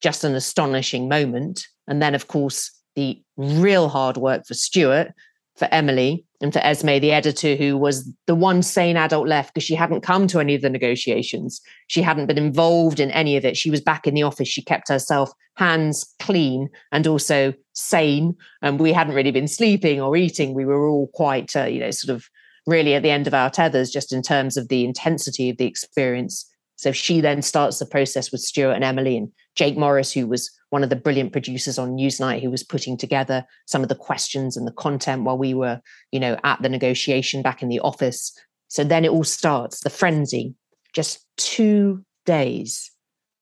just 0.00 0.24
an 0.24 0.34
astonishing 0.34 1.08
moment. 1.08 1.66
And 1.86 2.02
then, 2.02 2.14
of 2.14 2.28
course, 2.28 2.70
the 2.94 3.22
real 3.36 3.88
hard 3.88 4.16
work 4.16 4.46
for 4.46 4.54
Stewart 4.54 5.12
for 5.56 5.68
Emily 5.70 6.24
and 6.40 6.52
for 6.52 6.60
Esme, 6.60 6.98
the 7.00 7.10
editor, 7.10 7.56
who 7.56 7.76
was 7.76 8.08
the 8.26 8.34
one 8.34 8.62
sane 8.62 8.96
adult 8.96 9.26
left 9.26 9.52
because 9.52 9.64
she 9.64 9.74
hadn't 9.74 10.02
come 10.02 10.28
to 10.28 10.38
any 10.38 10.54
of 10.54 10.62
the 10.62 10.70
negotiations. 10.70 11.60
She 11.88 12.00
hadn't 12.00 12.26
been 12.26 12.38
involved 12.38 13.00
in 13.00 13.10
any 13.10 13.36
of 13.36 13.44
it. 13.44 13.56
She 13.56 13.70
was 13.70 13.80
back 13.80 14.06
in 14.06 14.14
the 14.14 14.22
office. 14.22 14.46
She 14.46 14.62
kept 14.62 14.88
herself 14.88 15.32
hands 15.56 16.14
clean 16.20 16.70
and 16.92 17.08
also 17.08 17.54
sane. 17.72 18.36
And 18.62 18.78
we 18.78 18.92
hadn't 18.92 19.16
really 19.16 19.32
been 19.32 19.48
sleeping 19.48 20.00
or 20.00 20.16
eating. 20.16 20.54
We 20.54 20.64
were 20.64 20.88
all 20.88 21.08
quite, 21.12 21.56
uh, 21.56 21.64
you 21.64 21.80
know, 21.80 21.90
sort 21.90 22.14
of 22.14 22.28
really 22.66 22.94
at 22.94 23.02
the 23.02 23.10
end 23.10 23.26
of 23.26 23.34
our 23.34 23.50
tethers, 23.50 23.90
just 23.90 24.12
in 24.12 24.22
terms 24.22 24.56
of 24.56 24.68
the 24.68 24.84
intensity 24.84 25.50
of 25.50 25.56
the 25.56 25.66
experience. 25.66 26.48
So 26.78 26.92
she 26.92 27.20
then 27.20 27.42
starts 27.42 27.80
the 27.80 27.86
process 27.86 28.30
with 28.30 28.40
Stewart 28.40 28.76
and 28.76 28.84
Emily 28.84 29.16
and 29.16 29.32
Jake 29.56 29.76
Morris, 29.76 30.12
who 30.12 30.28
was 30.28 30.48
one 30.70 30.84
of 30.84 30.90
the 30.90 30.96
brilliant 30.96 31.32
producers 31.32 31.76
on 31.76 31.96
Newsnight 31.96 32.40
who 32.40 32.52
was 32.52 32.62
putting 32.62 32.96
together 32.96 33.44
some 33.66 33.82
of 33.82 33.88
the 33.88 33.96
questions 33.96 34.56
and 34.56 34.64
the 34.64 34.72
content 34.72 35.24
while 35.24 35.36
we 35.36 35.54
were, 35.54 35.80
you 36.12 36.20
know, 36.20 36.38
at 36.44 36.62
the 36.62 36.68
negotiation 36.68 37.42
back 37.42 37.62
in 37.62 37.68
the 37.68 37.80
office. 37.80 38.32
So 38.68 38.84
then 38.84 39.04
it 39.04 39.10
all 39.10 39.24
starts, 39.24 39.80
the 39.80 39.90
frenzy. 39.90 40.54
Just 40.94 41.26
two 41.36 42.04
days 42.26 42.92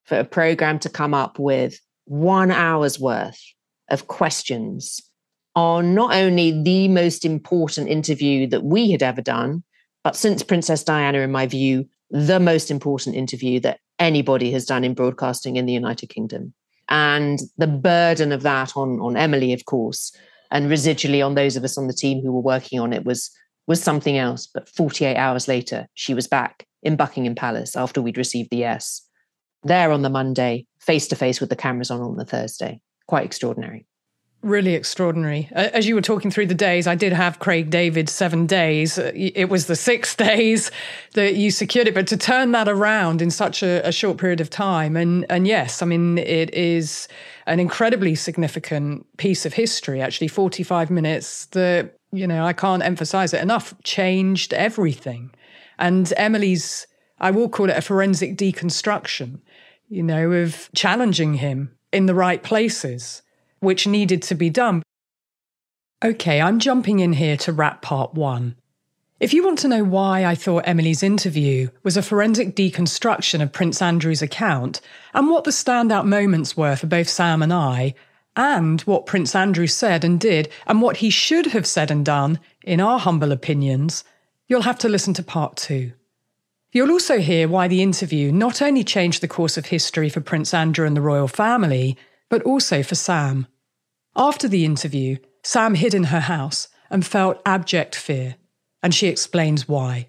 for 0.06 0.18
a 0.18 0.24
program 0.24 0.78
to 0.78 0.88
come 0.88 1.12
up 1.12 1.38
with 1.38 1.78
one 2.06 2.50
hour's 2.50 2.98
worth 2.98 3.40
of 3.90 4.06
questions 4.06 4.98
on 5.54 5.94
not 5.94 6.14
only 6.14 6.62
the 6.62 6.88
most 6.88 7.22
important 7.26 7.88
interview 7.88 8.46
that 8.46 8.64
we 8.64 8.90
had 8.90 9.02
ever 9.02 9.20
done, 9.20 9.62
but 10.02 10.16
since 10.16 10.42
Princess 10.42 10.84
Diana, 10.84 11.18
in 11.18 11.32
my 11.32 11.46
view, 11.46 11.86
the 12.10 12.40
most 12.40 12.70
important 12.70 13.16
interview 13.16 13.60
that 13.60 13.80
anybody 13.98 14.50
has 14.52 14.64
done 14.64 14.84
in 14.84 14.94
broadcasting 14.94 15.56
in 15.56 15.66
the 15.66 15.72
United 15.72 16.08
Kingdom 16.08 16.54
and 16.88 17.40
the 17.58 17.66
burden 17.66 18.32
of 18.32 18.42
that 18.42 18.76
on 18.76 19.00
on 19.00 19.16
Emily, 19.16 19.52
of 19.52 19.64
course, 19.64 20.12
and 20.50 20.70
residually 20.70 21.24
on 21.24 21.34
those 21.34 21.56
of 21.56 21.64
us 21.64 21.76
on 21.76 21.86
the 21.86 21.92
team 21.92 22.22
who 22.22 22.32
were 22.32 22.40
working 22.40 22.78
on 22.78 22.92
it 22.92 23.04
was 23.04 23.30
was 23.66 23.82
something 23.82 24.16
else. 24.16 24.46
But 24.46 24.68
48 24.68 25.16
hours 25.16 25.48
later, 25.48 25.88
she 25.94 26.14
was 26.14 26.28
back 26.28 26.66
in 26.82 26.96
Buckingham 26.96 27.34
Palace 27.34 27.74
after 27.76 28.00
we'd 28.00 28.18
received 28.18 28.50
the 28.50 28.58
yes. 28.58 29.02
There 29.64 29.90
on 29.90 30.02
the 30.02 30.10
Monday, 30.10 30.66
face 30.80 31.08
to 31.08 31.16
face 31.16 31.40
with 31.40 31.50
the 31.50 31.56
cameras 31.56 31.90
on 31.90 32.00
on 32.00 32.16
the 32.16 32.24
Thursday. 32.24 32.80
Quite 33.08 33.24
extraordinary 33.24 33.86
really 34.46 34.74
extraordinary. 34.74 35.48
As 35.52 35.86
you 35.86 35.94
were 35.94 36.00
talking 36.00 36.30
through 36.30 36.46
the 36.46 36.54
days, 36.54 36.86
I 36.86 36.94
did 36.94 37.12
have 37.12 37.40
Craig 37.40 37.68
David 37.68 38.08
seven 38.08 38.46
days. 38.46 38.98
Uh, 38.98 39.10
it 39.14 39.48
was 39.50 39.66
the 39.66 39.76
six 39.76 40.14
days 40.28 40.70
that 41.14 41.34
you 41.34 41.50
secured 41.50 41.88
it, 41.88 41.94
but 41.94 42.06
to 42.06 42.16
turn 42.16 42.52
that 42.52 42.68
around 42.68 43.20
in 43.20 43.30
such 43.30 43.62
a, 43.62 43.86
a, 43.86 43.92
short 43.92 44.18
period 44.18 44.40
of 44.40 44.48
time, 44.48 44.96
and 44.96 45.26
and 45.28 45.46
yes, 45.46 45.82
I 45.82 45.86
mean 45.86 46.18
it 46.18 46.54
is 46.54 47.08
an 47.46 47.60
incredibly 47.60 48.14
significant 48.14 49.06
piece 49.16 49.44
of 49.44 49.52
history. 49.52 50.00
Actually, 50.00 50.28
forty 50.28 50.62
five 50.62 50.90
minutes 50.90 51.46
that 51.46 51.96
you 52.12 52.26
know 52.26 52.44
I 52.44 52.52
can't 52.52 52.82
emphasize 52.82 53.34
it 53.34 53.42
enough 53.42 53.74
changed 53.82 54.54
everything. 54.54 55.32
And 55.78 56.12
Emily's, 56.16 56.86
I 57.18 57.30
will 57.30 57.50
call 57.50 57.68
it 57.68 57.76
a 57.76 57.82
forensic 57.82 58.36
deconstruction. 58.36 59.40
You 59.88 60.02
know, 60.02 60.32
of 60.32 60.68
challenging 60.74 61.34
him 61.34 61.76
in 61.92 62.06
the 62.06 62.14
right 62.14 62.42
places 62.42 63.22
which 63.60 63.86
needed 63.86 64.22
to 64.22 64.34
be 64.34 64.50
done. 64.50 64.82
Okay, 66.04 66.40
I'm 66.40 66.58
jumping 66.58 67.00
in 67.00 67.14
here 67.14 67.36
to 67.38 67.52
wrap 67.52 67.82
part 67.82 68.14
one. 68.14 68.56
If 69.18 69.32
you 69.32 69.42
want 69.42 69.58
to 69.60 69.68
know 69.68 69.82
why 69.82 70.26
I 70.26 70.34
thought 70.34 70.68
Emily's 70.68 71.02
interview 71.02 71.70
was 71.82 71.96
a 71.96 72.02
forensic 72.02 72.54
deconstruction 72.54 73.42
of 73.42 73.52
Prince 73.52 73.80
Andrew's 73.80 74.20
account, 74.20 74.82
and 75.14 75.30
what 75.30 75.44
the 75.44 75.50
standout 75.50 76.04
moments 76.04 76.54
were 76.54 76.76
for 76.76 76.86
both 76.86 77.08
Sam 77.08 77.42
and 77.42 77.52
I, 77.52 77.94
and 78.36 78.82
what 78.82 79.06
Prince 79.06 79.34
Andrew 79.34 79.66
said 79.66 80.04
and 80.04 80.20
did, 80.20 80.50
and 80.66 80.82
what 80.82 80.98
he 80.98 81.08
should 81.08 81.46
have 81.46 81.66
said 81.66 81.90
and 81.90 82.04
done, 82.04 82.38
in 82.62 82.78
our 82.78 82.98
humble 82.98 83.32
opinions, 83.32 84.04
you'll 84.48 84.62
have 84.62 84.78
to 84.80 84.88
listen 84.88 85.14
to 85.14 85.22
part 85.22 85.56
two. 85.56 85.92
You'll 86.72 86.90
also 86.90 87.18
hear 87.18 87.48
why 87.48 87.68
the 87.68 87.82
interview 87.82 88.30
not 88.30 88.60
only 88.60 88.84
changed 88.84 89.22
the 89.22 89.28
course 89.28 89.56
of 89.56 89.64
history 89.64 90.10
for 90.10 90.20
Prince 90.20 90.52
Andrew 90.52 90.86
and 90.86 90.94
the 90.94 91.00
royal 91.00 91.28
family, 91.28 91.96
but 92.28 92.42
also 92.42 92.82
for 92.82 92.94
Sam. 92.94 93.46
After 94.14 94.48
the 94.48 94.64
interview, 94.64 95.18
Sam 95.42 95.74
hid 95.74 95.94
in 95.94 96.04
her 96.04 96.20
house 96.20 96.68
and 96.90 97.06
felt 97.06 97.40
abject 97.44 97.94
fear, 97.94 98.36
and 98.82 98.94
she 98.94 99.08
explains 99.08 99.68
why. 99.68 100.08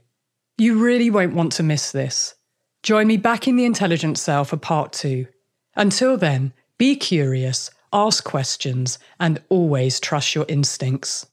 You 0.58 0.84
really 0.84 1.10
won't 1.10 1.36
want 1.36 1.52
to 1.54 1.64
miss 1.64 1.92
this. 1.92 2.36
Join 2.84 3.08
me 3.08 3.18
back 3.18 3.48
in 3.48 3.56
the 3.56 3.66
intelligence 3.66 4.22
cell 4.22 4.46
for 4.46 4.58
part 4.58 4.94
two. 4.94 5.28
Until 5.76 6.18
then, 6.18 6.54
be 6.78 6.96
curious, 6.96 7.70
ask 7.92 8.24
questions, 8.24 8.98
and 9.20 9.42
always 9.50 10.00
trust 10.00 10.36
your 10.36 10.46
instincts. 10.48 11.28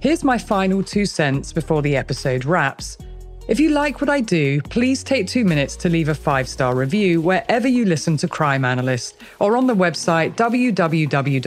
Here's 0.00 0.22
my 0.22 0.38
final 0.38 0.84
two 0.84 1.06
cents 1.06 1.52
before 1.52 1.82
the 1.82 1.96
episode 1.96 2.44
wraps. 2.44 2.98
If 3.48 3.58
you 3.58 3.70
like 3.70 4.00
what 4.00 4.08
I 4.08 4.20
do, 4.20 4.62
please 4.62 5.02
take 5.02 5.26
two 5.26 5.44
minutes 5.44 5.74
to 5.76 5.88
leave 5.88 6.08
a 6.08 6.14
five 6.14 6.48
star 6.48 6.76
review 6.76 7.20
wherever 7.20 7.66
you 7.66 7.84
listen 7.84 8.16
to 8.18 8.28
Crime 8.28 8.64
Analyst 8.64 9.16
or 9.40 9.56
on 9.56 9.66
the 9.66 9.74
website 9.74 10.36
www.crime 10.36 11.40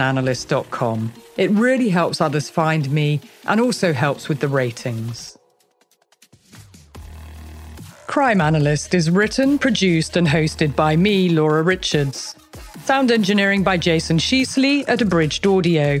analyst.com. 0.00 1.12
It 1.36 1.50
really 1.52 1.88
helps 1.90 2.20
others 2.20 2.50
find 2.50 2.90
me 2.90 3.20
and 3.44 3.60
also 3.60 3.92
helps 3.92 4.28
with 4.28 4.40
the 4.40 4.48
ratings. 4.48 5.38
Crime 8.08 8.40
Analyst 8.40 8.94
is 8.94 9.12
written, 9.12 9.58
produced, 9.60 10.16
and 10.16 10.26
hosted 10.26 10.74
by 10.74 10.96
me, 10.96 11.28
Laura 11.28 11.62
Richards. 11.62 12.34
Sound 12.82 13.12
engineering 13.12 13.62
by 13.62 13.76
Jason 13.76 14.18
Sheasley 14.18 14.88
at 14.88 15.02
Abridged 15.02 15.46
Audio. 15.46 16.00